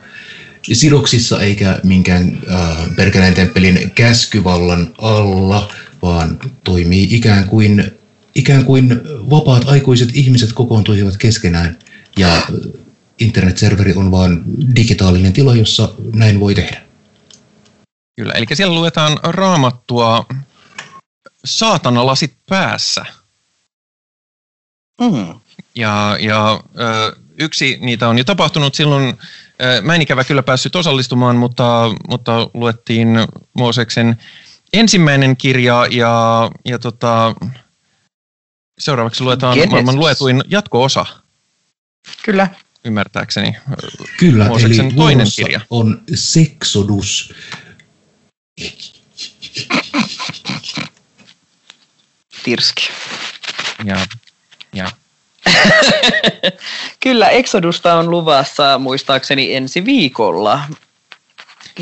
sidoksissa 0.73 1.41
eikä 1.41 1.81
minkään 1.85 2.39
äh, 2.53 2.77
Perkeleen 2.97 3.35
temppelin 3.35 3.91
käskyvallan 3.91 4.95
alla, 4.99 5.73
vaan 6.03 6.39
toimii 6.65 7.09
ikään 7.11 7.49
kuin, 7.49 7.93
ikään 8.37 8.65
kuin 8.65 9.01
vapaat 9.31 9.69
aikuiset 9.69 10.09
ihmiset 10.15 10.53
kokoontuisivat 10.53 11.17
keskenään 11.17 11.79
ja 12.19 12.43
internetserveri 13.19 13.93
on 13.97 14.11
vain 14.11 14.43
digitaalinen 14.77 15.33
tila, 15.33 15.55
jossa 15.55 15.95
näin 16.15 16.41
voi 16.41 16.55
tehdä. 16.55 16.83
Kyllä, 18.17 18.33
eli 18.33 18.47
siellä 18.53 18.75
luetaan 18.75 19.19
raamattua 19.23 20.27
saatanalasit 21.45 22.35
päässä. 22.49 23.05
Mm. 25.01 25.41
Ja, 25.75 26.17
ja 26.21 26.61
ö, 26.79 27.17
yksi 27.39 27.79
niitä 27.81 28.09
on 28.09 28.19
jo 28.19 28.25
tapahtunut 28.25 28.75
silloin, 28.75 29.19
ö, 29.63 29.83
mä 29.83 29.95
en 29.95 30.03
ikävä 30.03 30.25
kyllä 30.25 30.43
päässyt 30.43 30.77
osallistumaan, 30.77 31.37
mutta, 31.37 31.91
mutta 32.09 32.51
luettiin 32.55 33.09
Mooseksen 33.59 34.17
ensimmäinen 34.73 35.37
kirja 35.37 35.87
ja, 35.91 36.51
ja 36.65 36.79
tota, 36.79 37.35
seuraavaksi 38.79 39.25
luetaan 39.25 39.55
Genesis. 39.55 39.71
maailman 39.73 39.97
luetuin 39.97 40.45
jatko-osa, 40.49 41.07
Kyllä. 42.23 42.49
ymmärtääkseni. 42.85 43.57
Kyllä, 44.19 44.45
Mooseksen 44.49 44.87
eli 44.87 44.95
toinen 44.95 45.27
kirja. 45.37 45.61
on 45.71 46.03
Sexodus. 46.15 47.35
Tirski. 52.45 52.89
Ja, 53.85 54.07
ja 54.73 54.91
Kyllä, 57.01 57.29
Exodusta 57.29 57.95
on 57.95 58.11
luvassa 58.11 58.79
muistaakseni 58.79 59.55
ensi 59.55 59.85
viikolla. 59.85 60.61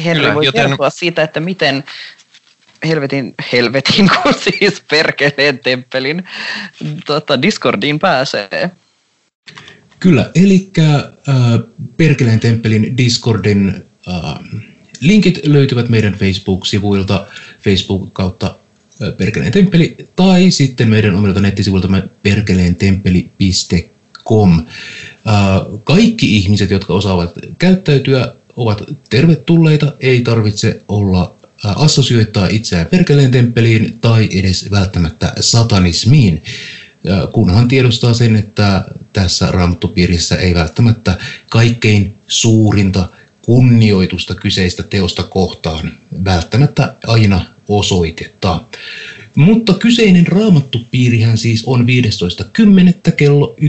Henri 0.04 0.20
Kyllä, 0.22 0.34
voi 0.34 0.44
joten- 0.46 0.68
kertoa 0.68 0.90
siitä, 0.90 1.22
että 1.22 1.40
miten 1.40 1.84
helvetin, 2.89 3.35
helvetin, 3.52 4.11
kun 4.23 4.35
siis 4.35 4.82
perkeleen 4.90 5.59
temppelin 5.59 6.24
tota, 7.06 7.43
Discordiin 7.43 7.98
pääsee. 7.98 8.70
Kyllä, 10.01 10.31
eli 10.35 10.70
äh, 10.78 11.02
Perkeleen 11.97 12.40
temppelin 12.40 12.97
Discordin 12.97 13.85
äh, 14.09 14.35
linkit 15.01 15.47
löytyvät 15.47 15.89
meidän 15.89 16.15
Facebook-sivuilta, 16.15 17.27
Facebook 17.61 18.15
kautta 18.15 18.56
äh, 19.02 19.16
Perkeleen 19.16 19.52
temppeli, 19.52 19.97
tai 20.16 20.51
sitten 20.51 20.89
meidän 20.89 21.15
omilta 21.15 21.40
nettisivuiltamme 21.40 22.02
perkeleentemppeli.com. 22.23 24.59
Äh, 24.59 24.65
kaikki 25.85 26.36
ihmiset, 26.36 26.70
jotka 26.70 26.94
osaavat 26.94 27.32
käyttäytyä, 27.59 28.35
ovat 28.56 28.82
tervetulleita, 29.11 29.93
ei 30.01 30.20
tarvitse 30.20 30.82
olla 30.89 31.35
assosioittaa 31.72 32.46
itseään 32.46 32.86
Perkeleen 32.86 33.30
temppeliin 33.30 33.98
tai 34.00 34.28
edes 34.32 34.70
välttämättä 34.70 35.32
satanismiin. 35.40 36.42
Ja 37.04 37.26
kunhan 37.26 37.68
tiedostaa 37.68 38.14
sen, 38.14 38.36
että 38.36 38.84
tässä 39.12 39.50
raamattupiirissä 39.50 40.36
ei 40.36 40.54
välttämättä 40.54 41.18
kaikkein 41.50 42.14
suurinta 42.28 43.08
kunnioitusta 43.42 44.34
kyseistä 44.34 44.82
teosta 44.82 45.22
kohtaan 45.22 45.92
välttämättä 46.24 46.94
aina 47.06 47.46
osoiteta. 47.68 48.60
Mutta 49.34 49.74
kyseinen 49.74 50.26
raamattupiirihän 50.26 51.38
siis 51.38 51.64
on 51.66 51.86
15.10. 53.06 53.12
kello 53.12 53.56
19-20.30. 53.60 53.66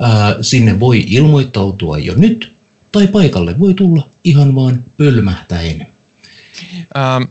Ää, 0.00 0.36
Sinne 0.40 0.80
voi 0.80 1.04
ilmoittautua 1.06 1.98
jo 1.98 2.14
nyt, 2.16 2.52
tai 2.92 3.06
paikalle 3.06 3.58
voi 3.58 3.74
tulla 3.74 4.08
ihan 4.24 4.54
vaan 4.54 4.84
pölmähtäen. 4.96 5.86
Ähm, 6.96 7.22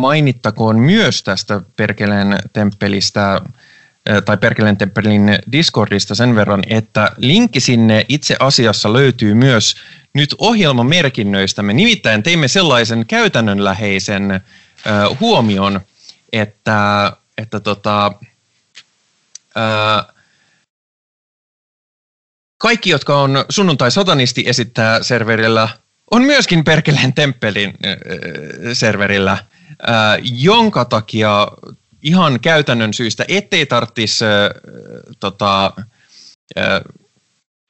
mainittakoon 0.00 0.78
myös 0.78 1.22
tästä 1.22 1.60
Perkeleen 1.76 2.38
temppelistä 2.52 3.34
äh, 3.34 3.42
tai 4.24 4.36
Perkeleen 4.36 4.76
temppelin 4.76 5.38
Discordista 5.52 6.14
sen 6.14 6.34
verran, 6.34 6.62
että 6.68 7.10
linkki 7.16 7.60
sinne 7.60 8.06
itse 8.08 8.36
asiassa 8.40 8.92
löytyy 8.92 9.34
myös 9.34 9.76
nyt 10.14 10.34
ohjelmamerkinnöistämme. 10.38 11.72
Nimittäin 11.72 12.22
teimme 12.22 12.48
sellaisen 12.48 13.06
käytännönläheisen 13.06 14.30
äh, 14.30 14.40
huomion, 15.20 15.80
että, 16.32 17.12
että 17.38 17.60
tota, 17.60 18.12
äh, 19.56 20.13
kaikki, 22.64 22.90
jotka 22.90 23.16
on 23.20 23.44
sunnuntai-satanisti 23.48 24.44
esittää 24.46 25.02
serverillä, 25.02 25.68
on 26.10 26.22
myöskin 26.22 26.64
Perkeleen 26.64 27.12
temppelin 27.12 27.74
äh, 27.86 27.96
serverillä, 28.72 29.32
äh, 29.32 29.40
jonka 30.22 30.84
takia 30.84 31.48
ihan 32.02 32.40
käytännön 32.40 32.94
syystä, 32.94 33.24
ettei 33.28 33.66
tarvitsisi 33.66 34.24
äh, 34.24 34.30
tota, 35.20 35.72
äh, 36.58 36.80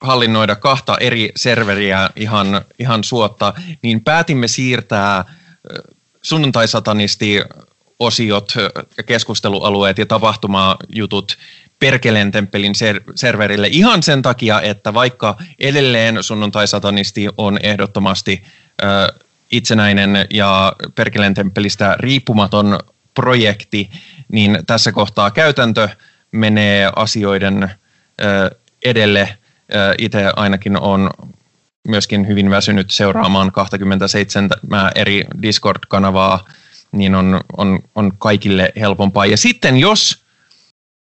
hallinnoida 0.01 0.57
kahta 0.57 0.97
eri 1.01 1.33
serveriä 1.37 2.11
ihan, 2.16 2.65
ihan 2.79 3.05
suotta, 3.05 3.55
niin 3.83 4.05
päätimme 4.05 4.49
siirtää 4.49 5.16
äh, 5.16 5.25
sunnuntai-satanisti 6.23 7.43
osiot, 7.99 8.53
keskustelualueet 9.07 9.99
ja 9.99 10.07
tapahtumajutut 10.07 11.39
Perkeleen 11.79 12.31
temppelin 12.31 12.75
ser- 12.75 13.13
serverille 13.15 13.69
ihan 13.71 14.03
sen 14.03 14.23
takia, 14.23 14.61
että 14.61 14.95
vaikka 14.95 15.37
edelleen 15.59 16.23
sunnuntai-satanisti 16.23 17.29
on 17.37 17.59
ehdottomasti 17.63 18.45
ö, 18.83 18.87
itsenäinen 19.51 20.27
ja 20.31 20.77
Perkeleen 20.95 21.35
temppelistä 21.35 21.97
riippumaton 21.99 22.79
projekti, 23.15 23.91
niin 24.29 24.59
tässä 24.67 24.93
kohtaa 24.93 25.31
käytäntö 25.31 25.89
menee 26.33 26.91
asioiden 26.97 27.63
ö, 27.63 28.51
edelle. 28.85 29.39
Itse 29.99 30.33
ainakin 30.37 30.81
on 30.81 31.11
myöskin 31.89 32.29
hyvin 32.29 32.51
väsynyt 32.51 32.91
seuraamaan 32.91 33.53
27 33.53 34.51
eri 34.95 35.25
Discord-kanavaa, 35.43 36.45
niin 36.93 37.15
on, 37.15 37.41
on, 37.57 37.79
on 37.95 38.13
kaikille 38.19 38.73
helpompaa. 38.77 39.27
Ja 39.27 39.37
sitten 39.37 39.77
jos 39.77 40.24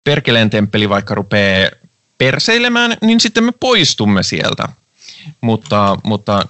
Perkeleen 0.10 0.50
temppeli 0.50 0.90
vaikka 0.90 1.16
rupeaa 1.16 1.70
perseilemään, 2.18 2.98
niin 3.02 3.20
sitten 3.20 3.44
me 3.44 3.52
poistumme 3.60 4.24
sieltä. 4.24 4.68
Mutta, 5.42 5.98
mutta 6.04 6.48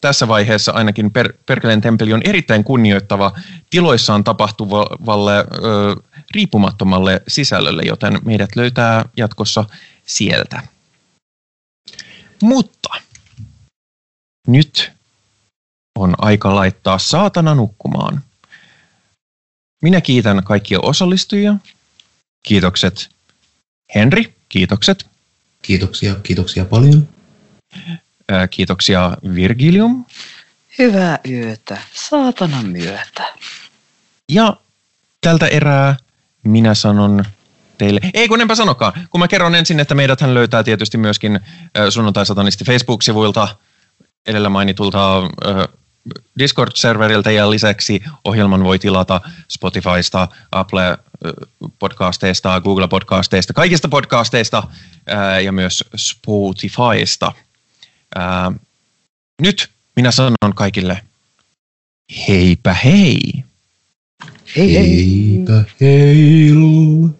tässä 0.00 0.28
vaiheessa 0.28 0.72
ainakin 0.72 1.10
per, 1.10 1.32
Perkeleen 1.46 1.80
temppeli 1.80 2.12
on 2.12 2.22
erittäin 2.24 2.64
kunnioittava 2.64 3.32
tiloissaan 3.70 4.24
tapahtuvalle 4.24 5.38
ö, 5.38 5.44
riippumattomalle 6.34 7.22
sisällölle, 7.28 7.82
joten 7.82 8.18
meidät 8.24 8.56
löytää 8.56 9.04
jatkossa 9.16 9.64
sieltä. 10.06 10.62
Mutta 12.42 12.88
nyt 14.46 14.92
on 15.98 16.14
aika 16.18 16.54
laittaa 16.54 16.98
saatana 16.98 17.54
nukkumaan. 17.54 18.22
Minä 19.82 20.00
kiitän 20.00 20.44
kaikkia 20.44 20.80
osallistujia. 20.80 21.54
Kiitokset 22.42 23.08
Henri, 23.94 24.34
kiitokset. 24.48 25.06
Kiitoksia, 25.62 26.14
kiitoksia 26.14 26.64
paljon. 26.64 27.08
Ää, 28.28 28.48
Kiitoksia 28.48 29.16
Virgilium. 29.34 30.04
Hyvää 30.78 31.18
yötä, 31.28 31.78
saatanan 31.94 32.66
myötä. 32.66 33.34
Ja 34.28 34.56
tältä 35.20 35.46
erää 35.46 35.96
minä 36.44 36.74
sanon 36.74 37.24
teille, 37.78 38.00
ei 38.14 38.28
kun 38.28 38.40
enpä 38.40 38.54
sanokaan, 38.54 38.92
kun 39.10 39.20
mä 39.20 39.28
kerron 39.28 39.54
ensin, 39.54 39.80
että 39.80 39.94
meidät 39.94 40.20
hän 40.20 40.34
löytää 40.34 40.62
tietysti 40.64 40.98
myöskin 40.98 41.40
sunnuntai-satanisti 41.90 42.64
Facebook-sivuilta 42.64 43.48
edellä 44.26 44.48
mainitulta 44.48 45.22
Discord-serveriltä 46.38 47.30
ja 47.30 47.50
lisäksi 47.50 48.04
ohjelman 48.24 48.64
voi 48.64 48.78
tilata 48.78 49.20
Spotifysta, 49.48 50.28
Apple 50.52 50.98
podcasteista, 51.78 52.60
Google 52.60 52.88
podcasteista, 52.88 53.52
kaikista 53.52 53.88
podcasteista 53.88 54.62
ja 55.44 55.52
myös 55.52 55.84
Spotifysta. 55.96 57.32
Nyt 59.42 59.70
minä 59.96 60.10
sanon 60.10 60.54
kaikille 60.54 61.02
heipä 62.28 62.74
hei! 62.74 63.44
Hei 64.56 64.74
hei. 64.74 65.36
Heipä 65.36 65.64
heilu. 65.80 67.10